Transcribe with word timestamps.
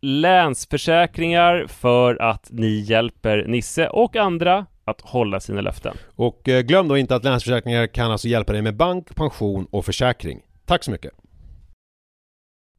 Länsförsäkringar 0.00 1.66
för 1.66 2.22
att 2.22 2.48
ni 2.50 2.80
hjälper 2.80 3.44
Nisse 3.46 3.88
och 3.88 4.16
andra 4.16 4.66
att 4.84 5.00
hålla 5.00 5.40
sina 5.40 5.60
löften. 5.60 5.96
Och 6.16 6.48
eh, 6.48 6.60
glöm 6.60 6.88
då 6.88 6.98
inte 6.98 7.14
att 7.14 7.24
Länsförsäkringar 7.24 7.86
kan 7.86 8.10
alltså 8.10 8.28
hjälpa 8.28 8.52
dig 8.52 8.62
med 8.62 8.76
bank, 8.76 9.14
pension 9.14 9.66
och 9.70 9.84
försäkring. 9.84 10.40
Tack 10.66 10.84
så 10.84 10.90
mycket! 10.90 11.12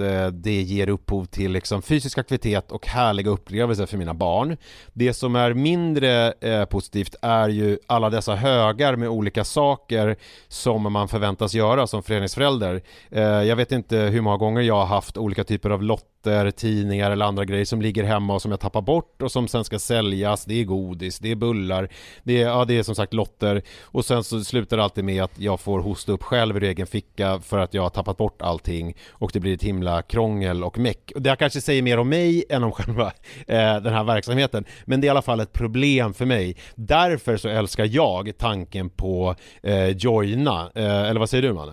Eh, 0.00 0.26
det 0.26 0.62
ger 0.62 0.88
upphov 0.88 1.24
till 1.24 1.52
liksom 1.52 1.82
fysisk 1.82 2.18
aktivitet 2.18 2.72
och 2.72 2.86
härliga 2.86 3.30
upplevelser 3.30 3.86
för 3.86 3.96
mina 3.96 4.14
barn. 4.14 4.56
Det 4.92 5.14
som 5.14 5.36
är 5.36 5.54
mindre 5.54 6.32
eh, 6.32 6.64
positivt 6.64 7.14
är 7.22 7.48
ju 7.48 7.78
alla 7.86 8.10
dessa 8.10 8.34
högar 8.34 8.96
med 8.96 9.08
olika 9.08 9.44
saker 9.44 10.16
som 10.48 10.92
man 10.92 11.08
förväntas 11.08 11.54
göra 11.54 11.86
som 11.86 12.02
föreningsförälder. 12.02 12.82
Eh, 13.10 13.22
jag 13.22 13.56
vet 13.56 13.72
inte 13.72 13.96
hur 13.96 14.20
många 14.20 14.36
gånger 14.36 14.62
jag 14.62 14.74
har 14.74 14.86
haft 14.86 15.16
olika 15.16 15.44
typer 15.44 15.70
av 15.70 15.82
lotter, 15.82 16.10
tidningar 16.56 17.10
eller 17.10 17.24
andra 17.24 17.44
grejer 17.44 17.64
som 17.64 17.82
ligger 17.82 18.04
hemma 18.04 18.34
och 18.34 18.42
som 18.42 18.50
jag 18.50 18.60
tappar 18.60 18.82
bort 18.82 19.22
och 19.22 19.32
som 19.32 19.48
sen 19.48 19.64
ska 19.64 19.78
säljas. 19.78 20.44
Det 20.44 20.60
är 20.60 20.64
godis, 20.64 21.18
det 21.18 21.30
är 21.30 21.34
bullar, 21.34 21.88
det 22.22 22.42
är, 22.42 22.46
ja, 22.46 22.64
det 22.64 22.78
är 22.78 22.82
som 22.82 22.94
sagt 22.94 23.14
lotter 23.14 23.62
och 23.82 24.04
sen 24.04 24.24
så 24.24 24.44
slutar 24.44 24.76
det 24.76 24.84
alltid 24.84 25.04
med 25.04 25.22
att 25.22 25.38
jag 25.38 25.60
får 25.60 25.80
hosta 25.80 26.12
upp 26.12 26.22
själv 26.22 26.56
ur 26.56 26.62
egen 26.64 26.86
ficka 26.86 27.40
för 27.40 27.58
att 27.58 27.74
jag 27.74 27.82
har 27.82 27.90
tappat 27.90 28.16
bort 28.16 28.42
allting 28.42 28.96
och 29.10 29.30
det 29.32 29.40
blir 29.40 29.54
ett 29.54 29.62
himla 29.62 30.02
krångel 30.02 30.64
och 30.64 30.78
meck. 30.78 31.12
Det 31.16 31.28
här 31.30 31.36
kanske 31.36 31.60
säger 31.60 31.82
mer 31.82 31.98
om 31.98 32.08
mig 32.08 32.44
än 32.50 32.64
om 32.64 32.72
själva 32.80 33.06
eh, 33.46 33.76
den 33.82 33.92
här 33.92 34.04
verksamheten. 34.04 34.64
Men 34.84 35.00
det 35.00 35.04
är 35.04 35.08
i 35.08 35.10
alla 35.10 35.22
fall 35.22 35.40
ett 35.40 35.52
problem 35.52 36.14
för 36.14 36.26
mig. 36.26 36.56
Därför 36.74 37.36
så 37.36 37.48
älskar 37.48 37.84
jag 37.84 38.32
tanken 38.38 38.90
på 38.90 39.34
eh, 39.62 39.88
Joina. 39.88 40.70
Eh, 40.74 40.84
eller 40.84 41.20
vad 41.20 41.30
säger 41.30 41.42
du 41.42 41.52
Manne? 41.52 41.72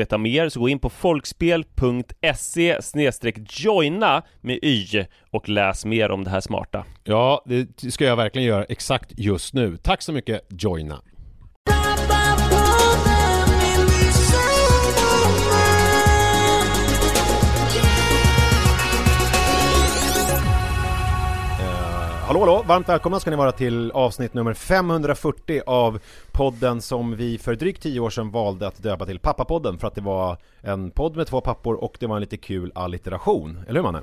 veta 0.00 0.18
mer 0.18 0.48
så 0.48 0.60
gå 0.60 0.68
in 0.68 0.78
på 0.78 0.88
folkspel.se 0.90 2.78
joina 3.48 4.22
med 4.40 4.58
y 4.62 5.04
och 5.30 5.48
läs 5.48 5.84
mer 5.84 6.10
om 6.10 6.24
det 6.24 6.30
här 6.30 6.40
smarta. 6.40 6.84
Ja, 7.04 7.44
det 7.46 7.92
ska 7.92 8.04
jag 8.04 8.16
verkligen 8.16 8.48
göra 8.48 8.64
exakt 8.64 9.12
just 9.16 9.54
nu. 9.54 9.76
Tack 9.76 10.02
så 10.02 10.12
mycket 10.12 10.46
Joina. 10.48 11.02
Hallå 22.30 22.40
hallå, 22.40 22.64
varmt 22.66 22.88
välkomna 22.88 23.20
ska 23.20 23.30
ni 23.30 23.36
vara 23.36 23.52
till 23.52 23.90
avsnitt 23.90 24.34
nummer 24.34 24.54
540 24.54 25.62
av 25.66 25.98
podden 26.32 26.80
som 26.80 27.16
vi 27.16 27.38
för 27.38 27.54
drygt 27.54 27.82
10 27.82 28.00
år 28.00 28.10
sedan 28.10 28.30
valde 28.30 28.66
att 28.66 28.82
döpa 28.82 29.06
till 29.06 29.18
Pappapodden 29.18 29.78
för 29.78 29.88
att 29.88 29.94
det 29.94 30.00
var 30.00 30.36
en 30.60 30.90
podd 30.90 31.16
med 31.16 31.26
två 31.26 31.40
pappor 31.40 31.74
och 31.74 31.96
det 32.00 32.06
var 32.06 32.16
en 32.16 32.20
lite 32.20 32.36
kul 32.36 32.72
allitteration, 32.74 33.64
eller 33.68 33.80
hur 33.80 33.82
Manne? 33.82 34.02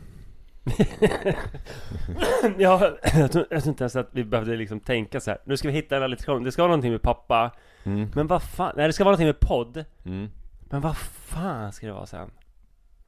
ja, 2.57 2.97
jag 3.03 3.31
tror, 3.31 3.45
jag 3.49 3.63
tror 3.63 3.67
inte 3.67 3.83
ens 3.83 3.95
att 3.95 4.09
vi 4.11 4.23
behövde 4.23 4.57
liksom 4.57 4.79
tänka 4.79 5.19
så 5.19 5.31
här. 5.31 5.39
nu 5.45 5.57
ska 5.57 5.67
vi 5.67 5.73
hitta 5.73 5.97
en 5.97 6.03
alliteration, 6.03 6.43
det 6.43 6.51
ska 6.51 6.61
vara 6.61 6.71
någonting 6.71 6.91
med 6.91 7.01
pappa 7.01 7.51
Mm. 7.83 8.09
Men 8.15 8.27
vad 8.27 8.43
fan, 8.43 8.73
nej 8.77 8.87
det 8.87 8.93
ska 8.93 9.03
vara 9.03 9.11
någonting 9.11 9.27
med 9.27 9.39
podd 9.39 9.85
Mm. 10.05 10.29
Men 10.69 10.81
vad 10.81 10.97
fan 10.97 11.73
ska 11.73 11.87
det 11.87 11.93
vara 11.93 12.05
sen? 12.05 12.31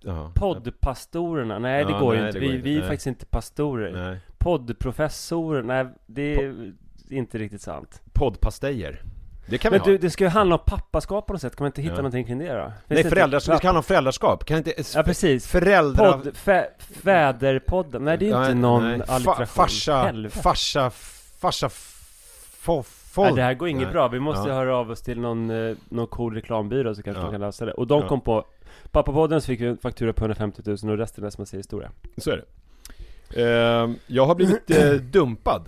Ja. 0.01 0.31
Poddpastorerna, 0.35 1.59
nej 1.59 1.85
det 1.85 1.91
Ja, 1.91 1.99
går 1.99 2.15
ju 2.15 2.19
nej, 2.21 2.27
inte, 2.29 2.39
det 2.39 2.45
går 2.45 2.51
vi, 2.51 2.55
inte, 2.57 2.69
vi 2.69 2.75
är 2.75 2.79
nej. 2.79 2.87
faktiskt 2.89 3.07
inte 3.07 3.25
pastorer 3.25 3.91
Nej. 4.09 4.19
Poddprofessorer, 4.37 5.63
nej 5.63 5.87
det 6.05 6.35
är 6.35 6.73
inte 7.09 7.37
riktigt 7.37 7.61
sant. 7.61 8.01
Poddpastejer. 8.13 9.01
Det 9.49 9.57
kan 9.57 9.71
vi 9.71 9.77
Men 9.77 9.85
ha. 9.85 9.91
du, 9.91 9.97
det 9.97 10.09
ska 10.09 10.23
ju 10.23 10.29
handla 10.29 10.55
om 10.55 10.61
pappaskap 10.65 11.27
på 11.27 11.33
något 11.33 11.41
sätt, 11.41 11.55
kan 11.55 11.63
man 11.63 11.67
inte 11.69 11.81
hitta 11.81 11.93
Ja. 11.93 11.97
någonting 11.97 12.25
kring 12.25 12.37
det 12.39 12.53
då? 12.53 12.63
Finns 12.63 12.73
Nej, 12.87 13.03
det 13.03 13.09
föräldraskap. 13.09 13.47
Det 13.51 13.53
inte- 13.53 13.59
ska 13.61 13.67
handla 13.67 13.79
om 13.79 13.83
föräldraskap. 13.83 14.45
Kan 14.45 14.57
inte... 14.57 14.73
Ja 14.95 15.03
precis. 15.03 15.47
Föräldrar... 15.47 16.11
Podd, 16.13 16.35
fä, 16.35 16.67
fäderpodden, 16.79 18.03
nej 18.05 18.17
det 18.17 18.25
är 18.29 18.29
ju 18.29 18.39
inte 18.39 18.53
någon 18.53 18.83
nej. 18.83 18.99
Fa- 18.99 19.11
alliteration. 19.11 19.45
Farsa, 19.47 19.97
Helvete. 20.03 20.39
farsa, 20.39 20.89
farsa, 21.39 21.69
Nej, 23.17 23.33
det 23.35 23.41
här 23.41 23.53
går 23.53 23.67
inget 23.69 23.83
Nej. 23.83 23.91
bra, 23.91 24.07
vi 24.07 24.19
måste 24.19 24.49
Ja. 24.49 24.55
höra 24.55 24.77
av 24.77 24.91
oss 24.91 25.01
till 25.01 25.19
någon, 25.19 25.49
eh, 25.69 25.75
någon 25.89 26.07
cool 26.07 26.33
reklambyrå 26.35 26.95
så 26.95 27.03
kanske 27.03 27.21
Ja. 27.21 27.25
de 27.25 27.31
kan 27.31 27.41
lösa 27.41 27.65
det. 27.65 27.71
Och 27.73 27.87
de 27.87 28.01
Ja. 28.01 28.07
kom 28.07 28.21
på 28.21 28.45
Pappapodden 28.91 29.41
så 29.41 29.45
fick 29.47 29.61
vi 29.61 29.65
en 29.67 29.77
faktura 29.77 30.13
på 30.13 30.21
150 30.23 30.61
000 30.65 30.77
och 30.91 30.97
resten 30.97 31.23
är 31.23 31.29
som 31.29 31.41
man 31.41 31.45
säger 31.45 31.59
historia. 31.59 31.91
Så 32.17 32.31
är 32.31 32.37
det. 32.37 32.45
Ehm, 33.43 33.95
jag 34.07 34.25
har 34.25 34.35
blivit 34.35 34.71
eh, 34.71 34.91
dumpad. 35.11 35.67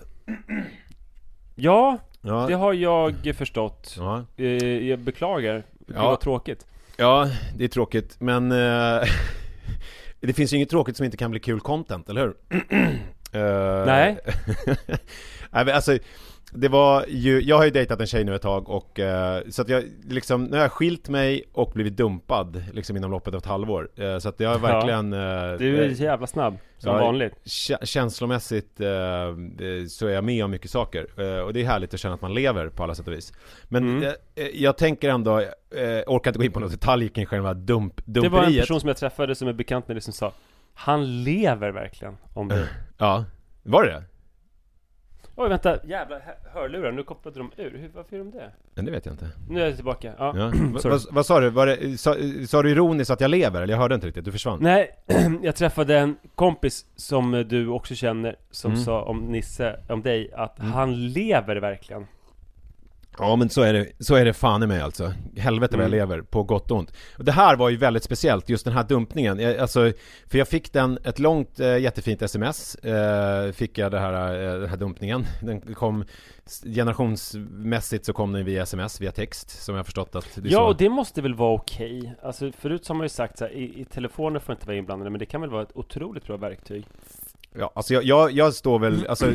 Ja, 1.54 1.98
Ja. 2.24 2.46
det 2.48 2.54
har 2.54 2.72
jag 2.72 3.14
förstått. 3.36 3.94
Ja. 3.98 4.24
Eh, 4.36 4.46
jag 4.88 4.98
beklagar, 4.98 5.54
det 5.54 5.94
Ja. 5.94 6.02
var 6.02 6.16
tråkigt. 6.16 6.66
ja, 6.96 7.30
det 7.56 7.64
är 7.64 7.68
tråkigt, 7.68 8.16
men 8.20 8.52
eh, 8.52 9.02
det 10.20 10.32
finns 10.32 10.52
ju 10.52 10.56
inget 10.56 10.70
tråkigt 10.70 10.96
som 10.96 11.04
inte 11.04 11.16
kan 11.16 11.30
bli 11.30 11.40
kul 11.40 11.60
content, 11.60 12.08
eller 12.08 12.20
hur? 12.20 12.34
Eh, 13.34 13.86
Nej. 13.86 14.18
Nej 15.50 15.72
alltså 15.72 15.98
det 16.54 16.68
var 16.68 17.04
ju, 17.08 17.40
jag 17.42 17.56
har 17.56 17.64
ju 17.64 17.70
dejtat 17.70 18.00
en 18.00 18.06
tjej 18.06 18.24
nu 18.24 18.34
ett 18.34 18.42
tag 18.42 18.68
och 18.68 19.00
eh, 19.00 19.42
så 19.50 19.62
att 19.62 19.68
jag 19.68 19.84
liksom, 20.08 20.44
nu 20.44 20.56
har 20.56 20.62
jag 20.62 20.72
skilt 20.72 21.08
mig 21.08 21.44
och 21.52 21.70
blivit 21.74 21.96
dumpad 21.96 22.62
liksom 22.72 22.96
inom 22.96 23.10
loppet 23.10 23.34
av 23.34 23.38
ett 23.38 23.46
halvår. 23.46 23.88
Eh, 23.96 24.18
så 24.18 24.28
att 24.28 24.40
jag 24.40 24.48
har 24.48 24.68
Ja. 24.68 24.74
verkligen... 24.74 25.12
eh, 25.12 25.18
Du 25.58 25.76
är 25.84 25.88
eh, 25.88 26.00
jävla 26.00 26.26
snabb, 26.26 26.56
som 26.78 26.92
Ja, 26.92 26.98
vanligt. 26.98 27.32
kä- 27.44 27.84
känslomässigt 27.84 28.80
eh, 28.80 28.88
eh, 28.88 29.86
så 29.88 30.06
är 30.06 30.10
jag 30.12 30.24
med 30.24 30.44
om 30.44 30.50
mycket 30.50 30.70
saker. 30.70 31.02
Och 31.44 31.52
det 31.52 31.60
är 31.60 31.64
härligt 31.64 31.94
att 31.94 32.00
känna 32.00 32.14
att 32.14 32.22
man 32.22 32.34
lever 32.34 32.68
på 32.68 32.82
alla 32.82 32.94
sätt 32.94 33.06
och 33.06 33.12
vis. 33.12 33.32
Men 33.68 33.88
Mm. 34.02 34.14
jag 34.54 34.76
tänker 34.78 35.08
ändå, 35.10 35.38
eh, 35.40 35.46
orkar 36.06 36.30
inte 36.30 36.38
gå 36.38 36.44
in 36.44 36.52
på 36.52 36.60
någon 36.60 36.70
detalj 36.70 37.08
kring 37.08 37.26
själva 37.26 37.54
dump, 37.54 37.94
Det 38.04 38.20
var 38.20 38.26
en 38.26 38.32
dumperiet. 38.32 38.60
person 38.62 38.80
som 38.80 38.88
jag 38.88 38.96
träffade 38.96 39.34
som 39.34 39.48
är 39.48 39.52
bekant 39.52 39.88
med 39.88 39.96
det 39.96 40.00
som 40.00 40.12
sa 40.12 40.32
Han 40.74 41.24
lever 41.24 41.70
verkligen 41.70 42.16
om 42.34 42.48
det. 42.48 42.68
Ja, 42.98 43.24
var 43.62 43.84
det 43.84 43.90
det? 43.90 44.02
Oj 45.36 45.48
vänta, 45.48 45.78
jävla 45.84 46.18
hö- 46.18 46.50
hörlurar, 46.60 46.92
nu 46.92 47.02
kopplade 47.02 47.38
de 47.38 47.50
ur. 47.56 47.78
Hur, 47.78 47.90
varför 47.94 48.16
gör 48.16 48.24
de 48.24 48.30
det? 48.30 48.50
Men 48.74 48.84
det 48.84 48.90
vet 48.90 49.06
jag 49.06 49.12
inte. 49.14 49.28
Nu 49.50 49.60
är 49.62 49.66
jag 49.66 49.74
tillbaka. 49.76 50.12
Ja. 50.18 50.34
Ja. 50.36 50.52
Vad, 50.84 51.02
vad 51.10 51.26
sa 51.26 51.40
du? 51.40 51.50
Var 51.50 51.66
det, 51.66 51.98
sa, 51.98 52.14
sa 52.46 52.62
du 52.62 52.70
ironiskt 52.70 53.10
att 53.10 53.20
jag 53.20 53.30
lever? 53.30 53.62
Eller 53.62 53.74
jag 53.74 53.78
hörde 53.80 53.94
inte 53.94 54.06
riktigt, 54.06 54.24
du 54.24 54.32
försvann. 54.32 54.58
Nej, 54.62 54.90
jag 55.42 55.56
träffade 55.56 55.98
en 55.98 56.16
kompis 56.34 56.86
som 56.96 57.44
du 57.48 57.68
också 57.68 57.94
känner 57.94 58.36
Som 58.50 58.70
Mm. 58.72 58.84
sa 58.84 59.02
om 59.02 59.18
Nisse, 59.18 59.76
om 59.88 60.02
dig, 60.02 60.30
att 60.34 60.58
Mm. 60.58 60.72
han 60.72 61.08
lever 61.08 61.56
verkligen 61.56 62.06
Ja 63.18 63.36
men 63.36 63.48
så 63.50 63.62
är 63.62 63.72
det, 63.72 63.86
så 63.98 64.14
är 64.14 64.24
det 64.24 64.32
fan 64.32 64.62
i 64.62 64.66
mig 64.66 64.80
alltså. 64.80 65.12
Helvete 65.36 65.76
vad 65.76 65.84
jag 65.84 65.94
Mm. 65.94 66.08
lever, 66.08 66.22
på 66.22 66.42
gott 66.42 66.70
och 66.70 66.78
ont. 66.78 66.92
Och 67.18 67.24
det 67.24 67.32
här 67.32 67.56
var 67.56 67.68
ju 67.68 67.76
väldigt 67.76 68.02
speciellt, 68.04 68.48
just 68.48 68.64
den 68.64 68.74
här 68.74 68.84
dumpningen. 68.84 69.38
Jag, 69.38 69.56
alltså, 69.58 69.92
för 70.26 70.38
jag 70.38 70.48
fick 70.48 70.72
den, 70.72 70.98
ett 71.04 71.18
långt 71.18 71.60
eh, 71.60 71.78
jättefint 71.78 72.22
sms, 72.22 72.74
eh, 72.74 73.52
fick 73.52 73.78
jag 73.78 73.90
det 73.90 73.98
här, 73.98 74.34
eh, 74.54 74.60
den 74.60 74.68
här 74.68 74.76
dumpningen. 74.76 75.26
Den 75.42 75.74
kom, 75.74 76.04
generationsmässigt 76.74 78.04
så 78.04 78.12
kom 78.12 78.32
den 78.32 78.44
via 78.44 78.62
sms, 78.62 79.00
via 79.00 79.12
text, 79.12 79.62
som 79.64 79.74
jag 79.76 79.84
förstått 79.86 80.14
att 80.16 80.34
det 80.34 80.48
är 80.48 80.52
Ja, 80.52 80.58
så. 80.58 80.64
och 80.64 80.76
det 80.76 80.88
måste 80.88 81.22
väl 81.22 81.34
vara 81.34 81.54
okej? 81.54 82.14
Alltså 82.22 82.52
förut 82.58 82.84
så 82.84 82.92
har 82.92 82.96
man 82.98 83.04
ju 83.04 83.08
sagt 83.08 83.38
så 83.38 83.44
här, 83.44 83.52
i, 83.52 83.80
i 83.80 83.84
telefoner 83.84 84.40
får 84.40 84.52
inte 84.52 84.66
vara 84.66 84.76
inblandade 84.76 85.10
Men 85.10 85.18
det 85.18 85.26
kan 85.26 85.40
väl 85.40 85.50
vara 85.50 85.62
ett 85.62 85.72
otroligt 85.76 86.26
bra 86.26 86.36
verktyg? 86.36 86.86
Ja, 87.58 87.72
alltså 87.74 87.94
jag, 87.94 88.04
jag, 88.04 88.30
jag 88.30 88.54
står 88.54 88.78
väl, 88.78 89.06
alltså 89.06 89.26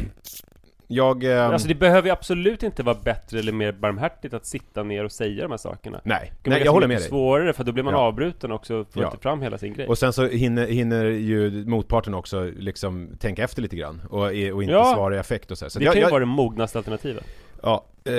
jag... 0.88 1.24
ehm, 1.24 1.52
Alltså 1.54 1.68
det 1.68 1.76
behöver 1.76 2.08
ju 2.08 2.14
absolut 2.14 2.64
inte 2.64 2.84
vara 2.84 2.98
bättre 3.04 3.40
eller 3.40 3.52
mer 3.52 3.72
barmhärtigt 3.72 4.34
att 4.34 4.46
sitta 4.46 4.84
ner 4.84 5.04
och 5.04 5.12
säga 5.12 5.44
de 5.44 5.52
här 5.52 5.58
sakerna 5.58 6.02
nej, 6.04 6.34
nej 6.44 6.62
jag 6.66 6.72
håller 6.72 6.88
med 6.88 6.98
dig. 6.98 7.08
svårare 7.08 7.54
för 7.54 7.64
då 7.64 7.72
blir 7.72 7.84
man 7.84 7.94
Ja. 7.94 8.00
avbruten 8.00 8.52
också 8.52 8.76
och 8.76 8.88
får 8.94 9.02
Ja. 9.04 9.08
inte 9.08 9.22
fram 9.22 9.42
hela 9.42 9.58
sin 9.58 9.74
grej 9.74 9.88
Och 9.88 9.98
sen 9.98 10.14
så 10.14 10.28
hinner, 10.28 10.68
hinner 10.68 11.06
ju 11.06 11.66
motparten 11.66 12.14
också 12.14 12.52
liksom 12.58 13.10
tänka 13.20 13.44
efter 13.44 13.62
lite 13.62 13.76
grann 13.76 14.02
och, 14.10 14.20
och 14.24 14.34
inte 14.34 14.64
Ja. 14.74 14.94
svara 14.96 15.16
i 15.16 15.20
affekt 15.20 15.52
och 15.52 15.58
så, 15.58 15.66
här. 15.66 15.70
så 15.70 15.80
Det 15.80 15.86
jag, 15.86 15.94
kan 15.94 16.00
ju 16.00 16.06
jag, 16.06 16.10
vara 16.12 16.20
det 16.20 16.26
mognaste 16.26 16.78
alternativet 16.78 17.24
Ja, 17.64 17.86
eh, 18.06 18.14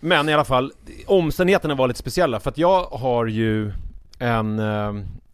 men 0.00 0.28
i 0.28 0.32
alla 0.34 0.44
fall 0.44 0.72
Omständigheterna 1.06 1.74
var 1.74 1.88
lite 1.88 2.00
speciella 2.00 2.40
för 2.40 2.50
att 2.50 2.58
jag 2.58 2.84
har 2.84 3.26
ju 3.26 3.72
en 4.18 4.58
eh, 4.58 4.92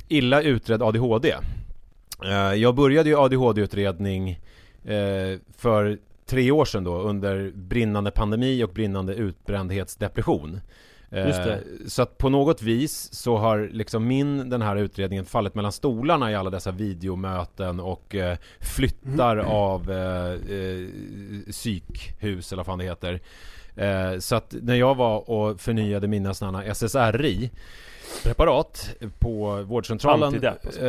illa 0.09 0.43
utredd 0.43 0.83
ADHD 0.83 1.35
eh, 2.25 2.55
Jag 2.55 2.75
började 2.75 3.09
ju 3.09 3.17
ADHD-utredning 3.19 4.31
eh, 4.85 5.39
för 5.57 5.99
tre 6.29 6.51
år 6.51 6.65
sedan 6.65 6.85
då 6.85 7.01
under 7.01 7.53
brinnande 7.55 8.11
pandemi 8.11 8.65
och 8.65 8.71
brinnande 8.71 9.15
utbrändhetsdepression 9.15 10.61
Eh. 11.11 11.57
Så 11.87 12.03
att 12.03 12.19
på 12.19 12.29
något 12.29 12.63
vis 12.63 13.15
så 13.15 13.37
har 13.37 13.69
liksom 13.73 14.07
min, 14.07 14.51
den 14.51 14.63
här 14.63 14.77
utredningen 14.77 15.25
fallit 15.25 15.55
mellan 15.55 15.73
stolarna 15.73 16.31
i 16.31 16.35
alla 16.35 16.51
dessa 16.51 16.71
videomöten 16.71 17.81
och 17.81 18.15
eh, 18.15 18.37
flyttar 18.61 19.37
av 19.37 19.91
eh, 19.91 20.33
eh, 20.33 20.89
psykhus 21.51 22.53
eller 22.53 22.61
vad 22.61 22.67
fan 22.67 22.79
det 22.79 22.85
heter. 22.85 23.21
Eh, 23.77 24.19
så 24.19 24.35
att 24.37 24.55
när 24.63 24.75
jag 24.75 24.95
var 24.95 25.31
och 25.31 25.61
förnyade 25.61 26.09
mina 26.09 26.35
sådana 26.35 26.65
SSRI 26.75 27.51
preparat 28.25 28.95
på 29.19 29.63
vårdcentralen 29.63 30.47
alltså. 30.47 30.85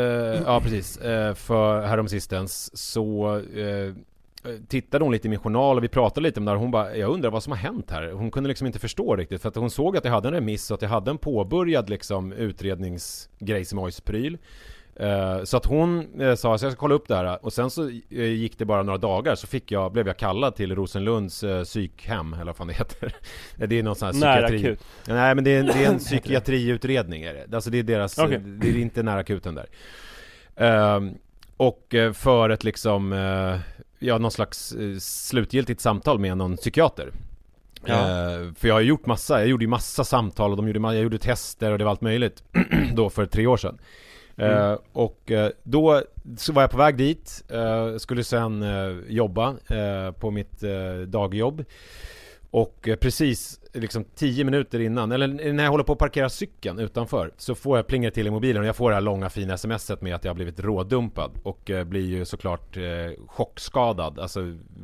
Ja 0.45 0.61
precis, 0.63 0.97
eh, 0.97 1.33
för 1.33 1.81
häromsistens 1.81 2.77
så 2.77 3.41
tittade 4.67 5.05
hon 5.05 5.11
lite 5.11 5.27
i 5.27 5.29
min 5.29 5.39
journal 5.39 5.77
och 5.77 5.83
vi 5.83 5.87
pratade 5.87 6.27
lite 6.27 6.39
om 6.39 6.45
det 6.45 6.51
här 6.51 6.57
hon 6.57 6.71
bara 6.71 6.95
Jag 6.95 7.11
undrar 7.11 7.29
vad 7.29 7.43
som 7.43 7.51
har 7.51 7.57
hänt 7.57 7.91
här? 7.91 8.11
Hon 8.11 8.31
kunde 8.31 8.47
liksom 8.47 8.67
inte 8.67 8.79
förstå 8.79 9.15
riktigt 9.15 9.41
för 9.41 9.49
att 9.49 9.55
hon 9.55 9.69
såg 9.69 9.97
att 9.97 10.05
jag 10.05 10.11
hade 10.11 10.27
en 10.27 10.33
remiss 10.33 10.71
och 10.71 10.75
att 10.75 10.81
jag 10.81 10.89
hade 10.89 11.11
en 11.11 11.17
påbörjad 11.17 11.89
liksom 11.89 12.31
utredningsgrejsimojs-pryl 12.31 14.37
Eh, 14.99 15.43
Så 15.43 15.57
att 15.57 15.65
hon 15.65 16.21
eh, 16.21 16.35
sa 16.35 16.55
att 16.55 16.61
jag 16.61 16.71
ska 16.71 16.79
kolla 16.79 16.95
upp 16.95 17.07
det 17.07 17.15
här 17.15 17.45
och 17.45 17.53
sen 17.53 17.69
så 17.69 17.89
eh, 17.89 18.23
gick 18.23 18.57
det 18.57 18.65
bara 18.65 18.83
några 18.83 18.97
dagar 18.97 19.35
så 19.35 19.47
fick 19.47 19.71
jag, 19.71 19.91
blev 19.91 20.07
jag 20.07 20.17
kallad 20.17 20.55
till 20.55 20.75
Rosenlunds 20.75 21.43
eh, 21.43 21.63
psykhem 21.63 22.33
eller 22.33 22.45
vad 22.45 22.55
fan 22.55 22.67
det 22.67 22.73
heter 22.73 23.15
Det 23.55 23.79
är 23.79 23.83
någon 23.83 23.95
sån 23.95 24.05
här 24.05 24.13
psykiatri 24.13 24.59
akut 24.59 24.83
Nej 25.07 25.35
men 25.35 25.43
det 25.43 25.51
är, 25.51 25.63
det 25.63 25.85
är 25.85 25.91
en 25.91 25.99
psykiatriutredning 26.09 27.23
är 27.23 27.33
det. 27.33 27.55
Alltså 27.55 27.69
det 27.69 27.79
är 27.79 27.83
deras, 27.83 28.19
Okej. 28.19 28.39
det 28.39 28.69
är 28.69 28.77
inte 28.77 29.03
nära 29.03 29.19
akuten 29.19 29.55
där. 29.55 29.67
Ehm, 30.55 31.13
och 31.57 31.95
eh, 31.95 32.13
för 32.13 32.49
ett 32.49 32.63
liksom, 32.63 33.13
eh, 33.13 33.59
ja 33.99 34.17
någon 34.17 34.31
slags 34.31 34.71
eh, 34.71 34.97
slutgiltigt 34.99 35.81
samtal 35.81 36.19
med 36.19 36.37
någon 36.37 36.57
psykiater. 36.57 37.11
Ja. 37.85 37.93
Eh, 37.93 38.53
för 38.53 38.67
jag 38.67 38.75
har 38.75 38.81
gjort 38.81 39.05
massa, 39.05 39.39
jag 39.39 39.47
gjorde 39.47 39.63
ju 39.63 39.69
massa 39.69 40.03
samtal 40.03 40.51
och 40.51 40.57
de 40.57 40.67
gjorde, 40.67 40.79
jag 40.79 41.03
gjorde 41.03 41.17
tester 41.17 41.71
och 41.71 41.77
det 41.77 41.83
var 41.83 41.91
allt 41.91 42.01
möjligt 42.01 42.43
då 42.93 43.09
för 43.09 43.25
tre 43.25 43.47
år 43.47 43.57
sedan. 43.57 43.79
Eh, 44.37 44.57
Mm. 44.65 44.77
och 44.93 45.31
eh, 45.31 45.51
då 45.63 46.03
så 46.37 46.53
var 46.53 46.61
jag 46.63 46.71
på 46.71 46.77
väg 46.77 46.97
dit, 46.97 47.43
eh, 47.49 47.97
skulle 47.97 48.23
sen 48.23 48.63
eh, 48.63 48.97
jobba 49.07 49.55
på 50.19 50.31
mitt 50.31 50.63
dagjobb. 51.07 51.65
Och 52.51 52.89
precis 53.01 53.58
liksom 53.73 54.05
10 54.15 54.43
minuter 54.43 54.79
innan, 54.79 55.11
eller 55.11 55.53
när 55.53 55.63
jag 55.63 55.71
håller 55.71 55.83
på 55.83 55.93
att 55.93 55.99
parkera 55.99 56.29
cykeln 56.29 56.79
utanför 56.79 57.31
Så 57.37 57.55
får 57.55 57.77
jag 57.77 57.87
plinga 57.87 58.11
till 58.11 58.27
i 58.27 58.31
mobilen 58.31 58.61
och 58.61 58.67
jag 58.67 58.75
får 58.75 58.89
det 58.89 58.95
här 58.95 59.01
långa 59.01 59.29
fina 59.29 59.57
smset 59.57 60.01
med 60.01 60.15
att 60.15 60.23
jag 60.23 60.29
har 60.29 60.35
blivit 60.35 60.59
rådumpad 60.59 61.31
Och 61.43 61.69
eh, 61.69 61.83
blir 61.83 62.05
ju 62.09 62.25
såklart 62.25 62.77
eh, 62.77 62.83
chockskadad, 63.27 64.19
alltså 64.19 64.39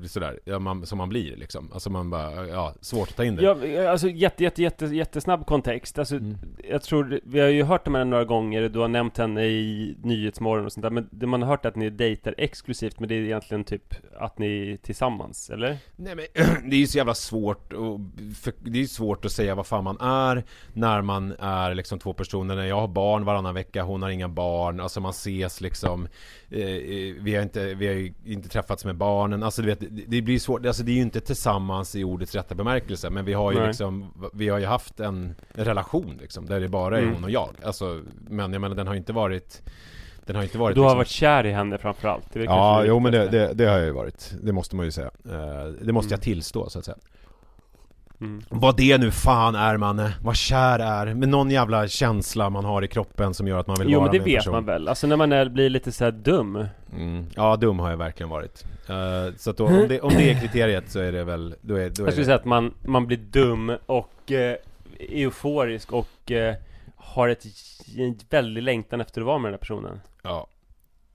sådär, 0.07 0.39
ja, 0.45 0.59
man, 0.59 0.85
som 0.85 0.97
man 0.97 1.09
blir 1.09 1.35
liksom 1.35 1.71
Alltså 1.73 1.89
man 1.89 2.09
bara, 2.09 2.47
ja, 2.47 2.73
svårt 2.81 3.09
att 3.09 3.15
ta 3.15 3.23
in 3.23 3.35
det 3.35 3.43
Ja, 3.43 3.89
alltså 3.91 4.07
jätte, 4.07 4.43
jätte, 4.43 4.61
jätte, 4.61 4.85
jättesnabb 4.85 5.45
kontext 5.45 5.99
Alltså, 5.99 6.15
Mm. 6.15 6.35
jag 6.69 6.81
tror, 6.81 7.19
vi 7.23 7.39
har 7.39 7.47
ju 7.47 7.63
hört 7.63 7.87
om 7.87 7.95
henne 7.95 8.05
några 8.09 8.25
gånger 8.25 8.69
Du 8.69 8.79
har 8.79 8.87
nämnt 8.87 9.17
henne 9.17 9.45
i 9.45 9.95
Nyhetsmorgon 10.03 10.65
och 10.65 10.71
sånt 10.73 10.81
där 10.81 10.89
Men 10.89 11.07
det 11.11 11.27
man 11.27 11.41
har 11.41 11.49
hört 11.49 11.65
är 11.65 11.69
att 11.69 11.75
ni 11.75 11.89
dejtar 11.89 12.35
exklusivt 12.37 12.99
Men 12.99 13.09
det 13.09 13.15
är 13.15 13.19
egentligen 13.21 13.63
typ 13.63 13.93
att 14.19 14.39
ni 14.39 14.71
är 14.73 14.77
tillsammans, 14.77 15.49
eller? 15.49 15.77
Nej 15.95 16.15
men 16.15 16.25
det 16.69 16.75
är 16.75 16.79
ju 16.79 16.87
så 16.87 16.97
jävla 16.97 17.13
svårt 17.13 17.73
och 17.73 17.99
för, 18.41 18.53
Det 18.75 18.81
är 18.81 18.87
svårt 18.87 19.25
att 19.25 19.31
säga 19.31 19.55
vad 19.55 19.65
fan 19.67 19.83
man 19.83 19.97
är 19.99 20.43
När 20.73 21.01
man 21.01 21.35
är 21.39 21.75
liksom 21.75 21.99
två 21.99 22.13
personer. 22.13 22.55
När 22.55 22.65
jag 22.65 22.79
har 22.81 22.87
barn 22.87 23.25
varannan 23.25 23.53
vecka, 23.53 23.83
hon 23.83 24.01
har 24.01 24.09
inga 24.09 24.27
barn. 24.29 24.79
Alltså 24.79 24.99
man 24.99 25.11
ses 25.11 25.61
liksom 25.61 26.07
eh, 26.49 26.59
eh, 26.61 27.13
Vi 27.19 27.35
har 27.35 27.43
inte, 27.43 27.73
vi 27.73 27.87
har 27.87 28.29
inte 28.31 28.49
träffats 28.49 28.85
med 28.85 28.95
barnen. 28.95 29.43
Alltså 29.43 29.61
du 29.61 29.67
vet, 29.67 29.79
det, 30.07 30.21
blir 30.21 30.39
svårt. 30.39 30.65
Alltså 30.65 30.83
det 30.83 30.91
är 30.91 30.95
ju 30.95 31.01
inte 31.01 31.19
tillsammans 31.21 31.95
i 31.95 32.03
ordets 32.03 32.35
rätta 32.35 32.55
bemärkelse 32.55 33.09
Men 33.09 33.25
vi 33.25 33.33
har 33.33 33.51
ju 33.51 33.57
Nej. 33.57 33.67
liksom 33.67 34.11
Vi 34.33 34.49
har 34.49 34.59
ju 34.59 34.65
haft 34.65 34.99
en, 34.99 35.35
en 35.53 35.65
relation 35.65 36.17
liksom 36.21 36.45
Där 36.45 36.59
det 36.59 36.67
bara 36.69 36.97
är 36.97 37.01
Mm. 37.01 37.13
hon 37.13 37.23
och 37.23 37.31
jag. 37.31 37.49
Alltså 37.63 38.01
Men 38.29 38.53
jag 38.53 38.61
menar 38.61 38.75
den 38.75 38.87
har 38.87 38.93
ju 38.93 38.97
inte 38.99 39.13
varit 39.13 39.61
Den 40.25 40.35
har 40.35 40.43
inte 40.43 40.57
varit 40.57 40.75
Du 40.75 40.81
har 40.81 40.87
liksom, 40.87 40.97
varit 40.97 41.07
kär 41.07 41.45
i 41.45 41.51
henne 41.51 41.77
framförallt 41.77 42.33
det 42.33 42.43
Ja, 42.43 42.83
jo 42.85 42.99
men 42.99 43.11
det, 43.11 43.27
det, 43.27 43.53
det 43.53 43.65
har 43.65 43.77
jag 43.77 43.85
ju 43.85 43.91
varit. 43.91 44.33
Det 44.43 44.51
måste 44.51 44.75
man 44.75 44.85
ju 44.85 44.91
säga. 44.91 45.11
Eh, 45.29 45.65
Det 45.81 45.91
måste 45.93 46.13
jag 46.13 46.17
Mm. 46.17 46.23
tillstå 46.23 46.69
så 46.69 46.79
att 46.79 46.85
säga 46.85 46.97
Mm. 48.21 48.41
Vad 48.49 48.77
det 48.77 48.97
nu 48.97 49.11
fan 49.11 49.55
är 49.55 49.77
man, 49.77 50.09
vad 50.21 50.35
kär 50.35 50.79
är, 50.79 51.13
med 51.13 51.29
någon 51.29 51.51
jävla 51.51 51.87
känsla 51.87 52.49
man 52.49 52.65
har 52.65 52.81
i 52.83 52.87
kroppen 52.87 53.33
som 53.33 53.47
gör 53.47 53.59
att 53.59 53.67
man 53.67 53.75
vill 53.79 53.89
Jo 53.89 53.99
vara 53.99 54.11
men 54.11 54.19
det 54.19 54.19
med 54.19 54.27
en 54.27 54.33
vet 54.33 54.39
person. 54.39 54.53
man 54.53 54.65
väl, 54.65 54.87
alltså 54.87 55.07
när 55.07 55.15
man 55.17 55.31
är, 55.31 55.49
blir 55.49 55.69
lite 55.69 55.91
så 55.91 56.03
här 56.03 56.11
dum 56.11 56.65
Mm. 56.95 57.25
Ja, 57.35 57.55
dum 57.55 57.79
har 57.79 57.89
jag 57.89 57.97
verkligen 57.97 58.29
varit. 58.29 58.63
Eh, 58.89 59.35
så 59.37 59.49
att 59.49 59.57
då, 59.57 59.65
om, 59.65 59.85
det, 59.87 60.01
om 60.01 60.09
det 60.09 60.31
är 60.31 60.39
kriteriet 60.41 60.91
så 60.91 60.99
är 60.99 61.11
det 61.11 61.23
väl, 61.23 61.55
då 61.61 61.75
är, 61.75 61.79
då 61.79 61.83
är 61.83 61.85
Jag 61.85 61.93
skulle 61.93 62.11
det... 62.11 62.25
säga 62.25 62.35
att 62.35 62.45
man, 62.45 62.73
man 62.85 63.07
blir 63.07 63.17
dum 63.17 63.77
och 63.85 64.31
eh, 64.31 64.55
euforisk 64.99 65.91
och 65.93 66.31
eh, 66.31 66.55
har 66.95 67.27
ett, 67.29 67.45
en 67.97 68.19
väldig 68.29 68.63
längtan 68.63 69.01
efter 69.01 69.21
att 69.21 69.27
vara 69.27 69.37
med 69.37 69.47
den 69.47 69.53
här 69.53 69.59
personen 69.59 69.99
Ja. 70.23 70.47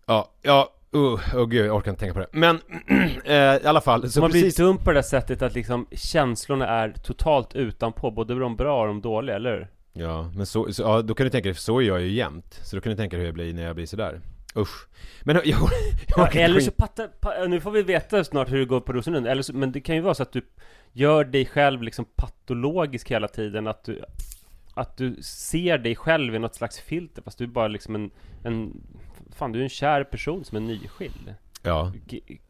Ja, 0.06 0.30
ja, 0.42 0.68
uh, 0.94 1.36
oh, 1.36 1.46
gud, 1.46 1.66
jag 1.66 1.76
orkar 1.76 1.90
inte 1.90 2.00
tänka 2.00 2.14
på 2.14 2.20
det. 2.20 2.28
Men, 2.32 2.60
eh, 3.24 3.34
i 3.34 3.66
alla 3.66 3.80
fall, 3.80 4.10
så 4.10 4.20
Man 4.20 4.30
precis... 4.30 4.56
blir 4.56 4.66
dum 4.66 4.78
på 4.78 4.90
det 4.90 4.96
där 4.96 5.02
sättet 5.02 5.42
att 5.42 5.54
liksom 5.54 5.86
känslorna 5.92 6.66
är 6.66 6.94
totalt 7.04 7.54
utanpå, 7.54 8.10
både 8.10 8.34
de 8.34 8.56
bra 8.56 8.80
och 8.80 8.86
de 8.86 9.00
dåliga, 9.00 9.36
eller 9.36 9.52
hur? 9.52 9.68
Ja, 9.92 10.30
men 10.36 10.46
så, 10.46 10.72
så 10.72 10.82
ja, 10.82 11.02
då 11.02 11.14
kan 11.14 11.24
du 11.24 11.30
tänka 11.30 11.48
dig, 11.48 11.54
för 11.54 11.62
så 11.62 11.78
är 11.78 11.82
jag 11.82 12.00
ju 12.00 12.12
jämt. 12.12 12.60
Så 12.62 12.76
då 12.76 12.82
kan 12.82 12.90
du 12.90 12.96
tänka 12.96 13.16
dig 13.16 13.20
hur 13.20 13.26
jag 13.28 13.34
blir 13.34 13.54
när 13.54 13.62
jag 13.62 13.74
blir 13.74 13.86
sådär. 13.86 14.20
Usch. 14.56 14.88
Men 15.22 15.36
jag, 15.44 15.46
jag, 15.46 15.58
jag 16.16 16.34
Ja, 16.34 16.40
eller 16.40 16.60
så 16.60 16.70
patta, 16.70 17.08
pa, 17.20 17.32
nu 17.48 17.60
får 17.60 17.70
vi 17.70 17.82
veta 17.82 18.24
snart 18.24 18.50
hur 18.50 18.58
det 18.58 18.64
går 18.64 18.80
på 18.80 18.92
Rosenlund, 18.92 19.26
eller 19.26 19.42
så, 19.42 19.52
men 19.52 19.72
det 19.72 19.80
kan 19.80 19.94
ju 19.94 20.00
vara 20.00 20.14
så 20.14 20.22
att 20.22 20.32
du 20.32 20.42
gör 20.92 21.24
dig 21.24 21.46
själv 21.46 21.82
liksom 21.82 22.04
patologisk 22.16 23.10
hela 23.10 23.28
tiden, 23.28 23.66
att 23.66 23.84
du 23.84 24.04
att 24.74 24.96
du 24.96 25.16
ser 25.22 25.78
dig 25.78 25.96
själv 25.96 26.34
i 26.34 26.38
något 26.38 26.54
slags 26.54 26.80
filter 26.80 27.22
fast 27.22 27.38
du 27.38 27.44
är 27.44 27.48
bara 27.48 27.68
liksom 27.68 27.94
en, 27.94 28.10
en 28.44 28.82
Fan 29.34 29.52
du 29.52 29.58
är 29.58 29.62
en 29.62 29.68
kär 29.68 30.04
person 30.04 30.44
som 30.44 30.56
är 30.56 30.60
nyskild 30.60 31.34
Ja. 31.62 31.92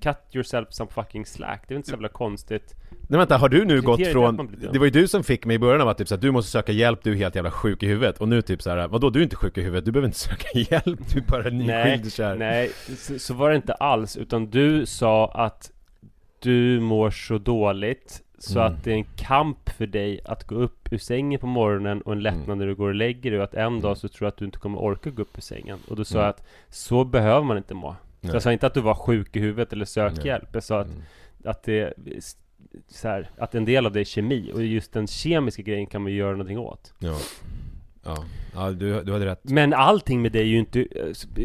Cut 0.03 0.17
yourself 0.33 0.69
some 0.71 0.91
fucking 0.91 1.27
slack, 1.27 1.65
det 1.69 1.75
är 1.75 1.77
inte 1.77 1.89
så 1.89 1.95
jävla 1.95 2.09
konstigt 2.09 2.75
Nej 3.11 3.19
vänta, 3.19 3.37
har 3.37 3.49
du 3.49 3.65
nu 3.65 3.83
gått 3.83 4.07
från... 4.07 4.57
Det 4.73 4.79
var 4.79 4.87
ju 4.87 4.91
du 4.91 5.09
som 5.09 5.25
fick 5.25 5.47
mig 5.47 5.57
i 5.57 5.59
början 5.59 5.81
av 5.81 5.89
att 5.89 5.99
typ 5.99 6.09
såhär, 6.09 6.23
du 6.23 6.31
måste 6.31 6.51
söka 6.51 6.73
hjälp, 6.73 7.01
du 7.03 7.13
är 7.13 7.17
helt 7.17 7.35
jävla 7.35 7.51
sjuk 7.51 7.83
i 7.83 7.87
huvudet. 7.87 8.19
Och 8.19 8.29
nu 8.29 8.43
typ 8.43 8.63
såhär, 8.63 8.89
vadå 8.89 9.11
du 9.11 9.19
är 9.19 9.23
inte 9.23 9.37
sjuk 9.37 9.59
i 9.59 9.63
huvudet, 9.63 9.85
du 9.85 9.93
behöver 9.93 10.09
inte 10.09 10.19
söka 10.31 10.59
hjälp, 10.59 11.01
du 11.13 11.19
är 11.19 11.25
bara 11.29 11.51
nyskild 11.51 12.05
och 12.05 12.13
kär. 12.13 12.37
Nej, 12.37 12.71
så, 12.97 13.19
så 13.19 13.35
var 13.35 13.51
det 13.51 13.57
inte 13.57 13.75
alls 13.75 14.17
utan 14.17 14.51
du 14.51 14.87
sa 14.87 15.31
att 15.31 15.71
du 16.39 16.81
mår 16.81 17.11
så 17.11 17.39
dåligt 17.39 18.23
så 18.43 18.61
Mm. 18.61 18.73
att 18.73 18.85
det 18.85 18.91
är 18.91 18.95
en 18.95 19.05
kamp 19.17 19.71
för 19.71 19.87
dig 19.87 20.21
att 20.25 20.45
gå 20.47 20.55
upp 20.55 20.93
ur 20.93 20.99
sängen 20.99 21.41
på 21.41 21.47
morgonen 21.47 22.01
och 22.03 22.13
en 22.13 22.21
lättnad 22.23 22.45
Mm. 22.45 22.59
när 22.59 22.67
du 22.67 22.75
går 22.75 22.89
och 22.89 22.95
lägger 22.95 23.31
dig 23.31 23.39
och 23.41 23.45
att 23.45 23.55
en 23.55 23.81
dag 23.81 23.97
så 23.99 24.09
tror 24.09 24.27
jag 24.27 24.29
att 24.33 24.37
du 24.37 24.45
inte 24.45 24.59
kommer 24.59 24.79
orka 24.79 25.11
gå 25.11 25.23
upp 25.23 25.39
ur 25.39 25.43
sängen. 25.43 25.79
Och 25.89 25.97
då 25.97 26.05
sa 26.05 26.15
Mm. 26.19 26.23
jag 26.25 26.31
att 26.31 26.43
så 26.69 27.05
behöver 27.05 27.43
man 27.47 27.57
inte 27.57 27.75
må. 27.75 27.97
Så 28.23 28.29
jag 28.29 28.43
sa 28.43 28.53
inte 28.53 28.67
att 28.67 28.75
du 28.75 28.81
var 28.81 28.95
sjuk 28.95 29.37
i 29.37 29.41
huvudet 29.41 29.73
eller 29.73 29.85
sök 29.85 30.13
Nej. 30.17 30.27
hjälp. 30.27 30.49
Jag 30.53 30.63
sa 30.63 30.81
att, 30.81 30.87
Mm. 30.87 31.03
att 31.45 31.63
det 31.63 31.93
så 32.89 33.09
här, 33.09 33.31
att 33.39 33.55
en 33.55 33.65
del 33.65 33.87
av 33.87 33.93
det 33.93 34.01
är 34.01 34.05
kemi 34.05 34.51
och 34.55 34.63
just 34.65 34.93
den 34.93 35.07
kemiska 35.07 35.63
grejen 35.63 35.87
kan 35.87 36.03
man 36.03 36.13
ju 36.13 36.19
göra 36.19 36.31
någonting 36.33 36.59
åt. 36.59 36.93
Ja. 36.99 37.17
Ja, 38.05 38.25
ja 38.55 38.71
du, 38.71 39.03
du 39.03 39.13
hade 39.13 39.27
rätt. 39.27 39.41
Men 39.43 39.73
allting 39.73 40.23
med 40.23 40.33
dig 40.33 40.41
är 40.43 40.47
ju 40.47 40.59
inte 40.59 40.87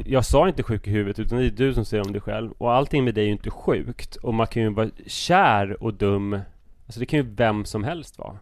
Jag 0.06 0.26
sa 0.26 0.48
inte 0.48 0.64
sjuk 0.64 0.88
i 0.88 0.92
huvudet 0.92 1.20
utan 1.20 1.38
det 1.38 1.46
är 1.46 1.50
du 1.50 1.74
som 1.74 1.86
säger 1.86 2.06
om 2.06 2.12
dig 2.12 2.22
själv 2.22 2.52
Och 2.52 2.74
allting 2.74 3.04
med 3.04 3.16
dig 3.16 3.22
är 3.24 3.26
ju 3.26 3.32
inte 3.32 3.50
sjukt 3.52 4.16
Och 4.16 4.34
man 4.34 4.48
kan 4.48 4.64
ju 4.64 4.70
vara 4.70 4.90
kär 5.08 5.84
och 5.84 5.94
dum 5.94 6.40
Alltså 6.86 7.00
det 7.00 7.06
kan 7.06 7.20
ju 7.20 7.26
vem 7.36 7.66
som 7.66 7.84
helst 7.84 8.18
vara 8.20 8.38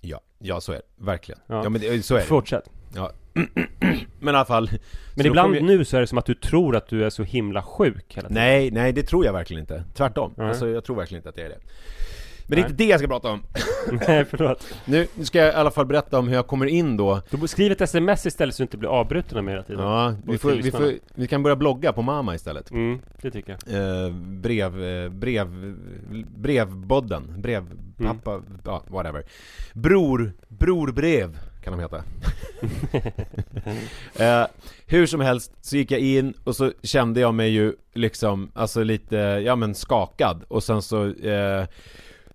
Ja, 0.00 0.20
ja 0.38 0.60
så 0.60 0.72
är 0.72 0.76
det, 0.76 1.04
verkligen. 1.04 1.40
Ja. 1.46 1.62
Ja, 1.64 1.68
men 1.68 1.80
det, 1.80 2.02
så 2.04 2.14
är 2.14 2.18
det. 2.18 2.24
Fortsätt 2.24 2.70
Ja. 2.94 3.10
men 4.20 4.34
i 4.34 4.36
alla 4.38 4.44
fall. 4.44 4.70
Men 5.14 5.26
ibland 5.26 5.52
vi- 5.52 5.60
nu 5.60 5.84
så 5.84 5.96
är 5.96 6.00
det 6.00 6.06
som 6.06 6.18
att 6.18 6.26
du 6.26 6.34
tror 6.34 6.76
att 6.76 6.88
du 6.88 7.04
är 7.04 7.10
så 7.10 7.22
himla 7.22 7.62
sjuk 7.62 8.16
hela 8.16 8.28
tiden 8.28 8.42
Nej, 8.42 8.70
nej 8.70 8.92
det 8.92 9.02
tror 9.02 9.24
jag 9.24 9.32
verkligen 9.32 9.60
inte. 9.60 9.84
Tvärtom. 9.94 10.34
Nej. 10.36 10.48
Alltså 10.48 10.68
jag 10.68 10.84
tror 10.84 10.96
verkligen 10.96 11.18
inte 11.18 11.28
att 11.28 11.34
det 11.34 11.42
är 11.42 11.48
det. 11.48 11.58
Men 12.48 12.56
det 12.56 12.60
är 12.62 12.64
inte 12.64 12.84
det 12.84 12.84
jag 12.84 13.00
ska 13.00 13.08
prata 13.08 13.28
om. 13.28 13.42
Nej 14.08 14.24
förlåt 14.24 14.74
Nu, 14.84 15.06
nu 15.14 15.24
ska 15.24 15.38
jag 15.38 15.48
i 15.48 15.52
alla 15.52 15.70
fall 15.70 15.86
berätta 15.86 16.18
om 16.18 16.28
hur 16.28 16.34
jag 16.34 16.46
kommer 16.46 16.66
in 16.66 16.96
då. 16.96 17.20
Du 17.30 17.48
skriv 17.48 17.72
ett 17.72 17.80
sms 17.80 18.26
istället 18.26 18.54
så 18.54 18.62
du 18.62 18.64
inte 18.64 18.76
blir 18.76 18.88
avbruten 18.88 19.38
av 19.38 19.44
mig 19.44 19.54
hela 19.54 19.62
tiden 19.62 19.84
Ja, 19.84 20.14
vi, 20.24 20.38
får, 20.38 20.50
vi, 20.50 20.70
får, 20.70 20.92
vi 21.14 21.26
kan 21.26 21.42
börja 21.42 21.56
blogga 21.56 21.92
på 21.92 22.02
Mama 22.02 22.34
istället. 22.34 22.70
Mm, 22.70 23.00
det 23.22 23.30
tycker 23.30 23.56
jag 23.66 24.06
Eh, 24.06 24.12
brev, 24.14 24.84
eh, 24.84 25.10
brev, 25.10 25.74
brevbodden, 26.36 27.34
brevpappa, 27.36 28.42
ja 28.64 28.82
whatever. 28.88 29.22
Bror, 29.72 30.32
brorbrev 30.48 31.38
kan 31.64 31.72
de 31.72 31.80
heta. 31.80 32.04
eh, 34.24 34.46
hur 34.86 35.06
som 35.06 35.20
helst 35.20 35.52
så 35.60 35.76
gick 35.76 35.90
jag 35.90 36.00
in 36.00 36.34
och 36.44 36.56
så 36.56 36.72
kände 36.82 37.20
jag 37.20 37.34
mig 37.34 37.50
ju 37.50 37.72
liksom, 37.94 38.50
alltså 38.54 38.82
lite, 38.82 39.16
ja 39.16 39.56
men 39.56 39.74
skakad 39.74 40.44
och 40.48 40.62
sen 40.62 40.82
så 40.82 41.14
eh, 41.14 41.66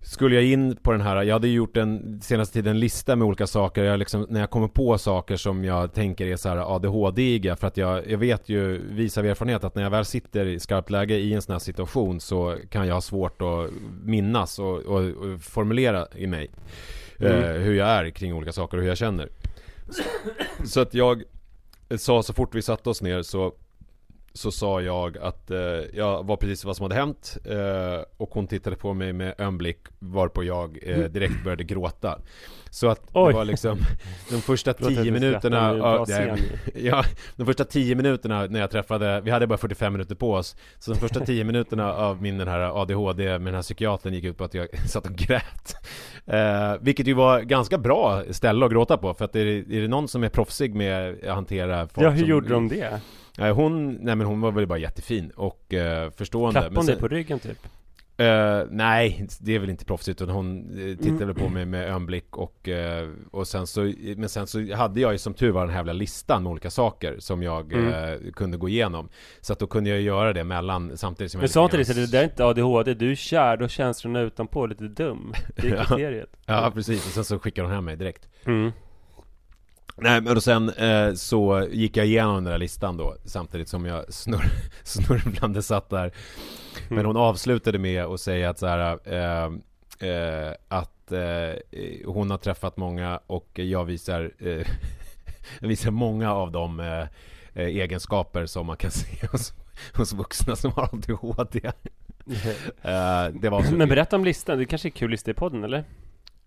skulle 0.04 0.34
jag 0.34 0.44
in 0.44 0.76
på 0.76 0.92
den 0.92 1.00
här, 1.00 1.22
jag 1.22 1.34
hade 1.34 1.48
gjort 1.48 1.76
en 1.76 2.20
senaste 2.22 2.54
tiden 2.54 2.70
en 2.70 2.80
lista 2.80 3.16
med 3.16 3.26
olika 3.26 3.46
saker, 3.46 3.84
jag 3.84 3.98
liksom, 3.98 4.26
när 4.28 4.40
jag 4.40 4.50
kommer 4.50 4.68
på 4.68 4.98
saker 4.98 5.36
som 5.36 5.64
jag 5.64 5.92
tänker 5.92 6.26
är 6.26 6.36
så 6.36 6.48
här 6.48 6.76
ADHD-iga 6.76 7.56
för 7.56 7.66
att 7.66 7.76
jag, 7.76 8.10
jag 8.10 8.18
vet 8.18 8.48
ju, 8.48 8.88
vis 8.94 9.18
av 9.18 9.26
erfarenhet 9.26 9.64
att 9.64 9.74
när 9.74 9.82
jag 9.82 9.90
väl 9.90 10.04
sitter 10.04 10.46
i 10.46 10.60
skarpt 10.60 10.90
läge 10.90 11.14
i 11.14 11.34
en 11.34 11.42
sån 11.42 11.52
här 11.52 11.58
situation 11.58 12.20
så 12.20 12.56
kan 12.70 12.86
jag 12.86 12.94
ha 12.94 13.00
svårt 13.00 13.42
att 13.42 13.70
minnas 14.04 14.58
och, 14.58 14.78
och, 14.78 15.00
och 15.00 15.40
formulera 15.40 16.06
i 16.14 16.26
mig 16.26 16.50
eh, 17.18 17.36
hur 17.36 17.74
jag 17.74 17.88
är 17.88 18.10
kring 18.10 18.34
olika 18.34 18.52
saker 18.52 18.76
och 18.76 18.82
hur 18.82 18.88
jag 18.88 18.98
känner. 18.98 19.28
Så 20.64 20.80
att 20.80 20.94
jag 20.94 21.22
sa 21.96 22.22
så 22.22 22.32
fort 22.32 22.54
vi 22.54 22.62
satte 22.62 22.90
oss 22.90 23.02
ner 23.02 23.22
så 23.22 23.54
så 24.34 24.50
sa 24.50 24.80
jag 24.80 25.18
att 25.18 25.50
eh, 25.50 25.58
jag 25.92 26.26
var 26.26 26.36
precis 26.36 26.64
vad 26.64 26.76
som 26.76 26.84
hade 26.84 26.94
hänt 26.94 27.36
eh, 27.44 28.04
och 28.16 28.30
hon 28.30 28.46
tittade 28.46 28.76
på 28.76 28.94
mig 28.94 29.12
med 29.12 29.34
ömblick 29.38 29.78
varpå 29.98 30.44
jag 30.44 30.78
eh, 30.82 30.98
direkt 30.98 31.44
började 31.44 31.64
gråta. 31.64 32.18
Så 32.70 32.88
att 32.88 33.00
Oj. 33.12 33.26
det 33.32 33.38
var 33.38 33.44
liksom 33.44 33.78
de 34.30 34.40
första 34.40 34.72
tio 34.72 35.12
minuterna 35.12 35.76
ja, 35.76 36.06
ja, 36.74 37.04
de 37.36 37.46
första 37.46 37.64
tio 37.64 37.94
minuterna 37.94 38.46
när 38.46 38.60
jag 38.60 38.70
träffade, 38.70 39.20
vi 39.20 39.30
hade 39.30 39.46
bara 39.46 39.58
45 39.58 39.92
minuter 39.92 40.14
på 40.14 40.32
oss 40.32 40.56
Så 40.78 40.92
de 40.92 41.00
första 41.00 41.20
tio 41.20 41.44
minuterna 41.44 41.94
av 41.94 42.22
min 42.22 42.38
den 42.38 42.48
här 42.48 42.82
ADHD 42.82 43.24
med 43.24 43.46
den 43.46 43.54
här 43.54 43.62
psykiatern 43.62 44.14
gick 44.14 44.24
ut 44.24 44.38
på 44.38 44.44
att 44.44 44.54
jag 44.54 44.68
satt 44.88 45.06
och 45.06 45.16
grät 45.16 45.76
eh, 46.26 46.74
Vilket 46.80 47.06
ju 47.06 47.14
var 47.14 47.40
ganska 47.40 47.78
bra 47.78 48.22
ställe 48.30 48.66
att 48.66 48.72
gråta 48.72 48.96
på 48.96 49.14
för 49.14 49.24
att 49.24 49.36
är 49.36 49.46
är 49.46 49.80
det 49.80 49.88
någon 49.88 50.08
som 50.08 50.24
är 50.24 50.28
proffsig 50.28 50.74
med 50.74 51.24
att 51.24 51.34
hantera 51.34 51.88
folk 51.88 52.06
Ja 52.06 52.10
hur 52.10 52.18
som, 52.18 52.28
gjorde 52.28 52.48
de 52.48 52.68
det? 52.68 53.00
Eh, 53.38 53.54
Hon, 53.54 53.92
nej 53.94 54.16
men 54.16 54.26
hon 54.26 54.40
var 54.40 54.52
väl 54.52 54.66
bara 54.66 54.78
jättefin 54.78 55.30
och 55.36 55.74
eh, 55.74 56.10
förstående 56.10 56.52
Klappade 56.52 56.70
men 56.70 56.76
hon 56.76 56.86
dig 56.86 56.96
på 56.96 57.08
ryggen 57.08 57.38
typ? 57.38 57.58
Eh, 58.16 58.60
nej, 58.70 59.26
det 59.40 59.54
är 59.54 59.58
väl 59.58 59.70
inte 59.70 59.84
proffsigt 59.84 60.22
utan 60.22 60.34
hon 60.34 60.70
uh, 60.78 60.96
tittade 60.96 61.24
Mm. 61.24 61.34
på 61.36 61.48
mig 61.48 61.64
med 61.66 61.88
ögonblick 61.90 62.36
och, 62.36 62.68
eh, 62.68 63.08
och 63.30 63.48
sen 63.48 63.66
så, 63.66 63.92
men 64.16 64.28
sen 64.28 64.46
så 64.46 64.74
hade 64.74 65.00
jag 65.00 65.12
ju 65.12 65.18
som 65.18 65.34
tur 65.34 65.50
var 65.50 65.60
den 65.60 65.70
här 65.70 65.76
jävla 65.76 65.92
listan 65.92 66.42
med 66.42 66.50
olika 66.50 66.70
saker 66.70 67.16
som 67.18 67.42
jag 67.42 67.72
Mm. 67.72 67.88
eh, 67.92 68.32
kunde 68.32 68.56
gå 68.56 68.68
igenom. 68.68 69.08
Så 69.40 69.52
att 69.52 69.58
då 69.58 69.66
kunde 69.66 69.90
jag 69.90 70.00
göra 70.00 70.32
det 70.32 70.44
mellan, 70.44 70.96
samtidigt 70.96 71.32
som 71.32 71.38
Men 71.38 71.42
jag 71.42 71.50
sa 71.50 71.64
inte 71.64 71.76
det 71.76 71.94
det 71.94 72.10
där 72.12 72.20
är 72.20 72.24
inte 72.24 72.44
ADHD, 72.44 72.94
du 72.94 73.10
är 73.10 73.14
kär, 73.14 73.56
då 73.56 73.68
känslorna 73.68 74.20
utanpå 74.20 74.66
lite 74.66 74.84
dum 74.84 75.32
Det 75.56 75.68
är 75.68 75.84
kriteriet 75.84 76.36
Ja 76.46 76.70
precis, 76.74 77.06
och 77.06 77.12
sen 77.12 77.24
så 77.24 77.38
skickade 77.38 77.66
hon 77.68 77.74
hem 77.74 77.84
mig 77.84 77.96
direkt. 77.96 78.28
mm. 78.46 78.72
Nej 79.96 80.20
men 80.20 80.36
och 80.36 80.42
sen 80.42 80.68
eh, 80.68 81.14
så 81.14 81.68
gick 81.70 81.96
jag 81.96 82.06
igenom 82.06 82.34
den 82.34 82.44
där 82.44 82.58
listan 82.58 82.96
då 82.96 83.16
Samtidigt 83.24 83.68
som 83.68 83.84
jag 83.86 84.04
snurr, 84.12 84.50
snurrblande 84.82 85.62
satt 85.62 85.90
där 85.90 86.12
Men 86.88 86.98
Mm. 86.98 87.06
hon 87.06 87.16
avslutade 87.16 87.78
med 87.78 88.04
att 88.04 88.20
säga 88.20 88.50
att 88.50 88.58
så 88.58 88.66
här, 88.66 88.98
eh, 89.04 89.44
eh, 90.10 90.52
Att 90.68 91.12
eh, 91.12 91.54
hon 92.06 92.30
har 92.30 92.38
träffat 92.38 92.76
många 92.76 93.20
och 93.26 93.50
jag 93.54 93.84
visar 93.84 94.30
eh, 94.38 94.66
Jag 95.60 95.68
visar 95.68 95.90
många 95.90 96.32
av 96.32 96.52
de 96.52 96.80
eh, 96.80 97.00
eh, 97.54 97.66
egenskaper 97.66 98.46
som 98.46 98.66
man 98.66 98.76
kan 98.76 98.90
se 98.90 99.26
hos, 99.32 99.52
hos 99.96 100.12
vuxna 100.12 100.56
som 100.56 100.72
har 100.72 100.88
ADHD 100.92 101.60
eh, 102.82 103.26
Det 103.40 103.48
var 103.50 103.62
så 103.62 103.74
Men 103.74 103.88
berätta 103.88 104.16
om 104.16 104.24
listan, 104.24 104.58
det 104.58 104.64
kanske 104.66 104.88
är 104.88 104.90
kul 104.90 105.10
lista 105.10 105.30
i 105.30 105.34
podden 105.34 105.64
eller? 105.64 105.84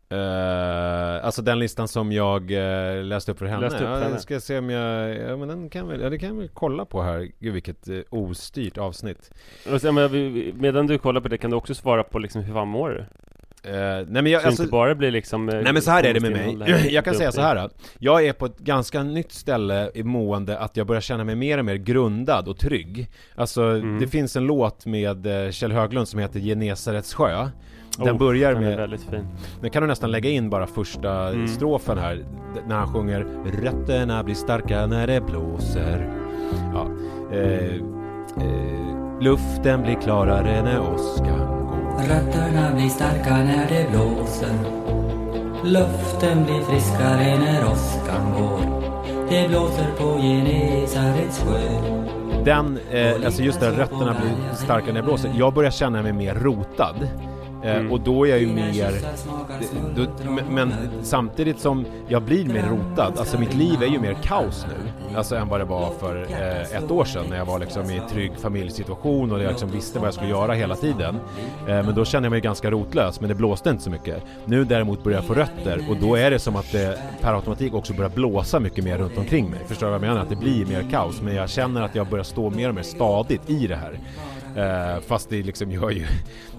Eh, 0.10 1.26
alltså 1.26 1.42
den 1.42 1.60
listan 1.60 1.88
som 1.88 2.12
jag 2.12 2.52
eh, 2.52 3.04
läste 3.04 3.32
upp 3.32 3.40
för 3.40 3.46
henne. 3.46 3.62
Läste 3.62 3.78
upp 3.78 3.84
för 3.84 3.98
ja, 3.98 4.04
henne. 4.04 4.20
Ska 4.20 4.40
se 4.40 4.58
om 4.58 4.70
jag, 4.70 5.16
ja 5.16 5.38
men 5.38 5.48
den 5.48 5.70
kan 5.70 5.88
väl, 5.88 6.02
ja 6.02 6.10
det 6.10 6.20
kan 6.20 6.30
jag 6.30 6.36
väl 6.36 6.50
kolla 6.54 6.86
på 6.86 7.02
här. 7.02 7.28
Gud 7.40 7.54
vilket 7.54 7.88
eh, 7.88 8.00
ostyrt 8.10 8.78
avsnitt. 8.78 9.32
Och 9.74 9.82
sen, 9.82 9.96
men, 9.96 10.52
medan 10.56 10.88
du 10.88 10.98
kollar 10.98 11.22
på 11.22 11.28
det 11.28 11.38
kan 11.38 11.52
du 11.52 11.58
också 11.58 11.74
svara 11.76 12.04
på 12.04 12.20
liksom 12.20 12.44
hur 12.44 12.54
fan 12.54 12.68
mår 12.68 12.90
du? 12.90 13.06
Eh, 13.64 14.06
nej 14.08 14.24
men 14.24 14.28
jag, 14.28 14.42
Så 14.42 14.48
alltså, 14.48 14.64
inte 14.64 14.72
bara 14.72 14.96
blir 14.96 15.12
liksom 15.12 15.46
Nej 15.46 15.74
men 15.74 15.82
så 15.82 15.92
här 15.92 16.04
är 16.04 16.14
det 16.14 16.20
med 16.20 16.32
mig. 16.32 16.88
Jag 16.94 17.06
kan 17.06 17.16
säga 17.16 17.32
så 17.32 17.42
här. 17.42 17.70
Jag 18.00 18.26
är 18.26 18.34
på 18.34 18.46
ett 18.46 18.58
ganska 18.58 19.04
nytt 19.04 19.32
ställe 19.32 19.92
i 19.94 20.04
mående 20.04 20.60
att 20.60 20.78
jag 20.78 20.88
börjar 20.88 21.02
känna 21.02 21.24
mig 21.24 21.36
mer 21.36 21.58
och 21.58 21.66
mer 21.66 21.76
grundad 21.76 22.48
och 22.48 22.58
trygg. 22.58 23.08
Alltså 23.36 23.62
Mm. 23.64 24.00
det 24.00 24.08
finns 24.08 24.36
en 24.36 24.44
låt 24.44 24.86
med 24.86 25.28
Kjell 25.54 25.72
Höglund 25.72 26.08
som 26.08 26.20
heter 26.20 26.40
Genesarets 26.40 27.14
sjö. 27.14 27.50
Den 27.98 28.16
Oh, 28.16 28.20
börjar 28.20 28.54
den 28.54 28.64
är 28.64 28.68
med, 28.70 28.78
väldigt 28.78 29.02
fin 29.02 29.28
den 29.62 29.70
kan 29.72 29.82
du 29.82 29.88
nästan 29.88 30.12
lägga 30.12 30.30
in 30.30 30.50
bara 30.50 30.68
första 30.68 31.30
Mm. 31.30 31.48
strofen 31.48 31.98
här 31.98 32.24
När 32.68 32.76
han 32.76 32.94
sjunger 32.94 33.28
Rötterna 33.64 34.24
blir 34.24 34.36
starka 34.36 34.86
när 34.86 35.08
det 35.08 35.22
blåser 35.22 36.10
Ja 36.74 36.88
eh, 37.32 37.76
eh, 38.46 39.22
Luften 39.22 39.82
blir 39.82 39.96
klarare 40.02 40.64
när 40.64 40.80
åskan 40.94 41.40
går 41.40 42.08
Rötterna 42.10 42.76
blir 42.76 42.90
starka 42.90 43.30
när 43.38 43.68
det 43.70 43.86
blåser 43.92 44.54
Luften 45.64 46.44
blir 46.46 46.62
friskare 46.62 47.40
när 47.40 47.72
åskan 47.72 48.34
går. 48.40 48.82
Det 49.30 49.48
blåser 49.50 49.88
på 49.98 50.22
Genesarets 50.22 51.40
sjö. 51.40 51.60
Den, 52.46 52.80
eh, 52.92 53.26
alltså 53.26 53.44
just 53.44 53.60
där 53.60 53.72
rötterna 53.72 54.16
blir 54.22 54.56
starkare 54.56 54.94
när 54.94 55.02
det 55.02 55.08
blåser. 55.08 55.32
Jag 55.38 55.54
börjar 55.54 55.72
känna 55.72 56.02
mig 56.02 56.14
mer 56.14 56.36
rotad. 56.36 56.96
Eh, 57.68 57.78
Mm. 57.78 57.92
Och 57.92 58.02
då 58.02 58.26
är 58.26 58.30
jag 58.30 58.40
ju 58.40 58.48
mer... 58.48 58.92
Då, 59.96 60.06
men, 60.50 60.74
samtidigt 61.04 61.60
som 61.60 61.86
jag 62.08 62.22
blir 62.22 62.46
mer 62.46 62.70
rotad, 62.70 63.14
alltså 63.18 63.40
mitt 63.40 63.54
liv 63.54 63.84
är 63.84 63.88
ju 63.88 64.00
mer 64.00 64.14
kaos 64.24 64.66
nu. 64.70 64.92
Alltså 65.18 65.36
än 65.36 65.48
vad 65.48 65.60
det 65.60 65.66
var 65.66 65.92
för 66.00 66.28
eh, 66.30 66.78
ett 66.78 66.92
år 66.92 67.06
sedan 67.06 67.26
när 67.30 67.38
jag 67.38 67.46
var 67.46 67.60
liksom 67.60 67.90
i 67.92 67.98
en 67.98 68.08
trygg 68.08 68.32
familjesituation 68.38 69.32
och 69.32 69.44
jag 69.44 69.50
liksom 69.50 69.72
visste 69.72 70.00
vad 70.00 70.08
jag 70.08 70.14
skulle 70.14 70.30
göra 70.30 70.54
hela 70.54 70.76
tiden. 70.76 71.16
Eh, 71.68 71.86
men 71.86 71.96
då 71.96 72.06
kände 72.06 72.26
jag 72.26 72.32
mig 72.32 72.42
ganska 72.42 72.72
rotlös, 72.72 73.20
men 73.20 73.30
det 73.30 73.36
blåste 73.36 73.70
inte 73.70 73.84
så 73.84 73.90
mycket. 73.90 74.24
Nu 74.46 74.64
däremot 74.64 75.04
börjar 75.04 75.18
jag 75.18 75.26
få 75.26 75.34
rötter 75.34 75.86
och 75.90 75.98
då 75.98 76.16
är 76.16 76.32
det 76.32 76.40
som 76.40 76.56
att 76.56 76.72
det 76.72 77.00
per 77.22 77.34
automatik 77.34 77.74
också 77.74 77.94
börjar 77.94 78.10
blåsa 78.10 78.60
mycket 78.60 78.84
mer 78.84 78.98
runt 78.98 79.18
omkring 79.18 79.50
mig. 79.50 79.60
Förstår 79.68 79.88
du 79.88 79.92
vad 79.92 80.02
jag 80.02 80.08
menar? 80.08 80.22
Att 80.22 80.30
det 80.30 80.36
blir 80.36 80.66
mer 80.66 80.86
kaos, 80.92 81.22
men 81.22 81.36
jag 81.36 81.50
känner 81.50 81.82
att 81.82 81.96
jag 81.96 82.08
börjar 82.08 82.24
stå 82.24 82.50
mer 82.50 82.70
och 82.70 82.76
mer 82.76 82.84
stadigt 82.84 83.50
i 83.50 83.68
det 83.68 83.76
här. 83.76 84.00
Eh, 84.56 85.02
fast 85.08 85.30
det 85.30 85.44
liksom 85.44 85.72
gör 85.72 85.90
ju, 85.90 86.06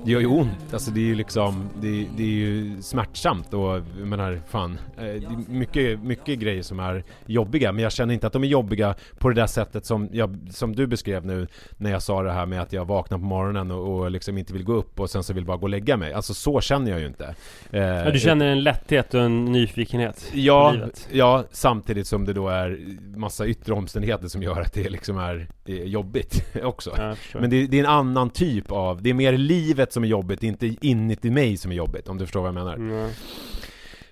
det 0.09 0.13
gör 0.13 0.21
ju 0.21 0.27
ont. 0.27 0.73
Alltså 0.73 0.91
det 0.91 1.01
är 1.01 1.05
ju 1.05 1.15
liksom, 1.15 1.69
det, 1.81 2.07
det 2.17 2.23
är 2.23 2.27
ju 2.27 2.83
smärtsamt 2.83 3.55
och 3.55 3.75
jag 3.99 4.07
menar 4.07 4.41
fan, 4.49 4.79
eh, 4.97 5.05
det 5.05 5.11
är 5.11 5.53
mycket, 5.53 6.03
mycket 6.03 6.39
grejer 6.39 6.63
som 6.63 6.81
är 6.81 7.05
jobbiga. 7.27 7.73
Men 7.73 7.83
jag 7.83 7.93
känner 7.93 8.15
inte 8.15 8.27
att 8.27 8.33
de 8.33 8.45
är 8.45 8.49
jobbiga 8.49 8.95
på 9.19 9.29
det 9.29 9.35
där 9.35 9.47
sättet 9.47 9.87
som, 9.87 10.09
jag, 10.13 10.39
som 10.51 10.77
du 10.77 10.87
beskrev 10.87 11.27
nu 11.27 11.47
när 11.77 11.91
jag 11.91 12.03
sa 12.03 12.23
det 12.23 12.33
här 12.33 12.47
med 12.47 12.63
att 12.63 12.73
jag 12.73 12.85
vaknar 12.85 13.19
på 13.19 13.25
morgonen 13.25 13.71
och, 13.71 13.99
och 13.99 14.11
liksom 14.11 14.39
inte 14.39 14.53
vill 14.53 14.65
gå 14.65 14.73
upp 14.73 15.01
och 15.01 15.11
sen 15.11 15.23
så 15.23 15.33
vill 15.33 15.45
bara 15.45 15.57
gå 15.57 15.63
och 15.63 15.69
lägga 15.69 15.97
mig. 15.97 16.13
Alltså 16.13 16.35
så 16.35 16.61
känner 16.61 16.91
jag 16.91 17.01
ju 17.01 17.07
inte. 17.07 17.35
Eh, 17.71 17.83
Ja, 17.83 18.11
du 18.11 18.19
känner 18.19 18.47
en 18.47 18.63
lätthet 18.63 19.15
och 19.15 19.21
en 19.21 19.45
nyfikenhet 19.45 20.31
Ja, 20.33 20.75
ja, 21.13 21.45
samtidigt 21.51 22.07
som 22.07 22.25
det 22.25 22.33
då 22.33 22.49
är 22.49 22.79
massa 23.17 23.47
yttre 23.47 23.75
omständigheter 23.75 24.29
som 24.29 24.43
gör 24.43 24.61
att 24.61 24.73
det 24.73 24.89
liksom 24.89 25.19
är, 25.19 25.49
är 25.67 25.85
jobbigt 25.85 26.45
också. 26.63 26.95
Ja. 26.97 27.15
Men 27.41 27.51
det, 27.51 27.67
det 27.67 27.77
är 27.79 27.85
en 27.85 27.91
annan 27.91 28.31
typ 28.31 28.73
av, 28.73 29.03
det 29.03 29.11
är 29.11 29.15
mer 29.15 29.33
livet 29.33 29.93
som 29.99 30.05
är 30.05 30.09
jobbigt, 30.09 30.43
inte 30.43 30.67
inuti 30.81 31.31
mig 31.31 31.57
som 31.57 31.71
är 31.73 31.77
jobbigt, 31.77 32.09
om 32.09 32.19
du 32.19 32.25
förstår 32.27 32.41
vad 32.41 32.49
jag 32.49 32.55
menar. 32.55 32.75
Mm. 32.75 33.11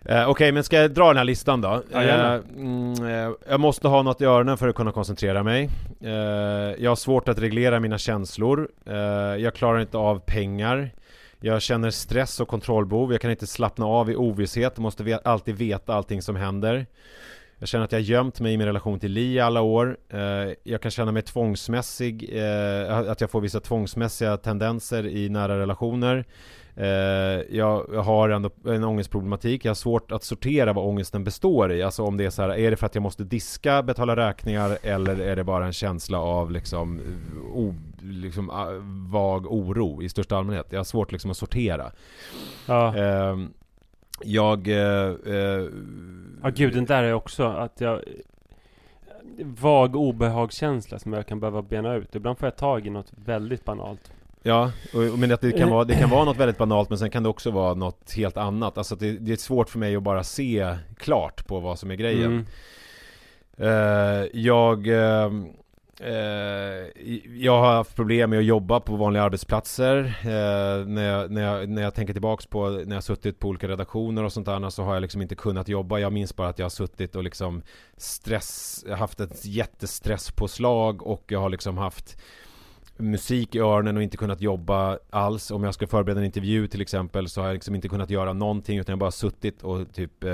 Eh, 0.04 0.28
Okej, 0.30 0.52
men 0.52 0.64
ska 0.64 0.76
jag 0.76 0.90
dra 0.90 1.08
den 1.08 1.16
här 1.16 1.24
listan 1.24 1.60
då? 1.60 1.82
Ja. 1.92 2.02
Eh, 2.02 2.40
mm, 2.56 2.92
eh, 3.06 3.30
jag 3.48 3.60
måste 3.60 3.88
ha 3.88 4.02
något 4.02 4.20
i 4.20 4.24
öronen 4.24 4.58
för 4.58 4.68
att 4.68 4.74
kunna 4.74 4.92
koncentrera 4.92 5.42
mig. 5.42 5.70
Eh, 6.00 6.10
jag 6.78 6.90
har 6.90 6.96
svårt 6.96 7.28
att 7.28 7.38
reglera 7.38 7.80
mina 7.80 7.98
känslor. 7.98 8.68
Eh, 8.86 8.94
jag 9.42 9.54
klarar 9.54 9.80
inte 9.80 9.98
av 9.98 10.18
pengar. 10.18 10.90
Jag 11.40 11.62
känner 11.62 11.90
stress 11.90 12.40
och 12.40 12.48
kontrollbehov. 12.48 13.12
Jag 13.12 13.20
kan 13.20 13.30
inte 13.30 13.46
slappna 13.46 13.86
av 13.86 14.10
i 14.10 14.16
ovisshet. 14.16 14.72
Jag 14.76 14.82
måste 14.82 15.02
ve- 15.04 15.20
alltid 15.24 15.54
veta 15.56 15.94
allting 15.94 16.22
som 16.22 16.36
händer. 16.36 16.86
Jag 17.58 17.68
känner 17.68 17.84
att 17.84 17.92
jag 17.92 17.98
har 17.98 18.04
gömt 18.04 18.40
mig 18.40 18.52
i 18.52 18.56
min 18.56 18.66
relation 18.66 19.00
till 19.00 19.12
Li 19.12 19.34
i 19.34 19.40
alla 19.40 19.60
år. 19.60 19.96
Eh, 20.08 20.20
jag 20.62 20.82
kan 20.82 20.90
känna 20.90 21.12
mig 21.12 21.22
tvångsmässig, 21.22 22.30
eh, 22.32 22.98
att 22.98 23.20
jag 23.20 23.30
får 23.30 23.40
vissa 23.40 23.60
tvångsmässiga 23.60 24.36
tendenser 24.36 25.06
i 25.06 25.28
nära 25.28 25.58
relationer. 25.58 26.25
Eh, 26.76 26.86
jag, 27.56 28.02
har 28.04 28.28
ändå 28.28 28.50
en 28.66 28.84
ångestproblematik. 28.84 29.64
Jag 29.64 29.70
har 29.70 29.75
svårt 29.75 30.12
att 30.12 30.25
sortera 30.25 30.72
vad 30.72 30.84
ångesten 30.84 31.25
består 31.25 31.72
i. 31.72 31.82
Alltså 31.82 32.02
om 32.02 32.16
det 32.16 32.25
är 32.25 32.30
så 32.30 32.42
här, 32.42 32.56
är 32.56 32.70
det 32.70 32.76
för 32.76 32.86
att 32.86 32.94
jag 32.94 33.02
måste 33.02 33.25
diska, 33.25 33.82
betala 33.82 34.16
räkningar 34.16 34.78
eller 34.82 35.20
är 35.20 35.36
det 35.36 35.44
bara 35.44 35.66
en 35.66 35.72
känsla 35.72 36.18
av 36.18 36.50
liksom, 36.50 37.00
o, 37.54 37.75
liksom 38.00 38.50
vag 39.12 39.52
oro 39.52 40.02
i 40.02 40.08
största 40.08 40.36
allmänhet? 40.36 40.66
Jag 40.70 40.78
har 40.78 40.84
svårt 40.84 41.12
liksom 41.12 41.30
att 41.30 41.36
sortera. 41.36 41.92
Ja. 42.66 42.96
Ehm, 42.96 43.52
jag... 44.25 44.68
eh, 44.68 45.14
eh, 45.26 45.68
ja, 46.42 46.50
gud, 46.54 46.75
den 46.75 46.85
där 46.85 47.02
är 47.02 47.12
också 47.12 47.44
att 47.44 47.80
jag 47.80 48.02
Vag 49.38 49.96
obehagskänsla 49.96 50.99
som 50.99 51.12
jag 51.12 51.26
kan 51.26 51.40
behöva 51.40 51.62
bena 51.62 51.94
ut. 51.94 52.14
Ibland 52.14 52.38
får 52.38 52.46
jag 52.46 52.56
tag 52.56 52.87
i 52.87 52.90
något 52.90 53.12
väldigt 53.25 53.64
banalt. 53.64 54.12
Ja, 54.42 54.73
och, 54.94 55.18
men 55.18 55.32
att 55.32 55.40
det 55.40 55.52
kan, 55.52 55.70
vara, 55.70 55.85
det 55.85 55.94
kan 55.94 56.11
vara 56.11 56.25
något 56.25 56.37
väldigt 56.37 56.58
banalt 56.58 56.88
men 56.88 56.99
sen 56.99 57.11
kan 57.11 57.23
det 57.23 57.28
också 57.28 57.50
vara 57.50 57.75
något 57.75 58.12
helt 58.12 58.37
annat. 58.37 58.78
Alltså 58.78 58.96
det, 58.96 59.12
det 59.12 59.32
är 59.32 59.37
svårt 59.37 59.68
för 59.68 59.78
mig 59.78 59.96
att 59.96 60.02
bara 60.02 60.25
se 60.25 60.76
klart 60.96 61.46
på 61.46 61.61
vad 61.61 61.78
som 61.78 61.90
är 61.90 61.94
grejen. 61.94 62.32
Mm. 62.32 62.46
Eh, 63.58 64.28
jag, 64.32 64.88
eh, 64.88 65.30
Eh, 66.00 67.02
jag 67.37 67.61
har 67.61 67.75
haft 67.75 67.97
problem 67.97 68.30
med 68.30 68.39
att 68.39 68.45
jobba 68.45 68.80
på 68.80 68.97
vanliga 68.97 69.23
arbetsplatser. 69.23 70.04
Eh, 70.21 70.87
när, 70.87 71.02
jag, 71.02 71.30
när, 71.30 71.43
jag, 71.43 71.69
när 71.69 71.82
jag 71.82 71.95
tänker 71.95 72.13
tillbaks 72.13 72.47
på 72.47 72.71
när 72.71 72.97
jag 72.97 73.04
suttit 73.04 73.39
på 73.39 73.49
olika 73.49 73.69
redaktioner 73.69 74.25
och 74.25 74.32
sånt 74.32 74.47
där 74.47 74.71
så 74.71 74.82
har 74.82 74.95
jag 74.95 75.00
liksom 75.00 75.23
inte 75.23 75.35
kunnat 75.35 75.69
jobba. 75.69 75.99
Jag 75.99 76.13
minns 76.13 76.37
bara 76.37 76.49
att 76.49 76.59
jag 76.59 76.65
har 76.65 76.71
suttit 76.71 77.17
och 77.17 77.25
liksom 77.25 77.63
stress, 77.97 78.85
haft 78.99 79.21
ett 79.21 79.45
jättestresspåslag 79.45 81.02
och 81.02 81.25
jag 81.28 81.41
har 81.41 81.50
liksom 81.50 81.78
haft 81.78 82.19
musik 82.97 83.54
i 83.54 83.59
öronen 83.59 83.97
och 83.97 84.02
inte 84.02 84.17
kunnat 84.17 84.41
jobba 84.41 84.99
alls. 85.11 85.50
Om 85.50 85.65
jag 85.65 85.75
ska 85.75 85.87
förbereda 85.87 86.21
en 86.21 86.26
intervju 86.26 86.69
till 86.69 86.80
exempel 86.80 87.28
så 87.28 87.41
har 87.41 87.49
jag 87.49 87.54
liksom 87.54 87.75
inte 87.75 87.89
kunnat 87.89 88.11
göra 88.11 88.32
någonting 88.32 88.78
utan 88.78 88.93
jag 88.93 88.97
har 88.97 89.00
bara 89.00 89.11
suttit 89.11 89.63
och 89.63 89.93
typ 89.95 90.25
eh, 90.25 90.32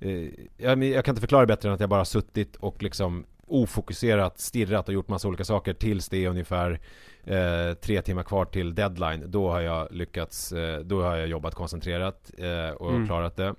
eh, 0.00 0.28
jag, 0.56 0.84
jag 0.84 1.04
kan 1.04 1.12
inte 1.12 1.20
förklara 1.20 1.46
bättre 1.46 1.68
än 1.68 1.74
att 1.74 1.80
jag 1.80 1.90
bara 1.90 2.04
suttit 2.04 2.56
och 2.56 2.82
liksom 2.82 3.24
ofokuserat 3.52 4.38
stirrat 4.40 4.88
och 4.88 4.94
gjort 4.94 5.08
massa 5.08 5.28
olika 5.28 5.44
saker 5.44 5.72
tills 5.72 6.08
det 6.08 6.24
är 6.24 6.28
ungefär 6.28 6.80
eh, 7.24 7.74
tre 7.74 8.02
timmar 8.02 8.22
kvar 8.22 8.44
till 8.44 8.74
deadline. 8.74 9.24
Då 9.26 9.50
har 9.50 9.60
jag 9.60 9.88
lyckats, 9.90 10.52
eh, 10.52 10.78
då 10.80 11.02
har 11.02 11.16
jag 11.16 11.28
jobbat 11.28 11.54
koncentrerat 11.54 12.30
eh, 12.38 12.70
och 12.76 12.90
Mm. 12.90 13.06
klarat 13.06 13.36
det. 13.36 13.54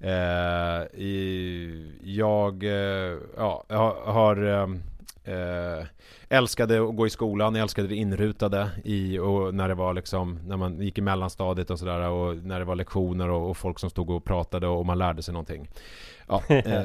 Eh, 0.00 1.00
i, 1.00 1.92
jag, 2.02 2.64
eh, 2.64 3.16
ja, 3.36 3.64
jag 3.68 3.94
har, 3.94 4.36
ehm, 4.36 4.82
eh, 5.24 5.86
älskade 6.28 6.88
att 6.88 6.96
gå 6.96 7.06
i 7.06 7.10
skolan, 7.10 7.54
jag 7.54 7.62
älskade 7.62 7.88
det 7.88 7.94
inrutade 7.96 8.70
i 8.84 9.18
och 9.18 9.54
när 9.54 9.68
det 9.68 9.74
var 9.74 9.94
liksom 9.94 10.38
när 10.46 10.56
man 10.56 10.80
gick 10.80 10.98
i 10.98 11.00
mellanstadiet 11.00 11.70
och 11.70 11.78
sådär 11.78 12.08
och 12.08 12.36
när 12.36 12.58
det 12.58 12.64
var 12.64 12.74
lektioner 12.76 13.30
och, 13.30 13.50
och 13.50 13.56
folk 13.56 13.78
som 13.78 13.90
stod 13.90 14.10
och 14.10 14.24
pratade 14.24 14.66
och 14.66 14.86
man 14.86 14.98
lärde 14.98 15.22
sig 15.22 15.32
någonting. 15.32 15.68
Ja, 16.28 16.42
eh, 16.48 16.84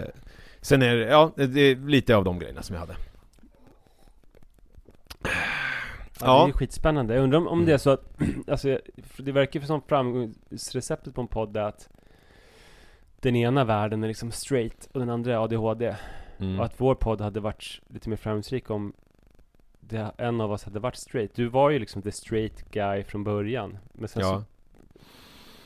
sen 0.64 0.82
är 0.82 0.96
det, 0.96 1.06
ja, 1.06 1.32
det 1.36 1.62
är 1.62 1.76
lite 1.76 2.16
av 2.16 2.24
de 2.24 2.40
grejerna 2.40 2.62
som 2.64 2.74
jag 2.74 2.80
hade. 2.80 2.96
Ja. 6.20 6.44
Det 6.46 6.50
är 6.52 6.54
skitspännande. 6.54 7.14
Jag 7.16 7.24
undrar 7.24 7.40
om, 7.40 7.48
om 7.48 7.54
Mm. 7.54 7.66
det 7.66 7.74
är 7.74 7.78
så 7.78 7.90
att, 7.90 8.06
alltså, 8.48 8.80
det 9.18 9.32
verkar 9.32 9.60
ju 9.60 9.66
som 9.66 9.82
framgångsreceptet 9.82 11.16
på 11.16 11.22
en 11.22 11.28
podd 11.28 11.58
är 11.58 11.62
att 11.62 11.90
den 13.20 13.36
ena 13.36 13.64
världen 13.64 14.04
är 14.04 14.08
liksom 14.08 14.32
straight 14.32 14.90
och 14.94 15.00
den 15.00 15.10
andra 15.10 15.34
är 15.34 15.44
ADHD. 15.44 15.96
Mm. 16.40 16.60
Och 16.60 16.66
att 16.66 16.82
vår 16.82 16.96
podd 16.96 17.22
hade 17.22 17.40
varit 17.40 17.82
lite 17.88 18.10
mer 18.10 18.18
framgångsrik 18.18 18.70
om 18.70 18.94
det, 19.80 20.12
en 20.18 20.42
av 20.42 20.52
oss 20.52 20.64
hade 20.64 20.80
varit 20.80 20.96
straight. 20.96 21.36
Du 21.36 21.48
var 21.48 21.70
ju 21.70 21.80
liksom 21.80 22.02
the 22.02 22.12
straight 22.12 22.72
guy 22.72 23.04
från 23.04 23.24
början. 23.24 23.78
Men 23.94 24.08
sen 24.08 24.22
Ja. 24.22 24.30
så 24.30 24.44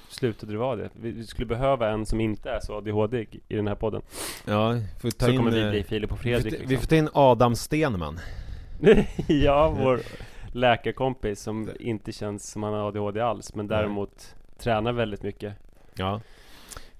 slutade 0.09 0.51
du 0.51 0.57
vara 0.57 0.75
det. 0.75 0.89
Vi 0.93 1.11
vi 1.11 1.25
skulle 1.25 1.45
behöva 1.45 1.89
en 1.89 2.05
som 2.05 2.19
inte 2.21 2.49
är 2.49 2.59
så 2.59 2.77
ADHD 2.77 3.25
i 3.47 3.55
den 3.55 3.67
här 3.67 3.75
podden. 3.75 4.01
Ja, 4.45 4.75
får 5.01 5.11
ta 5.11 5.25
så 5.25 5.31
in, 5.31 5.37
kommer 5.37 5.51
vi 5.51 5.61
eh, 5.63 5.69
bli 5.69 5.83
Filip 5.83 6.11
och 6.11 6.17
vi, 6.17 6.21
Fredrik 6.21 6.53
får, 6.53 6.59
vi 6.61 6.67
liksom. 6.67 6.77
får 6.81 6.87
ta 6.87 6.95
in 6.95 7.09
Adam 7.13 7.55
Stenman. 7.55 8.19
ja, 9.27 9.69
vår 9.69 9.99
läkarkompis 10.51 11.41
som 11.41 11.69
inte 11.79 12.11
känns 12.11 12.51
som 12.51 12.63
han 12.63 12.73
har 12.73 12.87
ADHD 12.87 13.21
alls. 13.21 13.55
Men 13.55 13.67
däremot 13.67 14.35
tränar 14.59 14.91
väldigt 14.93 15.23
mycket. 15.23 15.53
Ja. 15.95 16.21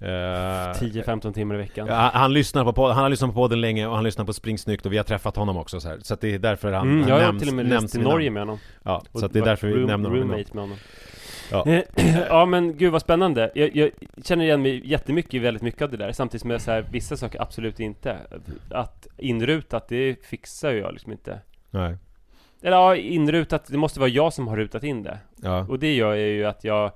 Eh, 0.00 0.04
10-15 0.06 1.32
timmar 1.32 1.54
i 1.54 1.58
veckan. 1.58 1.86
Ja, 1.86 2.10
han, 2.14 2.32
lyssnar 2.32 2.64
på 2.64 2.72
podden, 2.72 2.94
han 2.94 3.02
har 3.02 3.10
lyssnat 3.10 3.30
på 3.30 3.34
podden 3.34 3.60
länge 3.60 3.86
och 3.86 3.94
han 3.94 4.04
lyssnar 4.04 4.24
på 4.24 4.32
Springsnyggt 4.32 4.86
och 4.86 4.92
vi 4.92 4.96
har 4.96 5.04
träffat 5.04 5.36
honom 5.36 5.56
också 5.56 5.80
så 5.80 5.88
här. 5.88 5.98
Så 6.02 6.14
att 6.14 6.20
det 6.20 6.34
är 6.34 6.38
därför 6.38 6.72
han, 6.72 6.86
Mm, 6.88 7.00
han 7.00 7.08
jag 7.08 7.16
har 7.16 7.22
nämns, 7.22 7.40
till 7.42 7.48
och 7.48 7.54
med 7.54 7.72
rest 7.72 7.92
till. 7.92 8.00
Norge 8.00 8.30
med 8.30 8.42
honom. 8.42 8.58
Ja, 8.82 9.02
Och 9.12 9.20
så 9.20 9.26
att 9.26 9.32
det 9.32 9.38
är 9.38 9.44
därför 9.44 9.66
vi 9.66 9.74
room- 9.74 9.86
nämner 9.86 10.08
honom. 10.08 10.30
Roommate 10.30 10.54
med 10.54 10.62
honom. 10.62 10.78
Ja. 11.50 11.82
ja 12.28 12.46
men 12.46 12.76
gud 12.76 12.92
vad 12.92 13.00
spännande. 13.00 13.50
Jag, 13.54 13.76
jag 13.76 13.90
känner 14.24 14.44
igen 14.44 14.62
mig 14.62 14.90
jättemycket 14.90 15.34
i 15.34 15.38
väldigt 15.38 15.62
mycket 15.62 15.82
av 15.82 15.90
det 15.90 15.96
där. 15.96 16.12
Samtidigt 16.12 16.42
som 16.42 16.50
jag 16.50 16.60
säger 16.60 16.82
vissa 16.82 17.16
saker 17.16 17.42
absolut 17.42 17.80
inte. 17.80 18.16
Att 18.70 19.06
inrutat, 19.16 19.88
det 19.88 20.26
fixar 20.26 20.70
ju 20.70 20.78
jag 20.78 20.92
liksom 20.92 21.12
inte. 21.12 21.40
Nej. 21.70 21.96
Eller 22.62 22.76
ja, 22.76 22.96
inrutat, 22.96 23.66
det 23.66 23.78
måste 23.78 24.00
vara 24.00 24.10
jag 24.10 24.32
som 24.32 24.48
har 24.48 24.56
rutat 24.56 24.84
in 24.84 25.02
det. 25.02 25.18
Ja. 25.36 25.66
Och 25.68 25.78
det 25.78 25.94
gör 25.94 26.14
jag 26.14 26.28
ju 26.28 26.44
att 26.44 26.64
jag 26.64 26.92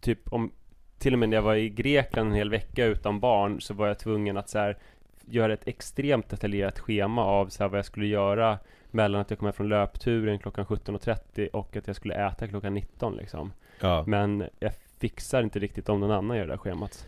Typ 0.00 0.32
om 0.32 0.52
Till 0.98 1.12
och 1.12 1.18
med 1.18 1.28
när 1.28 1.36
jag 1.36 1.42
var 1.42 1.54
i 1.54 1.68
Grekland 1.68 2.28
en 2.28 2.34
hel 2.34 2.50
vecka 2.50 2.84
utan 2.84 3.20
barn 3.20 3.60
Så 3.60 3.74
var 3.74 3.86
jag 3.86 3.98
tvungen 3.98 4.36
att 4.36 4.48
så 4.48 4.58
här, 4.58 4.78
Göra 5.26 5.52
ett 5.52 5.68
extremt 5.68 6.28
detaljerat 6.28 6.78
schema 6.78 7.24
av 7.24 7.48
så 7.48 7.62
här, 7.62 7.70
vad 7.70 7.78
jag 7.78 7.86
skulle 7.86 8.06
göra 8.06 8.58
Mellan 8.94 9.20
att 9.20 9.30
jag 9.30 9.38
kom 9.38 9.46
hem 9.46 9.52
från 9.52 9.68
löpturen 9.68 10.38
klockan 10.38 10.64
17.30 10.66 11.48
och 11.48 11.76
att 11.76 11.86
jag 11.86 11.96
skulle 11.96 12.14
äta 12.28 12.48
klockan 12.48 12.74
19 12.74 13.16
liksom 13.16 13.52
Ja. 13.80 14.04
Men 14.06 14.44
jag 14.58 14.72
fixar 15.00 15.42
inte 15.42 15.58
riktigt 15.58 15.88
om 15.88 16.00
någon 16.00 16.10
annan 16.10 16.36
gör 16.36 16.44
det 16.46 16.52
där 16.52 16.56
schemat 16.58 17.06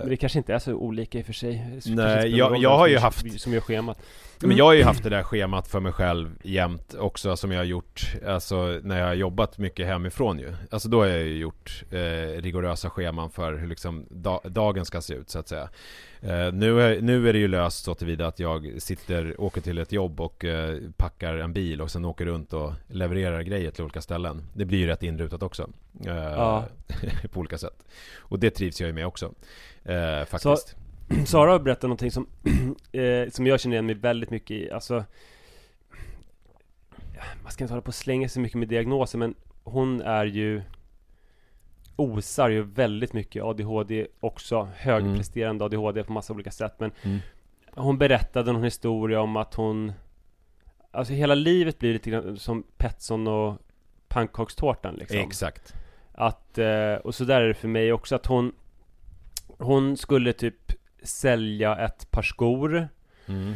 Men 0.00 0.08
det 0.08 0.16
kanske 0.16 0.38
inte 0.38 0.54
är 0.54 0.58
så 0.58 0.72
olika 0.74 1.18
i 1.18 1.22
och 1.22 1.26
för 1.26 1.32
sig. 1.32 1.80
Nej, 1.86 2.36
jag- 2.36 2.56
jag 2.58 2.78
har 2.78 2.86
ju 2.86 2.98
haft- 2.98 3.40
Som 3.40 3.52
gör 3.52 3.60
schemat. 3.60 4.02
Men 4.40 4.56
jag 4.56 4.64
har 4.64 4.72
ju 4.72 4.82
haft 4.82 5.02
det 5.02 5.10
där 5.10 5.22
schemat 5.22 5.68
för 5.68 5.80
mig 5.80 5.92
själv 5.92 6.38
jämt 6.42 6.94
också 6.94 7.36
som 7.36 7.52
jag 7.52 7.58
har 7.58 7.64
gjort 7.64 8.00
Alltså 8.26 8.80
när 8.82 8.98
jag 8.98 9.06
har 9.06 9.14
jobbat 9.14 9.58
mycket 9.58 9.86
hemifrån 9.86 10.38
ju 10.38 10.54
Alltså 10.70 10.88
då 10.88 10.98
har 11.00 11.06
jag 11.06 11.22
ju 11.22 11.36
gjort 11.38 11.82
eh, 11.90 11.96
rigorösa 12.42 12.90
scheman 12.90 13.30
för 13.30 13.54
hur 13.54 13.66
liksom 13.68 14.06
da- 14.10 14.40
dagen 14.44 14.84
ska 14.84 15.00
se 15.00 15.14
ut 15.14 15.30
så 15.30 15.38
att 15.38 15.48
säga 15.48 15.68
eh, 16.20 16.52
nu, 16.52 16.80
är, 16.82 17.00
nu 17.00 17.28
är 17.28 17.32
det 17.32 17.38
ju 17.38 17.48
löst 17.48 17.84
så 17.84 17.94
tillvida 17.94 18.26
att 18.26 18.38
jag 18.38 18.82
sitter, 18.82 19.40
åker 19.40 19.60
till 19.60 19.78
ett 19.78 19.92
jobb 19.92 20.20
och 20.20 20.44
eh, 20.44 20.78
packar 20.96 21.36
en 21.36 21.52
bil 21.52 21.80
och 21.80 21.90
sen 21.90 22.04
åker 22.04 22.26
runt 22.26 22.52
och 22.52 22.72
levererar 22.86 23.42
grejer 23.42 23.70
till 23.70 23.84
olika 23.84 24.00
ställen. 24.00 24.42
Det 24.54 24.64
blir 24.64 24.78
ju 24.78 24.86
rätt 24.86 25.02
inrutat 25.02 25.42
också. 25.42 25.70
Eh, 26.06 26.16
Ja. 26.16 26.64
På 27.32 27.40
olika 27.40 27.58
sätt. 27.58 27.84
Och 28.18 28.38
det 28.38 28.50
trivs 28.50 28.80
jag 28.80 28.86
ju 28.88 28.92
med 28.92 29.06
också. 29.06 29.32
Faktiskt. 30.26 30.76
Sara 31.26 31.50
har 31.50 31.58
berättat 31.58 31.82
någonting 31.82 32.10
som, 32.10 32.26
som 33.30 33.46
jag 33.46 33.60
känner 33.60 33.74
igen 33.74 33.86
mig 33.86 33.94
väldigt 33.94 34.30
mycket 34.30 34.50
i, 34.50 34.70
alltså 34.70 35.04
Man 37.42 37.52
ska 37.52 37.64
inte 37.64 37.74
hålla 37.74 37.82
på? 37.82 37.88
Och 37.88 37.94
slänga 37.94 38.28
sig 38.28 38.42
mycket 38.42 38.58
med 38.58 38.68
diagnoser 38.68 39.18
men 39.18 39.34
hon 39.64 40.00
är 40.00 40.24
ju 40.24 40.62
Osar 41.96 42.48
ju 42.48 42.62
väldigt 42.62 43.12
mycket 43.12 43.42
ADHD 43.42 44.06
också, 44.20 44.68
högpresterande 44.76 45.64
ADHD 45.64 46.04
på 46.04 46.12
massa 46.12 46.32
olika 46.32 46.50
sätt 46.50 46.74
men 46.78 46.90
Mm. 47.02 47.18
Hon 47.74 47.98
berättade 47.98 48.52
någon 48.52 48.64
historia 48.64 49.20
om 49.20 49.36
att 49.36 49.54
hon 49.54 49.92
Alltså 50.90 51.12
hela 51.12 51.34
livet 51.34 51.78
blir 51.78 51.92
lite 51.92 52.10
grann 52.10 52.36
som 52.36 52.64
Petson 52.76 53.26
och 53.26 53.58
pannkakstårtan 54.08 54.94
liksom 54.94 55.18
Exakt 55.18 55.74
att, 56.12 56.58
eh, 56.58 56.94
och 56.94 57.14
så 57.14 57.24
där 57.24 57.40
är 57.40 57.48
det 57.48 57.54
för 57.54 57.68
mig 57.68 57.92
också 57.92 58.14
att 58.14 58.26
hon 58.26 58.52
Hon 59.58 59.96
skulle 59.96 60.32
typ 60.32 60.72
sälja 61.02 61.76
ett 61.76 62.10
par 62.10 62.22
skor 62.22 62.88
mm. 63.26 63.54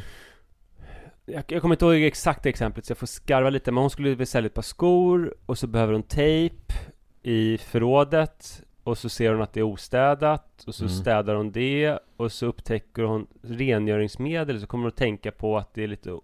jag, 1.25 1.45
jag 1.49 1.63
kommer 1.63 1.75
inte 1.75 1.85
ihåg 1.85 1.95
exakta 1.95 2.49
exemplet 2.49 2.87
så 2.87 2.91
jag 2.91 2.99
får 2.99 3.07
skarva 3.07 3.51
lite 3.51 3.73
Men 3.73 3.81
hon 3.81 3.91
skulle 3.91 4.15
väl 4.15 4.27
sälja 4.27 4.47
ett 4.47 4.55
par 4.55 4.63
skor 4.63 5.35
Och 5.47 5.59
så 5.59 5.67
behöver 5.67 5.93
hon 5.93 6.03
tejp 6.03 6.75
I 7.23 7.59
förrådet 7.59 8.63
Och 8.85 8.99
så 8.99 9.09
ser 9.09 9.33
hon 9.33 9.43
att 9.43 9.53
det 9.53 9.61
är 9.61 9.65
ostädat 9.65 10.65
Och 10.67 10.75
så 10.75 10.85
Mm. 10.85 10.95
städar 10.95 11.35
hon 11.35 11.53
det 11.53 11.99
Och 12.17 12.33
så 12.33 12.47
upptäcker 12.47 13.03
hon 13.03 13.27
rengöringsmedel 13.43 14.61
Så 14.61 14.67
kommer 14.67 14.83
hon 14.85 14.89
att 14.89 14.97
tänka 14.97 15.31
på 15.33 15.59
att 15.59 15.75
det 15.75 15.83
är 15.85 15.89
lite 15.89 16.19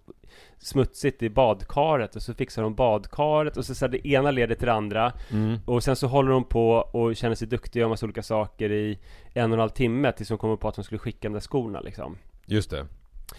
smutsigt 0.59 1.23
i 1.23 1.31
badkaret 1.31 2.17
Och 2.17 2.23
så 2.23 2.35
fixar 2.35 2.63
hon 2.63 2.75
badkaret 2.75 3.57
Och 3.57 3.65
så, 3.65 3.75
så 3.75 3.85
här, 3.85 3.93
det 3.93 4.09
ena 4.09 4.31
leder 4.31 4.55
till 4.55 4.67
det 4.67 4.73
andra 4.73 5.13
Mm. 5.33 5.59
och 5.67 5.85
sen 5.85 5.97
så 5.97 6.07
håller 6.07 6.33
hon 6.33 6.45
på 6.45 6.71
och 6.73 7.17
känner 7.17 7.35
sig 7.35 7.49
duktig 7.49 7.81
och 7.81 7.83
gör 7.83 7.89
massa 7.89 8.07
olika 8.07 8.23
saker 8.23 8.73
i 8.73 8.99
en 9.35 9.51
och 9.51 9.55
en 9.57 9.61
halv 9.61 9.71
timme 9.71 10.13
tills 10.13 10.29
hon 10.29 10.39
kommer 10.39 10.57
på 10.57 10.69
att 10.69 10.77
hon 10.77 10.85
skulle 10.85 10.99
skicka 10.99 11.29
de 11.29 11.33
där 11.33 11.41
skorna 11.41 11.81
liksom. 11.81 12.17
Just 12.47 12.71
det 12.71 12.87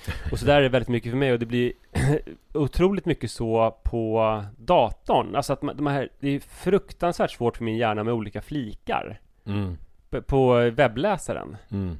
Och 0.32 0.40
så 0.40 0.46
där 0.46 0.58
är 0.58 0.62
det 0.62 0.70
väldigt 0.70 0.90
mycket 0.90 1.12
för 1.12 1.18
mig 1.18 1.34
och 1.34 1.40
det 1.40 1.46
blir 1.46 1.74
otroligt 2.54 3.06
mycket 3.06 3.32
så 3.32 3.78
på 3.84 4.44
datorn. 4.58 5.36
Alltså 5.36 5.54
att 5.54 5.62
man, 5.62 5.78
de 5.78 5.88
här, 5.88 6.10
det 6.20 6.30
är 6.30 6.40
fruktansvärt 6.40 7.32
svårt 7.32 7.58
för 7.58 7.64
min 7.64 7.78
hjärna 7.78 8.04
med 8.04 8.14
olika 8.14 8.42
flikar 8.42 9.20
mm. 9.46 9.78
på 10.26 10.54
webbläsaren. 10.56 11.58
Mm. 11.72 11.98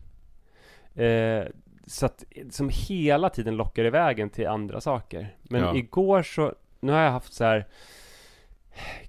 Eh, 0.96 1.48
så 1.88 2.06
att 2.06 2.24
som 2.50 2.70
hela 2.74 3.30
tiden 3.30 3.56
lockar 3.56 3.86
i 3.86 3.90
vägen 3.90 4.30
till 4.30 4.48
andra 4.48 4.82
saker. 4.82 5.36
Men 5.42 5.62
Ja. 5.62 5.76
igår 5.76 6.24
så, 6.24 6.54
nu 6.80 6.92
har 6.92 7.00
jag 7.00 7.12
haft 7.12 7.34
så 7.34 7.44
här 7.44 7.66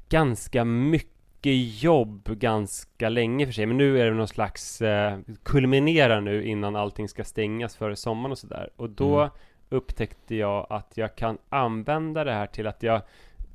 ganska 0.08 0.64
mycket 0.64 1.17
jobb 1.46 2.28
ganska 2.38 3.08
länge 3.08 3.46
för 3.46 3.52
sig. 3.52 3.66
Men 3.66 3.76
nu 3.76 4.00
är 4.00 4.04
det 4.04 4.10
någon 4.16 4.28
slags 4.28 4.82
eh, 4.82 5.18
kulminerar 5.42 6.20
nu 6.20 6.44
innan 6.46 6.76
allting 6.76 7.08
ska 7.08 7.24
stängas 7.24 7.76
före 7.76 7.96
sommaren 7.96 8.32
och 8.32 8.38
sådär. 8.38 8.70
Och 8.76 8.90
då 8.90 9.18
Mm. 9.20 9.30
upptäckte 9.68 10.34
jag 10.34 10.66
att 10.70 10.96
jag 10.96 11.16
kan 11.16 11.38
använda 11.48 12.24
det 12.24 12.32
här 12.32 12.46
till 12.46 12.66
att 12.66 12.82
jag 12.82 13.02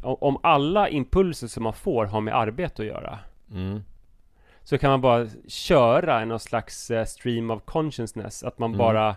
om 0.02 0.17
om 0.22 0.38
alla 0.43 0.89
impulser 0.89 1.48
som 1.48 1.63
man 1.63 1.74
får 1.74 2.06
har 2.06 2.22
med 2.22 2.36
arbete 2.36 2.82
att 2.82 2.88
göra 2.88 3.19
Mm. 3.52 3.84
så 4.63 4.78
kan 4.78 4.89
man 4.91 5.02
bara 5.02 5.28
köra 5.48 6.22
en 6.22 6.28
någon 6.28 6.39
slags 6.39 6.91
eh, 6.91 7.06
stream 7.06 7.52
of 7.52 7.62
consciousness 7.65 8.43
Att 8.43 8.60
man 8.60 8.69
Mm. 8.69 8.78
bara 8.78 9.15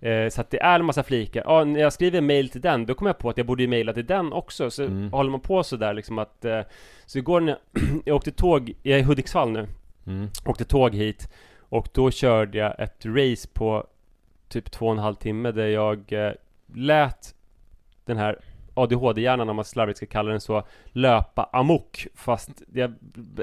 eh, 0.00 0.28
Så 0.28 0.40
att 0.40 0.50
det 0.50 0.62
är 0.62 0.78
en 0.80 0.84
massa 0.84 1.02
flikar 1.02 1.42
Ja, 1.46 1.64
när 1.64 1.80
jag 1.80 1.92
skriver 1.92 2.20
mail 2.20 2.48
till 2.48 2.60
den 2.60 2.86
Då 2.86 2.94
kommer 2.94 3.08
jag 3.08 3.18
på 3.18 3.30
att 3.30 3.36
jag 3.36 3.46
borde 3.46 3.62
ju 3.62 3.68
mejla 3.68 3.92
till 3.92 4.06
den 4.06 4.32
också 4.32 4.70
Så 4.70 4.82
Mm. 4.84 5.12
håller 5.12 5.30
man 5.30 5.40
på 5.40 5.62
sådär 5.62 5.94
liksom 5.94 6.18
att 6.18 6.44
eh, 6.44 6.60
Så 7.06 7.18
igår 7.18 7.40
när 7.40 7.58
jag 8.04 8.16
åkte 8.16 8.30
tåg 8.32 8.72
Jag 8.82 8.98
är 8.98 9.02
i 9.02 9.04
Hudiksvall 9.04 9.50
nu 9.50 9.66
Mm. 10.06 10.28
Åkte 10.46 10.64
tåg 10.64 10.94
hit 10.94 11.28
Och 11.58 11.88
då 11.92 12.10
körde 12.10 12.58
jag 12.58 12.80
ett 12.80 13.06
race 13.06 13.48
på 13.52 13.86
Typ 14.48 14.70
två 14.70 14.86
och 14.86 14.92
en 14.92 14.98
halv 14.98 15.14
timme 15.14 15.50
där 15.52 15.66
jag 15.66 16.12
eh, 16.12 16.32
Lät 16.74 17.34
Den 18.04 18.16
här 18.16 18.38
ADHD-hjärnan 18.74 19.48
om 19.48 19.56
man 19.56 19.64
slarvigt 19.64 19.96
ska 19.96 20.06
kalla 20.06 20.30
den 20.30 20.40
så 20.40 20.62
Löpa 20.92 21.48
amok 21.52 22.06
Fast 22.14 22.50
det 22.66 22.92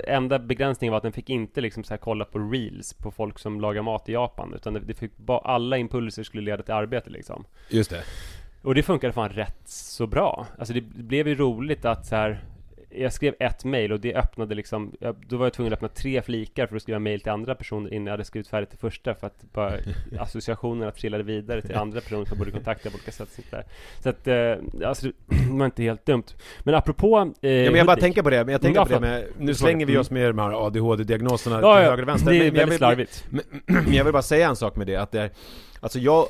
enda 0.08 0.40
begränsningen 0.40 0.92
var 0.92 0.98
att 0.98 1.04
den 1.04 1.12
fick 1.12 1.30
inte 1.30 1.62
liksom 1.62 1.84
så 1.84 1.94
här 1.94 1.98
kolla 1.98 2.26
på 2.26 2.40
reels 2.40 2.94
På 2.94 3.12
folk 3.12 3.40
som 3.40 3.62
lagar 3.62 3.82
mat 3.82 4.10
i 4.10 4.12
Japan 4.12 4.54
Utan 4.54 4.74
det, 4.74 4.80
det 4.80 4.94
fick 4.94 5.18
bara, 5.18 5.40
alla 5.40 5.78
impulser 5.78 6.24
skulle 6.24 6.44
leda 6.44 6.64
till 6.64 6.74
arbete 6.74 7.10
liksom 7.10 7.46
Just 7.70 7.90
det 7.90 8.04
och 8.68 8.76
det 8.76 8.84
funkade 8.84 9.14
fan 9.14 9.30
rätt 9.30 9.62
så 9.66 10.08
bra. 10.08 10.48
Alltså 10.58 10.74
det 10.74 10.82
blev 10.82 11.28
ju 11.28 11.36
roligt 11.36 11.86
att 11.86 12.06
så 12.06 12.16
här. 12.16 12.44
Jag 12.90 13.14
skrev 13.14 13.36
ett 13.40 13.64
mail 13.66 13.92
och 13.92 14.00
det 14.00 14.16
öppnade 14.16 14.56
liksom 14.56 14.94
jag, 15.00 15.16
Då 15.28 15.38
var 15.38 15.46
jag 15.46 15.54
tvungen 15.54 15.74
att 15.74 15.78
öppna 15.78 15.88
tre 15.88 16.22
flikar 16.22 16.68
för 16.68 16.76
att 16.76 16.82
skriva 16.82 17.00
mail 17.00 17.22
till 17.22 17.32
andra 17.32 17.56
personer 17.56 17.94
innan 17.94 18.06
jag 18.06 18.14
hade 18.14 18.24
skrivit 18.24 18.48
färdigt 18.48 18.70
det 18.72 18.78
första 18.78 19.16
För 19.16 19.28
att 19.28 19.44
bara 19.54 19.74
associationerna 20.20 20.92
trillade 20.92 21.24
vidare 21.24 21.62
till 21.62 21.76
andra 21.76 22.02
personer 22.02 22.26
som 22.26 22.38
borde 22.38 22.52
kontakta 22.52 22.90
på 22.90 22.96
olika 22.96 23.12
sätt 23.12 23.30
sånt 23.32 23.52
där. 23.52 23.64
Så 24.04 24.10
att, 24.10 24.28
eh, 24.28 24.88
alltså 24.88 25.08
det 25.28 25.50
var 25.50 25.66
inte 25.66 25.84
helt 25.84 26.06
dumt. 26.06 26.24
Men 26.64 26.76
apropå 26.76 27.34
eh, 27.42 27.52
Ja, 27.52 27.72
men 27.72 27.76
jag 27.78 27.86
bara 27.86 27.92
Hudik. 27.94 28.02
tänker 28.04 28.22
på 28.24 28.30
det, 28.30 28.46
men 28.46 28.52
jag 28.52 28.62
tänker 28.62 28.80
Ja, 28.80 28.86
på 28.86 28.94
det 28.94 29.00
med, 29.00 29.26
nu 29.40 29.54
slänger 29.54 29.86
vi 29.86 29.98
oss 29.98 30.12
med 30.12 30.30
de 30.30 30.40
här 30.40 30.66
ADHD-diagnoserna 30.68 31.56
Ja, 31.62 31.76
till 31.76 31.84
ja, 31.84 31.90
höger 31.90 32.04
och 32.04 32.08
vänster. 32.10 32.32
Det 32.32 32.38
är 32.38 32.40
men 32.40 32.46
jag 32.46 32.52
väldigt 32.54 32.72
vill- 32.72 32.78
slarvigt. 32.78 33.26
Men, 33.30 33.44
men 33.66 33.94
jag 33.94 34.04
vill 34.04 34.14
bara 34.14 34.22
säga 34.22 34.50
en 34.50 34.56
sak 34.56 34.76
med 34.76 34.88
det, 34.88 34.96
att 34.96 35.12
det 35.12 35.22
är, 35.22 35.30
alltså 35.80 36.00
jag, 36.00 36.26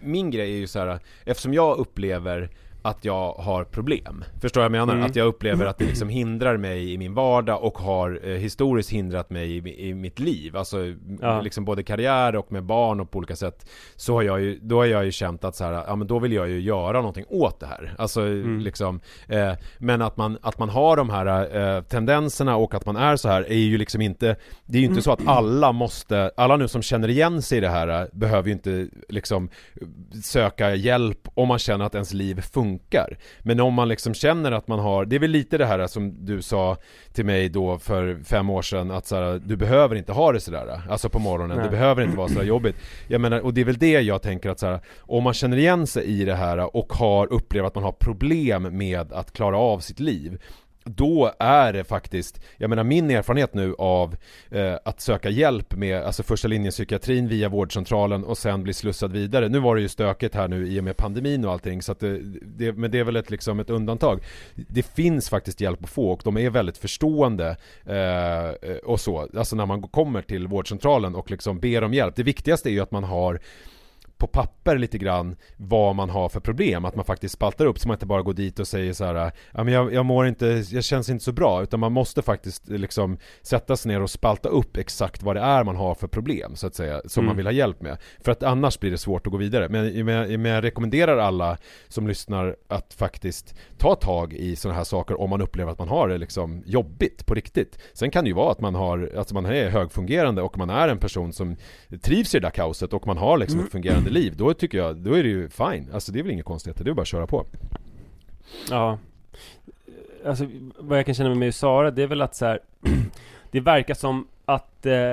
min 0.00 0.30
grej 0.30 0.52
är 0.52 0.56
ju 0.58 0.66
så 0.66 0.78
här, 0.78 0.98
eftersom 1.24 1.54
jag 1.54 1.78
upplever 1.78 2.48
att 2.88 3.04
jag 3.04 3.32
har 3.32 3.64
problem. 3.64 4.24
Förstår 4.40 4.62
jag 4.62 4.70
vad 4.70 4.78
jag 4.78 4.86
menar? 4.86 4.94
Mm. 4.98 5.10
Att 5.10 5.16
jag 5.16 5.26
upplever 5.26 5.66
att 5.66 5.78
det 5.78 5.84
liksom 5.84 6.08
hindrar 6.08 6.56
mig 6.56 6.92
i 6.92 6.98
min 6.98 7.14
vardag 7.14 7.62
och 7.64 7.78
har 7.78 8.20
eh, 8.24 8.30
historiskt 8.36 8.90
hindrat 8.90 9.30
mig 9.30 9.56
i, 9.56 9.88
i 9.88 9.94
mitt 9.94 10.18
liv. 10.18 10.56
Alltså 10.56 10.78
Ja. 11.20 11.40
liksom 11.40 11.64
både 11.64 11.82
karriär 11.82 12.36
och 12.36 12.52
med 12.52 12.64
barn 12.64 13.00
och 13.00 13.10
på 13.10 13.18
olika 13.18 13.36
sätt. 13.36 13.66
Så 13.96 14.14
har 14.14 14.22
jag 14.22 14.40
ju, 14.40 14.58
då 14.62 14.76
har 14.78 14.84
jag 14.84 15.04
ju 15.04 15.12
känt 15.12 15.44
att 15.44 15.56
så 15.56 15.64
här, 15.64 15.72
ja 15.72 15.96
men 15.96 16.06
då 16.06 16.18
vill 16.18 16.32
jag 16.32 16.48
ju 16.48 16.60
göra 16.60 16.98
någonting 16.98 17.24
åt 17.28 17.60
det 17.60 17.66
här. 17.66 17.94
Alltså 17.98 18.20
Mm. 18.20 18.60
liksom, 18.60 19.00
eh, 19.28 19.52
men 19.78 20.02
att 20.02 20.16
man, 20.16 20.38
att 20.42 20.58
man 20.58 20.68
har 20.68 20.96
de 20.96 21.10
här 21.10 21.56
eh, 21.76 21.82
tendenserna 21.82 22.56
och 22.56 22.74
att 22.74 22.86
man 22.86 22.96
är 22.96 23.16
så 23.16 23.28
här 23.28 23.42
är 23.52 23.56
ju 23.58 23.78
liksom 23.78 24.00
inte, 24.00 24.36
det 24.66 24.78
är 24.78 24.82
ju 24.82 24.88
inte 24.88 25.02
så 25.02 25.12
att 25.12 25.26
alla 25.28 25.72
måste, 25.72 26.30
alla 26.36 26.56
nu 26.56 26.68
som 26.68 26.82
känner 26.82 27.08
igen 27.08 27.42
sig 27.42 27.58
i 27.58 27.60
det 27.60 27.68
här 27.68 27.88
eh, 28.02 28.06
behöver 28.12 28.46
ju 28.48 28.52
inte 28.52 28.86
liksom 29.08 29.50
söka 30.22 30.74
hjälp 30.74 31.28
om 31.34 31.48
man 31.48 31.58
känner 31.58 31.84
att 31.84 31.94
ens 31.94 32.12
liv 32.12 32.40
funkar. 32.40 32.75
Men 33.42 33.60
om 33.60 33.74
man 33.74 33.88
liksom 33.88 34.14
känner 34.14 34.52
att 34.52 34.68
man 34.68 34.78
har, 34.78 35.04
det 35.04 35.16
är 35.16 35.20
väl 35.20 35.30
lite 35.30 35.58
det 35.58 35.66
här 35.66 35.86
som 35.86 36.26
du 36.26 36.42
sa 36.42 36.76
till 37.12 37.24
mig 37.24 37.48
då 37.48 37.78
för 37.78 38.18
fem 38.24 38.50
år 38.50 38.62
sedan 38.62 38.90
att 38.90 39.06
så 39.06 39.16
här, 39.16 39.40
du 39.44 39.56
behöver 39.56 39.96
inte 39.96 40.12
ha 40.12 40.32
det 40.32 40.40
sådär, 40.40 40.82
alltså 40.90 41.08
på 41.08 41.18
morgonen, 41.18 41.56
Nej. 41.56 41.64
det 41.64 41.70
behöver 41.70 42.02
inte 42.02 42.16
vara 42.16 42.28
så 42.28 42.34
här 42.34 42.46
jobbigt. 42.46 42.76
Jag 43.08 43.20
menar, 43.20 43.40
och 43.40 43.54
det 43.54 43.60
är 43.60 43.64
väl 43.64 43.78
det 43.78 44.00
jag 44.00 44.22
tänker 44.22 44.50
att 44.50 44.58
så 44.58 44.66
här, 44.66 44.80
om 45.00 45.24
man 45.24 45.34
känner 45.34 45.56
igen 45.56 45.86
sig 45.86 46.04
i 46.04 46.24
det 46.24 46.34
här 46.34 46.76
och 46.76 46.92
har 46.92 47.32
upplevt 47.32 47.66
att 47.66 47.74
man 47.74 47.84
har 47.84 47.92
problem 47.92 48.76
med 48.76 49.12
att 49.12 49.32
klara 49.32 49.58
av 49.58 49.78
sitt 49.78 50.00
liv 50.00 50.38
då 50.86 51.32
är 51.38 51.72
det 51.72 51.84
faktiskt, 51.84 52.40
jag 52.56 52.70
menar 52.70 52.84
min 52.84 53.10
erfarenhet 53.10 53.54
nu 53.54 53.74
av 53.78 54.16
eh, 54.50 54.74
att 54.84 55.00
söka 55.00 55.30
hjälp 55.30 55.74
med, 55.74 56.02
alltså 56.02 56.22
första 56.22 56.48
linjen 56.48 56.70
psykiatrin 56.70 57.28
via 57.28 57.48
vårdcentralen 57.48 58.24
och 58.24 58.38
sen 58.38 58.62
bli 58.62 58.72
slussad 58.72 59.12
vidare. 59.12 59.48
Nu 59.48 59.58
var 59.58 59.76
det 59.76 59.82
ju 59.82 59.88
stökigt 59.88 60.34
här 60.34 60.48
nu 60.48 60.68
i 60.68 60.80
och 60.80 60.84
med 60.84 60.96
pandemin 60.96 61.44
och 61.44 61.52
allting 61.52 61.82
så 61.82 61.92
att 61.92 62.00
det, 62.00 62.18
det, 62.42 62.72
men 62.72 62.90
det 62.90 62.98
är 62.98 63.04
väl 63.04 63.16
ett, 63.16 63.30
liksom 63.30 63.60
ett 63.60 63.70
undantag. 63.70 64.20
Det 64.54 64.82
finns 64.82 65.28
faktiskt 65.28 65.60
hjälp 65.60 65.84
att 65.84 65.90
få 65.90 66.10
och 66.10 66.20
de 66.24 66.36
är 66.36 66.50
väldigt 66.50 66.78
förstående 66.78 67.56
eh, 67.86 68.76
och 68.84 69.00
så, 69.00 69.28
alltså 69.36 69.56
när 69.56 69.66
man 69.66 69.82
kommer 69.82 70.22
till 70.22 70.48
vårdcentralen 70.48 71.14
och 71.14 71.30
liksom 71.30 71.58
ber 71.58 71.84
om 71.84 71.94
hjälp. 71.94 72.16
Det 72.16 72.22
viktigaste 72.22 72.68
är 72.68 72.72
ju 72.72 72.80
att 72.80 72.90
man 72.90 73.04
har 73.04 73.40
på 74.18 74.26
papper 74.26 74.78
lite 74.78 74.98
grann 74.98 75.36
vad 75.56 75.94
man 75.96 76.10
har 76.10 76.28
för 76.28 76.40
problem, 76.40 76.84
att 76.84 76.96
man 76.96 77.04
faktiskt 77.04 77.34
spaltar 77.34 77.66
upp 77.66 77.78
så 77.78 77.88
man 77.88 77.94
inte 77.94 78.06
bara 78.06 78.22
går 78.22 78.32
dit 78.32 78.58
och 78.58 78.68
säger 78.68 78.92
så 78.92 79.04
här, 79.04 79.32
ja 79.52 79.64
men 79.64 79.74
jag, 79.74 79.94
jag 79.94 80.04
mår 80.06 80.26
inte, 80.26 80.64
jag 80.70 80.84
känns 80.84 81.08
inte 81.08 81.24
så 81.24 81.32
bra, 81.32 81.62
utan 81.62 81.80
man 81.80 81.92
måste 81.92 82.22
faktiskt 82.22 82.68
liksom 82.68 83.18
sätta 83.42 83.76
sig 83.76 83.92
ner 83.92 84.02
och 84.02 84.10
spalta 84.10 84.48
upp 84.48 84.76
exakt 84.76 85.22
vad 85.22 85.36
det 85.36 85.42
är 85.42 85.64
man 85.64 85.76
har 85.76 85.94
för 85.94 86.06
problem 86.06 86.56
så 86.56 86.66
att 86.66 86.74
säga, 86.74 87.00
som 87.06 87.20
Mm. 87.20 87.26
man 87.28 87.36
vill 87.36 87.46
ha 87.46 87.52
hjälp 87.52 87.80
med. 87.82 87.98
För 88.20 88.32
att 88.32 88.42
annars 88.42 88.78
blir 88.80 88.90
det 88.90 88.98
svårt 88.98 89.26
att 89.26 89.30
gå 89.30 89.36
vidare. 89.38 89.68
Men, 89.68 90.04
men, 90.04 90.42
men 90.42 90.52
jag 90.52 90.64
rekommenderar 90.64 91.18
alla 91.18 91.58
som 91.88 92.08
lyssnar 92.08 92.56
att 92.68 92.94
faktiskt 92.94 93.54
ta 93.78 93.94
tag 93.94 94.32
i 94.32 94.56
sådana 94.56 94.76
här 94.76 94.84
saker 94.84 95.20
om 95.20 95.30
man 95.30 95.42
upplever 95.42 95.72
att 95.72 95.78
man 95.78 95.88
har 95.88 96.08
det 96.08 96.18
liksom 96.18 96.62
jobbigt 96.66 97.26
på 97.26 97.34
riktigt. 97.34 97.78
Sen 97.92 98.10
kan 98.10 98.24
det 98.24 98.28
ju 98.28 98.34
vara 98.34 98.52
att 98.52 98.60
man 98.60 98.74
har, 98.74 99.12
alltså 99.18 99.34
man 99.34 99.46
är 99.46 99.68
högfungerande 99.70 100.42
och 100.42 100.58
man 100.58 100.70
är 100.70 100.88
en 100.88 100.98
person 100.98 101.32
som 101.32 101.56
trivs 102.02 102.34
i 102.34 102.38
det 102.38 102.46
där 102.46 102.50
kaoset 102.50 102.92
och 102.92 103.06
man 103.06 103.18
har 103.18 103.38
liksom 103.38 103.60
ett 103.60 103.72
fungerande 103.72 104.05
liv. 104.10 104.34
Då 104.36 104.54
tycker 104.54 104.78
jag, 104.78 104.96
då 104.96 105.12
är 105.12 105.22
det 105.22 105.28
ju 105.28 105.48
fine. 105.48 105.88
Alltså 105.92 106.12
det 106.12 106.18
är 106.18 106.22
väl 106.22 106.32
inget 106.32 106.44
konstigt, 106.44 106.76
det 106.76 106.90
är 106.90 106.94
bara 106.94 107.02
att 107.02 107.08
köra 107.08 107.26
på. 107.26 107.46
Ja 108.70 108.98
Alltså 110.26 110.46
vad 110.78 110.98
jag 110.98 111.06
kan 111.06 111.14
känna 111.14 111.28
med 111.28 111.38
mig 111.38 111.48
och 111.48 111.54
Sara, 111.54 111.90
det 111.90 112.02
är 112.02 112.06
väl 112.06 112.22
att 112.22 112.34
så 112.34 112.44
här, 112.46 112.60
Det 113.50 113.60
verkar 113.60 113.94
som 113.94 114.26
att 114.44 114.86
eh, 114.86 115.12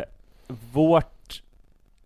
vårt 0.71 1.41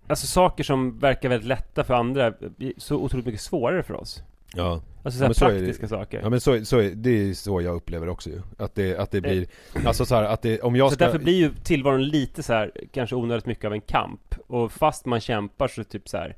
Alltså 0.08 0.28
saker 0.28 0.63
som 0.63 1.00
verkar 1.00 1.30
väldigt 1.30 1.47
lätta 1.47 1.84
för 1.84 1.93
andra 1.93 2.26
är 2.26 2.34
så 2.78 2.95
otroligt 2.95 3.26
mycket 3.26 3.41
svårare 3.41 3.84
för 3.84 3.93
oss 3.93 4.23
Ja. 4.56 4.82
Alltså 5.04 5.19
så 5.19 5.26
Ja, 5.26 5.34
så 5.34 5.45
är 5.45 5.54
det. 5.54 5.60
praktiska 5.60 5.88
saker 5.88 6.19
Ja 6.23 6.30
men 6.30 6.41
så, 6.41 6.65
så 6.65 6.78
är, 6.80 6.89
det 6.89 7.10
är 7.10 7.34
så 7.34 7.62
jag 7.62 7.76
upplever 7.76 8.10
också 8.10 8.30
ju. 8.30 8.41
Att 8.58 8.76
det, 8.76 8.97
att 8.97 9.12
det 9.12 9.21
blir, 9.21 9.47
alltså 9.86 10.06
så 10.06 10.15
här, 10.15 10.23
att 10.23 10.41
det, 10.41 10.62
om 10.62 10.76
jag 10.76 10.89
Så 10.89 10.95
ska... 10.95 11.06
därför 11.06 11.19
blir 11.19 11.38
ju 11.38 11.54
tillvaron 11.63 12.04
lite 12.04 12.43
så 12.43 12.54
här, 12.54 12.71
kanske 12.91 13.15
onödigt 13.15 13.45
mycket 13.45 13.65
av 13.65 13.73
en 13.73 13.82
kamp 13.82 14.36
Och 14.47 14.71
fast 14.71 15.06
man 15.06 15.19
kämpar 15.19 15.67
så 15.67 15.84
typ 15.84 16.10
så 16.10 16.17
här 16.17 16.36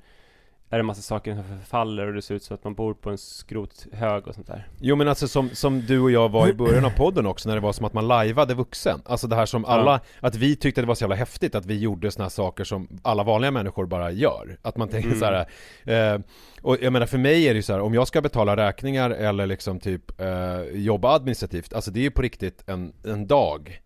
är 0.70 0.78
det 0.78 0.84
massa 0.84 1.02
saker 1.02 1.36
som 1.36 1.44
förfaller 1.44 2.08
och 2.08 2.14
det 2.14 2.22
ser 2.22 2.36
ut 2.36 2.44
som 2.44 2.56
att 2.56 2.64
man 2.64 2.74
bor 2.74 2.94
på 2.94 3.10
en 3.10 3.18
skrothög 3.18 4.28
och 4.28 4.36
sånt 4.36 4.48
där? 4.48 4.68
Jo 4.80 4.96
men 4.96 5.08
alltså 5.08 5.28
som, 5.28 5.50
som 5.50 5.82
du 5.82 6.00
och 6.00 6.12
jag 6.12 6.30
var 6.30 6.48
i 6.48 6.54
början 6.54 6.86
av 6.86 6.90
podden 6.90 7.26
också 7.26 7.50
när 7.50 7.56
det 7.56 7.62
var 7.62 7.74
som 7.74 7.86
att 7.86 7.94
man 7.94 8.08
lajvade 8.08 8.54
vuxen. 8.54 9.02
Alltså 9.06 9.28
det 9.28 9.36
här 9.36 9.46
som 9.46 9.66
alla, 9.66 10.00
att 10.20 10.36
vi 10.36 10.56
tyckte 10.56 10.82
det 10.82 10.88
var 10.88 10.96
så 10.96 11.04
jävla 11.04 11.16
häftigt 11.16 11.56
att 11.56 11.66
vi 11.66 11.80
gjorde 11.80 12.12
såna 12.12 12.26
här 12.26 12.30
saker 12.30 12.64
som 12.64 12.88
alla 13.02 13.24
vanliga 13.24 13.52
människor 13.52 13.86
bara 13.86 14.12
gör. 14.12 14.58
Att 14.62 14.78
man 14.78 14.88
tänker 14.88 15.10
Mm. 15.10 15.20
så 15.20 15.26
här, 15.26 16.14
eh, 16.14 16.20
och 16.62 16.78
jag 16.82 16.94
menar 16.94 17.06
för 17.06 17.18
mig 17.18 17.48
är 17.48 17.54
det 17.54 17.58
ju 17.58 17.62
så 17.64 17.74
här, 17.74 17.80
om 17.82 17.94
jag 17.94 18.08
ska 18.08 18.22
betala 18.22 18.58
räkningar 18.58 19.10
eller 19.10 19.48
liksom 19.48 19.80
typ 19.80 20.22
eh, 20.22 20.62
jobba 20.74 21.16
administrativt 21.16 21.74
Alltså 21.74 21.92
det 21.92 22.00
är 22.00 22.04
ju 22.04 22.12
på 22.12 22.22
riktigt 22.22 22.64
en, 22.70 22.94
en 23.04 23.28
dag. 23.28 23.82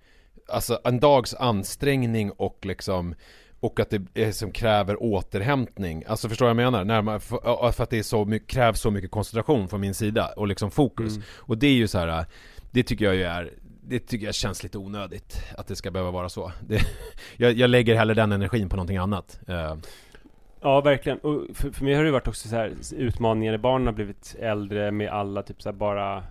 Alltså 0.50 0.80
en 0.84 1.00
dags 1.00 1.34
ansträngning 1.34 2.32
och 2.32 2.58
liksom 2.62 3.16
och 3.64 3.80
att 3.80 3.90
det 3.90 4.02
är, 4.14 4.32
som 4.32 4.52
kräver 4.52 5.04
återhämtning 5.04 6.04
Alltså 6.08 6.30
förstår 6.30 6.46
du 6.46 6.54
vad 6.54 6.64
jag 6.64 6.72
menar? 6.72 6.86
När 6.86 7.02
man, 7.02 7.20
för, 7.20 7.72
för 7.72 7.84
att 7.84 7.90
det 7.90 8.04
så 8.04 8.26
mycket, 8.26 8.50
krävs 8.50 8.80
så 8.80 8.92
mycket 8.92 9.12
koncentration 9.12 9.68
från 9.68 9.82
min 9.82 9.94
sida 9.94 10.30
och 10.38 10.48
liksom 10.48 10.72
fokus 10.72 11.16
Mm. 11.16 11.26
Och 11.40 11.58
det 11.58 11.68
är 11.68 11.74
ju 11.74 11.88
så 11.88 11.98
här. 12.00 12.26
Det 12.72 12.84
tycker 12.84 13.06
jag 13.06 13.16
ju 13.16 13.24
är 13.24 13.52
Det 13.82 14.00
tycker 14.00 14.26
jag 14.26 14.36
känns 14.36 14.64
lite 14.64 14.78
onödigt 14.78 15.44
Att 15.58 15.68
det 15.68 15.76
ska 15.76 15.92
behöva 15.92 16.12
vara 16.12 16.30
så 16.30 16.52
det, 16.68 16.82
jag, 17.38 17.54
jag 17.54 17.70
lägger 17.70 17.96
hellre 17.96 18.14
den 18.14 18.32
energin 18.32 18.70
på 18.70 18.76
någonting 18.76 18.98
annat 18.98 19.40
Eh, 19.48 19.76
Ja, 20.62 20.82
verkligen. 20.82 21.18
Och 21.18 21.42
för, 21.54 21.72
för 21.72 21.84
mig 21.84 21.94
har 21.94 22.04
det 22.04 22.12
varit 22.12 22.28
också 22.28 22.48
så 22.48 22.56
här 22.56 22.74
utmaningar 22.98 23.52
när 23.52 23.58
barnen 23.58 23.88
har 23.88 23.94
blivit 23.94 24.36
äldre 24.40 24.92
med 24.92 25.10
alla 25.10 25.44
typ 25.44 25.62
så 25.62 25.70
här 25.70 25.78
bara 25.78 26.24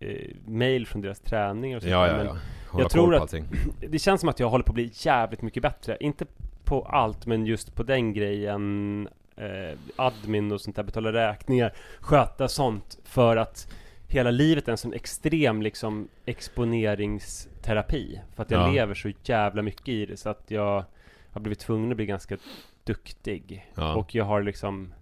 eh, 0.00 0.30
mail 0.46 0.86
från 0.86 1.02
deras 1.02 1.20
träningar 1.20 1.76
och 1.76 1.82
sånt 1.82 1.92
Ja 1.92 2.06
ja 2.06 2.24
ja 2.24 2.36
jag 2.78 2.90
tror 2.90 3.14
att- 3.14 3.20
allting. 3.20 3.44
Det 3.88 3.98
känns 3.98 4.20
som 4.20 4.28
att 4.28 4.40
jag 4.40 4.48
håller 4.48 4.64
på 4.64 4.70
att 4.70 4.74
bli 4.74 4.90
jävligt 4.94 5.42
mycket 5.42 5.62
bättre. 5.62 5.96
Inte 6.00 6.26
på 6.70 6.82
allt, 6.82 7.26
men 7.26 7.46
just 7.46 7.74
på 7.74 7.82
den 7.82 8.12
grejen. 8.12 9.08
Eh, 9.36 9.78
admin 9.96 10.52
och 10.52 10.60
sånt 10.60 10.76
där, 10.76 10.82
betala 10.82 11.12
räkningar, 11.12 11.72
sköta 12.00 12.48
sånt. 12.48 12.98
För 13.04 13.36
att 13.36 13.72
hela 14.08 14.30
livet 14.30 14.68
är 14.68 14.72
en 14.72 14.78
sån 14.78 14.92
extrem 14.94 15.62
liksom 15.62 16.08
exponeringsterapi. 16.26 18.20
För 18.34 18.42
att 18.42 18.50
jag 18.50 18.60
Ja. 18.68 18.72
lever 18.72 18.94
så 18.94 19.10
jävla 19.24 19.62
mycket 19.62 19.88
i 19.88 20.06
det. 20.06 20.16
Så 20.16 20.28
att 20.28 20.44
jag 20.50 20.84
har 21.32 21.40
blivit 21.40 21.58
tvungen 21.58 21.90
att 21.90 21.96
bli 21.96 22.06
ganska 22.06 22.36
duktig. 22.84 23.70
Ja. 23.74 23.94
Och 23.96 24.14
jag 24.14 24.24
har 24.24 24.42
liksom 24.42 24.92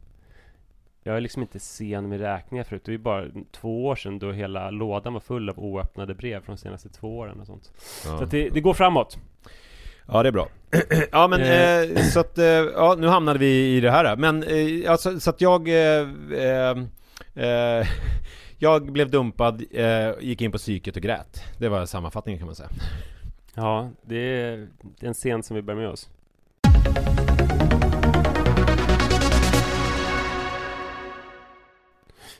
jag 1.02 1.16
är 1.16 1.20
liksom 1.20 1.42
inte 1.42 1.59
sen 1.59 2.09
med 2.09 2.20
räkningar 2.20 2.64
förut. 2.64 2.83
Det 2.85 2.90
är 2.90 2.92
ju 2.92 2.98
bara 2.98 3.26
två 3.52 3.87
år 3.87 3.96
sedan 3.96 4.18
då 4.18 4.33
hela 4.33 4.70
lådan 4.70 5.12
var 5.12 5.20
full 5.20 5.48
av 5.50 5.59
oöppnade 5.59 6.14
brev 6.14 6.40
från 6.42 6.54
de 6.57 6.61
senaste 6.61 6.88
två 6.88 7.18
åren 7.18 7.40
och 7.40 7.46
sånt. 7.46 7.72
ja. 8.04 8.18
Så 8.18 8.24
att 8.24 8.31
det, 8.31 8.48
det 8.48 8.61
går 8.61 8.74
framåt. 8.74 9.18
Ja 10.11 10.23
det 10.23 10.29
är 10.29 10.33
bra 10.33 10.49
Ja 11.12 11.29
men 11.29 11.40
Eh. 11.40 11.81
eh, 11.81 12.03
så 12.05 12.21
att, 12.21 12.38
eh, 12.38 12.44
ja 12.47 12.97
nu 12.99 13.07
hamnade 13.07 13.38
vi 13.38 13.77
i 13.77 13.81
det 13.81 13.90
här 13.90 14.16
Men 14.16 14.42
eh, 14.42 14.90
alltså, 14.90 15.21
så 15.21 15.31
att 15.31 15.40
jag 15.40 15.68
eh, 15.68 16.09
Jag 18.61 18.92
blev 18.92 19.11
dumpad, 19.11 19.62
gick 20.21 20.40
in 20.40 20.53
på 20.53 20.59
psyket 20.59 20.97
och 20.97 21.03
grät 21.03 21.42
Det 21.59 21.68
var 21.68 21.87
sammanfattningen 21.87 22.38
kan 22.38 22.47
man 22.47 22.55
säga 22.57 22.68
Ja, 23.55 23.90
det 24.03 24.16
är, 24.16 24.68
en 25.01 25.14
scen 25.14 25.42
som 25.42 25.57
vi 25.57 25.62
bär 25.62 25.75
med 25.75 25.88
oss. 25.88 26.09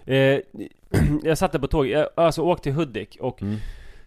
Jag 1.23 1.39
satt 1.39 1.53
där 1.53 1.59
på 1.59 1.67
tåg, 1.67 1.87
jag 1.87 2.09
alltså 2.15 2.43
åkt 2.43 2.63
till 2.63 2.73
Hudik 2.73 3.17
och 3.21 3.43
Mm. 3.43 3.57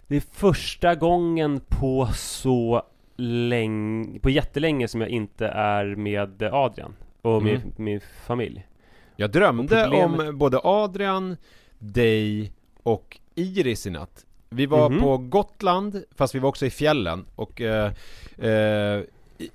det 0.07 0.15
är 0.15 0.23
första 0.31 0.95
gången 0.95 1.61
på 1.69 2.09
så 2.15 2.83
länge, 3.15 4.19
på 4.19 4.29
jättelänge 4.29 4.87
som 4.87 5.01
jag 5.01 5.09
inte 5.09 5.47
är 5.47 5.95
med 5.95 6.43
Adrian 6.43 6.93
och 7.21 7.41
Mm. 7.41 7.61
min 7.77 8.01
familj. 8.25 8.67
Jag 9.15 9.31
drömde 9.31 9.83
problemet- 9.83 10.29
om 10.29 10.37
både 10.37 10.59
Adrian, 10.63 11.37
dig 11.79 12.53
och 12.83 13.17
Iris 13.35 13.87
i 13.87 13.89
natt 13.89 14.25
Vi 14.49 14.65
var 14.65 14.89
Mhm. 14.89 14.99
på 15.01 15.17
Gotland, 15.17 16.03
fast 16.15 16.35
vi 16.35 16.39
var 16.39 16.49
också 16.49 16.65
i 16.65 16.69
fjällen 16.69 17.25
och 17.35 17.61
eh, 17.61 17.91
eh, 18.37 18.49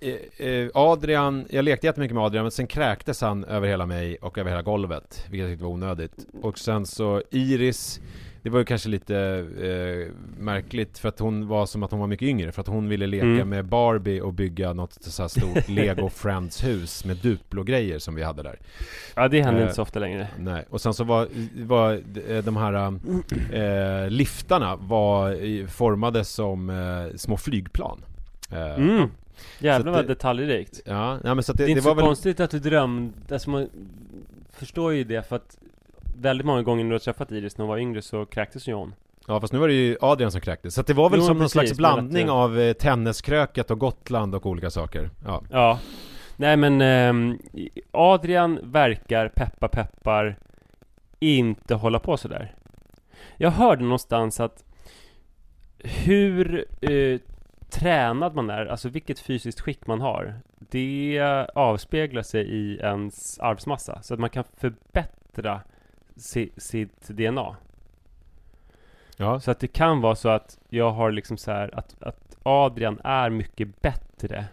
eh, 0.01 0.47
eh, 0.49 0.69
Adrian, 0.75 1.47
jag 1.51 1.65
lekte 1.65 1.87
jättemycket 1.87 2.15
med 2.15 2.25
Adrian 2.25 2.45
men 2.45 2.51
sen 2.51 2.67
kräktes 2.67 3.21
han 3.21 3.45
över 3.45 3.69
hela 3.69 3.87
mig 3.87 4.17
och 4.17 4.39
över 4.39 4.51
hela 4.51 4.63
golvet 4.63 5.25
Vilket 5.31 5.41
jag 5.41 5.53
tyckte 5.53 5.65
var 5.65 5.73
onödigt 5.73 6.27
Och 6.43 6.59
sen 6.59 6.87
så 6.87 7.23
Iris 7.31 8.01
Det 8.47 8.51
var 8.51 8.59
ju 8.59 8.65
kanske 8.65 8.89
lite 8.89 9.17
eh, 9.61 10.13
märkligt 10.43 10.99
för 10.99 11.09
att 11.09 11.19
hon 11.19 11.49
var 11.49 11.67
som 11.67 11.83
att 11.83 11.91
hon 11.91 12.01
var 12.01 12.07
mycket 12.07 12.29
yngre 12.29 12.53
för 12.53 12.61
att 12.61 12.67
hon 12.69 12.89
ville 12.89 13.07
leka 13.07 13.25
Mm. 13.27 13.49
med 13.49 13.65
Barbie 13.65 14.21
och 14.21 14.33
bygga 14.33 14.73
något 14.73 14.93
så 15.03 15.23
här 15.23 15.29
stort 15.29 15.69
Lego 15.69 16.09
Friends 16.09 16.65
hus 16.65 17.05
med 17.05 17.17
Duplo-grejer 17.17 17.99
som 17.99 18.15
vi 18.15 18.23
hade 18.23 18.43
där 18.43 18.59
Ja, 19.17 19.29
det 19.29 19.43
händer 19.43 19.61
Eh, 19.61 19.65
inte 19.65 19.75
så 19.75 19.83
ofta 19.83 19.99
längre. 20.01 20.29
Nej, 20.39 20.65
och 20.71 20.81
sen 20.81 20.95
så 20.95 21.05
var, 21.05 21.29
var 21.65 21.93
eh, 22.29 22.45
de 22.45 22.57
här 22.57 22.75
eh, 23.53 24.11
liftarna 24.11 24.77
var 24.77 25.67
formade 25.67 26.25
som 26.25 26.71
eh, 26.71 27.17
små 27.17 27.37
flygplan. 27.37 28.01
Eh, 28.53 28.75
Mm. 28.75 29.09
Jävlar 29.59 29.93
vad 29.93 30.05
det- 30.05 30.09
detaljrikt. 30.09 30.81
Ja, 30.85 31.19
nej, 31.25 31.35
men 31.35 31.43
så 31.43 31.53
Det, 31.53 31.57
det, 31.59 31.63
är 31.65 31.67
det, 31.67 31.71
inte 31.73 31.85
var 31.85 31.91
så 31.91 31.95
väl... 31.97 32.05
konstigt 32.05 32.41
att 32.41 32.51
du 32.51 32.59
drömde, 32.59 33.13
alltså 33.35 33.51
man 33.51 33.69
förstår 34.53 34.93
ju 34.93 35.05
det 35.05 35.29
för 35.29 35.37
att 35.37 35.59
väldigt 36.21 36.47
många 36.47 36.63
gånger 36.63 36.85
när 36.85 36.91
du 36.91 36.95
har 36.95 36.99
träffat 36.99 37.33
Iris 37.33 37.59
när 37.59 37.63
hon 37.63 37.69
var 37.69 37.79
yngre 37.79 38.03
så 38.03 38.27
kräktes 38.27 38.69
ju 38.69 38.75
hon. 38.75 38.95
Ja 39.29 39.41
fast 39.41 39.53
nu 39.53 39.59
var 39.59 39.69
det 39.69 39.75
ju 39.75 39.97
Adrian 40.01 40.33
som 40.33 40.41
kräktes. 40.41 40.75
Så 40.75 40.81
att 40.81 40.87
det 40.87 40.95
var 40.95 41.11
väl 41.11 41.21
Jo, 41.21 41.27
som 41.27 41.37
någon 41.37 41.45
precis, 41.45 41.53
slags 41.53 41.71
men 41.71 41.77
blandning 41.77 42.23
att, 42.23 42.29
eh, 42.29 42.35
av 42.35 42.59
eh, 42.59 42.73
tenniskröket 42.73 43.71
och 43.71 43.79
Gotland 43.79 44.35
och 44.35 44.47
olika 44.47 44.71
saker. 44.71 45.11
Ja. 45.25 45.43
Ja. 45.51 45.79
Nej 46.37 46.57
men 46.57 46.81
ehm, 46.81 47.39
Adrian 47.91 48.59
verkar, 48.63 49.29
peppar 49.29 49.69
peppar, 49.69 50.37
inte 51.19 51.75
hålla 51.75 51.99
på 51.99 52.17
sådär. 52.17 52.55
Jag 53.37 53.51
hörde 53.51 53.83
någonstans 53.83 54.41
att 54.41 54.65
hur 55.79 56.67
eh, 56.81 57.21
tränad 57.71 58.35
man 58.35 58.51
är, 58.51 58.67
alltså 58.67 58.89
vilket 58.89 59.19
fysiskt 59.19 59.61
skick 59.61 59.87
man 59.87 60.01
har, 60.01 60.35
det 60.59 61.21
avspeglar 61.55 62.23
sig 62.23 62.49
i 62.49 62.77
ens 62.77 63.39
arvsmassa. 63.39 64.03
Så 64.03 64.15
att 64.15 64.21
man 64.21 64.31
kan 64.31 64.45
förbättra 64.57 65.61
si, 66.17 66.51
sitt 66.57 67.09
DNA. 67.09 67.57
Ja. 69.17 69.41
Så 69.41 69.51
att 69.51 69.61
det 69.61 69.69
kan 69.69 70.01
vara 70.01 70.15
så 70.15 70.29
att 70.29 70.59
jag 70.69 70.91
har 70.91 71.13
liksom 71.13 71.37
så 71.37 71.51
här 71.51 71.79
att, 71.79 72.03
att 72.03 72.37
Adrian 72.43 73.01
är 73.05 73.31
mycket 73.31 73.83
bättre 73.83 74.47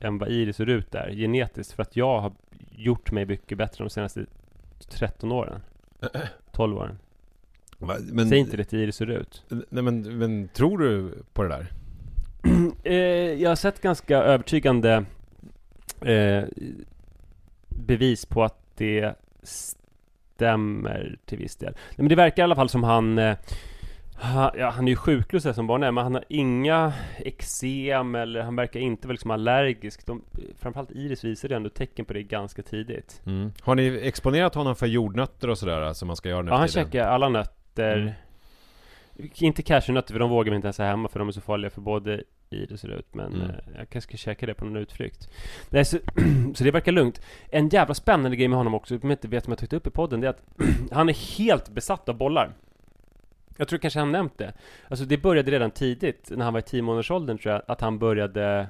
än 0.00 0.18
vad 0.18 0.28
Iris 0.28 0.60
och 0.60 0.66
Rut 0.66 0.94
är 0.94 1.10
genetiskt 1.10 1.72
för 1.72 1.82
att 1.82 1.96
jag 1.96 2.20
har 2.20 2.32
gjort 2.70 3.12
mig 3.12 3.26
mycket 3.26 3.58
bättre 3.58 3.84
de 3.84 3.90
senaste 3.90 4.26
13 4.88 5.32
åren. 5.32 5.60
12 6.52 6.76
åren. 6.76 6.98
Va, 7.78 7.96
Men, 8.12 8.28
Säg 8.28 8.38
inte 8.38 8.56
det 8.56 8.64
till 8.64 8.78
Iris 8.78 9.00
och 9.00 9.06
Rut. 9.06 9.44
Nej 9.48 9.82
men, 9.82 10.18
men 10.18 10.48
tror 10.48 10.78
du 10.78 11.14
på 11.32 11.42
det 11.42 11.48
där? 11.48 11.72
eh, 12.82 13.42
jag 13.42 13.50
har 13.50 13.56
sett 13.56 13.80
ganska 13.80 14.18
övertygande 14.18 15.04
eh, 16.00 16.44
bevis 17.68 18.26
på 18.26 18.44
att 18.44 18.58
det 18.76 19.14
stämmer 20.34 21.18
till 21.24 21.38
viss 21.38 21.56
del. 21.56 21.72
Nej, 21.72 21.94
men 21.96 22.08
det 22.08 22.14
verkar 22.14 22.42
i 22.42 22.44
alla 22.44 22.54
fall 22.56 22.68
som 22.68 22.84
han 22.84 23.18
eh, 23.18 23.36
ja, 24.22 24.70
han 24.74 24.88
är 24.88 24.92
ju 24.92 24.96
sjuklös 24.96 25.54
som 25.54 25.66
barn 25.66 25.82
är, 25.82 25.90
men 25.90 26.04
han 26.04 26.14
har 26.14 26.24
inga 26.28 26.92
eksem 27.18 28.14
eller 28.14 28.42
han 28.42 28.56
verkar 28.56 28.80
inte 28.80 29.06
vara 29.06 29.12
liksom 29.12 29.30
allergisk. 29.30 30.06
De, 30.06 30.22
framförallt 30.58 30.90
Iris 30.90 31.24
visar 31.24 31.48
ju 31.48 31.54
ändå 31.56 31.70
tecken 31.70 32.04
på 32.04 32.12
det 32.12 32.22
ganska 32.22 32.62
tidigt. 32.62 33.22
Mm. 33.26 33.52
Har 33.60 33.74
ni 33.74 34.00
exponerat 34.02 34.54
honom 34.54 34.76
för 34.76 34.86
jordnötter 34.86 35.50
och 35.50 35.58
sådär 35.58 35.92
som 35.92 36.06
man 36.06 36.16
ska 36.16 36.28
göra 36.28 36.42
nu 36.42 36.50
Ja, 36.50 36.56
han 36.56 36.68
tiden? 36.68 36.84
käkar 36.84 37.06
alla 37.06 37.28
nötter. 37.28 37.98
Mm. 37.98 38.12
Inte 39.34 39.62
cashewnötter 39.62 40.12
för 40.12 40.18
de 40.18 40.30
vågar 40.30 40.50
vi 40.50 40.56
inte 40.56 40.66
ens 40.66 40.78
ha 40.78 40.84
hemma 40.84 41.08
för 41.08 41.18
de 41.18 41.28
är 41.28 41.32
så 41.32 41.40
farliga 41.40 41.70
för 41.70 41.80
både 41.80 42.22
Iris 42.56 42.84
och 42.84 42.90
Rut. 42.90 43.14
Men 43.14 43.34
Mm. 43.34 43.50
eh, 43.50 43.56
jag 43.78 43.90
kanske 43.90 44.00
ska 44.00 44.16
käka 44.16 44.46
det 44.46 44.54
på 44.54 44.64
någon 44.64 44.76
utflykt. 44.76 45.28
Nej, 45.70 45.84
så, 45.84 45.98
så 46.54 46.64
det 46.64 46.70
verkar 46.70 46.92
lugnt. 46.92 47.20
En 47.50 47.68
jävla 47.68 47.94
spännande 47.94 48.36
grej 48.36 48.48
med 48.48 48.56
honom 48.58 48.74
också, 48.74 48.98
som 48.98 49.10
jag 49.10 49.14
inte 49.16 49.28
vet 49.28 49.46
om 49.46 49.50
jag 49.50 49.58
tagit 49.58 49.72
upp 49.72 49.86
i 49.86 49.90
podden, 49.90 50.20
det 50.20 50.26
är 50.26 50.30
att 50.30 50.42
han 50.90 51.08
är 51.08 51.38
helt 51.38 51.68
besatt 51.68 52.08
av 52.08 52.16
bollar. 52.16 52.52
Jag 53.56 53.68
tror 53.68 53.78
kanske 53.78 53.98
han 54.00 54.12
nämnt 54.12 54.38
det. 54.38 54.52
Alltså 54.88 55.04
det 55.04 55.18
började 55.18 55.50
redan 55.50 55.70
tidigt, 55.70 56.30
när 56.36 56.44
han 56.44 56.52
var 56.52 56.60
i 56.60 56.62
10 56.62 56.82
månadersåldern 56.82 57.38
tror 57.38 57.52
jag, 57.54 57.62
att 57.68 57.80
han 57.80 57.98
började 57.98 58.66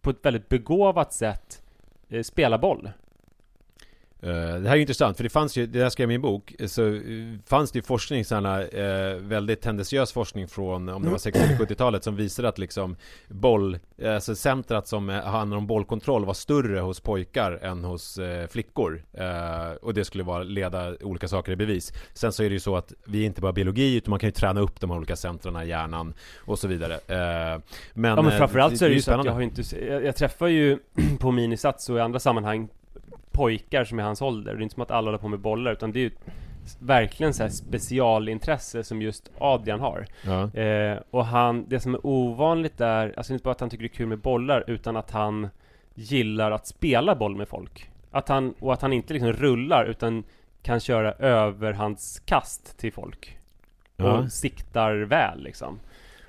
på 0.00 0.10
ett 0.10 0.24
väldigt 0.24 0.48
begåvat 0.48 1.12
sätt 1.12 1.62
eh, 2.08 2.22
spela 2.22 2.58
boll. 2.58 2.90
Eh, 4.22 4.30
det 4.30 4.68
här 4.68 4.70
är 4.70 4.74
ju 4.74 4.80
intressant, 4.80 5.16
för 5.16 5.24
det 5.24 5.30
fanns 5.30 5.56
ju, 5.56 5.66
det 5.66 5.82
här 5.82 5.90
skrev 5.90 6.04
jag 6.04 6.10
i 6.10 6.14
min 6.14 6.20
bok, 6.20 6.54
eh, 6.58 6.66
så 6.66 6.86
eh, 6.86 7.00
fanns 7.46 7.72
det 7.72 7.78
ju 7.78 7.82
forskning, 7.82 8.24
sådana, 8.24 8.62
eh, 8.62 9.14
väldigt 9.16 9.60
tendentiös 9.60 10.12
forskning 10.12 10.48
från, 10.48 10.88
om 10.88 11.02
det 11.02 11.10
var 11.10 11.18
60 11.18 11.40
eller 11.40 11.56
70-talet, 11.56 12.04
som 12.04 12.16
visade 12.16 12.48
att 12.48 12.58
liksom 12.58 12.96
boll, 13.28 13.78
alltså 14.04 14.34
centrat 14.34 14.88
som 14.88 15.08
handlar 15.08 15.56
om 15.58 15.66
bollkontroll 15.66 16.24
var 16.24 16.34
större 16.34 16.80
hos 16.80 17.00
pojkar 17.00 17.52
än 17.52 17.84
hos 17.84 18.18
eh, 18.18 18.46
flickor. 18.46 19.02
Och 19.82 19.94
det 19.94 20.04
skulle 20.04 20.24
vara, 20.24 20.42
leda 20.42 20.94
olika 21.00 21.28
saker 21.28 21.52
i 21.52 21.56
bevis. 21.56 21.92
Sen 22.14 22.32
så 22.32 22.42
är 22.42 22.48
det 22.48 22.52
ju 22.52 22.60
så 22.60 22.76
att 22.76 22.92
vi 23.04 23.22
är 23.22 23.26
inte 23.26 23.40
bara 23.40 23.52
biologi, 23.52 23.96
utan 23.96 24.10
man 24.10 24.18
kan 24.18 24.26
ju 24.26 24.32
träna 24.32 24.60
upp 24.60 24.80
de 24.80 24.90
här 24.90 24.96
olika 24.96 25.16
centrarna 25.16 25.64
i 25.64 25.68
hjärnan 25.68 26.14
och 26.38 26.58
så 26.58 26.68
vidare. 26.68 26.98
Men, 27.94 28.10
Ja 28.10 28.22
men 28.22 28.38
framförallt 28.38 28.78
så 28.78 28.84
är 28.84 28.88
det 28.88 28.94
ju 28.94 29.02
så 29.02 29.12
att 29.12 29.24
jag 29.24 29.32
har 29.32 29.40
inte 29.40 29.62
jag, 29.86 30.04
jag 30.04 30.16
träffar 30.16 30.46
ju 30.46 30.78
på 31.18 31.30
Minisats 31.30 31.88
och 31.88 31.96
i 31.96 32.00
andra 32.00 32.20
sammanhang 32.20 32.68
Pojkar 33.38 33.84
som 33.84 33.98
är 33.98 34.02
hans 34.02 34.22
ålder, 34.22 34.52
det 34.54 34.60
är 34.60 34.62
inte 34.62 34.74
som 34.74 34.82
att 34.82 34.90
alla 34.90 35.06
håller 35.06 35.18
på 35.18 35.28
med 35.28 35.38
bollar 35.40 35.72
utan 35.72 35.92
det 35.92 35.98
är 35.98 36.02
ju 36.02 36.10
Verkligen 36.78 37.34
så 37.34 37.42
här 37.42 37.50
specialintresse 37.50 38.84
som 38.84 39.02
just 39.02 39.30
Adrian 39.38 39.80
har 39.80 40.06
Ja. 40.22 40.60
eh, 40.60 40.98
Och 41.10 41.24
han, 41.26 41.64
det 41.68 41.80
som 41.80 41.94
är 41.94 42.06
ovanligt 42.06 42.80
är, 42.80 43.14
alltså 43.16 43.32
inte 43.32 43.42
bara 43.42 43.50
att 43.50 43.60
han 43.60 43.70
tycker 43.70 43.82
det 43.82 43.86
är 43.86 43.96
kul 43.96 44.06
med 44.06 44.18
bollar 44.18 44.64
utan 44.66 44.96
att 44.96 45.10
han 45.10 45.48
Gillar 45.94 46.50
att 46.50 46.66
spela 46.66 47.14
boll 47.14 47.36
med 47.36 47.48
folk 47.48 47.90
Att 48.10 48.28
han, 48.28 48.54
och 48.60 48.72
att 48.72 48.82
han 48.82 48.92
inte 48.92 49.12
liksom 49.12 49.32
rullar 49.32 49.84
utan 49.84 50.24
kan 50.62 50.80
köra 50.80 51.12
överhandskast 51.12 52.78
till 52.78 52.92
folk 52.92 53.38
Ja. 53.96 54.18
Och 54.18 54.32
siktar 54.32 54.94
väl 54.94 55.42
liksom 55.42 55.80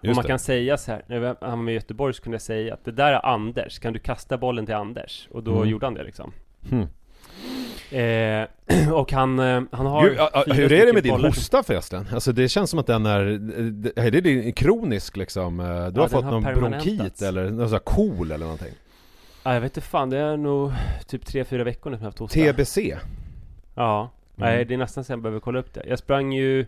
Just 0.01 0.09
och 0.11 0.15
man 0.15 0.23
det. 0.23 0.27
kan 0.27 0.39
säga 0.39 0.77
så 0.77 0.91
här, 0.91 1.01
när 1.07 1.19
han 1.41 1.49
var 1.49 1.55
med 1.55 1.71
i 1.71 1.75
Göteborg 1.75 2.13
så 2.13 2.21
kunde 2.23 2.35
jag 2.35 2.41
säga 2.41 2.73
att 2.73 2.85
det 2.85 2.91
där 2.91 3.11
är 3.13 3.25
Anders, 3.25 3.79
kan 3.79 3.93
du 3.93 3.99
kasta 3.99 4.37
bollen 4.37 4.65
till 4.65 4.75
Anders? 4.75 5.27
Och 5.31 5.43
då 5.43 5.55
Mm. 5.57 5.69
gjorde 5.69 5.85
han 5.85 5.93
det 5.93 6.03
liksom 6.03 6.31
Hmm. 6.69 6.85
Eh, 7.91 8.47
Och 8.93 9.11
han, 9.11 9.39
eh, 9.39 9.61
han 9.71 9.85
har 9.85 10.03
Gud, 10.09 10.17
ja, 10.17 10.29
ja, 10.47 10.53
hur 10.53 10.71
är 10.73 10.85
det 10.85 10.93
med 10.93 11.03
din 11.03 11.11
bollar. 11.11 11.29
hosta 11.29 11.63
förresten? 11.63 12.07
Alltså 12.13 12.31
det 12.31 12.49
känns 12.49 12.69
som 12.69 12.79
att 12.79 12.87
den 12.87 13.05
är, 13.05 13.21
eh, 13.97 14.05
är 14.05 14.11
det 14.11 14.21
din 14.21 14.53
kronisk 14.53 15.17
liksom? 15.17 15.59
Eh, 15.59 15.65
Du 15.65 15.71
har 15.73 15.89
den 15.91 16.09
fått 16.09 16.23
har 16.23 16.31
någon 16.31 16.43
bronkit 16.43 17.21
eller 17.21 17.49
någon 17.49 17.69
sån 17.69 17.73
här 17.75 17.79
KOL 17.79 18.31
eller 18.31 18.45
någonting? 18.45 18.73
Ja, 19.43 19.53
jag 19.53 19.61
vet 19.61 19.77
inte 19.77 19.87
fan, 19.87 20.09
det 20.09 20.17
är 20.17 20.37
nog 20.37 20.71
typ 21.07 21.25
3-4 21.25 21.63
veckor 21.63 21.89
nu 21.89 21.95
som 21.97 22.01
jag 22.03 22.05
har 22.05 22.11
haft 22.11 22.19
hosta 22.19 22.39
TBC? 22.53 22.97
Ja, 23.75 24.09
Mm. 24.37 24.49
nej 24.55 24.65
det 24.65 24.73
är 24.73 24.77
nästan 24.77 25.03
så 25.03 25.11
jag 25.11 25.21
behöver 25.21 25.39
kolla 25.39 25.59
upp 25.59 25.73
det 25.73 25.83
Jag 25.87 25.99
sprang 25.99 26.33
ju 26.33 26.65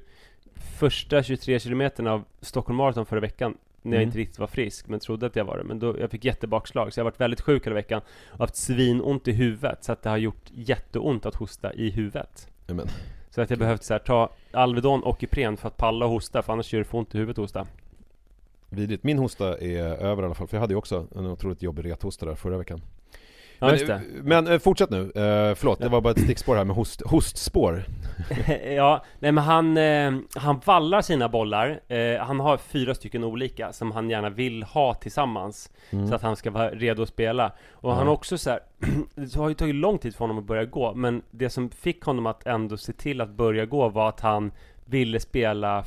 första 0.79 1.23
23 1.23 1.59
kilometerna 1.59 2.11
av 2.13 2.23
Stockholm 2.41 2.77
Marathon 2.77 3.05
förra 3.05 3.19
veckan 3.19 3.57
när 3.81 3.91
jag 3.91 4.01
Mm. 4.01 4.07
inte 4.07 4.17
riktigt 4.17 4.39
var 4.39 4.47
frisk, 4.47 4.87
men 4.87 4.99
trodde 4.99 5.25
att 5.25 5.35
jag 5.35 5.45
var 5.45 5.57
det. 5.57 5.63
Men 5.63 5.79
då, 5.79 5.99
jag 5.99 6.11
fick 6.11 6.25
jättebakslag, 6.25 6.93
så 6.93 6.99
jag 6.99 7.03
har 7.05 7.11
varit 7.11 7.21
väldigt 7.21 7.41
sjuk 7.41 7.65
hela 7.65 7.73
veckan 7.73 8.01
och 8.31 8.39
haft 8.39 8.55
svinont 8.55 9.27
i 9.27 9.31
huvudet, 9.31 9.83
så 9.83 9.91
att 9.91 10.03
det 10.03 10.09
har 10.09 10.17
gjort 10.17 10.49
jätteont 10.53 11.25
att 11.25 11.35
hosta 11.35 11.73
i 11.73 11.89
huvudet. 11.89 12.47
Amen. 12.67 12.87
Så 13.29 13.41
att 13.41 13.49
jag 13.49 13.59
behövt 13.59 13.83
så 13.83 13.93
här, 13.93 13.99
ta 13.99 14.29
Alvedon 14.51 15.03
och 15.03 15.23
Ipren 15.23 15.57
för 15.57 15.67
att 15.67 15.77
palla 15.77 16.05
och 16.05 16.11
hosta, 16.11 16.41
för 16.41 16.53
annars 16.53 16.73
gör 16.73 16.79
det 16.79 16.85
för 16.85 16.97
ont 16.97 17.15
i 17.15 17.17
huvudet 17.17 17.37
att 17.37 17.43
hosta. 17.43 17.67
Vidrigt. 18.69 19.03
Min 19.03 19.17
hosta 19.17 19.57
är 19.57 19.83
över 19.83 20.23
i 20.23 20.25
alla 20.25 20.35
fall, 20.35 20.47
för 20.47 20.57
jag 20.57 20.61
hade 20.61 20.73
ju 20.73 20.77
också 20.77 21.07
en 21.15 21.25
otroligt 21.25 21.61
jobbig 21.61 21.85
rethosta 21.85 22.25
där 22.25 22.35
förra 22.35 22.57
veckan. 22.57 22.81
Ja, 23.61 23.67
men, 23.67 23.75
just 23.75 23.87
det. 23.87 24.01
men 24.23 24.47
eh, 24.47 24.59
fortsätt 24.59 24.89
nu, 24.89 25.01
eh, 25.01 25.55
förlåt, 25.55 25.79
det 25.79 25.89
var 25.89 26.01
bara 26.01 26.11
ett 26.11 26.21
stickspår 26.21 26.55
här 26.55 26.65
med 26.65 26.75
host, 26.75 27.01
hostspår. 27.05 27.83
ja, 28.75 29.03
nej 29.19 29.31
men 29.31 29.43
han, 29.43 29.77
eh, 29.77 30.13
han 30.35 30.61
vallar 30.65 31.01
sina 31.01 31.29
bollar. 31.29 31.79
Eh, 31.87 32.19
han 32.19 32.39
har 32.39 32.57
fyra 32.57 32.95
stycken 32.95 33.23
olika 33.23 33.73
som 33.73 33.91
han 33.91 34.09
gärna 34.09 34.29
vill 34.29 34.63
ha 34.63 34.93
tillsammans. 34.93 35.71
Mm. 35.89 36.07
Så 36.07 36.15
att 36.15 36.21
han 36.21 36.35
ska 36.35 36.51
vara 36.51 36.69
redo 36.69 37.03
att 37.03 37.09
spela. 37.09 37.51
Och 37.71 37.89
Ja. 37.91 37.95
han 37.95 38.07
har 38.07 38.13
också 38.13 38.37
så 38.37 38.49
här, 38.49 38.59
det 39.15 39.35
har 39.35 39.49
ju 39.49 39.55
tagit 39.55 39.75
lång 39.75 39.97
tid 39.97 40.15
för 40.15 40.19
honom 40.19 40.37
att 40.37 40.45
börja 40.45 40.65
gå. 40.65 40.93
Men 40.93 41.21
det 41.31 41.49
som 41.49 41.69
fick 41.69 42.03
honom 42.03 42.25
att 42.25 42.45
ändå 42.45 42.77
se 42.77 42.93
till 42.93 43.21
att 43.21 43.29
börja 43.29 43.65
gå 43.65 43.89
var 43.89 44.09
att 44.09 44.19
han 44.21 44.51
ville 44.85 45.19
spela 45.19 45.83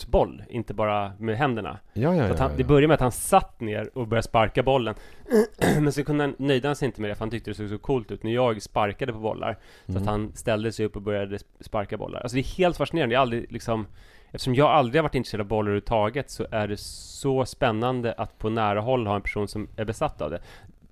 fotboll, 0.00 0.42
inte 0.48 0.74
bara 0.74 1.12
med 1.18 1.36
händerna. 1.36 1.78
Ja, 1.92 2.14
ja, 2.14 2.28
ja, 2.28 2.34
han, 2.38 2.50
det 2.56 2.64
började 2.64 2.86
med 2.88 2.94
att 2.94 3.00
han 3.00 3.12
satt 3.12 3.60
ner 3.60 3.98
och 3.98 4.08
började 4.08 4.22
sparka 4.28 4.62
bollen. 4.62 4.94
Men 5.80 5.92
så 5.92 6.04
kunde 6.04 6.24
han, 6.24 6.34
nöjde 6.38 6.68
han 6.68 6.76
sig 6.76 6.86
inte 6.86 7.00
med 7.00 7.10
det 7.10 7.14
för 7.14 7.20
han 7.20 7.30
tyckte 7.30 7.50
det 7.50 7.54
såg 7.54 7.68
så 7.68 7.78
coolt 7.78 8.10
ut. 8.10 8.22
När 8.22 8.32
jag 8.32 8.62
sparkade 8.62 9.12
på 9.12 9.18
bollar 9.18 9.56
Så 9.86 9.90
Mm. 9.92 10.02
att 10.02 10.08
han 10.08 10.32
ställde 10.34 10.72
sig 10.72 10.86
upp 10.86 10.96
och 10.96 11.02
började 11.02 11.36
sp- 11.36 11.44
sparka 11.60 11.96
bollar. 11.96 12.20
Alltså 12.20 12.34
det 12.34 12.40
är 12.40 12.56
helt 12.58 12.76
fascinerande, 12.76 13.12
jag 13.14 13.20
har 13.20 13.22
aldrig 13.22 13.52
liksom 13.52 13.86
Eftersom 14.32 14.54
jag 14.54 14.70
aldrig 14.70 14.98
har 15.00 15.02
varit 15.02 15.14
intresserad 15.14 15.40
av 15.40 15.46
bollar 15.46 15.62
överhuvudtaget 15.68 16.30
så 16.30 16.46
är 16.50 16.68
det 16.68 16.76
så 16.80 17.44
spännande 17.44 18.12
att 18.12 18.38
på 18.38 18.50
nära 18.50 18.80
håll 18.80 19.06
ha 19.06 19.14
en 19.16 19.22
person 19.22 19.48
som 19.48 19.68
är 19.76 19.84
besatt 19.84 20.22
av 20.22 20.30
det. 20.30 20.40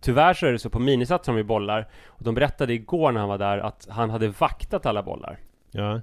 Tyvärr 0.00 0.34
så 0.34 0.46
är 0.46 0.52
det 0.52 0.58
så 0.58 0.70
på 0.70 0.78
minisats 0.78 1.26
som 1.26 1.34
vi 1.34 1.44
bollar 1.44 1.88
Och 2.06 2.24
de 2.24 2.34
berättade 2.34 2.72
igår 2.72 3.12
när 3.12 3.20
han 3.20 3.28
var 3.28 3.38
där 3.38 3.58
att 3.58 3.86
han 3.90 4.10
hade 4.10 4.28
vaktat 4.28 4.86
alla 4.86 5.02
bollar. 5.02 5.38
Ja. 5.70 6.00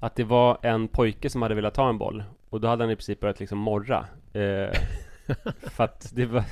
Att 0.00 0.16
det 0.16 0.24
var 0.24 0.58
en 0.62 0.88
pojke 0.88 1.30
som 1.30 1.42
hade 1.42 1.54
velat 1.54 1.74
ta 1.74 1.88
en 1.88 1.98
boll 1.98 2.24
Och 2.50 2.60
då 2.60 2.68
hade 2.68 2.84
han 2.84 2.90
i 2.90 2.96
princip 2.96 3.20
börjat 3.20 3.40
liksom 3.40 3.58
morra. 3.58 4.06
Eh, 4.32 4.80
För 5.60 5.84
att 5.84 6.10
det 6.14 6.26
var 6.26 6.44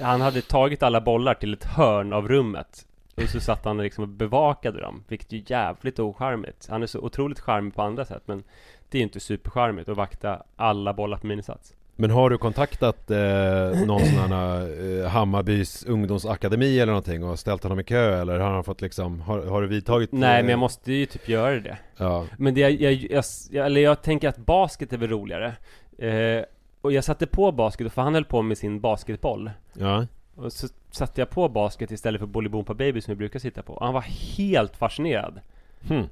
Han 0.00 0.20
hade 0.20 0.42
tagit 0.42 0.82
alla 0.82 1.00
bollar 1.00 1.34
till 1.34 1.52
ett 1.52 1.64
hörn 1.64 2.12
av 2.12 2.28
rummet 2.28 2.86
Och 3.14 3.22
så 3.22 3.40
satt 3.40 3.64
han 3.64 3.78
liksom 3.78 4.02
och 4.02 4.08
bevakade 4.08 4.80
dem 4.80 5.04
Vilket 5.08 5.32
är 5.32 5.36
ju 5.36 5.44
jävligt 5.46 5.98
ocharmigt. 5.98 6.66
Han 6.70 6.82
är 6.82 6.86
så 6.86 7.00
otroligt 7.00 7.40
charmig 7.40 7.74
på 7.74 7.82
andra 7.82 8.04
sätt 8.04 8.22
Men 8.26 8.44
det 8.88 8.98
är 8.98 9.00
ju 9.00 9.04
inte 9.04 9.20
supercharmigt 9.20 9.88
att 9.88 9.96
vakta 9.96 10.42
alla 10.56 10.92
bollar 10.92 11.18
på 11.18 11.26
minisats 11.26 11.74
Men 11.96 12.10
har 12.10 12.30
du 12.30 12.38
kontaktat 12.38 13.10
eh, 13.10 13.86
någon 13.86 14.00
sån 14.00 14.32
här 14.32 15.00
eh, 15.02 15.08
Hammarbys 15.08 15.84
ungdomsakademi 15.84 16.78
eller 16.80 16.92
någonting 16.92 17.24
och 17.24 17.38
ställt 17.38 17.62
honom 17.62 17.80
i 17.80 17.84
kö 17.84 18.20
eller 18.20 18.38
har 18.40 18.50
han 18.50 18.64
fått 18.64 18.80
liksom, 18.80 19.20
har, 19.20 19.46
har 19.46 19.62
du 19.62 19.68
vidtagit? 19.68 20.12
Nej 20.12 20.38
eh, 20.38 20.42
men 20.42 20.50
jag 20.50 20.58
måste 20.58 20.92
ju 20.92 21.06
typ 21.06 21.28
göra 21.28 21.60
det. 21.60 21.78
Ja, 21.96 22.26
Men 22.38 22.54
det, 22.54 22.60
jag, 22.60 22.70
jag, 22.72 22.92
jag, 22.92 23.24
jag, 23.50 23.66
eller 23.66 23.80
jag 23.80 24.02
tänker 24.02 24.28
att 24.28 24.36
basket 24.38 24.92
är 24.92 24.96
väl 24.96 25.08
roligare. 25.08 25.52
Eh, 25.98 26.44
Och 26.80 26.92
jag 26.92 27.04
satte 27.04 27.26
på 27.26 27.52
basket, 27.52 27.92
för 27.92 28.02
han 28.02 28.14
höll 28.14 28.24
på 28.24 28.42
med 28.42 28.58
sin 28.58 28.80
basketboll. 28.80 29.50
Ja, 29.72 30.06
Och 30.34 30.52
så 30.52 30.68
satte 30.90 31.20
jag 31.20 31.30
på 31.30 31.48
basket 31.48 31.90
istället 31.90 32.18
för 32.20 32.26
Bolibompa 32.26 32.74
Baby 32.74 33.00
som 33.00 33.12
vi 33.12 33.16
brukar 33.16 33.38
sitta 33.38 33.62
på. 33.62 33.72
Och 33.72 33.84
han 33.84 33.94
var 33.94 34.04
helt 34.36 34.76
fascinerad. 34.76 35.40
Hmm. 35.88 36.06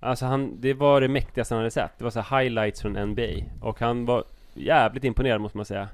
Alltså 0.00 0.26
han, 0.26 0.60
det 0.60 0.74
var 0.74 1.00
det 1.00 1.08
mäktigaste 1.08 1.54
han 1.54 1.60
hade 1.60 1.70
sett. 1.70 1.90
Det 1.98 2.04
var 2.04 2.10
så 2.10 2.36
highlights 2.36 2.80
från 2.82 2.92
NBA 2.92 3.22
Och 3.60 3.80
han 3.80 4.06
var 4.06 4.24
jävligt 4.64 5.04
imponerad 5.04 5.40
måste 5.40 5.58
man 5.58 5.66
säga. 5.66 5.88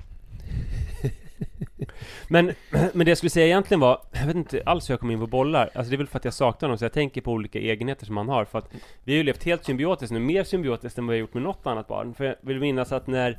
Men, 2.29 2.53
men 2.71 2.99
det 3.05 3.09
jag 3.09 3.19
skulle 3.19 3.31
säga 3.31 3.47
egentligen 3.47 3.81
var 3.81 4.03
Jag 4.13 4.27
vet 4.27 4.37
inte 4.37 4.63
alls 4.67 4.89
hur 4.89 4.93
jag 4.93 5.01
kom 5.01 5.11
in 5.11 5.21
på 5.21 5.27
bollar. 5.27 5.71
Alltså 5.75 5.91
det 5.91 5.97
är 5.97 5.99
väl 5.99 6.07
för 6.07 6.19
att 6.19 6.25
jag 6.25 6.35
saknar 6.35 6.69
honom 6.69 6.79
Så 6.79 6.85
jag 6.85 6.93
tänker 6.93 7.21
på 7.21 7.33
olika 7.33 7.59
egenheter 7.59 8.07
som 8.07 8.17
han 8.17 8.29
har. 8.29 8.45
För 8.45 8.59
att 8.59 8.71
vi 9.05 9.13
har 9.13 9.17
ju 9.17 9.23
levt 9.23 9.45
helt 9.45 9.65
symbiotiskt 9.65 10.13
nu 10.13 10.19
Mer 10.19 10.45
symbiotiskt 10.45 10.99
än 10.99 11.07
vad 11.07 11.13
vi 11.13 11.19
har 11.19 11.21
gjort 11.21 11.35
med 11.35 11.43
något 11.43 11.67
annat 11.67 11.89
barn. 11.89 12.15
För 12.15 12.25
jag 12.25 12.37
vill 12.41 12.61
minnas 12.61 12.93
att 12.93 13.07
när 13.07 13.39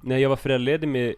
När 0.00 0.16
jag 0.16 0.28
var 0.28 0.36
föräldraledig 0.36 0.88
med 0.88 1.14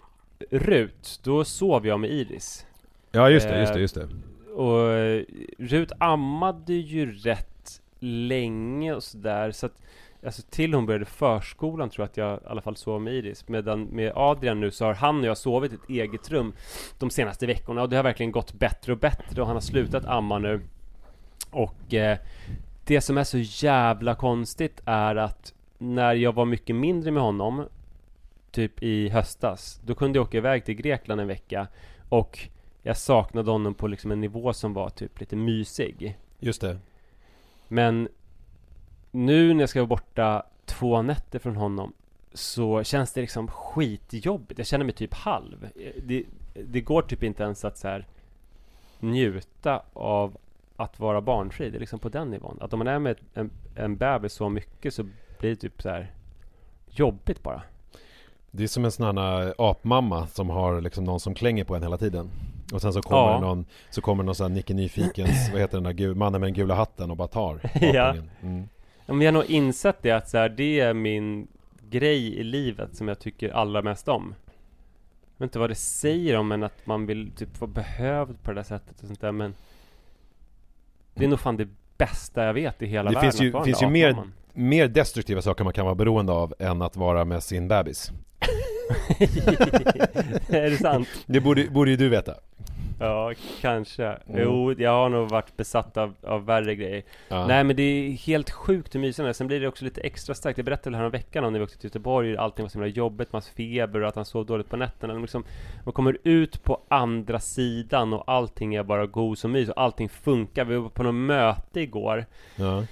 Rut 0.50 1.20
Då 1.22 1.44
sov 1.44 1.86
jag 1.86 2.00
med 2.00 2.10
Iris. 2.10 2.66
Ja 3.12 3.30
just 3.30 3.48
det, 3.48 3.60
just 3.60 3.74
det, 3.74 3.80
just 3.80 3.94
det. 3.94 4.08
och 4.54 4.92
eh, 4.92 5.22
Rut 5.58 5.92
ammade 5.98 6.72
ju 6.72 7.12
rätt 7.12 7.80
länge 7.98 8.94
och 8.94 9.02
sådär 9.02 9.50
så 9.50 9.66
att 9.66 9.82
Alltså 10.24 10.42
till 10.50 10.74
hon 10.74 10.86
började 10.86 11.04
förskolan 11.04 11.90
tror 11.90 12.02
jag 12.02 12.10
att 12.10 12.16
jag 12.16 12.36
i 12.38 12.46
alla 12.46 12.60
fall 12.60 12.76
sov 12.76 13.02
med 13.02 13.14
Iris. 13.14 13.48
Medan 13.48 13.84
med 13.84 14.12
Adrian 14.14 14.60
nu 14.60 14.70
så 14.70 14.84
har 14.84 14.94
han 14.94 15.20
och 15.20 15.26
jag 15.26 15.38
sovit 15.38 15.72
i 15.72 15.74
ett 15.74 15.88
eget 15.88 16.30
rum 16.30 16.52
De 16.98 17.10
senaste 17.10 17.46
veckorna. 17.46 17.82
Och 17.82 17.88
det 17.88 17.96
har 17.96 18.02
verkligen 18.02 18.32
gått 18.32 18.52
bättre 18.52 18.92
och 18.92 18.98
bättre 18.98 19.40
och 19.40 19.46
han 19.46 19.56
har 19.56 19.60
slutat 19.60 20.04
amma 20.04 20.38
nu. 20.38 20.60
Och 21.50 21.94
eh, 21.94 22.18
Det 22.84 23.00
som 23.00 23.18
är 23.18 23.24
så 23.24 23.38
jävla 23.38 24.14
konstigt 24.14 24.80
är 24.84 25.16
att 25.16 25.54
När 25.78 26.14
jag 26.14 26.34
var 26.34 26.44
mycket 26.44 26.76
mindre 26.76 27.10
med 27.10 27.22
honom 27.22 27.64
Typ 28.50 28.82
i 28.82 29.08
höstas 29.08 29.80
Då 29.84 29.94
kunde 29.94 30.18
jag 30.18 30.26
åka 30.26 30.36
iväg 30.36 30.64
till 30.64 30.74
Grekland 30.74 31.20
en 31.20 31.26
vecka 31.26 31.66
Och 32.08 32.48
jag 32.82 32.96
saknade 32.96 33.50
honom 33.50 33.74
på 33.74 33.86
liksom 33.86 34.10
en 34.10 34.20
nivå 34.20 34.52
som 34.52 34.74
var 34.74 34.90
typ 34.90 35.20
lite 35.20 35.36
mysig. 35.36 36.18
Just 36.38 36.60
det. 36.60 36.78
Men 37.68 38.08
Nu 39.10 39.54
när 39.54 39.60
jag 39.62 39.68
ska 39.68 39.80
vara 39.80 39.86
borta 39.86 40.42
två 40.64 41.02
nätter 41.02 41.38
från 41.38 41.56
honom 41.56 41.92
Så 42.32 42.82
känns 42.84 43.12
det 43.12 43.20
liksom 43.20 43.48
skitjobbigt 43.48 44.58
Jag 44.58 44.66
känner 44.66 44.84
mig 44.84 44.94
typ 44.94 45.14
halv 45.14 45.68
Det, 46.02 46.24
det 46.66 46.80
går 46.80 47.02
typ 47.02 47.22
inte 47.22 47.42
ens 47.42 47.64
att 47.64 47.78
så 47.78 47.88
här 47.88 48.06
Njuta 49.00 49.82
av 49.92 50.36
att 50.76 51.00
vara 51.00 51.20
barnfri 51.20 51.70
Det 51.70 51.76
är 51.78 51.80
liksom 51.80 51.98
på 51.98 52.08
den 52.08 52.30
nivån 52.30 52.58
Att 52.60 52.72
om 52.72 52.78
man 52.78 52.88
är 52.88 52.98
med 52.98 53.16
en, 53.34 53.50
en 53.74 53.96
bebis 53.96 54.32
så 54.32 54.48
mycket 54.48 54.94
så 54.94 55.02
blir 55.38 55.50
det 55.50 55.56
typ 55.56 55.82
så 55.82 55.88
här 55.88 56.12
Jobbigt 56.90 57.42
bara 57.42 57.62
Det 58.50 58.62
är 58.62 58.66
som 58.68 58.84
en 58.84 58.92
sån 58.92 59.18
här 59.18 59.54
apmamma 59.58 60.26
som 60.26 60.50
har 60.50 60.80
liksom 60.80 61.04
någon 61.04 61.20
som 61.20 61.34
klänger 61.34 61.64
på 61.64 61.76
en 61.76 61.82
hela 61.82 61.98
tiden 61.98 62.30
Och 62.72 62.80
sen 62.80 62.92
så 62.92 63.02
kommer 63.02 63.32
Ja. 63.32 63.40
någon 63.40 63.64
Så 63.90 64.00
kommer 64.00 64.24
någon 64.24 64.34
sån 64.34 64.50
här 64.50 64.54
Nicke 64.56 64.74
Nyfikens 64.74 65.48
Vad 65.52 65.60
heter 65.60 65.80
den 65.80 65.96
där 65.96 66.14
mannen 66.14 66.40
med 66.40 66.46
den 66.48 66.54
gula 66.54 66.74
hatten 66.74 67.10
och 67.10 67.16
bara 67.16 67.28
tar 67.28 67.60
Ja. 67.80 68.02
apungen. 68.08 68.30
mm. 68.42 68.68
Men 69.16 69.20
jag 69.20 69.32
har 69.32 69.32
nog 69.40 69.50
insett 69.50 69.96
det 70.02 70.10
att 70.10 70.28
så 70.28 70.38
här, 70.38 70.48
det 70.48 70.80
är 70.80 70.94
min 70.94 71.46
grej 71.90 72.34
i 72.38 72.42
livet 72.42 72.96
som 72.96 73.08
jag 73.08 73.18
tycker 73.18 73.48
allra 73.50 73.82
mest 73.82 74.08
om. 74.08 74.34
Jag 75.36 75.44
vet 75.46 75.48
inte 75.50 75.58
vad 75.58 75.70
det 75.70 75.74
säger 75.74 76.36
om 76.36 76.48
men 76.48 76.62
att 76.62 76.86
man 76.86 77.06
vill 77.06 77.30
typ 77.36 77.60
vara 77.60 77.70
behövd 77.70 78.42
på 78.42 78.50
det 78.50 78.54
där 78.54 78.62
sättet 78.62 79.00
och 79.00 79.06
sånt 79.06 79.20
där 79.20 79.32
men 79.32 79.54
Det 81.14 81.24
är 81.24 81.28
nog 81.28 81.40
fan 81.40 81.56
det 81.56 81.68
bästa 81.98 82.44
jag 82.44 82.54
vet 82.54 82.82
i 82.82 82.86
hela 82.86 83.10
Det 83.10 83.14
världen 83.14 83.30
finns 83.32 83.42
ju- 83.42 83.50
vara 83.50 83.64
finns 83.64 83.82
ju 83.82 83.86
mer-. 83.88 84.16
Mer 84.52 84.88
destruktiva 84.88 85.42
saker 85.42 85.64
man 85.64 85.72
kan 85.72 85.84
vara 85.84 85.94
beroende 85.94 86.32
av 86.32 86.54
Än 86.58 86.82
att 86.82 86.96
vara 86.96 87.24
med 87.24 87.42
sin 87.42 87.68
bebis 87.68 88.10
Är 90.48 90.70
det 90.70 90.76
sant? 90.76 91.08
Det 91.26 91.40
borde, 91.40 91.64
borde 91.70 91.90
ju 91.90 91.96
du 91.96 92.08
veta 92.08 92.34
Ja, 93.00 93.32
kanske. 93.60 94.04
Mm. 94.06 94.42
Jo, 94.42 94.72
jag 94.78 94.90
har 94.90 95.08
nog 95.08 95.28
varit 95.30 95.56
besatt 95.56 95.96
av, 95.96 96.14
av 96.22 96.44
värre 96.44 96.74
grejer. 96.74 97.02
ja. 97.28 97.46
Nej 97.46 97.64
men 97.64 97.76
det 97.76 97.82
är 97.82 98.10
helt 98.10 98.50
sjukt 98.50 98.94
hur 98.94 99.00
mysigt 99.00 99.24
det 99.24 99.28
är. 99.28 99.32
Sen 99.32 99.46
blir 99.46 99.60
det 99.60 99.68
också 99.68 99.84
lite 99.84 100.00
extra 100.00 100.34
starkt. 100.34 100.58
Jag 100.58 100.64
berättade 100.64 100.90
väl 100.90 100.98
här 100.98 101.04
om 101.04 101.10
veckan 101.10 101.44
om 101.44 101.52
när 101.52 101.60
vi 101.60 101.64
åkte 101.64 101.78
till 101.78 101.86
Göteborg. 101.88 102.36
Allting 102.36 102.64
var 102.64 102.68
så 102.70 102.78
himla 102.78 102.86
jobbigt, 102.94 103.32
man 103.32 103.42
feber 103.42 104.00
och 104.02 104.08
att 104.08 104.16
han 104.16 104.24
sov 104.24 104.46
dåligt 104.46 104.70
på 104.70 104.76
nätterna. 104.76 105.12
Men 105.12 105.22
Liksom, 105.22 105.44
man 105.84 105.92
kommer 105.92 106.18
ut 106.24 106.64
på 106.64 106.80
andra 106.88 107.38
sidan 107.40 108.12
och 108.12 108.24
allting 108.26 108.74
är 108.74 108.82
bara 108.82 109.06
gos 109.06 109.44
och 109.44 109.50
mys 109.50 109.68
och 109.68 109.80
allting 109.82 110.08
funkar. 110.08 110.64
Vi 110.64 110.76
var 110.76 110.88
på 110.88 111.02
något 111.02 111.14
möte 111.14 111.80
igår. 111.80 112.26
ja. 112.56 112.84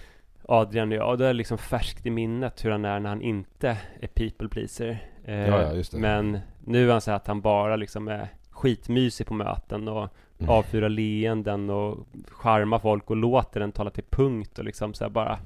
Adrian 0.50 0.88
och 0.92 0.98
jag, 0.98 1.09
och 1.09 1.18
det 1.18 1.26
är 1.26 1.32
liksom 1.32 1.59
färskt 1.59 2.06
i 2.06 2.11
minnet 2.11 2.64
hur 2.64 2.70
han 2.70 2.84
är 2.84 3.00
när 3.00 3.09
han 3.09 3.22
inte 3.22 3.76
är 4.00 4.06
people 4.06 4.48
pleaser. 4.48 4.98
Eh, 5.24 5.48
Ja, 5.48 5.62
ja, 5.62 5.82
det. 5.90 5.98
Men 5.98 6.38
nu 6.64 6.88
är 6.88 6.92
han 6.92 7.00
så 7.00 7.11
här 7.11 7.16
att 7.16 7.26
han 7.26 7.40
bara 7.40 7.76
liksom 7.76 8.09
är 8.09 8.28
skitmysig 8.59 9.26
på 9.26 9.34
möten 9.34 9.88
och 9.88 10.09
Mm. 10.40 10.50
avfyrar 10.50 10.88
leenden 10.88 11.70
och 11.70 11.98
charmar 12.28 12.78
folk 12.78 13.11
och 13.11 13.16
låter 13.16 13.61
den 13.61 13.72
tala 13.72 13.90
till 13.90 14.04
punkt 14.11 14.59
och 14.59 14.64
liksom 14.64 14.94
så 14.94 15.04
här 15.04 15.11
bara 15.11 15.38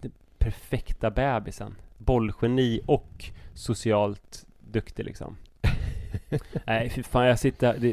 den 0.00 0.12
perfekta 0.38 1.10
bebisen. 1.10 1.74
Bollgeni 1.98 2.80
och 2.86 3.24
socialt 3.54 4.46
duktig 4.70 5.04
liksom. 5.04 5.36
Nej, 6.66 6.90
fy 6.90 7.02
fan 7.02 7.26
jag 7.26 7.38
sitter... 7.38 7.78
Det, 7.78 7.88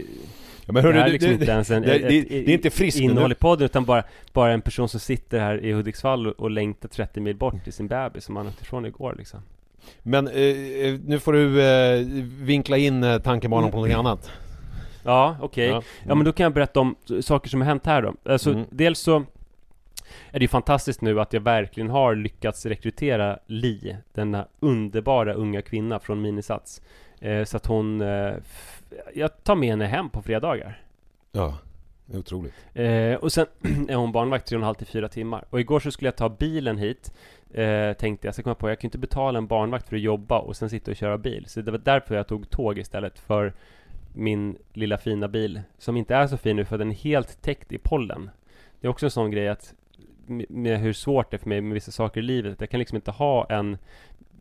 Ja, 0.66 0.74
men 0.74 0.74
det 0.74 0.82
hörru, 0.82 1.00
här 1.00 1.08
är 1.08 1.12
liksom 1.12 1.28
du- 1.30 1.34
inte 1.34 1.52
ens 1.52 1.72
en, 1.72 1.82
det, 1.82 1.95
ett, 1.95 2.02
det, 2.02 2.22
det 2.22 2.36
är 2.52 2.54
inte 2.54 2.70
friskt 2.70 3.00
innehåll 3.00 3.32
i 3.32 3.36
podden 3.36 3.66
utan 3.66 3.86
bara, 3.86 4.04
bara 4.34 4.54
en 4.54 4.62
person 4.62 4.89
som 4.89 5.00
sitter 5.00 5.39
här 5.39 5.66
i 5.66 5.72
Hudiksvall 5.72 6.28
och, 6.28 6.34
och 6.39 6.52
längtar 6.52 6.89
30 6.89 7.20
mil 7.22 7.36
bort 7.36 7.64
till 7.64 7.74
sin 7.74 7.88
bebis 7.88 8.24
som 8.24 8.36
han 8.36 8.47
åkte 8.47 8.62
ifrån 8.62 8.86
igår 8.86 9.16
liksom. 9.18 9.39
Men 10.04 10.28
eh, 10.28 10.34
eh, 10.34 11.00
nu 11.06 11.20
får 11.20 11.34
du 11.34 11.62
eh, 11.64 12.06
vinkla 12.44 12.78
in 12.78 13.04
eh, 13.04 13.20
tankebanan 13.20 13.72
på 13.72 13.78
någonting 13.78 13.98
annat 14.00 14.32
Ja, 15.04 15.38
okej. 15.42 15.68
Ja. 15.68 15.82
Ja 16.08 16.16
men 16.16 16.26
då 16.26 16.32
kan 16.34 16.44
jag 16.44 16.54
berätta 16.54 16.80
om 16.80 16.96
saker 17.22 17.50
som 17.50 17.62
har 17.62 17.68
hänt 17.68 17.86
här 17.86 18.02
då. 18.02 18.14
Alltså 18.26 18.50
Mm. 18.52 18.66
dels 18.70 19.00
så 19.00 19.16
är 20.32 20.40
det 20.40 20.44
ju 20.44 20.48
fantastiskt 20.48 21.02
nu 21.02 21.22
att 21.22 21.34
jag 21.34 21.42
verkligen 21.42 21.90
har 21.90 22.16
lyckats 22.16 22.66
rekrytera 22.66 23.40
Li, 23.48 23.96
denna 24.14 24.48
underbara 24.60 25.34
unga 25.34 25.62
kvinna 25.62 26.00
från 26.00 26.22
Minisats. 26.22 26.82
Eh, 27.22 27.44
så 27.44 27.58
att 27.58 27.66
hon, 27.66 28.02
eh, 28.02 28.34
jag 29.14 29.44
tar 29.44 29.56
med 29.56 29.70
henne 29.70 29.86
hem 29.86 30.10
på 30.10 30.22
fredagar. 30.22 30.82
Ja, 31.32 31.58
det 32.06 32.16
är 32.16 32.20
otroligt 32.20 32.54
Eh, 32.74 33.14
och 33.16 33.32
sen 33.32 33.46
är 33.90 33.96
hon 33.96 34.12
barnvakt 34.12 34.48
tre 34.48 34.56
och 34.56 34.60
en 34.62 34.66
halv 34.66 34.76
till 34.76 34.88
fyra 34.88 35.08
timmar. 35.08 35.46
Och 35.50 35.60
igår 35.60 35.80
så 35.80 35.92
skulle 35.92 36.08
jag 36.08 36.16
ta 36.16 36.30
bilen 36.30 36.78
hit. 36.78 37.14
Eh, 37.54 37.93
tänkte 37.93 38.28
jag, 38.28 38.36
så 38.36 38.43
kom 38.43 38.50
jag 38.50 38.58
på, 38.58 38.70
jag 38.70 38.80
kan 38.80 38.88
inte 38.88 38.97
betala 38.97 39.38
en 39.38 39.47
barnvakt 39.47 39.89
för 39.89 39.95
att 39.95 40.02
jobba 40.02 40.39
och 40.39 40.56
sen 40.56 40.70
sitta 40.70 40.91
och 40.91 40.97
köra 40.97 41.18
bil. 41.18 41.45
Så 41.47 41.62
det 41.62 41.72
var 41.72 41.82
därför 41.84 42.16
jag 42.16 42.28
tog 42.28 42.50
tåg 42.50 42.78
istället 42.78 43.20
för 43.20 43.54
min 44.14 44.58
lilla 44.74 44.97
fina 44.97 45.28
bil. 45.28 45.62
Som 45.78 45.97
inte 45.97 46.16
är 46.16 46.28
så 46.28 46.38
fin 46.38 46.56
nu 46.56 46.66
för 46.66 46.78
den 46.78 46.89
är 46.91 46.95
helt 46.95 47.41
täckt 47.41 47.72
i 47.72 47.78
pollen. 47.78 48.30
Det 48.82 48.88
är 48.88 48.91
också 48.91 49.06
en 49.06 49.12
sån 49.12 49.32
grej 49.32 49.47
att 49.47 49.74
med- 50.50 50.80
hur 50.80 50.93
svårt 50.93 51.32
det 51.32 51.38
är 51.38 51.39
för 51.39 51.50
mig 51.50 51.62
med 51.62 51.74
vissa 51.74 51.91
saker 51.91 52.20
i 52.20 52.24
livet. 52.24 52.56
Jag 52.60 52.70
kan 52.70 52.80
liksom 52.80 52.95
inte 52.95 53.12
ha 53.12 53.45
en 53.50 53.78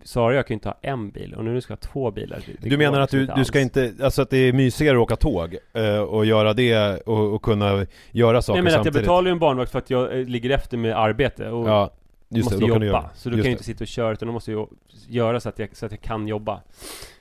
Sara 0.03 0.35
jag 0.35 0.47
kan 0.47 0.55
ju 0.55 0.57
inte 0.57 0.69
ha 0.69 0.77
en 0.83 1.11
bil 1.11 1.35
och 1.35 1.45
nu 1.45 1.61
ska 1.61 1.73
jag 1.73 1.77
ha 1.77 1.93
två 1.93 2.11
bilar. 2.11 2.41
Det- 2.61 2.69
Du 2.69 2.77
menar 2.77 3.01
att 3.01 3.11
du, 3.11 3.27
du 3.37 3.45
ska 3.45 3.61
inte, 3.61 3.93
alltså 4.03 4.23
att 4.23 4.31
det 4.31 4.37
är 4.37 4.53
mysigare 4.53 4.97
att 4.97 5.03
åka 5.03 5.17
tåg 5.17 5.57
eh, 5.73 5.99
och 5.99 6.27
göra 6.27 6.53
det 6.53 6.97
och, 7.01 7.35
och 7.35 7.43
kunna 7.43 7.87
göra 8.11 8.43
saker 8.43 8.57
Nej 8.57 8.63
men 8.63 8.67
att 8.67 8.73
jag 8.77 8.85
samtidigt? 8.85 9.03
betalar 9.07 9.29
ju 9.29 9.33
en 9.33 9.39
barnvakt 9.39 9.71
för 9.73 9.79
att 9.79 9.91
jag 9.91 10.19
eh, 10.21 10.27
ligger 10.27 10.51
efter 10.51 10.77
med 10.77 10.97
arbete 10.99 11.51
och 11.51 11.69
Ja, 11.69 11.91
just 12.29 12.45
måste 12.45 12.57
det, 12.57 12.61
kan 12.61 12.69
jobba. 12.69 12.79
du 12.79 12.87
göra 12.87 13.11
Så 13.15 13.31
då 13.31 13.37
just 13.37 13.45
kan 13.45 13.49
det. 13.51 13.53
inte 13.53 13.65
sitta 13.65 13.85
och 13.85 13.89
köra 13.89 14.13
utan 14.13 14.27
då 14.27 14.33
måste 14.33 14.53
jag 14.53 14.69
göra 15.09 15.41
så 15.41 15.49
att 15.49 15.59
jag, 15.59 15.77
så 15.77 15.87
att 15.87 15.93
jag 15.93 16.01
kan 16.01 16.29
jobba. 16.29 16.61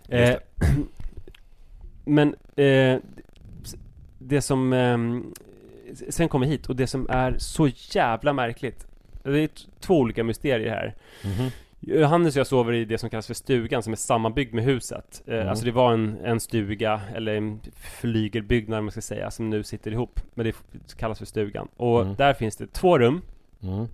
Eh, 0.10 0.36
men 2.06 2.36
eh, 2.56 3.00
det 4.20 4.42
som 4.42 4.74
eh, 4.74 4.98
Sen 6.10 6.30
kom 6.30 6.42
vi 6.42 6.48
hit 6.48 6.66
och 6.70 6.76
det 6.76 6.88
som 6.88 7.08
är 7.10 7.36
så 7.38 7.68
jävla 7.92 8.34
märkligt 8.34 8.88
Det 9.24 9.40
är 9.40 9.50
två 9.80 10.00
olika 10.00 10.24
mysterier 10.24 10.70
här 10.70 10.96
Mhm. 11.24 11.50
Johannes 11.80 12.36
och 12.36 12.40
jag 12.40 12.48
sover 12.48 12.74
i 12.74 12.86
det 12.86 12.98
som 12.98 13.10
kallas 13.10 13.28
för 13.28 13.34
stugan 13.34 13.84
som 13.84 13.94
är 13.94 13.98
sammanbyggd 13.98 14.54
med 14.54 14.64
huset 14.64 15.22
eh, 15.28 15.34
Mm. 15.36 15.48
Alltså 15.50 15.66
det 15.66 15.72
var 15.72 15.94
en, 15.94 16.18
en 16.24 16.40
stuga 16.40 17.02
eller 17.16 17.36
en 17.36 17.60
flygelbyggnad 18.02 18.84
man 18.84 18.92
ska 18.92 19.02
säga 19.02 19.32
som 19.32 19.50
nu 19.50 19.64
sitter 19.64 19.92
ihop 19.92 20.20
Men 20.34 20.46
det 20.46 20.56
kallas 20.98 21.18
för 21.20 21.26
stugan 21.26 21.68
Och 21.78 22.02
Mm. 22.02 22.16
där 22.16 22.34
finns 22.34 22.56
det 22.56 22.68
två 22.68 22.98
rum 23.00 23.22
Mm. 23.64 23.88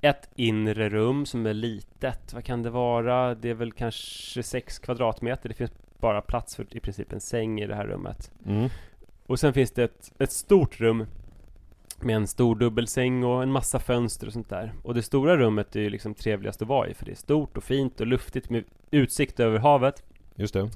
Ett 0.00 0.28
inre 0.34 0.88
rum 0.88 1.26
som 1.26 1.46
är 1.46 1.54
litet. 1.54 2.32
Vad 2.34 2.44
kan 2.44 2.62
det 2.62 2.70
vara? 2.70 3.34
Det 3.34 3.50
är 3.50 3.54
väl 3.54 3.72
kanske 3.72 4.42
6 4.42 4.78
kvadratmeter. 4.78 5.48
Det 5.48 5.54
finns 5.54 5.72
bara 5.98 6.22
plats 6.22 6.56
för 6.56 6.76
i 6.76 6.80
princip 6.80 7.12
en 7.12 7.20
säng 7.20 7.60
i 7.60 7.66
det 7.66 7.74
här 7.74 7.86
rummet. 7.86 8.30
Mm. 8.46 8.68
Och 9.26 9.40
sen 9.40 9.52
finns 9.52 9.70
det 9.70 9.84
ett, 9.84 10.12
ett 10.18 10.32
stort 10.32 10.80
rum 10.80 11.06
med 12.00 12.16
en 12.16 12.26
stor 12.26 12.56
dubbelsäng 12.56 13.24
och 13.24 13.42
en 13.42 13.52
massa 13.52 13.78
fönster 13.78 14.26
och 14.26 14.32
sånt 14.32 14.48
där. 14.48 14.72
Och 14.82 14.94
det 14.94 15.02
stora 15.02 15.36
rummet 15.36 15.76
är 15.76 15.80
ju 15.80 15.90
liksom 15.90 16.14
trevligast 16.14 16.62
att 16.62 16.68
vara 16.68 16.88
i 16.88 16.94
för 16.94 17.04
det 17.04 17.12
är 17.12 17.16
stort 17.16 17.56
och 17.56 17.64
fint 17.64 18.00
och 18.00 18.06
luftigt 18.06 18.50
med 18.50 18.64
utsikt 18.90 19.40
över 19.40 19.58
havet. 19.58 20.02
Just 20.34 20.54
det 20.54 20.70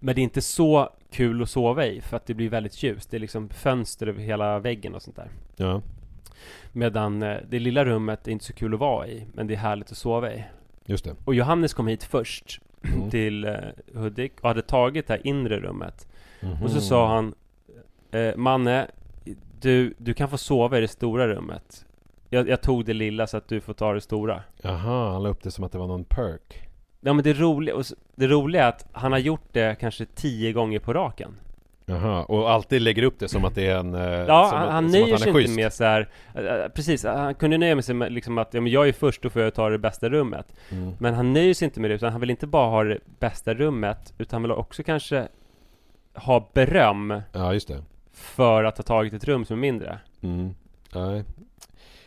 Men 0.00 0.14
det 0.14 0.20
är 0.20 0.22
inte 0.22 0.42
så 0.42 0.92
kul 1.10 1.42
att 1.42 1.50
sova 1.50 1.86
i 1.86 2.00
för 2.00 2.16
att 2.16 2.26
det 2.26 2.34
blir 2.34 2.48
väldigt 2.48 2.82
ljust. 2.82 3.10
Det 3.10 3.16
är 3.16 3.20
liksom 3.20 3.48
fönster 3.48 4.06
över 4.06 4.22
hela 4.22 4.58
väggen 4.58 4.94
och 4.94 5.02
sånt 5.02 5.16
där. 5.16 5.30
Ja, 5.56 5.82
Medan 6.78 7.22
eh, 7.22 7.36
det 7.48 7.58
lilla 7.58 7.84
rummet 7.84 8.28
är 8.28 8.32
inte 8.32 8.44
så 8.44 8.52
kul 8.52 8.74
att 8.74 8.80
vara 8.80 9.06
i, 9.06 9.26
men 9.34 9.46
det 9.46 9.54
är 9.54 9.58
härligt 9.58 9.90
att 9.90 9.96
sova 9.96 10.32
i. 10.32 10.44
just 10.84 11.04
det 11.04 11.14
Och 11.24 11.34
Johannes 11.34 11.74
kom 11.74 11.86
hit 11.86 12.04
först 12.04 12.60
Mm. 12.82 13.10
till 13.10 13.44
eh, 13.44 13.54
Hudik 13.94 14.32
och 14.40 14.48
hade 14.48 14.62
tagit 14.62 15.06
det 15.06 15.12
här 15.14 15.26
inre 15.26 15.60
rummet. 15.60 16.08
Mhm. 16.40 16.62
Och 16.62 16.70
så 16.70 16.80
sa 16.80 17.08
han 17.14 17.34
eh, 18.10 18.36
Manne, 18.36 18.86
du, 19.60 19.94
du 19.98 20.14
kan 20.14 20.28
få 20.28 20.38
sova 20.38 20.78
i 20.78 20.80
det 20.80 20.88
stora 20.88 21.28
rummet. 21.28 21.86
Jag, 22.30 22.48
jag 22.48 22.60
tog 22.60 22.84
det 22.84 22.92
lilla 22.94 23.26
så 23.26 23.36
att 23.36 23.48
du 23.48 23.60
får 23.60 23.74
ta 23.74 23.92
det 23.92 24.00
stora. 24.00 24.42
Jaha, 24.62 25.12
han 25.12 25.22
la 25.22 25.28
upp 25.28 25.42
det 25.42 25.50
som 25.50 25.64
att 25.64 25.72
det 25.72 25.78
var 25.78 25.86
någon 25.86 26.04
perk 26.04 26.68
Ja 27.00 27.12
men 27.12 27.24
det 27.24 27.32
roliga, 27.32 27.74
det 28.14 28.26
roliga 28.26 28.64
är 28.64 28.68
att 28.68 28.86
han 28.92 29.12
har 29.12 29.18
gjort 29.18 29.48
det 29.52 29.76
kanske 29.80 30.06
tio 30.14 30.52
gånger 30.52 30.78
på 30.78 30.92
raken. 30.92 31.36
Jaha, 31.90 32.24
och 32.24 32.50
alltid 32.50 32.82
lägger 32.82 33.02
upp 33.02 33.18
det 33.18 33.28
som 33.28 33.44
att 33.44 33.54
det 33.54 33.66
är 33.66 33.76
en... 33.78 33.94
eh, 33.94 34.02
Ja, 34.02 34.48
som 34.50 34.58
han, 34.58 34.68
han 34.68 34.86
nöjer 34.86 35.16
sig 35.16 35.42
inte 35.42 35.50
med 35.62 35.72
så 35.72 35.84
här, 35.84 36.08
eh, 36.34 36.68
Precis, 36.74 37.04
han 37.04 37.34
kunde 37.34 37.58
nöja 37.58 37.82
sig 37.82 37.94
med 37.94 38.12
liksom 38.12 38.38
att 38.38 38.54
ja, 38.54 38.60
men 38.60 38.72
jag 38.72 38.88
är 38.88 38.92
först, 38.92 39.22
då 39.22 39.30
får 39.30 39.42
jag 39.42 39.54
ta 39.54 39.68
det 39.68 39.78
bästa 39.78 40.08
rummet. 40.08 40.54
Mm. 40.70 40.92
Men 40.98 41.14
han 41.14 41.32
nöjer 41.32 41.54
sig 41.54 41.64
inte 41.64 41.80
med 41.80 41.90
det, 41.90 41.94
utan 41.94 42.12
han 42.12 42.20
vill 42.20 42.30
inte 42.30 42.46
bara 42.46 42.70
ha 42.70 42.84
det 42.84 42.98
bästa 43.18 43.54
rummet, 43.54 44.14
utan 44.18 44.36
han 44.36 44.42
vill 44.42 44.52
också 44.52 44.82
kanske 44.82 45.28
ha 46.14 46.50
beröm 46.54 47.22
Ja, 47.32 47.52
just 47.52 47.68
det 47.68 47.82
för 48.12 48.64
att 48.64 48.76
ha 48.76 48.82
tagit 48.84 49.12
ett 49.12 49.24
rum 49.24 49.44
som 49.44 49.56
är 49.56 49.60
mindre. 49.60 49.98
mm. 50.22 50.54
Nej 50.94 51.24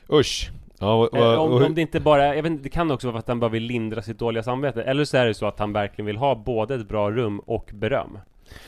Usch 0.09 0.51
Ja, 0.79 0.93
och, 0.93 1.17
Eh, 1.17 1.23
och, 1.33 1.45
om, 1.45 1.51
och, 1.51 1.61
om 1.65 1.75
det 1.75 1.81
inte 1.81 1.99
bara, 1.99 2.35
jag 2.35 2.43
vet 2.43 2.51
inte, 2.51 2.63
det 2.63 2.69
kan 2.69 2.91
också 2.91 3.07
vara 3.07 3.13
för 3.13 3.19
att 3.19 3.27
han 3.27 3.39
bara 3.39 3.49
vill 3.51 3.63
lindra 3.63 4.01
sitt 4.01 4.19
dåliga 4.19 4.43
samvete. 4.43 4.83
Eller 4.83 5.05
så 5.05 5.17
är 5.17 5.25
det 5.25 5.33
så 5.33 5.45
att 5.45 5.59
han 5.59 5.73
verkligen 5.73 6.05
vill 6.05 6.17
ha 6.17 6.35
både 6.35 6.75
ett 6.75 6.87
bra 6.87 7.11
rum 7.11 7.39
och 7.39 7.69
beröm. 7.73 8.17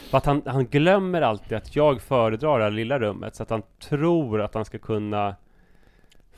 För 0.09 0.17
att 0.17 0.25
han, 0.25 0.41
han 0.45 0.65
glömmer 0.65 1.21
alltid 1.21 1.57
att 1.57 1.75
jag 1.75 2.01
föredrar 2.01 2.57
det 2.57 2.63
här 2.63 2.71
lilla 2.71 2.99
rummet, 2.99 3.35
så 3.35 3.43
att 3.43 3.49
han 3.49 3.61
tror 3.79 4.41
att 4.41 4.53
han 4.53 4.65
ska 4.65 4.77
kunna 4.77 5.35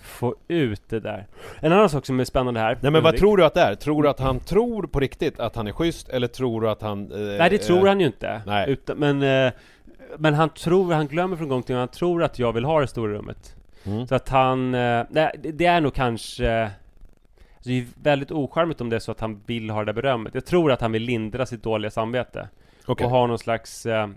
få 0.05 0.35
ut 0.47 0.81
det 0.89 0.99
där. 0.99 1.27
En 1.59 1.71
annan 1.71 1.89
sak 1.89 2.05
som 2.05 2.19
är 2.19 2.25
spännande 2.25 2.59
här. 2.59 2.77
Nej 2.81 2.91
men 2.91 3.03
vad 3.03 3.17
tror 3.17 3.37
du 3.37 3.45
att 3.45 3.53
det 3.53 3.61
är? 3.61 3.75
Tror 3.75 4.03
du 4.03 4.09
att 4.09 4.19
han 4.19 4.39
tror 4.39 4.83
på 4.87 4.99
riktigt 4.99 5.39
att 5.39 5.55
han 5.55 5.67
är 5.67 5.71
schysst? 5.71 6.09
Eller 6.09 6.27
tror 6.27 6.61
du 6.61 6.69
att 6.69 6.81
han... 6.81 7.11
Eh, 7.11 7.37
Nej 7.37 7.49
det 7.49 7.57
tror 7.57 7.77
eh, 7.77 7.87
han 7.87 7.99
ju 7.99 8.05
inte. 8.05 8.41
nej. 8.45 8.69
Utan, 8.69 8.97
men, 8.97 9.23
eh, 9.23 9.53
men 10.17 10.33
han 10.33 10.49
tror, 10.49 10.93
han 10.93 11.07
glömmer 11.07 11.37
från 11.37 11.49
gång 11.49 11.63
till 11.63 11.75
gång, 11.75 11.79
han 11.79 11.87
tror 11.87 12.23
att 12.23 12.39
jag 12.39 12.53
vill 12.53 12.65
ha 12.65 12.81
det 12.81 12.87
stora 12.87 13.13
rummet. 13.13 13.55
Mm. 13.83 14.07
Så 14.07 14.15
att 14.15 14.29
han, 14.29 14.75
eh, 14.75 15.03
nej, 15.09 15.35
det- 15.53 15.65
är 15.65 15.81
nog 15.81 15.93
kanske 15.93 16.69
Så 17.59 17.69
det 17.69 17.77
är 17.79 17.85
väldigt 18.03 18.31
ocharmigt 18.31 18.81
om 18.81 18.89
det 18.89 18.95
är 18.95 18.99
så 18.99 19.11
att 19.11 19.19
han 19.19 19.41
vill 19.45 19.69
ha 19.69 19.79
det 19.79 19.85
där 19.85 19.93
berömmet. 20.01 20.35
Jag 20.35 20.45
tror 20.45 20.71
att 20.71 20.81
han 20.81 20.91
vill 20.91 21.03
lindra 21.03 21.45
sitt 21.45 21.63
dåliga 21.63 21.91
samvete. 21.91 22.49
Okej. 22.85 23.05
Och 23.05 23.11
ha 23.11 23.27
någon 23.27 23.39
slags 23.39 23.85
eh, 23.85 24.07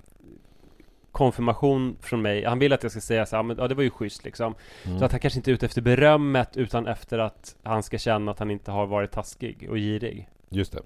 konfirmation 1.13 1.97
från 2.01 2.23
mig. 2.23 2.45
Han 2.45 2.59
vill 2.59 2.73
att 2.73 2.83
jag 2.83 2.93
ska 2.93 3.01
säga 3.01 3.27
så 3.27 3.37
här, 3.37 3.43
men 3.43 3.57
ja 3.59 3.69
det 3.69 3.75
var 3.75 3.83
ju 3.83 3.91
schysst 3.91 4.25
liksom. 4.25 4.55
Mm. 4.85 4.99
Så 4.99 5.05
att 5.05 5.13
han 5.13 5.21
kanske 5.21 5.39
inte 5.39 5.51
är 5.51 5.53
ute 5.53 5.67
efter 5.67 5.83
berömmet 5.83 6.57
utan 6.57 6.87
efter 6.87 7.19
att 7.19 7.57
han 7.63 7.83
ska 7.83 7.99
känna 7.99 8.31
att 8.31 8.39
han 8.39 8.51
inte 8.51 8.71
har 8.71 8.87
varit 8.87 9.11
taskig 9.11 9.67
och 9.71 9.77
girig. 9.77 10.29
Just 10.49 10.73
det. 10.73 10.79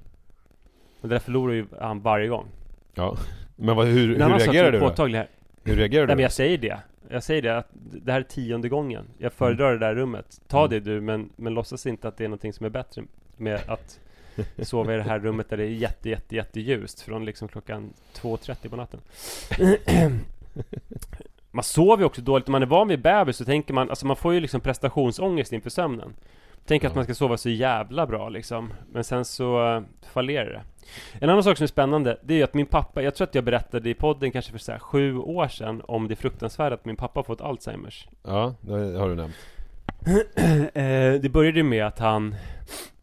Och 1.01 1.09
det 1.09 1.14
där 1.14 1.18
förlorar 1.18 1.55
ju 1.55 1.66
han 1.80 2.01
varje 2.01 2.28
gång. 2.28 2.47
Ja. 2.95 3.16
Men 3.57 3.76
vad, 3.76 3.87
hur, 3.87 4.09
hur 4.09 4.39
reagerar 4.39 4.72
du 4.72 4.80
påtaglig 4.80 5.18
här. 5.18 5.28
Hur 5.64 5.76
reagerar 5.76 6.07
Nej 6.07 6.14
du? 6.14 6.16
men 6.16 6.22
jag 6.22 6.33
säger 6.33 6.59
det. 6.59 6.78
Jag 7.09 7.22
säger 7.22 7.43
det 7.43 7.57
att 7.59 7.68
det 7.72 8.12
här 8.12 8.20
är 8.20 8.24
tionde 8.24 8.68
gången. 8.68 9.05
Jag 9.18 9.33
föredrar 9.33 9.72
det 9.72 9.78
där 9.78 9.95
rummet. 9.95 10.41
Ta 10.49 10.59
Mm. 10.59 10.70
det 10.70 10.80
du, 10.80 11.01
men, 11.01 11.30
men 11.37 11.55
låtsas 11.55 11.87
inte 11.87 12.09
att 12.09 12.16
det 12.16 12.24
är 12.24 12.28
någonting 12.28 12.53
som 12.53 12.66
är 12.66 12.70
bättre 12.70 13.03
med 13.37 13.61
att 13.66 14.01
sova 14.62 14.95
i 14.95 14.97
det 14.97 15.03
här 15.03 15.18
rummet 15.18 15.51
där 15.51 15.57
det 15.57 15.64
är 15.64 15.68
jätte, 15.68 16.11
jätte, 16.11 16.37
jätte 16.37 16.61
ljust 16.61 17.01
från 17.01 17.24
liksom 17.24 17.49
klockan 17.49 17.93
2.30 18.14 18.68
på 18.68 18.76
natten. 18.76 19.01
man 21.51 21.64
sover 21.64 21.99
ju 21.99 22.05
också 22.05 22.22
dåligt. 22.22 22.49
Om 22.49 22.53
man 22.53 22.62
är 22.62 22.66
van 22.66 22.89
vid 22.89 23.03
bebis 23.03 23.37
så 23.37 23.45
tänker 23.45 23.74
man, 23.74 23.91
alltså 23.91 24.07
man 24.07 24.16
får 24.16 24.35
ju 24.35 24.41
liksom 24.41 24.61
prestationsångest 24.61 25.53
inför 25.53 25.70
sömnen. 25.70 26.14
Att 26.64 26.83
Ja. 26.83 26.91
man 26.95 27.05
ska 27.05 27.14
sova 27.14 27.37
så 27.37 27.49
jävla 27.49 28.07
bra 28.07 28.28
liksom. 28.28 28.72
Men 28.93 29.05
sen 29.05 29.24
så 29.24 29.76
uh, 29.76 29.83
fallerar 30.12 30.51
det. 30.53 30.62
En 31.24 31.30
annan 31.30 31.43
sak 31.43 31.57
som 31.57 31.64
är 31.64 31.68
spännande, 31.68 32.18
det 32.22 32.35
är 32.35 32.39
ju 32.39 32.45
att 32.45 32.55
min 32.55 32.66
pappa, 32.66 33.03
jag 33.03 33.14
tror 33.14 33.26
att 33.28 33.35
jag 33.35 33.45
berättade 33.45 33.91
i 33.91 33.95
podden 33.95 34.30
kanske 34.33 34.53
för 34.53 34.59
så 34.59 34.72
här 34.72 34.78
sju 34.78 35.16
år 35.18 35.49
sedan 35.49 35.83
om 35.85 36.09
det 36.09 36.16
fruktansvärda 36.16 36.74
att 36.74 36.85
min 36.85 36.97
pappa 36.97 37.18
har 37.18 37.24
fått 37.24 37.41
Alzheimers. 37.41 38.09
Ja, 38.22 38.55
det 38.61 38.72
har 38.99 39.09
du 39.09 39.14
nämnt. 39.14 39.35
Eh, 40.74 41.12
det 41.20 41.33
började 41.33 41.59
ju 41.59 41.62
med 41.62 41.87
att 41.87 41.99
han 41.99 42.35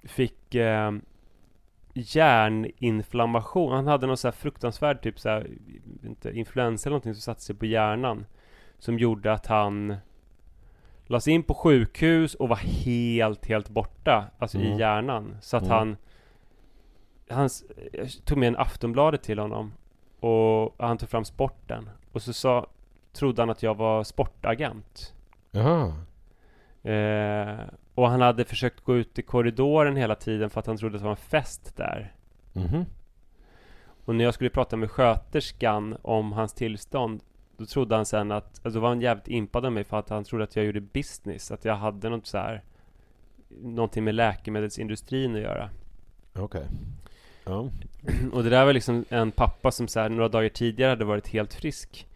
fick 0.03 0.55
eh, 0.55 0.91
hjärninflammation. 1.93 3.71
Han 3.73 3.87
hade 3.87 4.07
någon 4.07 4.17
så 4.17 4.27
här 4.27 4.31
fruktansvärd 4.33 5.01
typ 5.01 5.19
så 5.19 5.29
här, 5.29 5.47
inte, 6.03 6.31
influensa 6.31 6.89
eller 6.89 6.93
någonting 6.93 7.13
som 7.13 7.21
satte 7.21 7.41
sig 7.41 7.55
på 7.55 7.65
hjärnan. 7.65 8.25
Som 8.79 8.99
gjorde 8.99 9.33
att 9.33 9.45
han 9.47 9.95
lades 11.05 11.27
in 11.27 11.43
på 11.43 11.53
sjukhus 11.53 12.35
och 12.35 12.49
var 12.49 12.55
helt, 12.55 13.45
helt 13.45 13.69
borta. 13.69 14.25
Alltså 14.39 14.57
Mm. 14.57 14.71
i 14.73 14.79
hjärnan. 14.79 15.37
Så 15.41 15.57
att 15.57 15.63
Mm. 15.63 15.73
han 15.77 15.97
han 17.31 17.49
tog 18.25 18.37
med 18.37 18.47
en 18.47 18.57
Aftonbladet 18.57 19.23
till 19.23 19.39
honom 19.39 19.73
och 20.19 20.75
han 20.77 20.97
tog 20.97 21.09
fram 21.09 21.25
sporten 21.25 21.89
och 22.11 22.21
så 22.21 22.33
sa, 22.33 22.67
trodde 23.13 23.41
han 23.41 23.49
att 23.49 23.63
jag 23.63 23.75
var 23.75 24.03
sportagent. 24.03 25.13
Jaha. 25.51 25.93
Eh, 26.83 27.59
och 27.95 28.09
han 28.09 28.21
hade 28.21 28.45
försökt 28.45 28.83
gå 28.83 28.97
ut 28.97 29.19
i 29.19 29.21
korridoren 29.21 29.95
hela 29.95 30.15
tiden 30.15 30.49
för 30.49 30.59
att 30.59 30.67
han 30.67 30.77
trodde 30.77 30.95
att 30.95 31.01
det 31.01 31.05
var 31.05 31.11
en 31.11 31.17
fest 31.17 31.73
där. 31.77 32.13
Mhm. 32.53 32.85
Och 34.05 34.15
när 34.15 34.25
jag 34.25 34.33
skulle 34.33 34.49
prata 34.49 34.77
med 34.77 34.91
sköterskan 34.91 35.97
om 36.01 36.31
hans 36.31 36.53
tillstånd 36.53 37.21
Då 37.57 37.65
trodde 37.65 37.95
han 37.95 38.05
sen 38.05 38.31
att, 38.31 38.45
alltså 38.45 38.69
då 38.69 38.79
var 38.79 38.89
han 38.89 39.01
jävligt 39.01 39.27
impad 39.27 39.65
av 39.65 39.71
mig 39.71 39.83
för 39.83 39.99
att 39.99 40.09
han 40.09 40.23
trodde 40.23 40.43
att 40.43 40.55
jag 40.55 40.65
gjorde 40.65 40.81
business 40.81 41.51
Att 41.51 41.65
jag 41.65 41.75
hade 41.75 42.09
något 42.09 42.27
så 42.27 42.37
här 42.37 42.63
Någonting 43.49 44.03
med 44.03 44.15
läkemedelsindustrin 44.15 45.35
att 45.35 45.41
göra 45.41 45.69
Okej. 46.33 46.65
Ja. 47.43 47.69
Och 48.33 48.43
det 48.43 48.49
där 48.49 48.65
var 48.65 48.73
liksom 48.73 49.05
en 49.09 49.31
pappa 49.31 49.71
som 49.71 49.87
så 49.87 49.99
här, 49.99 50.09
några 50.09 50.29
dagar 50.29 50.49
tidigare 50.49 50.89
hade 50.89 51.05
varit 51.05 51.27
helt 51.27 51.53
frisk 51.53 52.07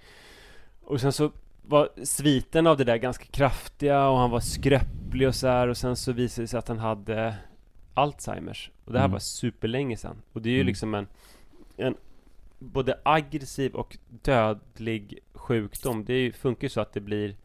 Och 0.84 1.01
sen 1.01 1.14
så 1.14 1.32
var 1.68 1.89
sviten 2.03 2.68
av 2.68 2.78
det 2.78 2.84
där 2.84 2.97
ganska 2.97 3.26
kraftiga 3.26 4.07
och 4.07 4.18
han 4.18 4.30
var 4.32 4.39
skröplig 4.39 5.28
och 5.28 5.36
så 5.36 5.47
här 5.47 5.68
och 5.68 5.78
sen 5.78 5.95
så 5.95 6.11
visade 6.11 6.43
det 6.43 6.47
sig 6.47 6.57
att 6.59 6.68
han 6.68 6.80
hade 6.80 7.36
Alzheimers 7.93 8.72
Och 8.86 8.91
det 8.93 8.99
här 8.99 9.05
Mm. 9.05 9.11
var 9.11 9.20
superlänge 9.20 9.97
sedan 9.97 10.22
Och 10.34 10.41
det 10.41 10.49
är 10.49 10.53
ju 10.53 10.57
Mm. 10.59 10.68
liksom 10.68 10.93
en, 10.93 11.07
en 11.78 11.95
Både 12.59 12.99
aggressiv 13.03 13.76
och 13.76 13.97
dödlig 14.09 15.20
sjukdom 15.34 16.05
Det 16.05 16.14
är 16.14 16.32
funkar 16.32 16.64
ju 16.66 16.70
så 16.70 16.82
att 16.82 16.93
det 16.93 16.99
blir 17.01 17.36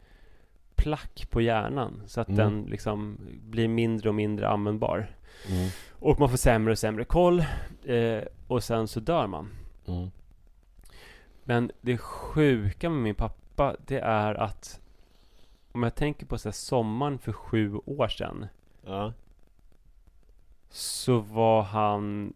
Plack 0.75 1.27
på 1.29 1.41
hjärnan 1.41 2.01
Så 2.05 2.21
att 2.21 2.27
Mm. 2.29 2.37
den 2.37 2.61
liksom 2.69 3.17
blir 3.49 3.67
mindre 3.67 4.09
och 4.09 4.15
mindre 4.15 4.47
användbar 4.49 5.11
Mm. 5.49 5.69
och 5.91 6.19
man 6.19 6.29
får 6.29 6.37
sämre 6.37 6.71
och 6.71 6.79
sämre 6.79 7.03
koll 7.05 7.39
eh, 7.85 8.21
Och 8.47 8.63
sen 8.63 8.87
så 8.87 8.99
dör 8.99 9.27
man 9.27 9.49
Mm. 9.87 10.11
Men 11.43 11.71
det 11.81 11.97
sjuka 11.97 12.89
med 12.89 13.01
min 13.03 13.15
pappa 13.15 13.35
Det 13.85 13.99
är 13.99 14.35
att 14.35 14.79
Om 15.71 15.83
jag 15.83 15.95
tänker 15.95 16.25
på 16.25 16.37
så 16.37 16.49
här, 16.49 16.53
sommaren 16.53 17.19
för 17.19 17.31
sju 17.31 17.75
år 17.85 18.07
sedan 18.07 18.47
Ja. 18.85 19.13
Så 20.69 21.19
var 21.19 21.61
han 21.61 22.33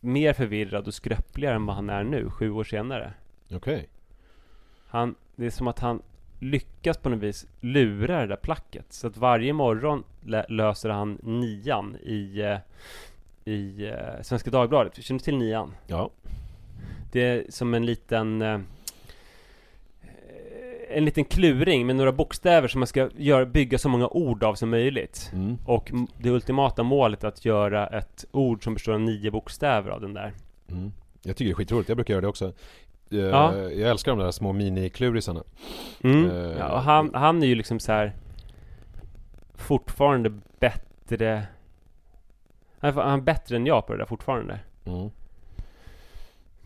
Mer 0.00 0.32
förvirrad 0.32 0.86
och 0.86 0.94
skröpligare 0.94 1.54
än 1.54 1.66
vad 1.66 1.76
han 1.76 1.90
är 1.90 2.04
nu 2.04 2.30
Sju 2.30 2.50
år 2.50 2.64
senare 2.64 3.12
Okej. 3.50 3.88
Han, 4.88 5.14
det 5.36 5.46
är 5.46 5.50
som 5.50 5.68
att 5.68 5.78
han 5.78 6.02
lyckas 6.38 6.98
på 6.98 7.08
något 7.08 7.22
vis 7.22 7.46
lura 7.60 8.20
det 8.20 8.26
där 8.26 8.36
placket. 8.36 8.92
Så 8.92 9.06
att 9.06 9.16
varje 9.16 9.52
morgon 9.52 10.04
löser 10.48 10.88
han 10.88 11.18
nian 11.22 11.96
i, 12.02 12.40
eh, 12.40 12.58
i 13.44 13.86
eh, 13.86 14.22
Svenska 14.22 14.50
Dagbladet. 14.50 15.04
Känner 15.04 15.18
du 15.18 15.24
till 15.24 15.36
nian? 15.36 15.74
Ja. 15.86 16.10
Det 17.12 17.20
är 17.20 17.44
som 17.48 17.74
en 17.74 17.86
liten 17.86 18.42
eh, 18.42 18.60
En 20.90 21.04
liten 21.04 21.24
kluring 21.24 21.86
med 21.86 21.96
några 21.96 22.12
bokstäver 22.12 22.68
som 22.68 22.78
man 22.80 22.86
ska 22.86 23.10
göra, 23.16 23.46
bygga 23.46 23.78
så 23.78 23.88
många 23.88 24.08
ord 24.08 24.44
av 24.44 24.54
som 24.54 24.70
möjligt. 24.70 25.30
Mm. 25.32 25.58
Och 25.66 25.92
det 26.18 26.30
ultimata 26.30 26.82
målet 26.82 27.24
är 27.24 27.28
att 27.28 27.44
göra 27.44 27.86
ett 27.86 28.24
ord 28.30 28.64
som 28.64 28.74
består 28.74 28.92
av 28.92 29.00
nio 29.00 29.30
bokstäver 29.30 29.90
av 29.90 30.00
den 30.00 30.14
där. 30.14 30.32
Mm. 30.70 30.92
Jag 31.22 31.36
tycker 31.36 31.44
det 31.48 31.52
är 31.52 31.54
skitroligt, 31.54 31.88
jag 31.88 31.96
brukar 31.96 32.14
göra 32.14 32.20
det 32.20 32.28
också. 32.28 32.52
Eh, 33.10 33.18
Ja. 33.18 33.56
Jag 33.56 33.90
älskar 33.90 34.12
de 34.12 34.18
där 34.18 34.30
små 34.30 34.52
mini-klurisarna. 34.52 35.42
Mm. 36.04 36.30
Eh, 36.30 36.58
Ja, 36.58 36.68
och 36.72 36.80
han, 36.82 37.14
han 37.14 37.42
är 37.42 37.46
ju 37.46 37.54
liksom 37.54 37.80
så 37.80 37.92
här 37.92 38.12
Fortfarande 39.54 40.30
bättre 40.58 41.46
han 42.78 42.90
är, 42.90 43.02
han 43.02 43.18
är 43.18 43.22
bättre 43.22 43.56
än 43.56 43.66
jag 43.66 43.86
på 43.86 43.92
det 43.92 43.98
där 43.98 44.06
fortfarande 44.06 44.58
Mm. 44.84 45.10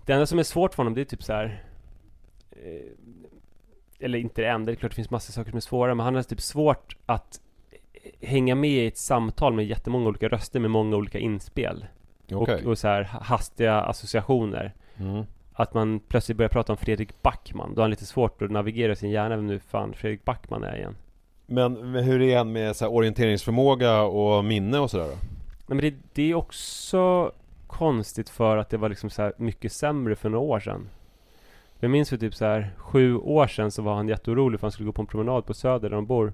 Det 0.07 0.13
enda 0.13 0.27
som 0.27 0.39
är 0.39 0.43
svårt 0.43 0.75
för 0.75 0.83
honom 0.83 0.95
det 0.95 1.01
är 1.01 1.05
typ 1.05 1.23
så 1.23 1.33
här 1.33 1.63
eh, 2.51 2.83
Eller 4.03 4.19
inte 4.19 4.43
det 4.43 4.49
enda, 4.49 4.67
det 4.67 4.73
är 4.73 4.77
klart 4.77 4.93
det 4.93 4.97
finns 4.97 5.11
massa 5.11 5.33
saker 5.33 5.51
som 5.51 5.57
är 5.57 5.61
svåra 5.61 5.95
Men 5.95 6.05
han 6.05 6.15
har 6.15 6.23
typ 6.23 6.41
svårt 6.41 6.97
att 7.07 7.41
Hänga 8.21 8.55
med 8.55 8.71
i 8.71 8.87
ett 8.87 8.99
samtal 8.99 9.53
med 9.55 9.67
jättemånga 9.67 10.09
olika 10.09 10.29
röster 10.29 10.61
med 10.61 10.71
många 10.71 10.97
olika 10.97 11.19
inspel 11.19 11.87
Okej. 12.33 12.55
och, 12.55 12.71
och 12.71 12.79
så 12.79 12.89
här 12.89 13.03
hastiga 13.03 13.81
associationer 13.81 14.75
Mm. 14.97 15.25
Att 15.53 15.75
man 15.75 16.01
plötsligt 16.01 16.37
börjar 16.37 16.49
prata 16.49 16.73
om 16.73 16.77
Fredrik 16.77 17.23
Backman 17.23 17.75
Då 17.75 17.81
har 17.81 17.83
han 17.83 17.91
lite 17.91 18.07
svårt 18.07 18.43
att 18.43 18.51
navigera 18.51 18.93
i 18.93 18.97
sin 18.97 19.11
hjärna 19.11 19.37
Vem 19.37 19.47
nu 19.47 19.59
fan 19.59 19.95
Fredrik 19.95 20.25
Backman 20.25 20.65
är 20.65 20.77
igen 20.77 20.97
Men 21.47 21.95
hur 21.95 22.23
är 22.23 22.39
han 22.39 22.53
med 22.53 22.77
så 22.77 22.85
här, 22.85 22.93
orienteringsförmåga 22.93 24.03
och 24.03 24.45
minne 24.45 24.79
och 24.79 24.91
sådär 24.91 25.05
då? 25.05 25.17
Nej, 25.67 25.77
men 25.77 25.79
det, 25.79 25.95
det 26.13 26.31
är 26.31 26.35
också 26.35 27.33
konstigt 27.67 28.29
för 28.29 28.57
att 28.57 28.71
det 28.71 28.77
var 28.77 28.89
liksom 28.89 29.11
så 29.11 29.33
mycket 29.37 29.73
sämre 29.73 30.17
för 30.17 30.29
några 30.29 30.45
år 30.45 30.61
sedan. 30.61 30.89
Jag 31.83 31.91
minns 31.91 32.09
för 32.11 32.17
typ 32.17 32.35
så 32.35 32.45
här 32.45 32.71
sju 32.77 33.17
år 33.17 33.47
sedan 33.47 33.71
så 33.71 33.83
var 33.83 33.95
han 33.95 34.09
jätteorolig 34.09 34.61
för 34.61 34.67
han 34.67 34.73
skulle 34.73 34.87
gå 34.87 34.93
på 34.93 35.03
en 35.03 35.07
promenad 35.07 35.47
på 35.47 35.55
Söder 35.55 35.89
där 35.91 35.97
de 35.97 36.07
bor. 36.07 36.33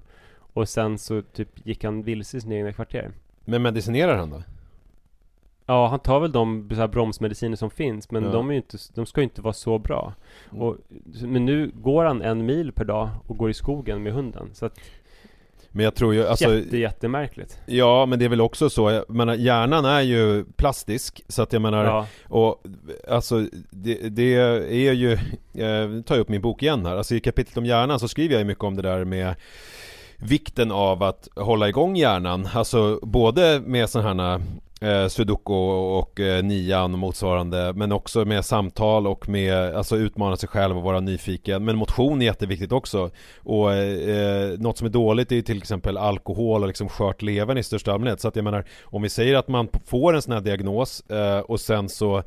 Och 0.53 0.69
sen 0.69 0.97
så 0.97 1.21
typ 1.21 1.49
gick 1.65 1.83
han 1.83 2.03
vilse 2.03 2.37
i 2.37 2.41
sin 2.41 2.51
egna 2.51 2.73
kvarter. 2.73 3.11
Men 3.45 3.61
medicinerar 3.61 4.17
han 4.17 4.29
då? 4.29 4.43
Ja, 5.65 5.87
han 5.87 5.99
tar 5.99 6.19
väl 6.19 6.31
de 6.31 6.69
så 6.69 6.75
här 6.75 6.87
bromsmediciner 6.87 7.55
som 7.55 7.69
finns, 7.69 8.11
men 8.11 8.23
Ja. 8.23 8.31
de, 8.31 8.49
är 8.51 8.53
inte, 8.55 8.77
de 8.95 9.05
ska 9.05 9.21
ju 9.21 9.23
inte 9.23 9.41
vara 9.41 9.53
så 9.53 9.77
bra. 9.77 10.13
Mm. 10.51 10.63
Och, 10.63 10.77
men 11.21 11.45
nu 11.45 11.71
går 11.75 12.05
han 12.05 12.21
en 12.21 12.45
mil 12.45 12.71
per 12.71 12.85
dag 12.85 13.09
och 13.27 13.37
går 13.37 13.49
i 13.49 13.53
skogen 13.53 14.03
med 14.03 14.13
hunden. 14.13 14.49
Så 14.53 14.65
att, 14.65 14.79
Men 15.71 15.83
jag 15.83 15.95
tror 15.95 16.13
ju, 16.13 16.27
alltså 16.27 16.55
jätte, 16.55 16.77
jättemärkligt. 16.77 17.57
Ja, 17.65 18.05
men 18.05 18.19
det 18.19 18.25
är 18.25 18.29
väl 18.29 18.41
också 18.41 18.69
så, 18.69 18.91
jag 18.91 19.09
menar, 19.09 19.35
hjärnan 19.35 19.85
är 19.85 20.01
ju 20.01 20.45
plastisk, 20.55 21.21
så 21.27 21.41
att 21.41 21.53
jag 21.53 21.61
menar, 21.61 21.85
Ja. 21.85 22.07
och 22.27 22.63
alltså 23.09 23.45
det, 23.69 23.95
det 24.09 24.33
är 24.33 24.93
ju, 24.93 25.11
eh, 25.13 26.01
tar 26.05 26.15
jag 26.15 26.19
upp 26.19 26.29
min 26.29 26.41
bok 26.41 26.63
igen 26.63 26.85
här, 26.85 26.95
alltså 26.95 27.15
i 27.15 27.19
kapitlet 27.19 27.57
om 27.57 27.65
hjärnan 27.65 27.99
så 27.99 28.07
skriver 28.07 28.33
jag 28.35 28.39
ju 28.39 28.45
mycket 28.45 28.63
om 28.63 28.75
det 28.75 28.81
där 28.81 29.05
med 29.05 29.35
vikten 30.17 30.71
av 30.71 31.03
att 31.03 31.27
hålla 31.35 31.69
igång 31.69 31.95
hjärnan, 31.95 32.49
alltså 32.53 32.99
både 33.01 33.59
med 33.65 33.89
sådana 33.89 34.23
här 34.31 34.41
eh, 34.79 35.07
sudoku 35.07 35.53
och 35.53 36.19
eh, 36.19 36.43
nian 36.43 36.93
och 36.93 36.99
motsvarande 36.99 37.73
men 37.75 37.91
också 37.91 38.25
med 38.25 38.45
samtal 38.45 39.07
och 39.07 39.29
med 39.29 39.75
alltså 39.75 39.97
utmana 39.97 40.37
sig 40.37 40.49
själv 40.49 40.77
och 40.77 40.83
vara 40.83 40.99
nyfiken. 40.99 41.65
Men 41.65 41.75
motion 41.75 42.21
är 42.21 42.25
jätteviktigt 42.25 42.71
också. 42.71 43.11
Och 43.37 43.73
eh, 43.73 44.09
eh, 44.09 44.59
något 44.59 44.77
som 44.77 44.87
är 44.87 44.91
dåligt 44.91 45.31
är 45.31 45.35
ju 45.35 45.41
till 45.41 45.57
exempel 45.57 45.97
alkohol 45.97 46.61
och 46.61 46.67
liksom 46.67 46.89
skört 46.89 47.21
levern 47.21 47.57
i 47.57 47.63
största 47.63 47.93
allmänhet. 47.93 48.21
Så 48.21 48.27
att 48.27 48.35
jag 48.35 48.43
menar 48.43 48.65
om 48.83 49.01
vi 49.01 49.09
säger 49.09 49.35
att 49.35 49.47
man 49.47 49.67
får 49.85 50.13
en 50.13 50.21
sån 50.21 50.33
här 50.33 50.41
diagnos 50.41 51.01
eh, 51.09 51.39
och 51.39 51.59
sen 51.59 51.89
så 51.89 52.23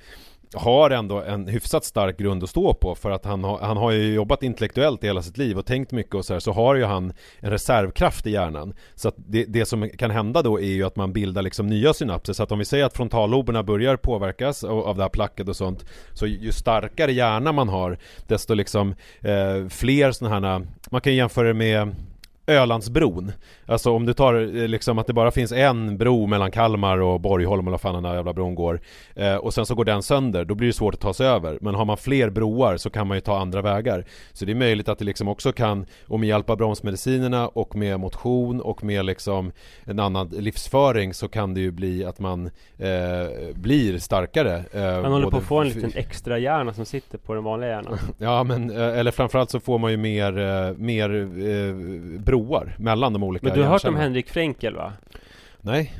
har 0.54 0.90
ändå 0.90 1.22
en 1.22 1.48
hyfsat 1.48 1.84
stark 1.84 2.18
grund 2.18 2.44
att 2.44 2.50
stå 2.50 2.74
på 2.74 2.94
för 2.94 3.10
att 3.10 3.24
han 3.24 3.44
har, 3.44 3.58
han 3.58 3.76
har 3.76 3.90
ju 3.90 4.14
jobbat 4.14 4.42
intellektuellt 4.42 5.04
i 5.04 5.06
hela 5.06 5.22
sitt 5.22 5.38
liv 5.38 5.58
och 5.58 5.66
tänkt 5.66 5.92
mycket 5.92 6.14
och 6.14 6.24
så 6.24 6.32
här, 6.32 6.40
så 6.40 6.52
har 6.52 6.74
ju 6.74 6.84
han 6.84 7.12
en 7.40 7.50
reservkraft 7.50 8.26
i 8.26 8.30
hjärnan. 8.30 8.74
Så 8.94 9.08
att 9.08 9.14
det, 9.16 9.44
det 9.44 9.66
som 9.66 9.88
kan 9.88 10.10
hända 10.10 10.42
då 10.42 10.60
är 10.60 10.66
ju 10.66 10.84
att 10.84 10.96
man 10.96 11.12
bildar 11.12 11.42
liksom 11.42 11.66
nya 11.66 11.94
synapser. 11.94 12.32
Så 12.32 12.42
att 12.42 12.52
om 12.52 12.58
vi 12.58 12.64
säger 12.64 12.84
att 12.84 12.96
frontalloberna 12.96 13.62
börjar 13.62 13.96
påverkas 13.96 14.64
av, 14.64 14.78
av 14.78 14.96
det 14.96 15.02
här 15.02 15.10
placket 15.10 15.48
och 15.48 15.56
sånt, 15.56 15.84
så 16.12 16.26
ju 16.26 16.52
starkare 16.52 17.12
hjärna 17.12 17.52
man 17.52 17.68
har, 17.68 17.98
desto 18.26 18.54
liksom 18.54 18.94
eh, 19.20 19.68
fler 19.68 20.12
sådana 20.12 20.50
här, 20.50 20.66
man 20.90 21.00
kan 21.00 21.14
jämföra 21.14 21.48
det 21.48 21.54
med 21.54 21.94
Ölandsbron. 22.52 23.32
Alltså 23.66 23.92
om 23.92 24.06
du 24.06 24.12
tar 24.12 24.34
eh, 24.34 24.68
liksom 24.68 24.98
att 24.98 25.06
det 25.06 25.12
bara 25.12 25.30
finns 25.30 25.52
en 25.52 25.98
bro 25.98 26.26
mellan 26.26 26.50
Kalmar 26.50 26.98
och 26.98 27.20
Borgholm 27.20 27.68
eller 27.68 27.78
fan 27.78 27.94
den 27.94 28.02
där 28.02 28.14
jävla 28.14 28.32
bron 28.32 28.54
går 28.54 28.80
eh, 29.14 29.34
Och 29.34 29.54
sen 29.54 29.66
så 29.66 29.74
går 29.74 29.84
den 29.84 30.02
sönder, 30.02 30.44
då 30.44 30.54
blir 30.54 30.66
det 30.66 30.72
svårt 30.72 30.94
att 30.94 31.00
ta 31.00 31.14
sig 31.14 31.26
över. 31.26 31.58
Men 31.60 31.74
har 31.74 31.84
man 31.84 31.96
fler 31.96 32.30
broar 32.30 32.76
så 32.76 32.90
kan 32.90 33.06
man 33.06 33.16
ju 33.16 33.20
ta 33.20 33.38
andra 33.38 33.62
vägar. 33.62 34.04
Så 34.32 34.44
det 34.44 34.52
är 34.52 34.56
möjligt 34.56 34.88
att 34.88 34.98
det 34.98 35.04
liksom 35.04 35.28
också 35.28 35.52
kan 35.52 35.86
Och 36.06 36.20
med 36.20 36.28
hjälp 36.28 36.50
av 36.50 36.56
bromsmedicinerna 36.56 37.48
och 37.48 37.76
med 37.76 38.00
motion 38.00 38.60
och 38.60 38.84
med 38.84 39.04
liksom 39.04 39.52
En 39.84 39.98
annan 39.98 40.28
livsföring 40.28 41.14
så 41.14 41.28
kan 41.28 41.54
det 41.54 41.60
ju 41.60 41.70
bli 41.70 42.04
att 42.04 42.18
man 42.18 42.50
eh, 42.78 42.90
Blir 43.54 43.98
starkare 43.98 44.64
eh, 44.72 45.02
Man 45.02 45.12
håller 45.12 45.30
på 45.30 45.36
att 45.36 45.42
få 45.42 45.60
en 45.60 45.68
liten 45.68 45.92
extra 45.94 46.38
hjärna 46.38 46.74
som 46.74 46.84
sitter 46.84 47.18
på 47.18 47.34
den 47.34 47.44
vanliga 47.44 47.70
hjärnan. 47.70 47.98
Ja 48.18 48.44
men, 48.44 48.70
eh, 48.70 48.98
eller 48.98 49.10
framförallt 49.10 49.50
så 49.50 49.60
får 49.60 49.78
man 49.78 49.90
ju 49.90 49.96
mer, 49.96 50.38
eh, 50.38 50.76
mer 50.76 51.10
eh, 51.20 51.74
broar 52.42 52.74
mellan 52.78 53.12
de 53.12 53.22
olika 53.22 53.46
Men 53.46 53.56
du 53.56 53.62
har 53.62 53.70
hört 53.70 53.84
om 53.84 53.96
Henrik 53.96 54.30
Fränkel 54.30 54.74
va? 54.76 54.92
Nej 55.60 55.92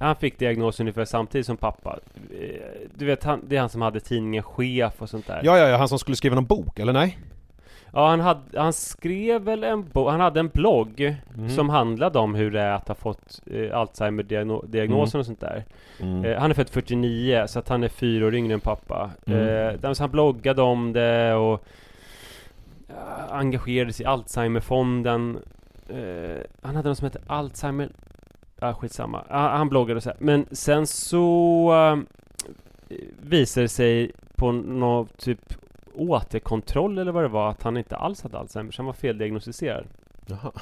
Han 0.00 0.16
fick 0.16 0.38
diagnosen 0.38 0.84
ungefär 0.84 1.04
samtidigt 1.04 1.46
som 1.46 1.56
pappa 1.56 1.98
eh, 2.40 2.48
Du 2.94 3.06
vet, 3.06 3.24
han, 3.24 3.42
det 3.48 3.56
är 3.56 3.60
han 3.60 3.68
som 3.68 3.82
hade 3.82 4.00
tidningen 4.00 4.42
Chef 4.42 5.02
och 5.02 5.10
sånt 5.10 5.26
där 5.26 5.40
Ja, 5.44 5.58
ja, 5.58 5.68
ja, 5.68 5.76
han 5.76 5.88
som 5.88 5.98
skulle 5.98 6.16
skriva 6.16 6.34
någon 6.34 6.44
bok, 6.44 6.78
eller 6.78 6.92
nej? 6.92 7.18
Ja, 7.96 8.08
han, 8.08 8.20
hade, 8.20 8.40
han 8.54 8.72
skrev 8.72 9.42
väl 9.42 9.64
en 9.64 9.88
bok, 9.88 10.10
han 10.10 10.20
hade 10.20 10.40
en 10.40 10.48
blogg 10.48 11.16
mm. 11.36 11.48
som 11.48 11.68
handlade 11.68 12.18
om 12.18 12.34
hur 12.34 12.50
det 12.50 12.60
är 12.60 12.72
att 12.72 12.88
ha 12.88 12.94
fått 12.94 13.40
eh, 13.46 13.78
Alzheimer-diagnosen 13.78 15.18
mm. 15.18 15.20
och 15.20 15.26
sånt 15.26 15.40
där. 15.40 15.64
Mm. 16.00 16.24
Eh, 16.24 16.38
han 16.38 16.50
är 16.50 16.54
född 16.54 16.68
49, 16.68 17.44
så 17.46 17.58
att 17.58 17.68
han 17.68 17.82
är 17.82 17.88
fyra 17.88 18.26
år 18.26 18.34
yngre 18.34 18.54
än 18.54 18.60
pappa. 18.60 19.10
Mm. 19.26 19.78
Eh, 19.82 19.94
han 19.98 20.10
bloggade 20.10 20.62
om 20.62 20.92
det 20.92 21.34
och 21.34 21.64
uh, 22.90 23.34
engagerade 23.34 23.92
sig 23.92 24.04
i 24.04 24.06
Alzheimerfonden 24.06 25.38
eh, 25.88 26.40
Han 26.62 26.76
hade 26.76 26.88
något 26.88 26.98
som 26.98 27.04
hette 27.04 27.20
Alzheimer. 27.26 27.90
Ah, 28.58 28.74
skitsamma. 28.74 29.24
Ah, 29.28 29.56
Han 29.56 29.68
bloggade 29.68 29.96
och 29.96 30.02
så 30.02 30.10
här. 30.10 30.18
Men 30.20 30.46
sen 30.50 30.86
så 30.86 31.72
uh, 31.72 32.02
Visade 33.20 33.64
det 33.64 33.68
sig 33.68 34.12
på 34.36 34.52
någon 34.52 35.06
typ 35.06 35.54
återkontroll 35.94 36.98
eller 36.98 37.12
vad 37.12 37.24
det 37.24 37.28
var 37.28 37.50
att 37.50 37.62
han 37.62 37.76
inte 37.76 37.96
alls 37.96 38.22
hade 38.22 38.38
Alzheimer 38.38 38.72
så 38.72 38.78
han 38.78 38.86
var 38.86 38.92
feldiagnostiserad. 38.92 39.86
Jaha. 40.26 40.52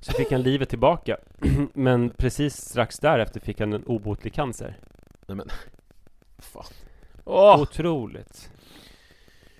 Så 0.00 0.12
fick 0.12 0.32
han 0.32 0.42
livet 0.42 0.68
tillbaka. 0.68 1.16
Men 1.72 2.10
precis 2.10 2.56
strax 2.56 2.98
därefter 2.98 3.40
fick 3.40 3.60
han 3.60 3.72
en 3.72 3.84
obotlig 3.84 4.32
cancer. 4.32 4.78
Nej 5.26 5.36
men. 5.36 5.48
Fan. 6.38 6.64
Oh! 7.24 7.60
Otroligt 7.60 8.51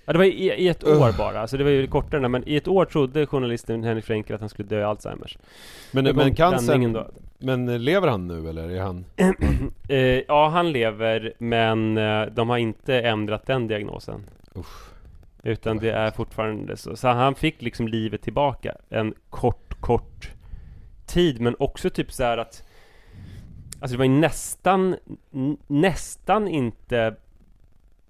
Ja, 0.05 0.13
det 0.13 0.19
var 0.19 0.25
i, 0.25 0.53
i 0.53 0.67
ett 0.67 0.83
år 0.83 1.17
bara, 1.17 1.39
alltså 1.39 1.57
det 1.57 1.63
var 1.63 1.71
ju 1.71 1.87
kortare 1.87 2.27
men 2.27 2.47
i 2.47 2.55
ett 2.55 2.67
år 2.67 2.85
trodde 2.85 3.25
journalisten 3.25 3.83
Henrik 3.83 4.05
Frenkel 4.05 4.35
att 4.35 4.39
han 4.39 4.49
skulle 4.49 4.69
dö 4.69 4.79
i 4.79 4.83
Alzheimers 4.83 5.37
Men, 5.91 6.15
men 6.15 6.35
cancern, 6.35 6.93
då. 6.93 7.07
men 7.37 7.83
lever 7.85 8.07
han 8.07 8.27
nu 8.27 8.49
eller 8.49 8.69
är 8.69 8.81
han? 8.81 9.05
eh, 9.89 9.97
ja, 10.27 10.49
han 10.49 10.71
lever 10.71 11.33
men 11.37 11.97
eh, 11.97 12.25
de 12.25 12.49
har 12.49 12.57
inte 12.57 13.01
ändrat 13.01 13.45
den 13.45 13.67
diagnosen 13.67 14.23
Usch. 14.55 14.93
Utan 15.43 15.77
det 15.77 15.91
är 15.91 16.11
fortfarande 16.11 16.77
så, 16.77 16.95
så 16.95 17.07
han 17.07 17.35
fick 17.35 17.61
liksom 17.61 17.87
livet 17.87 18.21
tillbaka 18.21 18.75
en 18.89 19.13
kort, 19.29 19.81
kort 19.81 20.31
tid 21.05 21.41
men 21.41 21.55
också 21.59 21.89
typ 21.89 22.11
så 22.11 22.23
att 22.23 22.63
Alltså 23.79 23.93
det 23.93 23.97
var 23.97 24.05
ju 24.05 24.19
nästan, 24.19 24.95
nästan 25.67 26.47
inte 26.47 27.15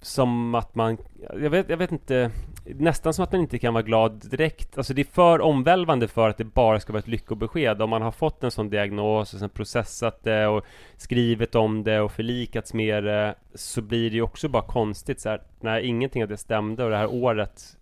som 0.03 0.55
att 0.55 0.75
man, 0.75 0.97
jag 1.41 1.49
vet, 1.49 1.69
jag 1.69 1.77
vet 1.77 1.91
inte, 1.91 2.31
nästan 2.65 3.13
som 3.13 3.23
att 3.23 3.31
man 3.31 3.41
inte 3.41 3.59
kan 3.59 3.73
vara 3.73 3.83
glad 3.83 4.29
direkt. 4.29 4.77
Alltså 4.77 4.93
det 4.93 5.01
är 5.01 5.05
för 5.05 5.41
omvälvande 5.41 6.07
för 6.07 6.29
att 6.29 6.37
det 6.37 6.43
bara 6.43 6.79
ska 6.79 6.93
vara 6.93 6.99
ett 6.99 7.07
lyckobesked. 7.07 7.81
Om 7.81 7.89
man 7.89 8.01
har 8.01 8.11
fått 8.11 8.43
en 8.43 8.51
sån 8.51 8.69
diagnos 8.69 9.33
och 9.33 9.39
sen 9.39 9.49
processat 9.49 10.23
det 10.23 10.47
och 10.47 10.65
skrivit 10.97 11.55
om 11.55 11.83
det 11.83 12.01
och 12.01 12.11
förlikats 12.11 12.73
med 12.73 13.03
det 13.03 13.35
så 13.55 13.81
blir 13.81 14.09
det 14.09 14.15
ju 14.15 14.21
också 14.21 14.49
bara 14.49 14.63
konstigt 14.63 15.21
så 15.21 15.29
här, 15.29 15.41
när 15.59 15.79
ingenting 15.79 16.23
av 16.23 16.29
det 16.29 16.37
stämde 16.37 16.83
och 16.83 16.89
det 16.89 16.97
här 16.97 17.13
året 17.13 17.77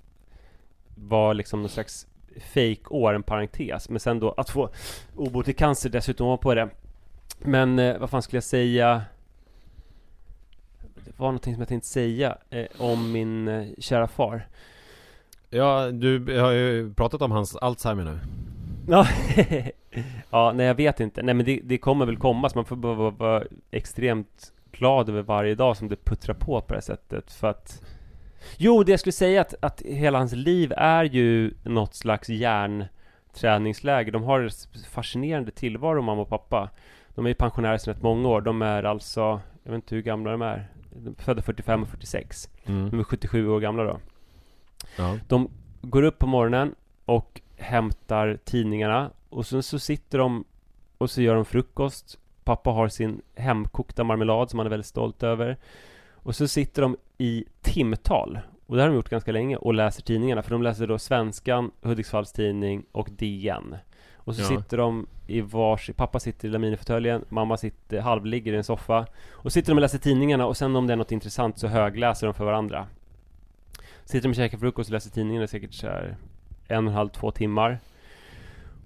var 0.95 1.33
liksom 1.33 1.61
någon 1.61 1.69
slags 1.69 2.07
fake-år, 2.53 3.13
en 3.13 3.23
parentes. 3.23 3.89
Men 3.89 3.99
sen 3.99 4.19
då 4.19 4.31
att 4.31 4.49
få 4.49 4.69
obotlig 5.15 5.57
cancer 5.57 5.89
dessutom 5.89 6.37
på 6.37 6.53
det. 6.53 6.69
Men 7.39 7.79
eh, 7.79 7.97
vad 7.97 8.09
fan 8.09 8.21
skulle 8.21 8.37
jag 8.37 8.43
säga? 8.43 9.01
Var 11.21 11.27
någonting 11.27 11.53
som 11.53 11.61
jag 11.61 11.69
tänkte 11.69 11.87
säga 11.87 12.37
eh, 12.49 12.65
om 12.77 13.11
min 13.11 13.47
eh, 13.47 13.67
kära 13.79 14.07
far. 14.07 14.47
Ja, 15.49 15.91
du 15.91 16.39
har 16.39 16.51
ju 16.51 16.93
pratat 16.93 17.21
om 17.21 17.31
hans 17.31 17.55
Alzheimer 17.55 18.03
nu. 18.03 18.19
Ja, 18.87 19.07
ja 20.29 20.51
nej 20.55 20.65
jag 20.65 20.75
vet 20.75 20.99
inte. 20.99 21.21
Nej 21.21 21.35
men 21.35 21.45
det, 21.45 21.59
det 21.63 21.77
kommer 21.77 22.05
väl 22.05 22.17
komma, 22.17 22.49
så 22.49 22.57
man 22.57 22.65
får 22.65 22.75
bara 22.75 22.93
vara, 22.93 23.11
vara 23.11 23.43
extremt 23.71 24.53
glad 24.71 25.09
över 25.09 25.21
varje 25.21 25.55
dag 25.55 25.77
som 25.77 25.89
det 25.89 26.05
puttrar 26.05 26.35
på 26.35 26.61
på 26.61 26.67
det 26.67 26.75
här 26.75 26.81
sättet. 26.81 27.31
För 27.31 27.47
att 27.47 27.81
Jo, 28.57 28.83
det 28.83 28.91
jag 28.91 28.99
skulle 28.99 29.13
säga 29.13 29.41
att, 29.41 29.53
att 29.59 29.81
hela 29.81 30.17
hans 30.17 30.33
liv 30.33 30.73
är 30.77 31.03
ju 31.03 31.53
något 31.63 31.95
slags 31.95 32.29
hjärnträningsläger. 32.29 34.11
De 34.11 34.23
har 34.23 34.41
ett 34.41 34.87
fascinerande 34.89 35.51
tillvaro, 35.51 36.01
mamma 36.01 36.21
och 36.21 36.29
pappa. 36.29 36.69
De 37.15 37.25
är 37.25 37.29
ju 37.29 37.35
pensionärer 37.35 37.77
sedan 37.77 37.93
rätt 37.93 38.03
många 38.03 38.29
år. 38.29 38.41
De 38.41 38.61
är 38.61 38.83
alltså, 38.83 39.41
jag 39.63 39.71
vet 39.71 39.75
inte 39.75 39.95
hur 39.95 40.01
gamla 40.01 40.31
de 40.31 40.41
är 40.41 40.67
födda 41.17 41.41
45 41.41 41.81
och 41.83 41.89
46. 41.89 42.49
Mm. 42.65 42.89
De 42.89 42.99
är 42.99 43.03
77 43.03 43.49
år 43.49 43.59
gamla 43.59 43.83
då. 43.83 43.99
Ja. 44.95 45.17
De 45.27 45.49
går 45.81 46.03
upp 46.03 46.19
på 46.19 46.27
morgonen 46.27 46.75
och 47.05 47.41
hämtar 47.57 48.39
tidningarna 48.43 49.11
och 49.29 49.45
sen 49.45 49.63
så 49.63 49.79
sitter 49.79 50.17
de 50.17 50.43
och 50.97 51.11
så 51.11 51.21
gör 51.21 51.35
de 51.35 51.45
frukost. 51.45 52.17
Pappa 52.43 52.69
har 52.69 52.87
sin 52.87 53.21
hemkokta 53.35 54.03
marmelad 54.03 54.49
som 54.49 54.59
han 54.59 54.65
är 54.65 54.69
väldigt 54.69 54.85
stolt 54.85 55.23
över. 55.23 55.57
Och 56.11 56.35
så 56.35 56.47
sitter 56.47 56.81
de 56.81 56.97
i 57.17 57.45
timtal 57.61 58.39
och 58.65 58.75
det 58.75 58.81
har 58.81 58.89
de 58.89 58.95
gjort 58.95 59.09
ganska 59.09 59.31
länge 59.31 59.55
och 59.55 59.73
läser 59.73 60.01
tidningarna 60.01 60.41
för 60.41 60.51
de 60.51 60.63
läser 60.63 60.87
då 60.87 60.99
Svenskan, 60.99 61.71
Hudiksvalls 61.81 62.31
Tidning 62.31 62.85
och 62.91 63.09
DN. 63.11 63.75
Och 64.23 64.35
så 64.35 64.41
ja. 64.41 64.47
sitter 64.47 64.77
de 64.77 65.07
i 65.27 65.41
vars... 65.41 65.89
Pappa 65.95 66.19
sitter 66.19 66.47
i 66.47 66.51
laminfåtöljen, 66.51 67.25
mamma 67.29 67.57
sitter 67.57 68.01
halvligger 68.01 68.53
i 68.53 68.57
en 68.57 68.63
soffa. 68.63 69.05
Och 69.31 69.53
sitter 69.53 69.71
de 69.71 69.77
och 69.77 69.81
läser 69.81 69.97
tidningarna 69.97 70.45
och 70.45 70.57
sen 70.57 70.75
om 70.75 70.87
det 70.87 70.93
är 70.93 70.97
något 70.97 71.11
intressant 71.11 71.59
så 71.59 71.67
högläser 71.67 72.27
de 72.27 72.33
för 72.33 72.45
varandra. 72.45 72.87
Sitter 74.05 74.21
de 74.21 74.29
och 74.29 74.35
käkar 74.35 74.57
frukost 74.57 74.89
och 74.89 74.93
läser 74.93 75.11
tidningarna 75.11 75.47
säkert 75.47 75.73
så 75.73 75.87
här 75.87 76.15
en 76.67 76.87
och 76.87 76.91
en 76.91 76.97
halv, 76.97 77.09
två 77.09 77.31
timmar. 77.31 77.79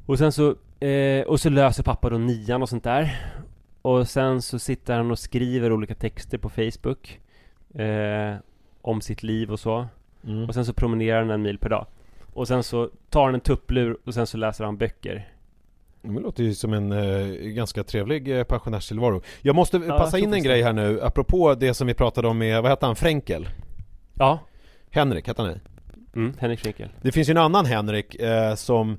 Och 0.05 0.17
sen 0.17 0.31
så, 0.31 0.55
eh, 0.85 1.25
och 1.25 1.39
så 1.39 1.49
löser 1.49 1.83
pappa 1.83 2.09
då 2.09 2.17
nian 2.17 2.61
och 2.61 2.69
sånt 2.69 2.83
där. 2.83 3.31
Och 3.81 4.07
sen 4.07 4.41
så 4.41 4.59
sitter 4.59 4.97
han 4.97 5.11
och 5.11 5.19
skriver 5.19 5.71
olika 5.71 5.95
texter 5.95 6.37
på 6.37 6.49
Facebook. 6.49 7.19
Eh, 7.73 8.35
om 8.81 9.01
sitt 9.01 9.23
liv 9.23 9.51
och 9.51 9.59
så. 9.59 9.87
Mm. 10.27 10.47
Och 10.47 10.53
sen 10.53 10.65
så 10.65 10.73
promenerar 10.73 11.19
han 11.19 11.29
en 11.29 11.41
mil 11.41 11.57
per 11.57 11.69
dag. 11.69 11.85
Och 12.35 12.47
sen 12.47 12.63
så 12.63 12.89
tar 13.09 13.25
han 13.25 13.33
en 13.33 13.41
tupplur 13.41 13.97
och 14.05 14.13
sen 14.13 14.27
så 14.27 14.37
läser 14.37 14.63
han 14.63 14.77
böcker. 14.77 15.29
Det 16.01 16.19
låter 16.19 16.43
ju 16.43 16.53
som 16.53 16.73
en 16.73 16.91
eh, 16.91 17.27
ganska 17.35 17.83
trevlig 17.83 18.37
eh, 18.37 18.43
pensionärstillvaro 18.43 19.21
Jag 19.41 19.55
måste 19.55 19.77
ja, 19.77 19.97
passa 19.97 20.17
in 20.19 20.33
en 20.33 20.43
grej 20.43 20.61
här 20.61 20.73
nu 20.73 21.01
apropå 21.01 21.55
det 21.55 21.73
som 21.73 21.87
vi 21.87 21.93
pratade 21.93 22.27
om 22.27 22.37
med, 22.37 22.61
vad 22.61 22.71
hette 22.71 22.85
han, 22.85 22.95
Fränkel? 22.95 23.49
Ja. 24.13 24.39
Henrik, 24.89 25.27
hette 25.27 25.41
han 25.41 25.51
det? 25.51 25.59
Mm, 26.19 26.33
Henrik 26.39 26.59
Fränkel 26.59 26.89
Det 27.01 27.11
finns 27.11 27.29
ju 27.29 27.31
en 27.31 27.37
annan 27.37 27.65
Henrik 27.65 28.15
eh, 28.15 28.55
som 28.55 28.97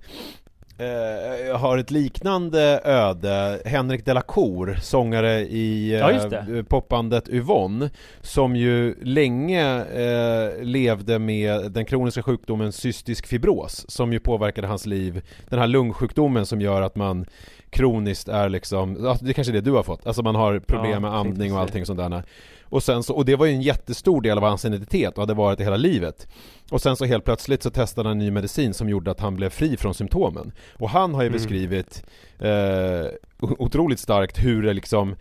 eh, 0.79 1.59
har 1.59 1.79
ett 1.79 1.91
liknande 1.91 2.81
öde. 2.85 3.62
Henrik 3.64 4.05
Delacour, 4.05 4.79
sångare 4.83 5.41
i 5.41 5.95
eh, 5.95 5.99
ja, 5.99 6.62
popbandet 6.68 7.29
Yvonne 7.29 7.91
Som 8.20 8.57
ju 8.57 8.95
länge 9.03 9.85
eh, 9.85 10.64
levde 10.64 11.18
med 11.18 11.72
den 11.72 11.85
kroniska 11.85 12.22
sjukdomen 12.22 12.72
cystisk 12.72 13.27
fibros 13.27 13.85
Som 13.89 14.12
ju 14.12 14.18
påverkade 14.18 14.66
hans 14.66 14.87
liv. 14.87 15.22
Den 15.49 15.59
här 15.59 15.66
lungsjukdomen 15.66 16.47
som 16.47 16.61
gör 16.61 16.83
att 16.83 16.97
man 16.97 17.27
kroniskt 17.70 18.29
är 18.29 18.49
liksom, 18.49 18.95
det 19.20 19.31
är 19.31 19.33
kanske 19.33 19.51
är 19.51 19.55
det 19.55 19.61
du 19.61 19.72
har 19.72 19.83
fått, 19.83 20.07
alltså 20.07 20.22
man 20.22 20.35
har 20.35 20.59
problem 20.59 20.93
ja, 20.93 21.01
med 21.01 21.14
andning 21.14 21.55
och 21.55 21.61
allting 21.61 21.87
sånt 21.87 21.99
där 21.99 22.22
och 22.69 22.83
sen 22.83 23.03
så, 23.03 23.14
och 23.14 23.25
det 23.25 23.37
var 23.37 23.47
ju 23.47 23.53
en 23.53 23.62
jättestor 23.62 24.21
del 24.21 24.39
av 24.39 24.45
hans 24.45 24.64
identitet 24.64 25.14
och 25.14 25.23
hade 25.23 25.35
varit 25.35 25.59
det 25.59 25.64
hela 25.64 25.77
livet. 25.77 26.29
Och 26.71 26.83
sen 26.83 26.97
så 26.97 27.05
helt 27.05 27.25
plötsligt 27.25 27.62
så 27.62 27.71
testade 27.71 28.09
han 28.09 28.21
en 28.21 28.25
ny 28.27 28.31
medicin 28.31 28.75
som 28.75 28.89
gjorde 28.89 29.11
att 29.11 29.21
han 29.21 29.37
blev 29.37 29.51
fri 29.51 29.77
från 29.77 29.95
symptomen. 29.95 30.53
Och 30.79 30.91
han 30.91 31.14
har 31.14 31.23
ju 31.23 31.27
mm. 31.27 31.39
beskrivit 31.39 32.05
eh, 32.39 33.07
otroligt 33.41 34.01
starkt 34.01 34.45
hur 34.45 34.62
det 34.62 34.73
liksom 34.73 35.17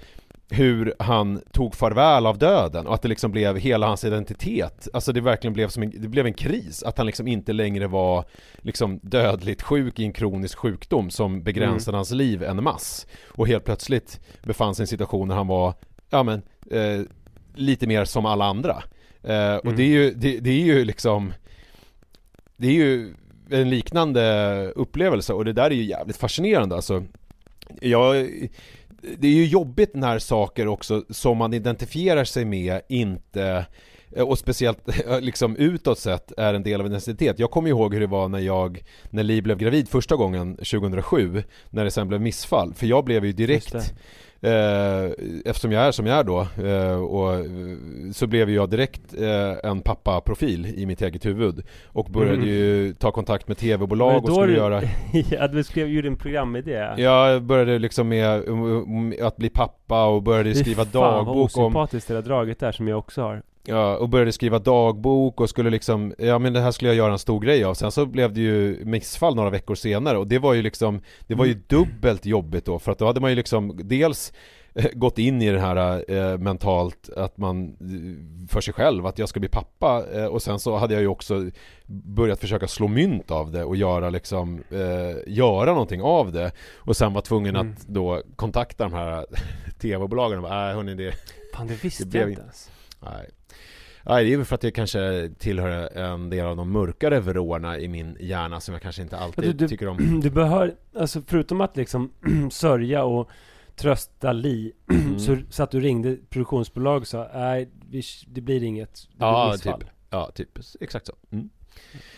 hur 0.50 0.94
han 1.00 1.42
tog 1.52 1.76
farväl 1.76 2.26
av 2.26 2.38
döden 2.38 2.88
och 2.88 2.94
att 2.94 3.02
det 3.02 3.08
liksom 3.08 3.32
blev 3.32 3.58
hela 3.58 3.88
hans 3.88 4.04
identitet. 4.04 4.88
Alltså 4.94 5.14
det 5.14 5.22
verkligen 5.22 5.54
blev 5.54 5.68
som 5.68 5.84
en, 5.84 5.92
det 5.96 6.08
blev 6.08 6.26
en 6.26 6.34
kris 6.34 6.84
Att 6.84 6.98
han 6.98 7.08
liksom 7.08 7.28
inte 7.28 7.54
längre 7.54 7.88
var 7.88 8.26
liksom 8.58 9.00
dödligt 9.04 9.62
sjuk 9.62 10.00
i 10.00 10.04
en 10.04 10.14
kronisk 10.14 10.58
sjukdom 10.58 11.10
som 11.10 11.44
begränsade 11.44 11.98
hans 11.98 12.12
liv 12.12 12.44
en 12.44 12.64
mass. 12.64 13.08
Och 13.28 13.48
helt 13.48 13.66
plötsligt 13.66 14.20
befann 14.44 14.76
sig 14.76 14.84
i 14.84 14.86
en 14.86 14.88
situation 14.88 15.28
när 15.28 15.36
han 15.36 15.48
var, 15.48 15.74
ja 16.10 16.24
men, 16.24 16.42
eh, 16.72 17.02
lite 17.56 17.88
mer 17.88 18.06
som 18.06 18.26
alla 18.26 18.46
andra 18.46 18.84
eh, 19.24 19.56
Och 19.56 19.66
Mm. 19.66 19.76
det 19.76 19.84
är 19.84 19.88
ju, 19.88 20.12
det, 20.12 20.40
det 20.40 20.50
är 20.50 20.64
ju 20.66 20.86
liksom 20.86 21.34
Det 22.58 22.68
är 22.68 22.72
ju 22.72 23.14
en 23.50 23.70
liknande 23.70 24.72
upplevelse 24.76 25.34
och 25.34 25.46
det 25.46 25.54
där 25.54 25.64
är 25.64 25.76
ju 25.76 25.84
jävligt 25.84 26.18
fascinerande 26.18 26.76
alltså 26.76 27.04
Jag 27.82 28.30
det 29.18 29.28
är 29.28 29.32
ju 29.32 29.46
jobbigt 29.46 29.96
när 29.96 30.20
saker 30.20 30.68
också 30.68 31.04
som 31.10 31.38
man 31.38 31.54
identifierar 31.54 32.24
sig 32.24 32.46
med 32.46 32.82
inte 32.90 33.66
och 34.18 34.40
speciellt 34.40 34.80
liksom 35.22 35.56
utåt 35.56 36.00
sett 36.00 36.32
är 36.38 36.54
en 36.54 36.64
del 36.64 36.80
av 36.80 36.86
en 36.86 36.92
identitet. 36.92 37.40
Jag 37.40 37.52
kommer 37.52 37.70
ihåg 37.70 37.94
hur 37.94 38.02
det 38.02 38.08
var 38.08 38.28
när 38.28 38.40
jag, 38.40 38.84
när 39.10 39.24
Li 39.24 39.42
blev 39.42 39.58
gravid 39.58 39.90
första 39.90 40.16
gången 40.16 40.56
2007, 40.56 41.44
när 41.70 41.84
det 41.84 41.92
sen 41.92 42.08
blev 42.08 42.22
missfall. 42.22 42.74
För 42.74 42.88
jag 42.88 43.06
blev 43.06 43.26
ju 43.26 43.32
direkt, 43.32 43.94
eh, 44.42 45.12
eftersom 45.46 45.72
jag 45.72 45.84
är 45.84 45.92
som 45.92 46.06
jag 46.06 46.20
är 46.20 46.24
då, 46.24 46.40
eh, 46.68 46.96
och, 47.04 47.34
eh, 47.34 47.42
så 48.14 48.28
blev 48.28 48.50
jag 48.50 48.70
direkt 48.70 49.14
eh, 49.22 49.70
en 49.72 49.82
pappaprofil 49.82 50.66
i 50.66 50.86
mitt 50.86 51.02
eget 51.02 51.26
huvud. 51.26 51.62
Och 51.86 52.06
började 52.06 52.36
Mm. 52.38 52.48
ju 52.50 52.94
ta 52.94 53.12
kontakt 53.12 53.48
med 53.48 53.58
tv-bolag 53.58 54.24
och 54.24 54.30
skulle 54.36 54.48
du- 54.48 54.58
göra 54.58 54.82
ja, 55.32 55.48
du 55.48 55.64
skrev 55.64 55.88
ju 55.88 56.02
din 56.02 56.16
programidé 56.16 56.94
Jag 56.98 57.44
började 57.44 57.80
liksom 57.80 58.08
med 58.10 58.48
um, 58.48 59.14
att 59.22 59.38
bli 59.38 59.50
pappa 59.50 60.06
och 60.06 60.24
började 60.24 60.54
Fy 60.54 60.60
skriva 60.60 60.86
fan, 60.86 60.92
vad 60.94 61.04
dagbok 61.26 61.36
om 61.36 61.42
osympatiskt 61.66 62.08
det 62.08 62.14
där 62.14 62.22
draget 62.22 62.60
där 62.60 62.72
som 62.72 62.88
jag 62.88 63.00
också 63.00 63.22
har 63.22 63.42
Ja, 63.68 63.98
och 63.98 64.10
började 64.10 64.32
skriva 64.32 64.60
dagbok 64.60 65.42
och 65.42 65.50
skulle 65.50 65.70
liksom 65.70 66.14
Ja 66.18 66.40
men 66.40 66.54
det 66.54 66.60
här 66.60 66.72
skulle 66.72 66.90
jag 66.90 66.98
göra 66.98 67.12
en 67.12 67.20
stor 67.20 67.40
grej 67.40 67.64
av 67.64 67.74
Sen 67.74 67.92
så 67.92 68.06
blev 68.06 68.34
det 68.34 68.42
ju 68.42 68.86
missfall 68.86 69.36
några 69.36 69.50
veckor 69.50 69.76
senare 69.76 70.18
och 70.18 70.28
det 70.28 70.40
var 70.40 70.54
ju 70.54 70.62
liksom 70.62 71.02
Det 71.28 71.36
var 71.36 71.46
ju 71.46 71.54
dubbelt 71.54 72.26
jobbigt 72.26 72.66
då 72.66 72.80
för 72.80 72.92
att 72.92 72.98
då 73.00 73.06
hade 73.06 73.20
man 73.20 73.30
ju 73.30 73.36
liksom 73.36 73.80
Dels 73.84 74.34
eh, 74.74 74.86
gått 74.94 75.18
in 75.18 75.42
i 75.42 75.52
det 75.52 75.60
här 75.60 76.12
eh, 76.12 76.38
mentalt 76.38 77.10
att 77.10 77.38
man 77.38 77.66
eh, 77.70 78.48
för 78.50 78.62
sig 78.62 78.74
själv 78.74 79.06
att 79.06 79.20
jag 79.20 79.30
ska 79.30 79.40
bli 79.40 79.50
pappa 79.50 80.04
eh, 80.14 80.26
och 80.26 80.42
sen 80.42 80.60
så 80.60 80.78
hade 80.78 80.94
jag 80.94 81.02
ju 81.02 81.08
också 81.08 81.50
börjat 81.88 82.40
försöka 82.40 82.68
slå 82.68 82.88
mynt 82.88 83.32
av 83.32 83.52
det 83.52 83.64
och 83.64 83.76
göra 83.76 84.10
liksom 84.10 84.64
eh, 84.70 85.34
göra 85.34 85.72
någonting 85.72 86.02
av 86.02 86.32
det 86.32 86.52
och 86.76 86.98
sen 86.98 87.14
var 87.14 87.22
tvungen 87.22 87.56
Mm. 87.56 87.72
att 87.72 87.88
då 87.88 88.22
kontakta 88.36 88.84
de 88.84 88.94
här 88.94 89.26
tv-bolagen 89.80 90.38
och 90.38 90.44
bara, 90.44 90.70
äh, 90.70 90.76
hörni 90.76 90.96
det 90.96 91.14
Fan 91.54 91.68
det 91.68 91.84
visste 91.84 92.04
Det 92.04 92.10
blev 92.10 92.22
jag 92.22 92.30
inte 92.32 92.42
ens 92.42 92.72
Nej. 93.02 93.30
Nej, 94.08 94.26
det 94.26 94.34
är 94.34 94.38
väl 94.38 94.46
för 94.46 94.56
att 94.56 94.62
det 94.62 94.72
kanske 94.72 95.30
tillhör 95.40 95.98
en 95.98 96.30
del 96.30 96.46
av 96.46 96.56
de 96.58 96.72
mörkare 96.72 97.20
vrårna 97.20 97.80
i 97.80 97.88
min 97.88 98.18
hjärna 98.20 98.60
som 98.60 98.74
jag 98.74 98.82
kanske 98.82 99.02
inte 99.02 99.18
alltid 99.18 99.44
Du- 99.44 99.54
du- 99.54 99.68
tycker 99.68 99.88
om. 99.88 100.20
Du 100.24 100.30
behöver, 100.30 100.76
alltså 101.00 101.22
förutom 101.28 101.62
att 101.62 101.78
liksom 101.78 102.12
sörja 102.52 103.04
och 103.04 103.30
trösta 103.76 104.32
Li 104.32 104.72
Mm. 104.92 105.20
så, 105.20 105.38
så 105.50 105.64
att 105.64 105.72
du 105.72 105.80
ringde 105.80 106.18
produktionsbolag 106.30 107.02
och 107.02 107.08
sa 107.08 107.30
nej, 107.34 107.70
det 108.28 108.42
blir 108.42 108.64
inget, 108.64 109.08
det 109.12 109.18
blir 109.18 109.28
Ja, 109.28 109.50
missfall." 109.52 109.80
typ. 109.82 109.90
Ja, 110.10 110.32
typ. 110.36 110.50
Exakt 110.82 111.08
så. 111.08 111.14
Mm. 111.32 111.50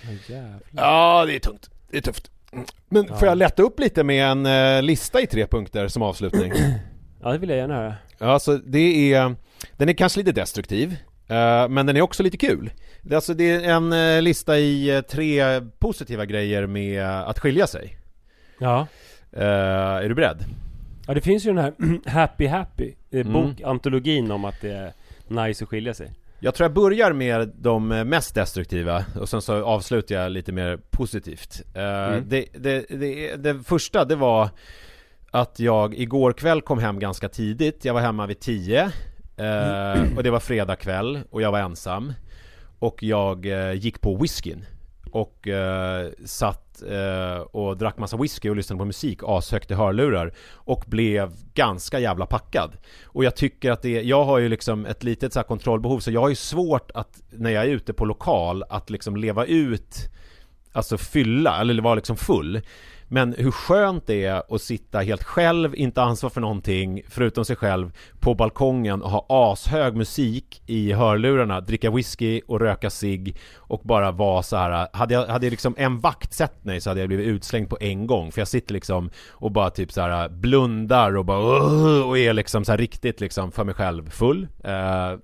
Ja, 0.04 0.36
jävlar. 0.36 0.60
Ja, 0.72 1.26
det 1.26 1.36
är 1.36 1.40
tungt. 1.40 1.70
Det 1.92 1.98
är 1.98 2.02
tufft. 2.02 2.32
Men 2.90 3.06
Ja. 3.10 3.16
får 3.16 3.28
jag 3.28 3.38
lätta 3.38 3.64
upp 3.64 3.80
lite 3.80 4.04
med 4.04 4.32
en 4.32 4.46
eh, 4.46 4.84
lista 4.84 5.22
i 5.22 5.28
tre 5.28 5.48
punkter 5.48 5.88
som 5.88 6.02
avslutning? 6.02 6.52
ja, 7.22 7.32
det 7.32 7.38
vill 7.38 7.50
jag 7.50 7.58
gärna 7.58 7.76
höra 7.76 7.96
Ja, 8.18 8.26
Alltså 8.26 8.58
det 8.58 9.14
är, 9.14 9.36
den 9.78 9.90
är 9.90 9.94
kanske 9.94 10.20
lite 10.20 10.32
destruktiv, 10.32 10.96
men 11.70 11.86
den 11.86 11.98
är 11.98 12.02
också 12.02 12.24
lite 12.24 12.38
kul. 12.38 12.72
Det 13.02 13.14
är 13.14 13.16
Alltså 13.16 13.34
det 13.34 13.52
är 13.52 13.70
en 13.70 13.94
eh, 13.94 14.22
lista 14.22 14.58
i 14.60 14.90
eh, 14.96 15.02
tre 15.02 15.62
positiva 15.80 16.26
grejer 16.26 16.68
med 16.68 17.06
att 17.06 17.40
skilja 17.40 17.68
sig. 17.68 17.98
Ja 18.60 18.88
Eh, 19.32 19.44
är 20.04 20.10
du 20.10 20.16
beredd? 20.16 20.46
Ja 21.08 21.14
det 21.14 21.22
finns 21.22 21.46
ju 21.46 21.54
den 21.54 21.58
här 21.64 21.74
Happy 22.10 22.48
Happy 22.48 22.94
eh, 23.12 23.22
Mm. 23.28 23.34
Bokantologin 23.34 24.32
om 24.32 24.46
att 24.46 24.62
det 24.62 24.72
är 24.72 24.94
nice 25.48 25.64
att 25.64 25.70
skilja 25.70 25.94
sig 25.94 26.12
Jag 26.40 26.56
tror 26.56 26.66
jag 26.66 26.74
börjar 26.74 27.14
med 27.14 27.52
de 27.60 27.88
mest 27.88 28.36
destruktiva 28.36 29.06
och 29.20 29.30
sen 29.30 29.42
så 29.42 29.66
avslutar 29.66 30.16
jag 30.16 30.32
lite 30.32 30.52
mer 30.52 30.78
positivt. 30.92 31.62
Eh, 31.76 31.84
Mm. 31.84 32.24
det, 32.28 32.46
det, 32.58 32.86
det, 32.90 33.36
det 33.36 33.64
första 33.64 34.06
det 34.06 34.16
var 34.16 34.50
att 35.32 35.60
jag 35.60 35.96
igår 35.96 36.34
kväll 36.34 36.62
kom 36.62 36.80
hem 36.80 37.00
ganska 37.00 37.30
tidigt. 37.30 37.86
Jag 37.86 37.94
var 37.94 38.02
hemma 38.02 38.26
vid 38.28 38.40
10 38.40 38.92
eh, 39.38 40.18
och 40.18 40.24
det 40.24 40.32
var 40.32 40.40
fredag 40.40 40.76
kväll 40.76 41.22
och 41.30 41.42
jag 41.42 41.52
var 41.52 41.60
ensam. 41.60 42.14
Och 42.80 43.04
jag 43.04 43.46
eh, 43.46 43.74
gick 43.74 44.02
på 44.02 44.16
whiskyn 44.16 44.66
och 45.12 45.48
eh, 45.48 46.10
satt 46.26 46.82
eh, 46.82 47.40
och 47.40 47.78
drack 47.78 47.98
massa 47.98 48.18
whisky 48.18 48.50
och 48.50 48.56
lyssnade 48.56 48.80
på 48.80 48.86
musik 48.86 49.20
ashögt 49.24 49.72
i 49.72 49.74
hörlurar 49.74 50.34
och 50.54 50.84
blev 50.88 51.32
ganska 51.54 52.00
jävla 52.00 52.26
packad. 52.26 52.72
Och 53.06 53.24
jag 53.24 53.36
tycker 53.36 53.72
att 53.72 53.82
det, 53.82 54.02
jag 54.02 54.26
har 54.26 54.38
ju 54.38 54.50
liksom 54.50 54.86
ett 54.86 55.04
litet 55.04 55.34
så 55.34 55.40
här 55.40 55.44
kontrollbehov 55.44 56.00
så 56.00 56.12
jag 56.12 56.22
har 56.22 56.30
ju 56.30 56.36
svårt 56.36 56.92
att 56.94 57.22
när 57.30 57.50
jag 57.50 57.64
är 57.64 57.70
ute 57.70 57.94
på 57.94 58.06
lokal 58.06 58.64
att 58.70 58.90
liksom 58.90 59.16
leva 59.16 59.46
ut 59.46 60.10
Alltså 60.72 60.98
fylla, 60.98 61.62
eller 61.62 61.82
vara 61.82 61.96
liksom 61.96 62.18
full 62.18 62.62
men 63.10 63.36
hur 63.38 63.52
skönt 63.52 64.08
det 64.08 64.26
är 64.26 64.56
att 64.56 64.62
sitta 64.62 65.00
helt 65.00 65.24
själv, 65.24 65.76
inte 65.76 66.02
ansvar 66.02 66.30
för 66.30 66.42
någonting 66.42 67.02
förutom 67.10 67.46
sig 67.46 67.56
själv 67.56 67.92
på 68.20 68.36
balkongen 68.36 69.02
och 69.02 69.10
ha 69.12 69.26
ashög 69.30 69.96
musik 69.96 70.62
i 70.66 70.94
hörlurarna, 70.94 71.62
dricka 71.62 71.92
whisky 71.92 72.42
och 72.48 72.60
röka 72.60 72.90
cigg 72.90 73.36
och 73.56 73.82
bara 73.84 74.12
vara 74.12 74.44
så 74.44 74.58
här. 74.58 74.88
Hade 74.94 75.14
jag, 75.14 75.28
hade 75.28 75.46
jag 75.46 75.52
liksom 75.52 75.76
en 75.78 76.00
vakt 76.00 76.34
sett 76.34 76.66
mig 76.66 76.82
så 76.82 76.90
hade 76.90 77.00
jag 77.00 77.08
blivit 77.08 77.28
utslängd 77.28 77.70
på 77.70 77.78
en 77.82 78.08
gång 78.08 78.32
för 78.32 78.42
jag 78.42 78.48
sitter 78.48 78.74
liksom 78.74 79.10
och 79.30 79.52
bara 79.52 79.70
typ 79.70 79.92
så 79.92 80.02
här 80.02 80.30
blundar 80.30 81.18
och 81.18 81.26
bara 81.26 81.64
och 82.06 82.18
är 82.18 82.34
liksom 82.34 82.66
så 82.66 82.72
här 82.72 82.78
riktigt 82.78 83.22
liksom 83.22 83.52
för 83.52 83.64
mig 83.64 83.76
själv 83.76 84.10
full. 84.10 84.48
Eh, 84.64 84.70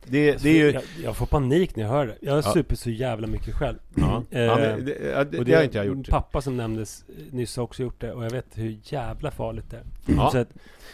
det, 0.06 0.44
det 0.44 0.50
är 0.50 0.54
ju... 0.54 0.72
jag, 0.72 0.84
jag 1.04 1.16
får 1.16 1.26
panik 1.26 1.76
när 1.76 1.84
jag 1.84 1.92
hör 1.92 2.06
det 2.08 2.16
Jag 2.22 2.32
har 2.34 2.44
Ja. 2.46 2.54
supit 2.54 2.80
så 2.80 2.90
jävla 2.90 3.28
mycket 3.28 3.56
själv 3.56 3.78
Ja, 3.96 4.24
Eh, 4.32 4.42
ja, 4.42 4.56
det, 4.56 4.76
det, 4.82 5.24
det, 5.32 5.44
det 5.44 5.54
har 5.54 5.64
inte 5.64 5.78
jag 5.78 5.86
gjort. 5.88 6.10
pappa 6.10 6.42
som 6.42 6.58
nämndes 6.58 7.04
nyss 7.32 7.58
har 7.58 7.64
också 7.74 7.84
gjort 7.84 8.02
det 8.02 8.12
och 8.12 8.26
jag 8.26 8.32
vet 8.32 8.46
hur 8.56 8.78
jävla 8.84 9.32
farligt 9.32 9.66
det 9.70 9.78
är 9.78 9.84
Ja. 10.16 10.30
så 10.32 10.38
att, 10.38 10.50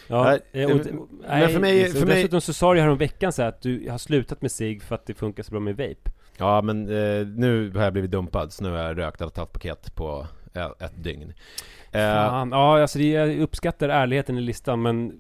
ja, 0.07 0.23
Nej, 0.23 0.63
eh, 0.63 0.71
och, 0.71 0.85
men 0.85 1.43
och, 1.43 1.51
för 1.51 1.59
mig- 1.59 1.89
så 1.89 1.99
för 1.99 2.05
mig- 2.05 2.15
Dessutom 2.15 2.41
så 2.41 2.53
sa 2.53 2.73
du 2.73 2.79
här 2.81 2.87
om 2.89 2.97
veckan 2.97 3.31
så 3.31 3.41
här 3.41 3.49
att 3.49 3.61
du 3.61 3.89
har 3.89 3.97
slutat 3.97 4.41
med 4.41 4.51
sig 4.51 4.79
för 4.79 4.95
att 4.95 5.05
det 5.05 5.13
funkar 5.13 5.43
så 5.43 5.51
bra 5.51 5.59
med 5.59 5.77
vape 5.77 6.11
Ja 6.37 6.61
men 6.61 6.81
eh, 6.89 7.27
nu 7.27 7.71
har 7.75 7.83
jag 7.83 7.93
blivit 7.93 8.11
dumpad 8.11 8.53
så 8.53 8.63
nu 8.63 8.69
har 8.69 8.77
jag 8.77 8.97
rökt 8.97 9.21
ett 9.21 9.37
halvt 9.37 9.51
paket 9.53 9.95
på 9.95 10.27
ett, 10.53 10.81
ett 10.81 11.03
dygn. 11.03 11.33
Eh, 11.91 11.99
Fan, 12.01 12.51
ja 12.51 12.81
alltså 12.81 12.97
det, 12.99 13.09
jag 13.09 13.39
uppskattar 13.39 13.89
ärligheten 13.89 14.37
i 14.37 14.41
listan 14.41 14.81
men 14.81 15.13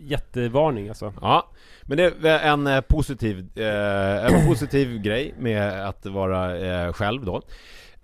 jättevarning 0.00 0.88
alltså 0.88 1.12
Ja, 1.20 1.50
men 1.82 1.96
det 1.96 2.04
är 2.28 2.52
en 2.52 2.66
eh, 2.66 2.80
positiv, 2.80 3.58
eh, 3.58 4.26
en 4.26 4.46
positiv 4.46 4.98
grej 5.02 5.34
med 5.38 5.88
att 5.88 6.06
vara 6.06 6.56
eh, 6.58 6.92
själv 6.92 7.24
då. 7.24 7.42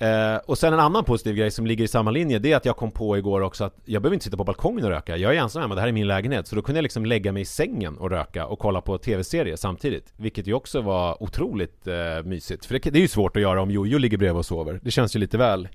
Eh, 0.00 0.36
och 0.46 0.58
sen 0.58 0.72
en 0.72 0.80
annan 0.80 1.04
positiv 1.04 1.36
grej 1.36 1.50
som 1.50 1.66
ligger 1.66 1.84
i 1.84 1.88
samma 1.88 2.10
linje, 2.10 2.38
det 2.38 2.52
är 2.52 2.56
att 2.56 2.64
jag 2.64 2.76
kom 2.76 2.90
på 2.90 3.18
igår 3.18 3.40
också 3.40 3.64
att 3.64 3.76
jag 3.84 4.02
behöver 4.02 4.14
inte 4.14 4.24
sitta 4.24 4.36
på 4.36 4.44
balkongen 4.44 4.84
och 4.84 4.90
röka. 4.90 5.16
Jag 5.16 5.36
är 5.36 5.40
ensam 5.40 5.62
hemma, 5.62 5.74
det 5.74 5.80
här 5.80 5.88
är 5.88 5.92
min 5.92 6.06
lägenhet. 6.06 6.46
Så 6.46 6.56
då 6.56 6.62
kunde 6.62 6.78
jag 6.78 6.82
liksom 6.82 7.06
lägga 7.06 7.32
mig 7.32 7.42
i 7.42 7.44
sängen 7.44 7.98
och 7.98 8.10
röka 8.10 8.46
och 8.46 8.58
kolla 8.58 8.80
på 8.80 8.98
tv-serier 8.98 9.56
samtidigt. 9.56 10.12
Vilket 10.16 10.46
ju 10.46 10.54
också 10.54 10.80
var 10.80 11.22
otroligt 11.22 11.86
eh, 11.86 11.94
mysigt. 12.24 12.66
För 12.66 12.74
det, 12.74 12.90
det 12.90 12.98
är 12.98 13.00
ju 13.00 13.08
svårt 13.08 13.36
att 13.36 13.42
göra 13.42 13.62
om 13.62 13.70
Jojo 13.70 13.98
ligger 13.98 14.18
bredvid 14.18 14.38
och 14.38 14.46
sover. 14.46 14.80
Det 14.82 14.90
känns 14.90 15.16
ju 15.16 15.20
lite 15.20 15.38
väl 15.38 15.68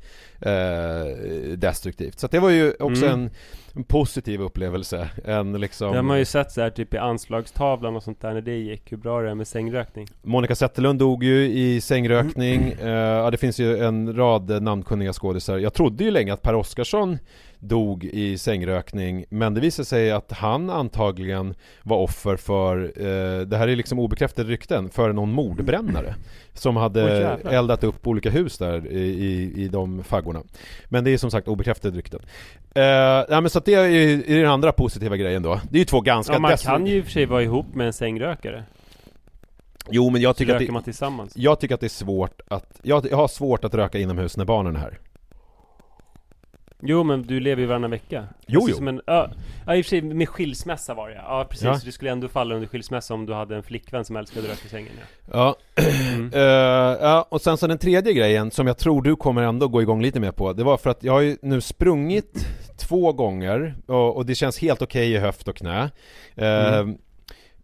eh, 0.46 1.58
destruktivt. 1.58 2.20
Så 2.20 2.28
det 2.28 2.40
var 2.40 2.50
ju 2.50 2.74
också 2.80 3.06
Mm. 3.06 3.20
en, 3.20 3.30
en 3.74 3.84
positiv 3.84 4.42
upplevelse. 4.42 5.10
En 5.26 5.54
liksom... 5.62 5.92
Det 5.92 5.98
har 5.98 6.04
man 6.04 6.20
ju 6.20 6.26
sett 6.26 6.52
så 6.52 6.62
här 6.62 6.70
typ 6.70 6.94
i 6.94 6.98
anslagstavlan 6.98 7.96
och 7.96 8.04
sånt 8.04 8.22
där 8.22 8.34
när 8.34 8.42
det 8.42 8.58
gick, 8.58 8.92
hur 8.92 8.98
bra 8.98 9.22
det 9.22 9.30
är 9.30 9.36
med 9.36 9.48
sängrökning 9.48 10.08
Monica 10.24 10.56
Zetterlund 10.56 11.00
dog 11.00 11.24
ju 11.24 11.46
i 11.46 11.82
sängrökning, 11.82 12.72
eh, 12.82 12.90
ja, 12.90 13.32
det 13.32 13.38
finns 13.38 13.60
ju 13.60 13.78
en 13.78 14.16
rad 14.16 14.64
namnkunniga 14.64 15.14
skådisar 15.14 15.58
Jag 15.58 15.74
trodde 15.74 16.04
ju 16.04 16.12
länge 16.12 16.34
att 16.34 16.42
Per 16.42 16.56
Oscarsson 16.56 17.18
dog 17.68 18.04
i 18.04 18.38
sängrökning 18.38 19.26
Men 19.30 19.54
det 19.54 19.62
visade 19.62 19.86
sig 19.86 20.12
att 20.12 20.32
han 20.32 20.70
antagligen 20.70 21.56
var 21.84 21.98
offer 21.98 22.36
för, 22.36 22.84
eh, 22.96 23.42
det 23.42 23.58
här 23.58 23.68
är 23.68 23.76
liksom 23.76 24.00
obekräftade 24.00 24.50
rykten, 24.50 24.90
för 24.90 25.14
någon 25.14 25.32
mordbrännare 25.32 26.16
Som 26.54 26.76
hade 26.76 27.20
jävlar. 27.20 27.52
eldat 27.52 27.84
upp 27.84 28.08
olika 28.08 28.30
hus 28.30 28.58
där 28.58 28.88
i, 28.88 29.00
i, 29.00 29.64
i 29.64 29.68
de 29.68 30.04
faggorna. 30.04 30.42
Men 30.86 31.04
det 31.04 31.12
är 31.12 31.18
som 31.18 31.32
sagt 31.32 31.48
obekräftade 31.48 31.98
rykten. 31.98 32.20
Eh, 32.76 32.84
ja, 32.84 33.42
men 33.42 33.50
så 33.50 33.58
att 33.58 33.66
det 33.66 33.74
är 33.74 33.86
är 34.30 34.42
den 34.42 34.52
andra 34.52 34.72
positiva 34.72 35.18
grejen 35.18 35.44
då. 35.44 35.60
Det 35.70 35.78
är 35.78 35.80
ju 35.80 35.86
två 35.86 36.02
ganska 36.02 36.34
Ja 36.34 36.40
man 36.40 36.58
kan 36.58 36.88
ju 36.88 36.98
i 36.98 37.02
och 37.02 37.06
för 37.06 37.12
sig 37.12 37.26
vara 37.26 37.44
ihop 37.44 37.76
med 37.76 37.88
en 37.88 37.94
sängrökare. 37.94 38.64
Jo 39.90 40.10
men 40.10 40.22
jag 40.22 40.36
tycker 40.36 40.54
att 40.54 40.86
det, 40.86 41.32
Jag 41.36 41.60
tycker 41.60 41.76
att 41.76 41.82
det 41.82 41.88
är 41.88 41.90
svårt 41.90 42.42
att, 42.48 42.80
jag, 42.84 43.08
jag 43.12 43.18
har 43.18 43.28
svårt 43.28 43.64
att 43.64 43.76
röka 43.76 43.98
inomhus 43.98 44.38
när 44.38 44.46
barnen 44.46 44.76
är 44.76 44.80
här 44.80 44.98
Jo 46.88 47.04
men 47.04 47.24
du 47.24 47.40
lever 47.40 47.62
ju 47.62 47.68
varannan 47.68 47.92
vecka 47.92 48.24
Jo, 48.48 48.60
Alltså 48.60 48.72
jo. 48.72 48.78
som 48.78 48.88
en, 48.88 49.02
ja, 49.08 49.30
ja 49.66 49.76
i 49.76 49.82
och 49.82 49.86
för 49.86 49.90
sig 49.90 50.02
med 50.02 50.28
skilsmässa 50.30 50.94
var 50.94 51.10
det 51.10 51.16
ja. 51.16 51.46
precis, 51.50 51.66
Ja. 51.66 51.80
du 51.86 51.92
skulle 51.92 52.12
ändå 52.12 52.28
falla 52.28 52.56
under 52.56 52.68
skilsmässa 52.68 53.14
om 53.14 53.26
du 53.26 53.34
hade 53.34 53.56
en 53.56 53.64
flickvän 53.64 54.06
som 54.06 54.16
älskade 54.16 54.48
rök 54.48 54.66
i 54.66 54.70
sängen 54.70 54.92
ja. 55.02 55.06
Ja, 55.34 55.56
Mm. 56.16 56.28
Eh, 56.34 56.40
ja, 57.02 57.26
och 57.30 57.42
sen 57.42 57.58
så 57.58 57.68
den 57.68 57.78
tredje 57.78 58.14
grejen 58.14 58.52
som 58.52 58.68
jag 58.68 58.78
tror 58.78 59.02
du 59.02 59.16
kommer 59.16 59.42
ändå 59.42 59.68
gå 59.68 59.82
igång 59.82 60.02
lite 60.02 60.20
mer 60.20 60.32
på 60.32 60.54
Det 60.54 60.64
var 60.64 60.78
för 60.78 60.90
att 60.90 61.04
jag 61.04 61.14
har 61.14 61.22
ju 61.22 61.38
nu 61.42 61.62
sprungit 61.62 62.48
två 62.78 63.14
gånger 63.14 63.76
och, 63.88 64.16
och 64.18 64.26
det 64.26 64.36
känns 64.36 64.60
helt 64.60 64.82
okej 64.82 65.12
i 65.14 65.18
höft 65.18 65.48
och 65.48 65.56
knä 65.56 65.92
Eh, 66.36 66.78
Mm. 66.78 66.98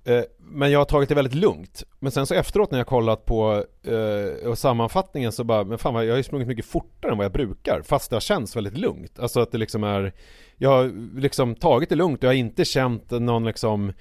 Eh, 0.03 0.23
Men 0.39 0.71
jag 0.71 0.79
har 0.79 0.85
tagit 0.85 1.09
det 1.09 1.15
väldigt 1.15 1.35
lugnt. 1.35 1.83
Men 1.99 2.11
sen 2.11 2.25
så 2.25 2.33
efteråt 2.33 2.71
när 2.71 2.79
jag 2.79 2.87
kollat 2.87 3.25
på 3.25 3.65
eh, 3.83 4.53
sammanfattningen 4.53 5.31
så 5.31 5.43
bara 5.43 5.63
Men 5.63 5.77
fan 5.77 5.93
vad, 5.93 6.05
jag 6.05 6.11
har 6.11 6.17
ju 6.17 6.23
sprungit 6.23 6.47
mycket 6.47 6.65
fortare 6.65 7.11
än 7.11 7.17
vad 7.17 7.25
jag 7.25 7.31
brukar 7.31 7.81
Fast 7.81 8.09
det 8.09 8.15
har 8.15 8.21
känts 8.21 8.55
väldigt 8.55 8.77
lugnt. 8.77 9.19
Alltså 9.19 9.39
att 9.39 9.51
det 9.51 9.57
liksom 9.57 9.83
är 9.83 10.13
Jag 10.57 10.69
har 10.69 11.15
liksom 11.19 11.55
tagit 11.55 11.89
det 11.89 11.95
lugnt 11.95 12.17
och 12.17 12.23
jag 12.23 12.29
har 12.29 12.35
inte 12.35 12.65
känt 12.65 13.11
någon 13.11 13.45
liksom 13.45 13.93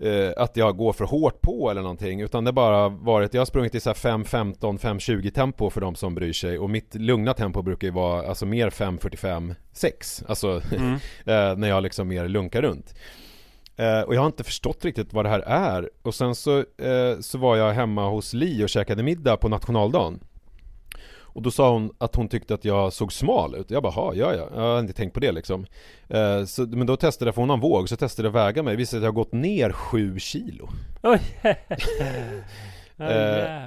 eh, 0.00 0.30
att 0.36 0.56
jag 0.56 0.76
går 0.76 0.92
för 0.92 1.04
hårt 1.04 1.40
på 1.40 1.70
eller 1.70 1.82
någonting 1.82 2.20
utan 2.20 2.44
det 2.44 2.48
har 2.48 2.52
bara 2.52 2.88
varit, 2.88 3.34
jag 3.34 3.40
har 3.40 3.46
sprungit 3.46 3.74
i 3.74 3.80
så 3.80 3.90
här 3.90 3.94
5.15, 3.94 4.78
5.20 4.78 5.30
tempo 5.30 5.70
för 5.70 5.80
de 5.80 5.94
som 5.94 6.14
bryr 6.14 6.32
sig. 6.32 6.58
Och 6.58 6.70
mitt 6.70 6.94
lugna 6.94 7.34
tempo 7.34 7.62
brukar 7.62 7.88
ju 7.88 7.92
vara 7.92 8.28
alltså 8.28 8.46
mer 8.46 8.70
5.45, 8.70 9.54
6 9.72 10.24
alltså 10.28 10.62
Mm. 10.76 10.92
eh, 11.26 11.58
när 11.58 11.68
jag 11.68 11.82
liksom 11.82 12.08
mer 12.08 12.28
lunkar 12.28 12.62
runt 12.62 12.94
eh, 13.78 14.00
och 14.00 14.14
jag 14.14 14.20
har 14.20 14.26
inte 14.26 14.44
förstått 14.44 14.84
riktigt 14.84 15.12
vad 15.12 15.24
det 15.24 15.28
här 15.28 15.40
är 15.46 15.90
och 16.02 16.14
sen 16.14 16.34
så, 16.34 16.58
eh, 16.58 17.18
så 17.20 17.38
var 17.38 17.56
jag 17.56 17.72
hemma 17.72 18.08
hos 18.08 18.34
Li 18.34 18.64
och 18.64 18.68
käkade 18.68 19.02
middag 19.02 19.36
på 19.36 19.48
nationaldagen 19.48 20.20
och 21.38 21.42
då 21.42 21.50
sa 21.50 21.72
hon 21.72 21.90
att 21.98 22.14
hon 22.14 22.28
tyckte 22.28 22.54
att 22.54 22.64
jag 22.64 22.92
såg 22.92 23.12
smal 23.12 23.54
ut. 23.54 23.70
Jag 23.70 23.82
bara, 23.82 23.92
"Ha, 23.92 24.14
ja 24.14 24.34
ja, 24.34 24.48
jag 24.54 24.60
har 24.60 24.78
inte 24.80 24.92
tänkt 24.92 25.14
på 25.14 25.20
det 25.20 25.32
liksom. 25.32 25.66
Eh, 26.08 26.44
så, 26.44 26.62
men 26.66 26.86
då 26.86 26.96
testade 26.96 27.28
jag, 27.28 27.34
för 27.34 27.42
hon 27.42 27.48
har 27.50 27.56
en 27.56 27.60
våg, 27.60 27.88
så 27.88 27.96
testade 27.96 28.28
jag 28.28 28.36
att 28.36 28.48
väga 28.48 28.62
mig. 28.62 28.76
Visade 28.76 28.98
att 28.98 29.04
jag 29.04 29.10
har 29.12 29.14
gått 29.14 29.32
ner 29.32 29.72
7 29.72 30.18
kilo. 30.18 30.68
Oj! 31.02 31.20
Eh. 33.00 33.62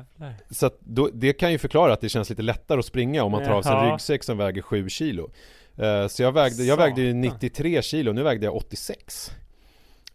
Så 0.50 0.70
då, 0.80 1.10
det 1.14 1.34
kan 1.34 1.52
ju 1.52 1.58
förklara 1.58 1.94
att 1.94 2.02
det 2.02 2.10
känns 2.10 2.30
lite 2.30 2.42
lättare 2.42 2.80
att 2.80 2.86
springa 2.86 3.24
om 3.24 3.32
man 3.32 3.44
tar 3.44 3.52
av 3.52 3.62
sig 3.62 3.72
en 3.72 3.92
ryggsäck 3.92 4.24
som 4.24 4.38
väger 4.38 4.62
7 4.62 4.90
kilo. 4.90 5.30
Eh, 5.78 6.08
så 6.08 6.24
jag 6.24 6.32
vägde, 6.32 6.64
jag 6.64 6.78
vägde 6.78 7.02
ju 7.02 7.12
Satan. 7.12 7.22
93 7.22 7.82
kilo, 7.82 8.12
nu 8.12 8.24
vägde 8.24 8.46
jag 8.46 8.56
86. 8.56 9.32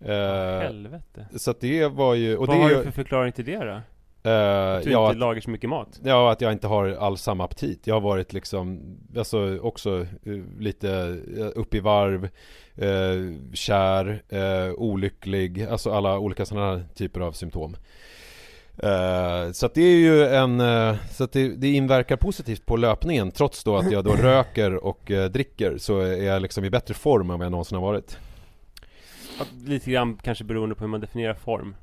Eh, 0.08 0.60
Helvete 0.60 1.26
så 1.36 1.50
att 1.50 1.60
det 1.60 1.86
var 1.86 2.14
ju, 2.14 2.36
och 2.36 2.46
Vad 2.46 2.56
det 2.56 2.62
har 2.62 2.70
är 2.70 2.74
du 2.74 2.78
ju, 2.78 2.84
för 2.84 2.90
förklaring 2.90 3.32
till 3.32 3.44
det 3.44 3.56
då? 3.58 3.80
eh, 4.30 4.76
Att 4.76 4.82
du 4.84 4.90
ja, 4.90 5.06
inte 5.06 5.18
lagar 5.18 5.40
så 5.40 5.50
mycket 5.50 5.70
mat? 5.70 6.00
Ja, 6.04 6.32
att 6.32 6.40
jag 6.40 6.52
inte 6.52 6.66
har 6.66 6.88
alls 6.88 7.22
samma 7.22 7.44
aptit. 7.44 7.86
Jag 7.86 7.94
har 7.94 8.00
varit 8.00 8.32
liksom, 8.32 8.80
alltså 9.16 9.58
också 9.58 10.00
eh, 10.00 10.58
lite 10.58 11.18
upp 11.54 11.74
i 11.74 11.80
varv, 11.80 12.24
eh, 12.74 13.52
kär, 13.54 14.22
eh, 14.28 14.72
olycklig, 14.76 15.62
alltså 15.62 15.90
alla 15.92 16.18
olika 16.18 16.44
sådana 16.44 16.66
här 16.66 16.84
typer 16.94 17.20
av 17.20 17.32
symptom. 17.32 17.76
Så 19.52 19.66
att 19.66 19.74
det 19.74 19.82
är 19.82 19.96
ju 19.96 20.26
en, 20.26 20.62
så 21.10 21.24
att 21.24 21.32
det, 21.32 21.48
det 21.48 21.68
inverkar 21.72 22.16
positivt 22.16 22.66
på 22.66 22.76
löpningen 22.76 23.30
trots 23.30 23.64
då 23.64 23.76
att 23.76 23.90
jag 23.90 24.04
då 24.04 24.10
röker 24.22 24.84
och 24.84 25.12
dricker 25.30 25.78
så 25.78 25.98
är 26.00 26.22
jag 26.22 26.42
liksom 26.42 26.64
i 26.64 26.70
bättre 26.70 26.94
form 26.94 27.30
än 27.30 27.38
vad 27.38 27.44
jag 27.44 27.50
någonsin 27.50 27.78
har 27.78 27.82
varit. 27.82 28.18
Lite 29.64 29.90
grann 29.90 30.18
kanske 30.22 30.44
beroende 30.44 30.74
på 30.74 30.84
hur 30.84 30.88
man 30.88 31.00
definierar 31.00 31.34
form. 31.34 31.74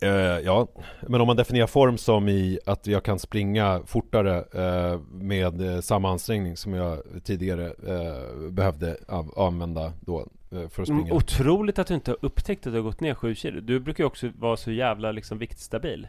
Eh, 0.00 0.10
ja, 0.10 0.68
men 1.08 1.20
om 1.20 1.26
man 1.26 1.36
definierar 1.36 1.66
form 1.66 1.98
som 1.98 2.28
i 2.28 2.58
att 2.66 2.86
jag 2.86 3.02
kan 3.02 3.18
springa 3.18 3.82
fortare 3.86 4.36
eh, 4.36 5.00
med 5.10 5.60
eh, 5.60 5.80
samma 5.80 6.10
ansträngning 6.10 6.56
som 6.56 6.74
jag 6.74 7.02
tidigare 7.24 7.66
eh, 7.66 8.50
behövde 8.50 8.96
av, 9.08 9.38
använda 9.38 9.92
då 10.00 10.26
för 10.50 10.82
att 10.82 10.88
Mm, 10.88 11.00
springa. 11.00 11.14
Otroligt 11.14 11.78
att 11.78 11.86
du 11.86 11.94
inte 11.94 12.10
har 12.10 12.18
upptäckt 12.22 12.66
att 12.66 12.72
du 12.72 12.78
har 12.78 12.84
gått 12.84 13.00
ner 13.00 13.14
7 13.14 13.34
kilo. 13.34 13.60
Du 13.60 13.80
brukar 13.80 14.04
ju 14.04 14.08
också 14.08 14.30
vara 14.38 14.56
så 14.56 14.72
jävla 14.72 15.12
liksom 15.12 15.38
viktstabil. 15.38 16.08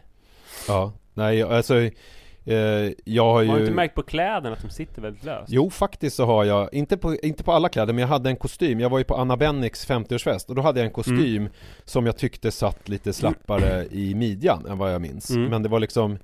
Ja, 0.68 0.92
nej 1.14 1.42
alltså 1.42 1.90
jag 2.44 3.24
har 3.24 3.32
Har 3.32 3.42
du 3.42 3.52
ju 3.52 3.60
inte 3.60 3.72
märkt 3.72 3.94
på 3.94 4.02
kläderna 4.02 4.56
att 4.56 4.62
de 4.62 4.70
sitter 4.70 5.02
väldigt 5.02 5.24
löst? 5.24 5.52
Jo, 5.52 5.70
faktiskt 5.70 6.16
så 6.16 6.24
har 6.24 6.44
jag, 6.44 6.74
inte 6.74 6.96
på, 6.96 7.16
inte 7.16 7.44
på 7.44 7.52
alla 7.52 7.68
kläder, 7.68 7.92
men 7.92 8.00
jag 8.00 8.08
hade 8.08 8.30
en 8.30 8.36
kostym. 8.36 8.80
Jag 8.80 8.90
var 8.90 8.98
ju 8.98 9.04
på 9.04 9.16
Anna 9.16 9.36
Bennicks 9.36 9.88
50-årsfest 9.88 10.48
och 10.48 10.54
då 10.54 10.62
hade 10.62 10.80
jag 10.80 10.84
en 10.84 10.92
kostym 10.92 11.48
som 11.84 12.06
jag 12.06 12.16
tyckte 12.16 12.50
satt 12.50 12.88
lite 12.88 13.12
slappare 13.12 13.86
i 13.90 14.14
midjan 14.14 14.66
än 14.66 14.78
vad 14.78 14.94
jag 14.94 15.02
minns. 15.02 15.30
Mm. 15.30 15.50
Men 15.50 15.62
det 15.62 15.68
var 15.68 15.80
liksom, 15.80 16.18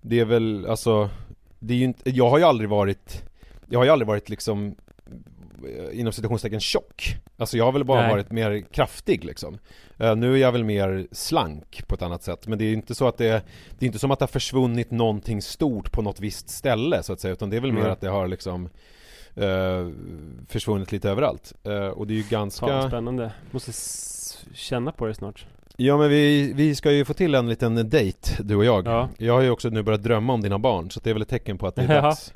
det 0.00 0.20
är 0.20 0.24
väl, 0.24 0.66
alltså, 0.66 1.10
det 1.58 1.74
är 1.74 1.78
ju 1.78 1.84
inte, 1.84 2.10
jag 2.10 2.30
har 2.30 2.38
ju 2.38 2.44
aldrig 2.44 2.70
varit, 2.70 3.22
jag 3.68 3.78
har 3.78 3.84
ju 3.84 3.90
aldrig 3.90 4.08
varit 4.08 4.28
liksom 4.28 4.66
eh, 4.66 4.85
inom 5.92 6.12
citationstecken 6.12 6.60
tjock. 6.60 7.16
Alltså 7.36 7.56
jag 7.56 7.64
har 7.64 7.72
väl 7.72 7.84
bara 7.84 8.00
Nej. 8.00 8.10
varit 8.10 8.30
mer 8.30 8.60
kraftig 8.60 9.24
liksom. 9.24 9.58
Eh, 9.98 10.16
nu 10.16 10.32
är 10.34 10.36
jag 10.36 10.52
väl 10.52 10.64
mer 10.64 11.06
slank 11.12 11.82
på 11.86 11.94
ett 11.94 12.02
annat 12.02 12.22
sätt. 12.22 12.46
Men 12.46 12.58
det 12.58 12.64
är 12.64 12.66
ju 12.66 12.74
inte 12.74 12.94
så 12.94 13.08
att 13.08 13.18
det, 13.18 13.42
det 13.78 13.84
är 13.84 13.86
inte 13.86 13.98
som 13.98 14.10
att 14.10 14.18
det 14.18 14.22
har 14.22 14.28
försvunnit 14.28 14.90
någonting 14.90 15.42
stort 15.42 15.92
på 15.92 16.02
något 16.02 16.20
visst 16.20 16.48
ställe 16.48 17.02
så 17.02 17.12
att 17.12 17.20
säga. 17.20 17.32
Utan 17.32 17.50
det 17.50 17.56
är 17.56 17.60
väl 17.60 17.72
mer 17.72 17.80
Mm. 17.80 17.92
att 17.92 18.00
det 18.00 18.08
har 18.08 18.28
liksom 18.28 18.68
eh, 19.34 19.88
försvunnit 20.48 20.92
lite 20.92 21.10
överallt. 21.10 21.52
Eh, 21.64 21.86
och 21.88 22.06
det 22.06 22.12
är 22.14 22.16
ju 22.16 22.24
ganska... 22.30 22.66
Fan 22.66 22.88
spännande 22.90 23.32
Måste 23.50 23.72
känna 24.54 24.92
på 24.92 25.06
det 25.06 25.14
snart 25.14 25.46
Ja 25.78 25.96
men 25.96 26.08
vi, 26.10 26.52
vi 26.52 26.74
ska 26.74 26.92
ju 26.92 27.04
få 27.04 27.14
till 27.14 27.34
en 27.34 27.48
liten 27.48 27.88
dejt, 27.90 28.30
du 28.42 28.56
och 28.56 28.64
jag. 28.64 28.86
Ja. 28.86 29.08
Jag 29.18 29.32
har 29.34 29.40
ju 29.40 29.50
också 29.50 29.68
nu 29.68 29.82
börjat 29.82 30.02
drömma 30.02 30.32
om 30.32 30.40
dina 30.42 30.58
barn, 30.58 30.90
så 30.90 31.00
det 31.00 31.10
är 31.10 31.14
väl 31.14 31.22
ett 31.22 31.28
tecken 31.28 31.58
på 31.58 31.66
att 31.66 31.74
det 31.74 31.82
är 31.82 31.94
Ja. 31.94 32.00
dags. 32.00 32.32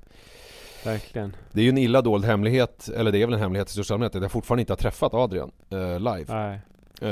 Verkligen 0.85 1.37
Det 1.53 1.61
är 1.61 1.65
ju 1.65 1.69
en 1.71 1.79
illa 1.79 2.03
dold 2.03 2.25
hemlighet, 2.25 2.89
eller 2.97 3.13
det 3.13 3.23
är 3.23 3.27
väl 3.27 3.35
en 3.35 3.41
hemlighet 3.41 3.69
i 3.69 3.73
största 3.73 3.95
allmänhet, 3.95 4.17
att 4.17 4.23
jag 4.23 4.33
fortfarande 4.33 4.61
inte 4.63 4.73
har 4.73 4.77
träffat 4.79 5.15
Adrian 5.15 5.51
eh, 5.71 5.99
live. 5.99 6.25
Nej 6.29 6.61
Eh, 7.03 7.09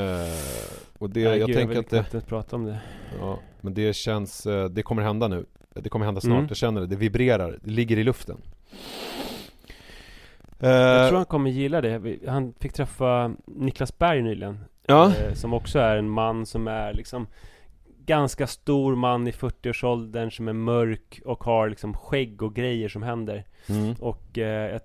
och 0.99 1.09
det, 1.09 1.23
Nej, 1.29 1.39
jag 1.39 1.47
gud, 1.47 1.55
tänker 1.57 1.69
vill 1.69 1.99
att 1.99 2.11
det, 2.11 2.21
prata 2.21 2.55
om 2.55 2.65
det 2.65 2.79
ja, 3.19 3.39
men 3.61 3.73
det 3.73 3.93
känns, 3.95 4.45
eh, 4.45 4.65
det 4.69 4.81
kommer 4.83 5.01
hända 5.01 5.27
nu. 5.27 5.45
Det 5.73 5.89
kommer 5.89 6.05
hända 6.05 6.21
snart, 6.21 6.37
Mm. 6.37 6.45
jag 6.47 6.57
känner 6.57 6.81
det, 6.81 6.87
det 6.87 6.95
vibrerar, 6.95 7.59
det 7.61 7.69
ligger 7.71 7.97
i 7.97 8.03
luften. 8.03 8.37
Jag 10.59 11.01
Eh, 11.03 11.07
tror 11.07 11.17
han 11.17 11.25
kommer 11.25 11.49
gilla 11.49 11.81
det 11.81 12.19
Han 12.27 12.53
fick 12.59 12.73
träffa 12.73 13.31
Niklas 13.45 13.97
Berg 13.97 14.21
nyligen 14.21 14.59
ja, 14.87 15.05
eh, 15.15 15.33
Som 15.33 15.53
också 15.53 15.79
är 15.79 15.97
en 15.97 16.09
man 16.09 16.45
som 16.45 16.67
är 16.67 16.93
liksom 16.93 17.27
Ganska 18.09 18.47
stor 18.47 18.95
man 18.95 19.27
i 19.27 19.31
40-årsåldern 19.31 20.31
som 20.31 20.47
är 20.47 20.53
mörk 20.53 21.21
och 21.25 21.43
har 21.43 21.69
liksom 21.69 21.93
skägg 21.93 22.41
och 22.41 22.55
grejer 22.55 22.89
som 22.89 23.03
händer 23.03 23.45
mm. 23.67 23.95
Och 23.99 24.37
eh, 24.37 24.71
jag 24.71 24.81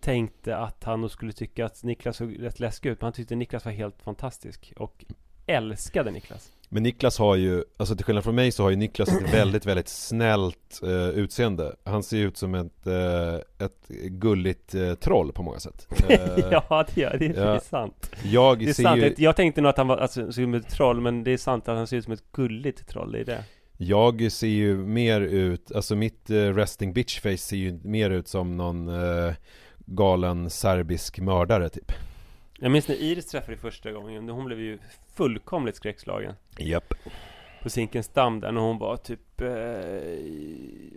tänkte 0.00 0.56
att 0.56 0.84
han 0.84 1.00
nog 1.00 1.10
skulle 1.10 1.32
tycka 1.32 1.66
att 1.66 1.82
Niklas 1.82 2.16
såg 2.16 2.42
rätt 2.42 2.60
läskig 2.60 2.90
ut 2.90 3.00
Men 3.00 3.06
han 3.06 3.12
tyckte 3.12 3.34
Niklas 3.34 3.64
var 3.64 3.72
helt 3.72 4.02
fantastisk 4.02 4.72
Och 4.76 5.04
älskade 5.52 6.10
Niklas. 6.10 6.52
Men 6.68 6.82
Niklas 6.82 7.18
har 7.18 7.36
ju, 7.36 7.64
alltså 7.76 7.96
till 7.96 8.04
skillnad 8.04 8.24
från 8.24 8.34
mig 8.34 8.52
så 8.52 8.62
har 8.62 8.70
ju 8.70 8.76
Niklas 8.76 9.08
ett 9.08 9.34
väldigt, 9.34 9.66
väldigt 9.66 9.88
snällt 9.88 10.80
eh, 10.82 11.08
utseende. 11.08 11.76
Han 11.84 12.02
ser 12.02 12.18
ut 12.18 12.36
som 12.36 12.54
ett, 12.54 12.86
eh, 12.86 13.66
ett 13.66 13.88
gulligt 14.08 14.74
eh, 14.74 14.94
troll 14.94 15.32
på 15.32 15.42
många 15.42 15.60
sätt. 15.60 15.86
Eh, 16.08 16.18
Ja 16.50 16.86
det, 16.94 17.02
är, 17.02 17.18
det, 17.18 17.26
är, 17.26 17.28
det 17.28 17.40
ja. 17.40 17.54
är 17.54 17.58
sant. 17.58 18.10
Jag 18.22 18.58
Det 18.58 18.68
är 18.68 18.72
ser 18.72 18.82
sant, 18.82 19.00
ju, 19.00 19.14
jag 19.16 19.36
tänkte 19.36 19.60
nog 19.60 19.70
att 19.70 19.76
han 19.76 19.88
var 19.88 19.96
alltså, 19.96 20.20
såg 20.20 20.28
ut 20.28 20.34
som 20.34 20.54
ett 20.54 20.68
troll 20.68 21.00
Men 21.00 21.24
det 21.24 21.30
är 21.30 21.36
sant 21.36 21.68
att 21.68 21.76
han 21.76 21.86
ser 21.86 21.96
ut 21.96 22.04
som 22.04 22.12
ett 22.12 22.32
gulligt 22.32 22.88
troll, 22.88 23.12
det 23.12 23.20
är 23.20 23.24
det. 23.24 23.44
Jag 23.76 24.32
ser 24.32 24.46
ju 24.46 24.76
mer 24.76 25.20
ut, 25.20 25.72
alltså 25.72 25.96
mitt 25.96 26.30
eh, 26.30 26.36
resting 26.36 26.92
bitch 26.92 27.20
face 27.20 27.36
ser 27.36 27.56
ju 27.56 27.80
mer 27.84 28.10
ut 28.10 28.28
som 28.28 28.56
någon 28.56 28.88
eh, 28.88 29.34
galen 29.86 30.50
serbisk 30.50 31.18
mördare 31.18 31.68
typ 31.68 31.92
Jag 32.62 32.70
minns 32.70 32.88
när 32.88 32.94
Iris 32.94 33.26
träffade 33.26 33.56
första 33.56 33.92
gången 33.92 34.28
Hon 34.28 34.44
blev 34.44 34.60
ju 34.60 34.78
fullkomligt 35.14 35.76
skräckslagen 35.76 36.34
Japp 36.58 36.94
På 37.62 37.70
Zinkensdamm 37.70 38.40
där 38.40 38.52
när 38.52 38.60
hon 38.60 38.78
var 38.78 38.96
typ 38.96 39.40
eh, 39.40 39.48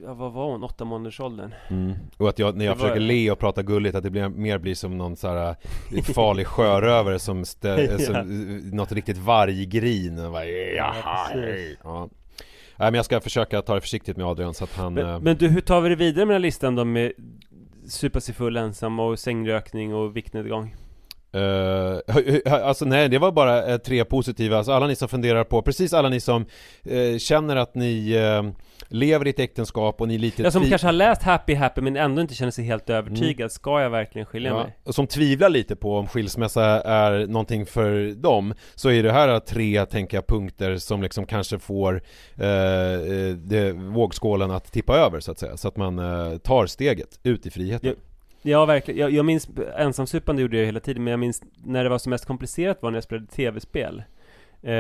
ja, 0.03 0.13
Vad 0.13 0.33
var 0.33 0.51
hon? 0.51 0.63
Åtta 0.63 0.85
månaders 0.85 1.19
åldern 1.19 1.53
mm. 1.69 1.93
Och 2.17 2.29
att 2.29 2.39
jag, 2.39 2.57
när 2.57 2.65
jag 2.65 2.75
Det 2.77 2.79
var- 2.79 2.87
försöker 2.87 3.01
le 3.01 3.31
och 3.31 3.39
prata 3.39 3.63
gulligt, 3.63 3.95
att 3.95 4.03
det 4.03 4.09
blir, 4.09 4.29
mer 4.29 4.57
blir 4.57 4.75
som 4.75 4.97
någon 4.97 5.15
så 5.15 5.27
här 5.27 5.55
eh, 5.95 6.03
farlig 6.03 6.47
sjörövare 6.47 7.19
som, 7.19 7.45
stä, 7.45 7.83
Ja. 7.91 7.97
som 7.99 8.15
eh, 8.15 8.73
något 8.75 8.91
riktigt 8.91 9.17
varggrin 9.17 10.19
och 10.19 10.31
bara, 10.31 10.45
Jaha, 10.45 11.27
hej." 11.33 11.77
ja. 11.83 12.09
Nej 12.77 12.91
men 12.91 12.93
jag 12.93 13.05
ska 13.05 13.21
försöka 13.21 13.61
ta 13.61 13.75
det 13.75 13.81
försiktigt 13.81 14.17
med 14.17 14.25
Adrian 14.25 14.53
så 14.53 14.63
att 14.63 14.75
han 14.75 14.97
eh, 14.97 15.05
men, 15.05 15.23
men 15.23 15.37
du, 15.37 15.47
hur 15.47 15.61
tar 15.61 15.81
vi 15.81 15.89
det 15.89 15.95
vidare 15.95 16.25
med 16.25 16.35
den 16.35 16.41
här 16.41 16.47
listan 16.47 16.75
då 16.75 16.85
med 16.85 17.11
Supa 17.87 18.19
sig 18.21 18.35
full 18.35 18.57
ensam 18.57 18.99
och 18.99 19.19
sängrökning 19.19 19.93
och 19.95 20.17
viktnedgång? 20.17 20.75
Eh, 21.35 22.53
alltså 22.65 22.85
nej, 22.85 23.09
det 23.09 23.17
var 23.19 23.31
bara 23.31 23.65
eh, 23.65 23.77
tre 23.77 24.05
positiva, 24.05 24.57
alltså 24.57 24.71
alla 24.71 24.87
ni 24.87 24.95
som 24.95 25.07
funderar 25.07 25.43
på, 25.43 25.61
precis 25.61 25.93
alla 25.93 26.09
ni 26.09 26.19
som 26.19 26.45
eh, 26.83 27.17
känner 27.17 27.55
att 27.55 27.75
ni 27.75 28.15
lever 28.87 29.27
i 29.27 29.29
ett 29.29 29.39
äktenskap 29.39 30.01
och 30.01 30.07
ni 30.07 30.17
lite 30.17 30.43
Jag 30.43 30.53
som 30.53 30.63
tvi- 30.63 30.69
kanske 30.69 30.87
har 30.87 30.91
läst 30.91 31.23
Happy 31.23 31.53
Happy 31.55 31.81
men 31.81 31.97
ändå 31.97 32.21
inte 32.21 32.33
känner 32.33 32.51
sig 32.51 32.65
helt 32.65 32.89
övertygad 32.89 33.51
Ska 33.51 33.81
jag 33.81 33.89
verkligen 33.89 34.25
skilja 34.25 34.51
ja, 34.51 34.63
mig? 34.63 34.77
och 34.83 34.95
som 34.95 35.07
tvivlar 35.07 35.49
lite 35.49 35.75
på 35.75 35.97
om 35.97 36.07
skilsmässa 36.07 36.81
är 36.81 37.27
någonting 37.27 37.65
för 37.65 38.21
dem 38.21 38.53
Så 38.75 38.89
är 38.89 39.03
det 39.03 39.11
här 39.11 39.39
tre, 39.39 39.85
tänker 39.85 40.17
jag, 40.17 40.27
punkter 40.27 40.77
som 40.77 41.01
liksom 41.03 41.25
kanske 41.25 41.59
får 41.59 42.01
det, 43.35 43.71
vågskålen 43.71 44.51
att 44.51 44.71
tippa 44.71 44.97
över 44.97 45.19
så 45.19 45.31
att 45.31 45.39
säga. 45.39 45.57
Så 45.57 45.67
att 45.67 45.77
man 45.77 45.97
tar 46.39 46.65
steget 46.65 47.19
ut 47.23 47.45
i 47.45 47.49
friheten. 47.49 47.89
Ja. 47.89 48.14
Ja, 48.47 48.65
verkligen. 48.65 48.99
Jag, 48.99 49.11
jag 49.11 49.25
minns, 49.25 49.49
ensamsupande 49.77 50.41
gjorde 50.41 50.57
jag 50.57 50.65
hela 50.65 50.79
tiden, 50.79 51.03
men 51.03 51.11
jag 51.11 51.19
minns 51.19 51.43
när 51.63 51.83
det 51.83 51.89
var 51.89 51.97
som 51.97 52.09
mest 52.09 52.25
komplicerat 52.25 52.81
var 52.81 52.91
när 52.91 52.97
jag 52.97 53.03
spelade 53.03 53.27
tv-spel. 53.27 54.03
Eh, 54.61 54.73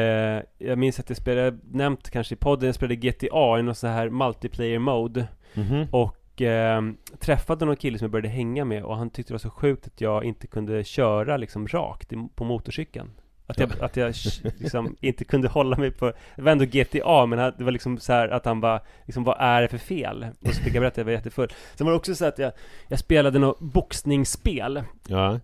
jag 0.57 0.77
minns 0.77 0.99
att 0.99 1.09
jag 1.09 1.17
spelade, 1.17 1.57
nämnt 1.71 2.09
kanske 2.09 2.35
i 2.35 2.37
podden, 2.37 2.65
jag 2.65 2.75
spelade 2.75 2.95
GTA 2.95 3.59
i 3.59 3.61
någon 3.61 3.75
så 3.75 3.87
här 3.87 4.09
multiplayer 4.09 4.79
mode. 4.79 5.27
Mhm. 5.53 5.87
Och 5.91 6.41
eh, 6.41 6.81
träffade 7.19 7.65
någon 7.65 7.75
kille 7.75 7.97
som 7.97 8.05
jag 8.05 8.11
började 8.11 8.27
hänga 8.27 8.65
med 8.65 8.83
och 8.83 8.97
han 8.97 9.09
tyckte 9.09 9.33
det 9.33 9.33
var 9.33 9.39
så 9.39 9.49
sjukt 9.49 9.87
att 9.87 10.01
jag 10.01 10.23
inte 10.23 10.47
kunde 10.47 10.83
köra 10.83 11.37
liksom 11.37 11.67
rakt 11.67 12.13
på 12.35 12.43
motorcykeln. 12.43 13.11
Att 13.47 13.59
jag, 13.59 13.71
att 13.81 13.97
jag 13.97 14.13
liksom 14.57 14.95
inte 15.01 15.23
kunde 15.25 15.47
hålla 15.47 15.77
mig 15.77 15.91
på, 15.91 16.05
det 16.35 16.41
var 16.41 16.51
ändå 16.51 16.65
GTA 16.65 17.25
men 17.25 17.53
det 17.57 17.63
var 17.63 17.71
liksom 17.71 17.97
så 17.97 18.13
här 18.13 18.29
att 18.29 18.45
han 18.45 18.61
bara, 18.61 18.79
liksom 19.05 19.23
vad 19.23 19.35
är 19.39 19.61
det 19.61 19.67
för 19.67 19.77
fel? 19.77 20.25
Och 20.41 20.47
så 20.53 20.61
fick 20.61 20.75
jag 20.75 20.81
berätta 20.81 20.93
att 20.93 20.97
jag 20.97 21.05
var 21.05 21.11
jättefull. 21.11 21.49
Sen 21.75 21.85
var 21.85 21.91
det 21.91 21.97
också 21.97 22.15
så 22.15 22.25
att 22.25 22.39
jag, 22.39 22.51
jag 22.87 22.99
spelade 22.99 23.39
något 23.39 23.59
boxningsspel 23.59 24.83
Ja. 25.07 25.39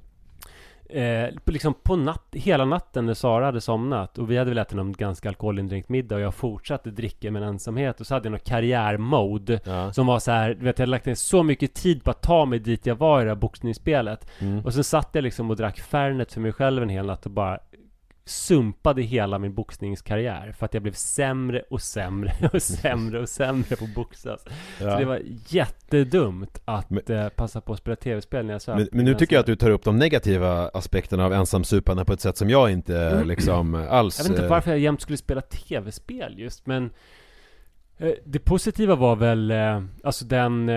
Eh, 0.89 1.29
på- 1.45 1.51
liksom 1.51 1.73
på 1.73 1.95
natt, 1.95 2.25
hela 2.31 2.65
natten 2.65 3.05
när 3.05 3.13
Sara 3.13 3.45
hade 3.45 3.61
somnat 3.61 4.17
och 4.17 4.31
vi 4.31 4.37
hade 4.37 4.49
väl 4.51 4.57
ätit 4.57 4.75
någon 4.77 4.93
ganska 4.93 5.29
alkoholindränkt 5.29 5.89
middag 5.89 6.15
och 6.15 6.21
jag 6.21 6.33
fortsatte 6.35 6.91
dricka 6.91 7.31
med 7.31 7.43
ensamhet 7.43 7.99
och 8.01 8.07
så 8.07 8.13
hade 8.13 8.25
jag 8.25 8.31
någon 8.31 8.39
karriärmode 8.39 9.59
Ja. 9.65 9.93
som 9.93 10.07
var 10.07 10.19
så 10.19 10.31
här, 10.31 10.53
du 10.53 10.65
vet 10.65 10.79
jag 10.79 10.83
hade 10.83 10.91
lagt 10.91 11.05
ner 11.05 11.15
så 11.15 11.43
mycket 11.43 11.73
tid 11.73 12.03
på 12.03 12.11
att 12.11 12.21
ta 12.21 12.45
mig 12.45 12.59
dit 12.59 12.85
jag 12.85 12.95
var 12.95 13.21
i 13.21 13.23
det 13.23 13.29
här 13.29 13.35
boxningsspelet 13.35 14.27
Mm. 14.39 14.65
och 14.65 14.73
sen 14.73 14.83
satt 14.83 15.09
jag 15.11 15.21
liksom 15.23 15.49
och 15.49 15.55
drack 15.55 15.79
Fernet 15.79 16.33
för 16.33 16.41
mig 16.41 16.51
själv 16.51 16.83
en 16.83 16.89
hel 16.89 17.05
natt 17.05 17.25
och 17.25 17.31
bara 17.31 17.59
sumpade 18.25 19.01
hela 19.01 19.39
min 19.39 19.53
boxningskarriär 19.53 20.51
för 20.51 20.65
att 20.65 20.73
jag 20.73 20.83
blev 20.83 20.93
sämre 20.93 21.63
och 21.69 21.81
sämre 21.81 22.33
och 22.53 22.61
sämre 22.61 23.19
och 23.19 23.29
sämre 23.29 23.75
på 23.75 23.83
att 23.83 23.95
boxas. 23.95 24.45
Så 24.77 24.85
det 24.85 25.05
var 25.05 25.21
jättedumt 25.47 26.61
att 26.65 26.89
Men- 26.89 27.03
eh, 27.07 27.29
passa 27.29 27.61
på 27.61 27.73
att 27.73 27.79
spela 27.79 27.95
tv-spel 27.95 28.45
när 28.45 28.53
jag 28.53 28.61
söp. 28.61 28.77
Men, 28.77 28.87
men 28.91 29.05
nu 29.05 29.13
tycker 29.15 29.35
jag 29.35 29.39
att 29.39 29.45
du 29.45 29.55
tar 29.55 29.69
upp 29.69 29.83
de 29.83 29.97
negativa 29.97 30.69
aspekterna 30.69 31.25
av 31.25 31.33
ensamsuparna 31.33 32.05
på 32.05 32.13
ett 32.13 32.21
sätt 32.21 32.37
som 32.37 32.49
jag 32.49 32.71
inte 32.71 33.23
liksom 33.25 33.75
alls 33.75 34.17
Jag 34.17 34.23
vet 34.23 34.31
inte 34.31 34.43
eh, 34.43 34.49
varför 34.49 34.71
jag 34.71 34.79
jämt 34.79 35.01
skulle 35.01 35.17
spela 35.17 35.41
tv-spel 35.41 36.39
just, 36.39 36.65
men 36.65 36.89
eh, 37.97 38.11
det 38.25 38.39
positiva 38.39 38.95
var 38.95 39.15
väl 39.15 39.53
alltså 40.03 40.25
den 40.25 40.71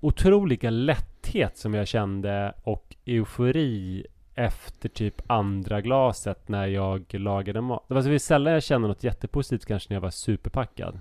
otroliga 0.00 0.70
lätthet 0.70 1.56
som 1.58 1.74
jag 1.74 1.88
kände 1.88 2.54
och 2.62 2.96
eufori 3.06 4.06
efter 4.34 4.88
typ 4.88 5.22
andra 5.26 5.80
glaset 5.80 6.48
när 6.48 6.66
jag 6.66 7.14
lagade 7.14 7.60
mat. 7.60 7.84
Det 7.88 7.94
var 7.94 8.02
så 8.02 8.08
det 8.08 8.14
var 8.14 8.18
sällan 8.18 8.52
jag 8.52 8.62
kände 8.62 8.88
något 8.88 9.04
jättepositivt 9.04 9.66
kanske 9.66 9.90
när 9.90 9.96
jag 9.96 10.00
var 10.00 10.10
superpackad. 10.10 11.00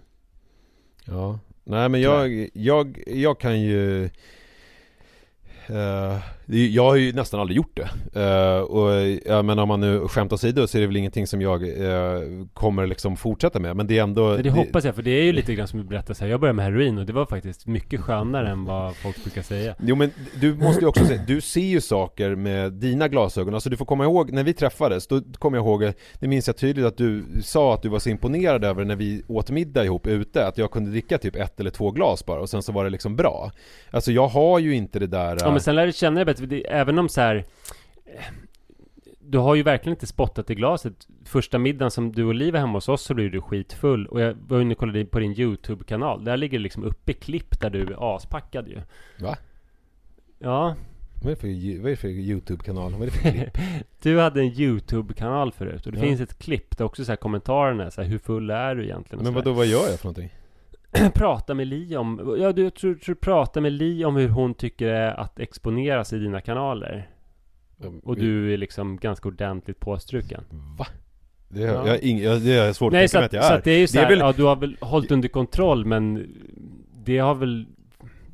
Ja, 1.05 1.39
nej 1.63 1.89
men 1.89 2.01
jag, 2.01 2.49
jag, 2.53 3.03
jag 3.07 3.39
kan 3.39 3.61
ju 3.61 4.09
det- 5.67 6.21
jag 6.45 6.83
har 6.83 6.95
ju 6.95 7.13
nästan 7.13 7.39
aldrig 7.39 7.57
gjort 7.57 7.77
det. 7.77 8.19
Eh, 8.21 8.59
och 8.59 9.19
ja, 9.25 9.41
men 9.41 9.59
om 9.59 9.67
man 9.67 9.79
nu 9.79 10.07
skämt 10.07 10.33
åsido 10.33 10.67
så 10.67 10.77
är 10.77 10.81
det 10.81 10.87
väl 10.87 10.97
ingenting 10.97 11.27
som 11.27 11.41
jag 11.41 11.63
eh, 11.63 12.21
kommer 12.53 12.87
liksom 12.87 13.17
fortsätta 13.17 13.59
med. 13.59 13.75
Men 13.75 13.87
det 13.87 13.99
är 13.99 14.03
ändå... 14.03 14.37
Det, 14.37 14.49
hoppas 14.49 14.85
jag, 14.85 14.95
för 14.95 15.01
det 15.01 15.11
är 15.11 15.23
ju 15.23 15.31
lite 15.31 15.55
grann 15.55 15.67
som 15.67 15.79
du 15.79 15.85
berättade 15.85 16.15
så 16.15 16.23
här. 16.23 16.31
Jag 16.31 16.39
började 16.39 16.55
med 16.55 16.65
heroin 16.65 16.97
och 16.97 17.05
det 17.05 17.13
var 17.13 17.25
faktiskt 17.25 17.67
mycket 17.67 18.01
skönare 18.01 18.49
än 18.49 18.65
vad 18.65 18.95
folk 18.95 19.23
brukar 19.23 19.41
säga. 19.41 19.75
Jo 19.79 19.95
men 19.95 20.11
du 20.41 20.55
måste 20.55 20.81
ju 20.81 20.87
också 20.87 21.05
se, 21.05 21.19
du 21.27 21.41
ser 21.41 21.61
ju 21.61 21.81
saker 21.81 22.35
med 22.35 22.73
dina 22.73 23.07
glasögon, 23.07 23.53
alltså 23.53 23.69
du 23.69 23.77
får 23.77 23.85
komma 23.85 24.03
ihåg, 24.03 24.31
när 24.31 24.43
vi 24.43 24.53
träffades, 24.53 25.07
då 25.07 25.21
kommer 25.39 25.57
jag 25.57 25.65
ihåg, 25.65 25.93
det 26.19 26.27
minns 26.27 26.47
jag 26.47 26.57
tydligt 26.57 26.85
att 26.85 26.97
du 26.97 27.25
sa 27.43 27.73
att 27.73 27.81
du 27.81 27.89
var 27.89 27.99
så 27.99 28.09
imponerad 28.09 28.63
över 28.63 28.85
när 28.85 28.95
vi 28.95 29.23
åt 29.27 29.49
middag 29.49 29.85
ihop 29.85 30.07
ute, 30.07 30.47
att 30.47 30.57
jag 30.57 30.71
kunde 30.71 30.91
dricka 30.91 31.17
typ 31.17 31.35
ett 31.35 31.59
eller 31.59 31.69
två 31.69 31.91
glas 31.91 32.25
bara 32.25 32.41
och 32.41 32.49
sen 32.49 32.63
så 32.63 32.71
var 32.71 32.83
det 32.83 32.89
liksom 32.89 33.15
bra. 33.15 33.51
Alltså 33.91 34.11
jag 34.11 34.27
har 34.27 34.59
ju 34.59 34.75
inte 34.75 34.99
det 34.99 35.07
där... 35.07 35.37
Ja 35.39 35.51
men 35.51 35.61
sen 35.61 35.75
lär 35.75 35.85
du 35.85 35.93
känna 35.93 36.15
dig 36.15 36.25
för 36.39 36.47
det, 36.47 36.71
även 36.71 36.99
om 36.99 37.09
så 37.09 37.21
här. 37.21 37.45
Du 39.19 39.37
har 39.37 39.55
ju 39.55 39.63
verkligen 39.63 39.95
inte 39.95 40.07
spottat 40.07 40.49
i 40.49 40.55
glaset 40.55 41.07
Första 41.25 41.59
middagen 41.59 41.91
som 41.91 42.11
du 42.11 42.23
och 42.23 42.33
Liv 42.35 42.53
var 42.53 42.59
hemma 42.59 42.73
hos 42.73 42.89
oss 42.89 43.01
så 43.01 43.13
blev 43.13 43.31
du 43.31 43.41
skitfull 43.41 44.07
Och 44.07 44.21
jag 44.21 44.33
var 44.47 44.61
inne 44.61 44.73
och 44.73 44.77
kollade 44.79 45.05
på 45.05 45.19
din 45.19 45.39
YouTube-kanal 45.39 46.23
Där 46.25 46.37
ligger 46.37 46.57
det 46.57 46.63
liksom 46.63 46.83
uppe 46.83 47.13
klipp 47.13 47.59
där 47.61 47.69
du 47.69 47.81
är 47.81 48.15
aspackad 48.15 48.67
ju 48.67 48.77
Va? 49.19 49.37
Ja, 50.39 50.75
Vad 51.23 51.31
är 51.31 51.35
det 51.35 51.41
för, 51.41 51.81
vad 51.81 51.91
är 51.91 51.95
för 51.95 52.07
YouTube-kanal? 52.07 52.91
Vad 52.91 53.01
är 53.01 53.05
det 53.05 53.11
för 53.11 53.29
klipp? 53.31 53.57
du 54.01 54.19
hade 54.19 54.41
en 54.41 54.47
YouTube-kanal 54.59 55.51
förut 55.51 55.85
Och 55.85 55.91
det 55.91 55.97
Ja. 55.99 56.03
finns 56.05 56.21
ett 56.21 56.39
klipp 56.39 56.77
där 56.77 56.85
också 56.85 57.05
så 57.05 57.11
här 57.11 57.17
kommentarerna 57.17 57.91
så 57.91 58.01
här, 58.01 58.09
Hur 58.09 58.17
full 58.17 58.49
är 58.49 58.75
du 58.75 58.83
egentligen? 58.83 59.23
Men 59.23 59.33
så 59.33 59.39
vadå, 59.39 59.53
vad 59.53 59.65
gör 59.65 59.89
jag 59.89 59.99
för 59.99 60.05
någonting? 60.05 60.29
Prata 61.13 61.53
med 61.53 61.67
Li 61.67 61.95
om 61.95 62.35
Ja, 62.39 62.51
du 62.51 62.63
jag 62.63 62.73
tror, 62.73 62.95
tror 62.95 63.15
prata 63.15 63.61
med 63.61 63.71
Li 63.71 64.05
om 64.05 64.15
hur 64.15 64.29
hon 64.29 64.53
tycker 64.53 64.85
det 64.85 64.97
är 64.97 65.13
att 65.19 65.39
exponeras 65.39 66.13
i 66.13 66.19
dina 66.19 66.41
kanaler 66.41 67.09
Och 68.03 68.15
du 68.15 68.53
är 68.53 68.57
liksom 68.57 68.97
ganska 68.97 69.27
ordentligt 69.27 69.79
påstruken 69.79 70.43
Va? 70.77 70.87
Det 71.49 71.61
Ja. 71.61 71.87
jag, 71.87 72.03
ing, 72.03 72.19
jag, 72.19 72.41
det 72.41 72.49
jag 72.49 72.75
svårt 72.75 72.91
Nej 72.93 73.05
att 73.05 73.11
så 73.11 73.17
tänka 73.19 73.21
mig 73.21 73.25
att, 73.25 73.33
jag 73.33 73.43
så 73.43 73.53
är. 73.53 73.57
att 73.57 73.63
det 73.63 73.71
är 73.71 73.77
ju 73.79 73.87
så 73.87 73.93
Det 73.97 73.99
är 73.99 74.03
här, 74.03 74.09
väl- 74.09 74.19
ja 74.19 74.31
du 74.37 74.43
har 74.43 74.55
väl 74.55 74.77
hållit 74.81 75.11
under 75.11 75.27
kontroll 75.29 75.85
men 75.85 76.27
Det 77.05 77.17
har 77.17 77.35
väl 77.35 77.65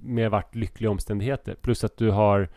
mer 0.02 0.30
varit 0.30 0.56
lyckliga 0.56 0.92
omständigheter 0.92 1.56
Plus 1.62 1.84
att 1.84 1.98
du 1.98 2.10
har 2.12 2.50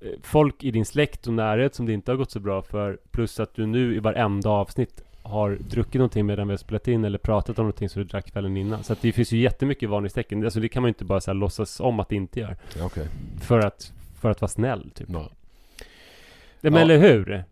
eh, 0.00 0.08
Folk 0.22 0.64
i 0.64 0.70
din 0.70 0.84
släkt 0.84 1.26
och 1.26 1.32
närhet 1.32 1.74
som 1.74 1.86
det 1.86 1.92
inte 1.92 2.10
har 2.12 2.16
gått 2.16 2.30
så 2.30 2.40
bra 2.40 2.62
för 2.62 2.98
Plus 3.10 3.40
att 3.40 3.54
du 3.54 3.66
nu 3.66 3.94
i 3.96 3.98
varenda 3.98 4.50
avsnitt 4.50 5.03
Har 5.26 5.58
druckit 5.70 5.94
någonting 5.94 6.26
medan 6.26 6.48
vi 6.48 6.52
har 6.52 6.58
spelat 6.58 6.88
in 6.88 7.04
Eller 7.04 7.18
pratat 7.18 7.58
om 7.58 7.62
någonting 7.62 7.88
som 7.88 8.02
du 8.02 8.08
drack 8.08 8.32
kvällen 8.32 8.56
innan 8.56 8.84
Så 8.84 8.92
att 8.92 9.02
det 9.02 9.12
finns 9.12 9.32
ju 9.32 9.38
jättemycket 9.38 9.88
varningstecken 9.88 10.44
Alltså 10.44 10.60
det 10.60 10.68
kan 10.68 10.82
man 10.82 10.88
ju 10.88 10.90
inte 10.90 11.04
bara 11.04 11.20
så 11.20 11.30
här 11.30 11.34
låtsas 11.38 11.80
om 11.80 12.00
att 12.00 12.08
det 12.08 12.16
inte 12.16 12.40
gör 12.40 12.56
Okej. 12.82 13.06
För 13.42 13.58
att 13.58 13.92
För 14.20 14.30
att 14.30 14.40
vara 14.40 14.48
snäll 14.48 14.90
typ 14.94 15.08
Ja. 15.10 15.30
Men 16.60 16.72
Ja. 16.74 16.80
eller 16.80 16.98
hur? 16.98 17.32
Eh, 17.32 17.42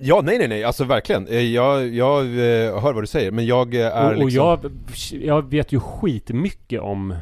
Ja, 0.00 0.20
nej 0.24 0.38
nej 0.38 0.48
nej, 0.48 0.64
alltså 0.64 0.84
verkligen. 0.84 1.26
Eh, 1.28 1.40
Jag, 1.40 1.88
jag 1.88 2.20
eh, 2.24 2.80
hör 2.80 2.92
vad 2.92 3.02
du 3.02 3.06
säger, 3.06 3.30
men 3.30 3.46
jag 3.46 3.74
är 3.74 4.04
och, 4.04 4.10
och 4.18 4.24
liksom... 4.24 4.32
jag, 5.12 5.22
jag 5.22 5.50
vet 5.50 5.72
ju 5.72 5.80
skitmycket 5.80 6.80
om 6.80 7.14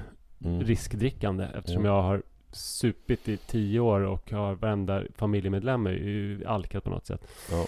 Mm. 0.45 0.64
riskdrickande 0.64 1.47
eftersom 1.59 1.85
Ja. 1.85 1.97
jag 1.97 2.03
har 2.03 2.22
supit 2.53 3.28
i 3.28 3.37
tio 3.37 3.80
år 3.80 4.01
och 4.01 4.30
har 4.30 4.55
varenda 4.55 5.03
familjemedlem 5.16 5.87
är 5.87 5.91
ju 5.91 6.45
alkad 6.47 6.82
på 6.85 6.91
något 6.91 7.07
sätt. 7.07 7.20
Ja. 7.51 7.66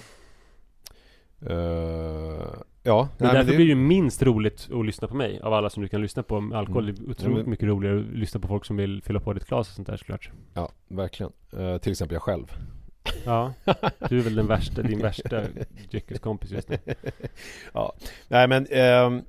Eh, 1.41 1.57
ja, 2.83 3.09
Men 3.19 3.27
nej, 3.27 3.35
därför 3.35 3.39
det- 3.51 3.57
blir 3.57 3.59
det 3.59 3.63
ju 3.71 3.75
minst 3.75 4.23
roligt 4.23 4.69
att 4.73 4.87
lyssna 4.87 5.09
på 5.09 5.15
mig 5.17 5.41
av 5.41 5.53
alla 5.55 5.71
som 5.71 5.83
du 5.83 5.89
kan 5.89 6.03
lyssna 6.03 6.23
på 6.23 6.41
med 6.41 6.59
alkohol. 6.59 6.83
Mm. 6.89 6.95
Det 6.95 7.01
är 7.01 7.11
otroligt 7.11 7.37
Ja, 7.37 7.43
men- 7.43 7.51
mycket 7.51 7.69
roligare 7.69 7.99
att 8.01 8.07
lyssna 8.07 8.41
på 8.41 8.49
folk 8.49 8.65
som 8.65 8.77
vill 8.77 9.03
fylla 9.03 9.21
på 9.21 9.33
ditt 9.33 9.47
glas 9.47 9.69
och 9.69 9.75
sånt 9.75 9.89
där 9.89 9.97
såklart. 9.97 10.31
Ja, 10.55 10.71
verkligen. 10.89 11.33
Eh, 11.59 11.79
till 11.79 11.93
exempel 11.93 12.15
jag 12.15 12.23
själv. 12.23 12.53
Ja, 13.25 13.53
du 14.09 14.19
är 14.19 14.23
väl 14.23 14.35
den 14.35 14.47
värsta, 14.47 14.83
din 14.83 14.99
värsta 15.03 15.43
dryckeskompis 15.91 16.51
just 16.51 16.69
nu. 16.69 16.79
ja, 17.73 17.93
nej 18.29 18.49
men... 18.49 18.67
ehm, 18.71 19.23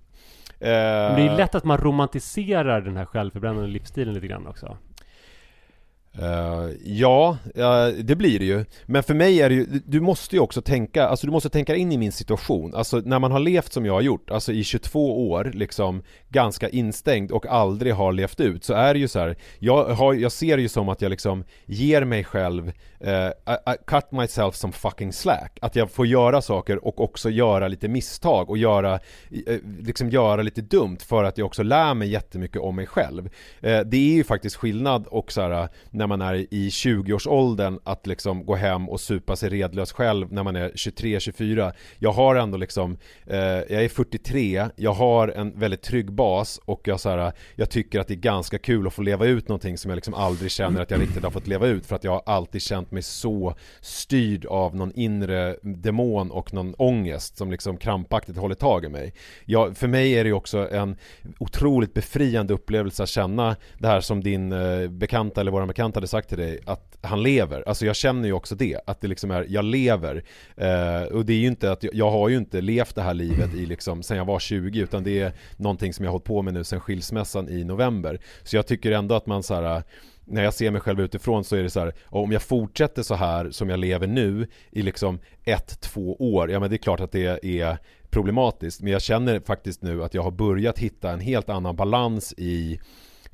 Men 0.59 1.15
det 1.15 1.21
är 1.21 1.23
ju 1.23 1.27
eh, 1.29 1.37
lätt 1.37 1.55
att 1.55 1.63
man 1.63 1.77
romantiserar 1.77 2.81
den 2.81 2.97
här 2.97 3.05
självförbrännande 3.05 3.67
livsstilen 3.67 4.13
lite 4.13 4.27
grann 4.27 4.47
också. 4.47 4.77
Uh, 6.21 6.71
ja, 6.83 7.37
uh, 7.57 8.03
det 8.03 8.15
blir 8.15 8.39
det 8.39 8.45
ju. 8.45 8.65
Men 8.85 9.03
för 9.03 9.13
mig 9.13 9.41
är 9.41 9.49
det 9.49 9.55
ju, 9.55 9.65
du 9.85 10.01
måste 10.01 10.35
ju 10.35 10.39
också 10.39 10.61
tänka, 10.61 11.07
alltså 11.07 11.27
du 11.27 11.31
måste 11.31 11.49
tänka 11.49 11.75
in 11.75 11.91
i 11.91 11.97
min 11.97 12.11
situation. 12.11 12.75
Alltså 12.75 13.01
när 13.05 13.19
man 13.19 13.31
har 13.31 13.39
levt 13.39 13.73
som 13.73 13.85
jag 13.85 13.93
har 13.93 14.01
gjort, 14.01 14.31
alltså 14.31 14.51
i 14.51 14.63
22 14.63 15.29
år, 15.29 15.51
liksom 15.53 16.03
ganska 16.29 16.69
instängd 16.69 17.31
och 17.31 17.45
aldrig 17.45 17.93
har 17.93 18.11
levt 18.11 18.39
ut, 18.39 18.63
så 18.63 18.73
är 18.73 18.93
det 18.93 18.99
ju 18.99 19.07
så 19.07 19.19
här, 19.19 19.35
jag, 19.59 19.85
har, 19.85 20.13
jag 20.13 20.31
ser 20.31 20.57
det 20.57 20.61
ju 20.61 20.69
som 20.69 20.89
att 20.89 21.01
jag 21.01 21.09
liksom 21.09 21.43
ger 21.65 22.03
mig 22.03 22.23
själv, 22.23 22.67
uh, 22.67 23.11
I, 23.27 23.71
I 23.73 23.75
cut 23.87 24.11
myself 24.11 24.55
some 24.55 24.73
fucking 24.73 25.13
slack. 25.13 25.59
Att 25.61 25.75
jag 25.75 25.91
får 25.91 26.07
göra 26.07 26.41
saker 26.41 26.85
och 26.85 27.01
också 27.01 27.29
göra 27.29 27.67
lite 27.67 27.87
misstag 27.87 28.49
och 28.49 28.57
göra, 28.57 28.93
eh, 28.93 29.57
liksom 29.79 30.09
göra 30.09 30.41
lite 30.41 30.61
dumt 30.61 30.97
för 31.07 31.23
att 31.23 31.37
jag 31.37 31.45
också 31.45 31.63
lär 31.63 31.93
mig 31.93 32.09
jättemycket 32.09 32.61
om 32.61 32.75
mig 32.75 32.87
själv. 32.87 33.29
Det 33.61 33.97
är 33.97 34.13
ju 34.13 34.23
faktiskt 34.23 34.55
skillnad 34.55 35.07
och 35.07 35.31
så 35.31 35.41
här, 35.41 35.69
när 35.89 36.06
när 36.07 36.17
man 36.17 36.27
är 36.27 36.35
i 36.35 36.69
20-årsåldern 36.69 37.79
att 37.83 38.07
liksom 38.07 38.45
gå 38.45 38.55
hem 38.55 38.89
och 38.89 38.99
supa 38.99 39.35
sig 39.35 39.49
redlös 39.49 39.91
själv 39.91 40.33
när 40.33 40.43
man 40.43 40.55
är 40.55 40.69
23-24. 40.69 41.73
Jag 41.99 42.11
har 42.11 42.35
ändå 42.35 42.57
liksom, 42.57 42.97
eh, 43.25 43.37
jag 43.39 43.83
är 43.83 43.89
43, 43.89 44.65
jag 44.75 44.93
har 44.93 45.27
en 45.27 45.59
väldigt 45.59 45.81
trygg 45.81 46.11
bas 46.11 46.59
och 46.65 46.81
jag, 46.83 46.99
så 46.99 47.09
här, 47.09 47.31
jag 47.55 47.69
tycker 47.69 47.99
att 47.99 48.07
det 48.07 48.13
är 48.13 48.15
ganska 48.15 48.57
kul 48.57 48.87
att 48.87 48.93
få 48.93 49.01
leva 49.01 49.25
ut 49.25 49.47
någonting 49.47 49.77
som 49.77 49.89
jag 49.89 49.95
liksom 49.95 50.13
aldrig 50.13 50.51
känner 50.51 50.81
att 50.81 50.91
jag 50.91 51.01
riktigt 51.01 51.23
har 51.23 51.31
fått 51.31 51.47
leva 51.47 51.67
ut 51.67 51.85
för 51.85 51.95
att 51.95 52.03
jag 52.03 52.11
har 52.11 52.23
alltid 52.25 52.61
känt 52.61 52.91
mig 52.91 53.03
så 53.03 53.55
styrd 53.81 54.45
av 54.45 54.75
någon 54.75 54.91
inre 54.95 55.55
demon 55.61 56.31
och 56.31 56.53
någon 56.53 56.73
ångest 56.77 57.37
som 57.37 57.51
liksom 57.51 57.77
krampaktigt 57.77 58.37
håller 58.37 58.55
tag 58.55 58.85
i 58.85 58.89
mig. 58.89 59.13
Jag, 59.45 59.77
för 59.77 59.87
mig 59.87 60.11
är 60.13 60.23
det 60.23 60.27
ju 60.27 60.33
också 60.33 60.69
en 60.71 60.97
otroligt 61.39 61.93
befriande 61.93 62.53
upplevelse 62.53 63.03
att 63.03 63.09
känna 63.09 63.55
det 63.77 63.87
här 63.87 64.01
som 64.01 64.23
din 64.23 64.51
eh, 64.51 64.87
bekanta 64.87 65.41
eller 65.41 65.51
våra 65.51 65.65
bekanta 65.65 65.96
hade 65.97 66.07
sagt 66.07 66.29
till 66.29 66.37
dig 66.37 66.59
att 66.65 66.97
han 67.01 67.23
lever. 67.23 67.63
Alltså 67.67 67.85
jag 67.85 67.95
känner 67.95 68.27
ju 68.27 68.33
också 68.33 68.55
det, 68.55 68.79
att 68.85 69.01
det 69.01 69.07
liksom 69.07 69.31
är, 69.31 69.45
jag 69.49 69.65
lever. 69.65 70.23
Eh, 70.57 71.01
och 71.01 71.25
det 71.25 71.33
är 71.33 71.37
ju 71.37 71.47
inte 71.47 71.71
att, 71.71 71.83
jag, 71.83 71.95
jag 71.95 72.11
har 72.11 72.29
ju 72.29 72.37
inte 72.37 72.61
levt 72.61 72.95
det 72.95 73.01
här 73.01 73.13
livet 73.13 73.53
i 73.53 73.65
liksom, 73.65 74.03
sen 74.03 74.17
jag 74.17 74.25
var 74.25 74.39
20 74.39 74.79
utan 74.79 75.03
det 75.03 75.19
är 75.19 75.33
någonting 75.57 75.93
som 75.93 76.05
jag 76.05 76.09
har 76.09 76.13
hållit 76.13 76.25
på 76.25 76.41
med 76.41 76.53
nu 76.53 76.63
sen 76.63 76.79
skilsmässan 76.79 77.49
i 77.49 77.63
november. 77.63 78.19
Så 78.43 78.55
jag 78.55 78.67
tycker 78.67 78.91
ändå 78.91 79.15
att 79.15 79.25
man 79.25 79.43
så 79.43 79.53
här 79.53 79.83
när 80.25 80.43
jag 80.43 80.53
ser 80.53 80.71
mig 80.71 80.81
själv 80.81 81.01
utifrån 81.01 81.43
så 81.43 81.55
är 81.55 81.63
det 81.63 81.69
så 81.69 81.79
här, 81.79 81.93
om 82.05 82.31
jag 82.31 82.41
fortsätter 82.41 83.03
så 83.03 83.15
här 83.15 83.51
som 83.51 83.69
jag 83.69 83.79
lever 83.79 84.07
nu 84.07 84.47
i 84.71 84.81
liksom 84.81 85.19
ett, 85.43 85.81
två 85.81 86.15
år, 86.15 86.51
ja 86.51 86.59
men 86.59 86.69
det 86.69 86.75
är 86.75 86.77
klart 86.77 86.99
att 86.99 87.11
det 87.11 87.45
är 87.61 87.77
problematiskt. 88.09 88.81
Men 88.81 88.91
jag 88.91 89.01
känner 89.01 89.39
faktiskt 89.39 89.81
nu 89.81 90.03
att 90.03 90.13
jag 90.13 90.23
har 90.23 90.31
börjat 90.31 90.79
hitta 90.79 91.11
en 91.11 91.19
helt 91.19 91.49
annan 91.49 91.75
balans 91.75 92.33
i 92.37 92.79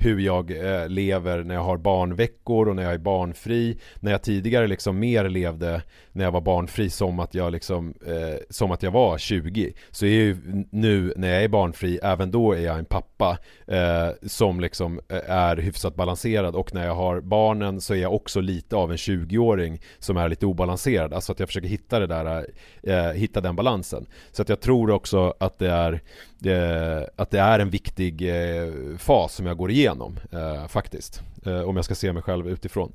hur 0.04 0.20
jag 0.20 0.52
eh, 0.52 0.90
lever 0.90 1.44
när 1.44 1.56
jag 1.56 1.64
har 1.64 1.78
barnveckor 1.78 2.70
och 2.70 2.76
när 2.76 2.84
jag 2.84 2.94
är 2.94 2.98
barnfri. 2.98 3.78
När 4.00 4.12
jag 4.12 4.24
tidigare 4.24 4.68
liksom 4.68 5.00
mer 5.00 5.30
levde 5.30 5.82
när 6.12 6.24
jag 6.24 6.32
var 6.32 6.42
barnfri 6.42 6.90
som 6.90 7.20
att 7.20 7.34
jag 7.34 7.52
liksom 7.52 7.94
eh, 8.08 8.40
som 8.50 8.72
att 8.72 8.84
jag 8.84 8.92
var 8.92 9.18
20. 9.18 9.74
Så 9.92 10.06
är 10.06 10.10
ju 10.10 10.38
nu 10.70 11.14
när 11.16 11.34
jag 11.34 11.44
är 11.44 11.48
barnfri, 11.48 12.00
även 12.04 12.32
då 12.32 12.52
är 12.52 12.60
jag 12.60 12.80
en 12.80 12.86
pappa 12.86 13.38
eh, 13.68 14.10
som 14.28 14.60
liksom 14.60 15.00
eh, 15.10 15.32
är 15.32 15.58
hyfsat 15.58 15.96
balanserad 15.96 16.56
och 16.56 16.74
när 16.74 16.86
jag 16.86 16.96
har 16.96 17.22
barnen 17.22 17.82
så 17.82 17.94
är 17.94 17.98
jag 17.98 18.14
också 18.14 18.42
lite 18.42 18.76
av 18.76 18.92
en 18.92 18.98
20-åring 18.98 19.82
som 20.00 20.18
är 20.18 20.30
lite 20.30 20.46
obalanserad. 20.46 21.14
Alltså 21.14 21.32
att 21.32 21.40
jag 21.40 21.50
försöker 21.50 21.68
hitta 21.68 22.00
det 22.00 22.08
där, 22.08 22.46
eh, 22.84 23.12
hitta 23.12 23.42
den 23.42 23.56
balansen. 23.56 24.06
Så 24.32 24.42
att 24.42 24.50
jag 24.50 24.62
tror 24.62 24.92
också 24.92 25.34
att 25.40 25.60
det 25.60 25.70
är 25.70 26.02
det, 26.44 27.10
att 27.16 27.32
det 27.32 27.40
är 27.40 27.60
en 27.60 27.70
viktig 27.70 28.22
eh, 28.22 28.98
fas 28.98 29.34
som 29.34 29.46
jag 29.46 29.58
går 29.58 29.72
igenom 29.72 30.20
eh, 30.32 30.68
faktiskt. 30.68 31.22
Eh, 31.46 31.62
om 31.62 31.76
jag 31.76 31.86
ska 31.86 31.96
se 31.96 32.14
mig 32.14 32.24
själv 32.24 32.50
utifrån. 32.50 32.94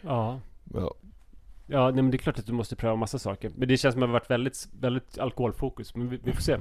Ja. 0.00 0.40
Ja. 0.74 0.94
Ja, 1.66 1.84
nej, 1.84 2.02
men 2.02 2.10
det 2.10 2.16
är 2.16 2.18
klart 2.18 2.38
att 2.38 2.46
du 2.46 2.52
måste 2.52 2.76
pröva 2.76 2.96
massa 2.96 3.18
saker. 3.18 3.50
Men 3.56 3.68
det 3.68 3.76
känns 3.76 3.92
som 3.92 4.02
att 4.02 4.06
det 4.06 4.12
har 4.12 4.20
varit 4.20 4.30
väldigt, 4.30 4.68
väldigt 4.80 5.18
alkoholfokus. 5.18 5.94
Men 5.94 6.08
vi, 6.08 6.18
vi 6.24 6.32
får 6.32 6.42
se. 6.42 6.56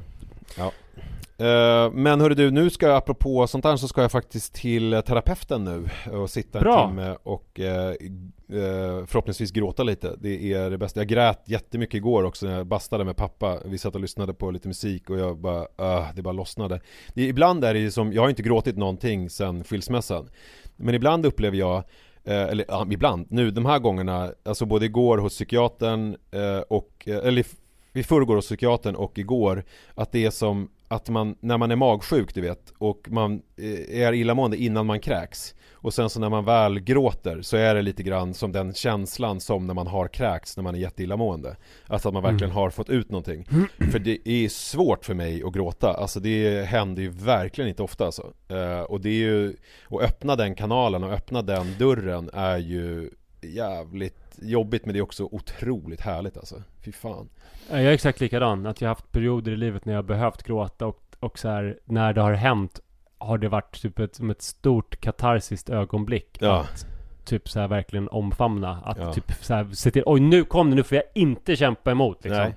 Eh, 1.37 1.91
men 1.91 2.21
hörru 2.21 2.35
du, 2.35 2.51
nu 2.51 2.69
ska 2.69 2.87
jag 2.87 2.95
apropå 2.95 3.47
sånt 3.47 3.65
här 3.65 3.77
så 3.77 3.87
ska 3.87 4.01
jag 4.01 4.11
faktiskt 4.11 4.53
till 4.53 5.01
terapeuten 5.05 5.63
nu 5.63 5.89
och 6.17 6.29
sitta 6.29 6.57
en 6.57 6.63
Bra. 6.63 6.87
timme 6.87 7.17
och 7.23 7.59
eh, 7.59 7.89
eh, 7.89 9.05
förhoppningsvis 9.05 9.51
gråta 9.51 9.83
lite. 9.83 10.15
Det 10.19 10.53
är 10.53 10.69
det 10.69 10.77
bästa. 10.77 10.99
Jag 10.99 11.07
grät 11.07 11.43
jättemycket 11.45 11.95
igår 11.95 12.23
också 12.23 12.45
när 12.45 12.57
jag 12.57 12.67
bastade 12.67 13.03
med 13.03 13.15
pappa. 13.15 13.59
Vi 13.65 13.77
satt 13.77 13.95
och 13.95 14.01
lyssnade 14.01 14.33
på 14.33 14.51
lite 14.51 14.67
musik 14.67 15.09
och 15.09 15.19
jag 15.19 15.37
bara, 15.37 15.61
uh, 15.61 16.07
det 16.15 16.21
bara 16.21 16.31
lossnade. 16.31 16.81
Det, 17.13 17.27
ibland 17.27 17.63
är 17.63 17.73
det 17.73 17.79
ju 17.79 17.91
som, 17.91 18.13
jag 18.13 18.21
har 18.21 18.29
inte 18.29 18.43
gråtit 18.43 18.77
någonting 18.77 19.29
sen 19.29 19.63
skilsmässan. 19.63 20.29
Men 20.75 20.95
ibland 20.95 21.25
upplever 21.25 21.57
jag 21.57 21.83
Eh, 22.25 22.43
eller 22.43 22.65
ja, 22.67 22.87
ibland, 22.91 23.27
nu 23.29 23.51
de 23.51 23.65
här 23.65 23.79
gångerna, 23.79 24.31
alltså 24.43 24.65
både 24.65 24.85
igår 24.85 25.17
hos 25.17 25.33
psykiatern 25.33 26.17
eh, 26.31 26.59
och, 26.59 27.03
eh, 27.05 27.27
eller 27.27 27.45
i- 27.93 28.03
förrgår 28.03 28.35
hos 28.35 28.45
psykiatern 28.45 28.95
och 28.95 29.17
igår, 29.19 29.63
att 29.95 30.11
det 30.11 30.25
är 30.25 30.29
som 30.29 30.69
att 30.87 31.09
man, 31.09 31.35
när 31.39 31.57
man 31.57 31.71
är 31.71 31.75
magsjuk 31.75 32.33
du 32.35 32.41
vet, 32.41 32.73
och 32.77 33.07
man 33.11 33.41
eh, 33.57 34.01
är 34.01 34.13
illamående 34.13 34.57
innan 34.57 34.85
man 34.85 34.99
kräks 34.99 35.55
och 35.71 35.93
sen 35.93 36.09
så 36.09 36.19
när 36.19 36.29
man 36.29 36.45
väl 36.45 36.79
gråter 36.79 37.41
så 37.41 37.57
är 37.57 37.75
det 37.75 37.81
lite 37.81 38.03
grann 38.03 38.33
som 38.33 38.51
den 38.51 38.73
känslan 38.73 39.39
som 39.39 39.67
när 39.67 39.73
man 39.73 39.87
har 39.87 40.07
kräkts 40.07 40.57
när 40.57 40.63
man 40.63 40.75
är 40.75 40.79
jätteillamående 40.79 41.55
Alltså 41.87 42.07
att 42.07 42.13
man 42.13 42.23
verkligen 42.23 42.51
har 42.51 42.69
fått 42.69 42.89
ut 42.89 43.09
någonting. 43.09 43.47
För 43.91 43.99
det 43.99 44.29
är 44.29 44.49
svårt 44.49 45.05
för 45.05 45.13
mig 45.13 45.43
att 45.43 45.53
gråta, 45.53 45.93
alltså 45.93 46.19
det 46.19 46.65
händer 46.67 47.01
ju 47.03 47.09
verkligen 47.09 47.69
inte 47.69 47.83
ofta 47.83 48.05
alltså. 48.05 48.33
Eh, 48.47 48.81
Och 48.81 49.01
det 49.01 49.09
är 49.09 49.13
ju, 49.13 49.55
att 49.89 50.01
öppna 50.01 50.35
den 50.35 50.55
kanalen 50.55 51.03
och 51.03 51.11
öppna 51.13 51.41
den 51.41 51.75
dörren 51.79 52.29
är 52.33 52.57
ju 52.57 53.09
jävligt 53.41 54.22
jobbigt 54.41 54.85
men 54.85 54.93
det 54.93 54.99
är 54.99 55.03
också 55.03 55.23
otroligt 55.31 56.01
härligt 56.01 56.37
alltså 56.37 56.63
Fy 56.85 56.91
fan 56.91 57.29
Ja, 57.69 57.75
Jag 57.77 57.85
är 57.85 57.91
exakt 57.91 58.19
likadan. 58.19 58.65
Att 58.65 58.81
jag 58.81 58.89
har 58.89 58.95
haft 58.95 59.11
perioder 59.11 59.51
i 59.51 59.57
livet 59.57 59.85
när 59.85 59.93
jag 59.93 59.97
har 59.97 60.03
behövt 60.07 60.43
gråta 60.43 60.87
och, 60.87 61.03
och 61.19 61.39
så 61.39 61.49
här, 61.49 61.79
när 61.85 62.13
det 62.13 62.21
har 62.21 62.33
hänt 62.33 62.79
har 63.17 63.37
det 63.37 63.49
varit 63.49 63.81
typ 63.81 63.99
ett, 63.99 64.15
som 64.15 64.29
ett 64.29 64.41
stort 64.41 65.01
katarsiskt 65.01 65.69
ögonblick. 65.69 66.37
Ja. 66.39 66.59
Att 66.59 66.85
typ 67.25 67.49
så 67.49 67.59
här 67.59 67.67
verkligen 67.67 68.09
omfamna. 68.09 68.81
Att 68.85 68.97
Ja. 68.97 69.13
typ 69.13 69.31
så 69.41 69.53
här 69.53 69.67
se 69.73 69.91
till, 69.91 70.03
oj 70.05 70.19
nu 70.19 70.43
kom 70.43 70.69
det, 70.69 70.75
nu 70.75 70.83
får 70.83 70.95
jag 70.95 71.03
inte 71.15 71.55
kämpa 71.55 71.91
emot 71.91 72.23
liksom. 72.23 72.39
Nej. 72.43 72.55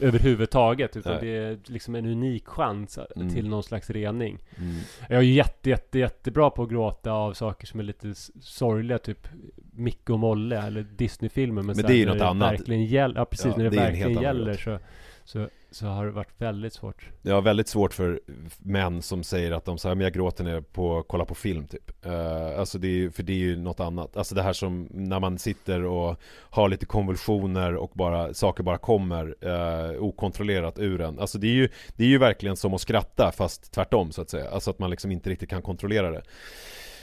Överhuvudtaget. 0.00 0.96
Utan 0.96 1.12
Nej. 1.12 1.20
det 1.24 1.36
är 1.36 1.58
liksom 1.66 1.94
en 1.94 2.06
unik 2.06 2.46
chans 2.46 2.98
Mm. 3.16 3.34
till 3.34 3.48
någon 3.48 3.62
slags 3.62 3.90
rening. 3.90 4.38
mm. 4.58 4.76
Jag 5.08 5.18
är 5.18 5.22
jätte, 5.22 5.70
jätte, 5.70 5.98
jättebra 5.98 6.50
på 6.50 6.62
att 6.62 6.68
gråta 6.70 7.12
av 7.12 7.32
saker 7.32 7.66
som 7.66 7.80
är 7.80 7.84
lite 7.84 8.14
sorgliga, 8.40 8.98
typ 8.98 9.28
Micke 9.76 10.10
och 10.10 10.18
Molle 10.18 10.62
eller 10.62 10.82
Disney-filmer. 10.82 11.62
Men, 11.62 11.66
Men 11.66 11.76
så 11.76 11.82
det 11.82 11.88
här, 11.88 11.94
är 11.94 11.98
ju 11.98 12.06
något 12.06 12.18
det 12.18 12.26
annat. 12.26 12.52
Verkligen 12.52 12.84
gäller, 12.84 13.20
ja 13.20 13.24
precis, 13.24 13.46
Ja, 13.46 13.54
när 13.56 13.64
det, 13.64 13.70
det 13.70 13.76
verkligen 13.76 14.22
gäller 14.22 14.54
så, 14.54 14.78
så, 15.24 15.48
så 15.70 15.86
har 15.86 16.06
det 16.06 16.12
varit 16.12 16.32
väldigt 16.38 16.72
svårt. 16.72 17.10
Har 17.24 17.42
väldigt 17.42 17.68
svårt 17.68 17.94
för 17.94 18.20
män 18.58 19.02
som 19.02 19.24
säger 19.24 19.52
att 19.52 19.64
de 19.64 19.78
säger 19.78 19.94
men 19.94 20.04
jag 20.04 20.12
gråter 20.12 20.44
när 20.44 20.54
jag 20.54 20.72
på, 20.72 21.02
kollar 21.02 21.24
på 21.24 21.34
film 21.34 21.66
typ 21.66 22.06
uh, 22.06 22.58
Alltså 22.60 22.78
det 22.78 22.88
är 22.88 22.92
ju, 22.92 23.10
för 23.10 23.22
det 23.22 23.32
är 23.32 23.36
ju 23.36 23.56
något 23.56 23.80
annat 23.80 24.16
Alltså 24.16 24.34
det 24.34 24.42
här 24.42 24.52
som 24.52 24.88
när 24.90 25.20
man 25.20 25.38
sitter 25.38 25.84
och 25.84 26.20
har 26.50 26.68
lite 26.68 26.86
konvulsioner 26.86 27.74
och 27.74 27.90
bara 27.94 28.34
saker 28.34 28.62
bara 28.62 28.78
kommer 28.78 29.34
uh, 29.46 30.02
okontrollerat 30.02 30.78
ur 30.78 31.00
en 31.00 31.18
Alltså 31.18 31.38
det 31.38 31.46
är 31.46 31.54
ju 31.54 31.68
Det 31.96 32.04
är 32.04 32.08
ju 32.08 32.18
verkligen 32.18 32.56
som 32.56 32.74
att 32.74 32.80
skratta 32.80 33.32
fast 33.32 33.72
tvärtom 33.72 34.12
så 34.12 34.22
att 34.22 34.30
säga 34.30 34.50
Alltså 34.50 34.70
att 34.70 34.78
man 34.78 34.90
liksom 34.90 35.10
inte 35.10 35.30
riktigt 35.30 35.50
kan 35.50 35.62
kontrollera 35.62 36.10
det 36.10 36.22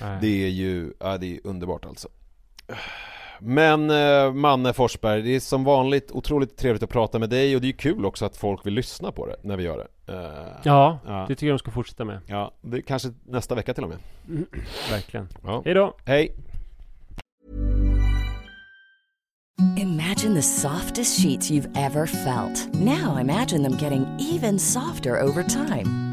Nej. 0.01 0.17
Det 0.21 0.45
är 0.45 0.49
ju, 0.49 0.93
ja 0.99 1.17
det 1.17 1.35
är 1.35 1.39
underbart 1.43 1.85
alltså 1.85 2.09
men 3.39 3.89
eh, 3.89 4.33
Manne 4.33 4.73
Forsberg, 4.73 5.21
det 5.21 5.35
är 5.35 5.39
som 5.39 5.63
vanligt 5.63 6.11
otroligt 6.11 6.57
trevligt 6.57 6.83
att 6.83 6.89
prata 6.89 7.19
med 7.19 7.29
dig 7.29 7.55
och 7.55 7.61
det 7.61 7.65
är 7.65 7.69
ju 7.69 7.73
kul 7.77 8.05
också 8.05 8.25
att 8.25 8.37
folk 8.37 8.65
vill 8.65 8.73
lyssna 8.73 9.11
på 9.11 9.25
det 9.25 9.35
när 9.43 9.57
vi 9.57 9.63
gör 9.63 9.77
det. 9.77 10.13
Eh, 10.13 10.57
Ja, 10.63 10.99
Ja. 11.05 11.25
det 11.27 11.35
tycker 11.35 11.47
jag 11.47 11.53
de 11.53 11.59
ska 11.59 11.71
fortsätta 11.71 12.05
med. 12.05 12.19
Ja, 12.27 12.53
det 12.61 12.77
är 12.77 12.81
kanske 12.81 13.09
nästa 13.25 13.55
vecka 13.55 13.73
till 13.73 13.83
och 13.83 13.89
med. 13.89 13.97
Verkligen. 14.91 15.27
Ja. 15.43 15.61
Hej 15.65 15.73
då! 15.73 15.95
Hej! 16.05 16.35
Imagine 19.77 20.35
the 20.35 20.41
softest 20.41 21.21
sheets 21.21 21.51
you've 21.51 21.69
ever 21.77 22.05
felt. 22.05 22.73
Now 22.73 23.17
imagine 23.21 23.63
them 23.63 23.77
getting 23.81 24.05
even 24.19 24.59
softer 24.59 25.21
over 25.21 25.43
time. 25.43 26.12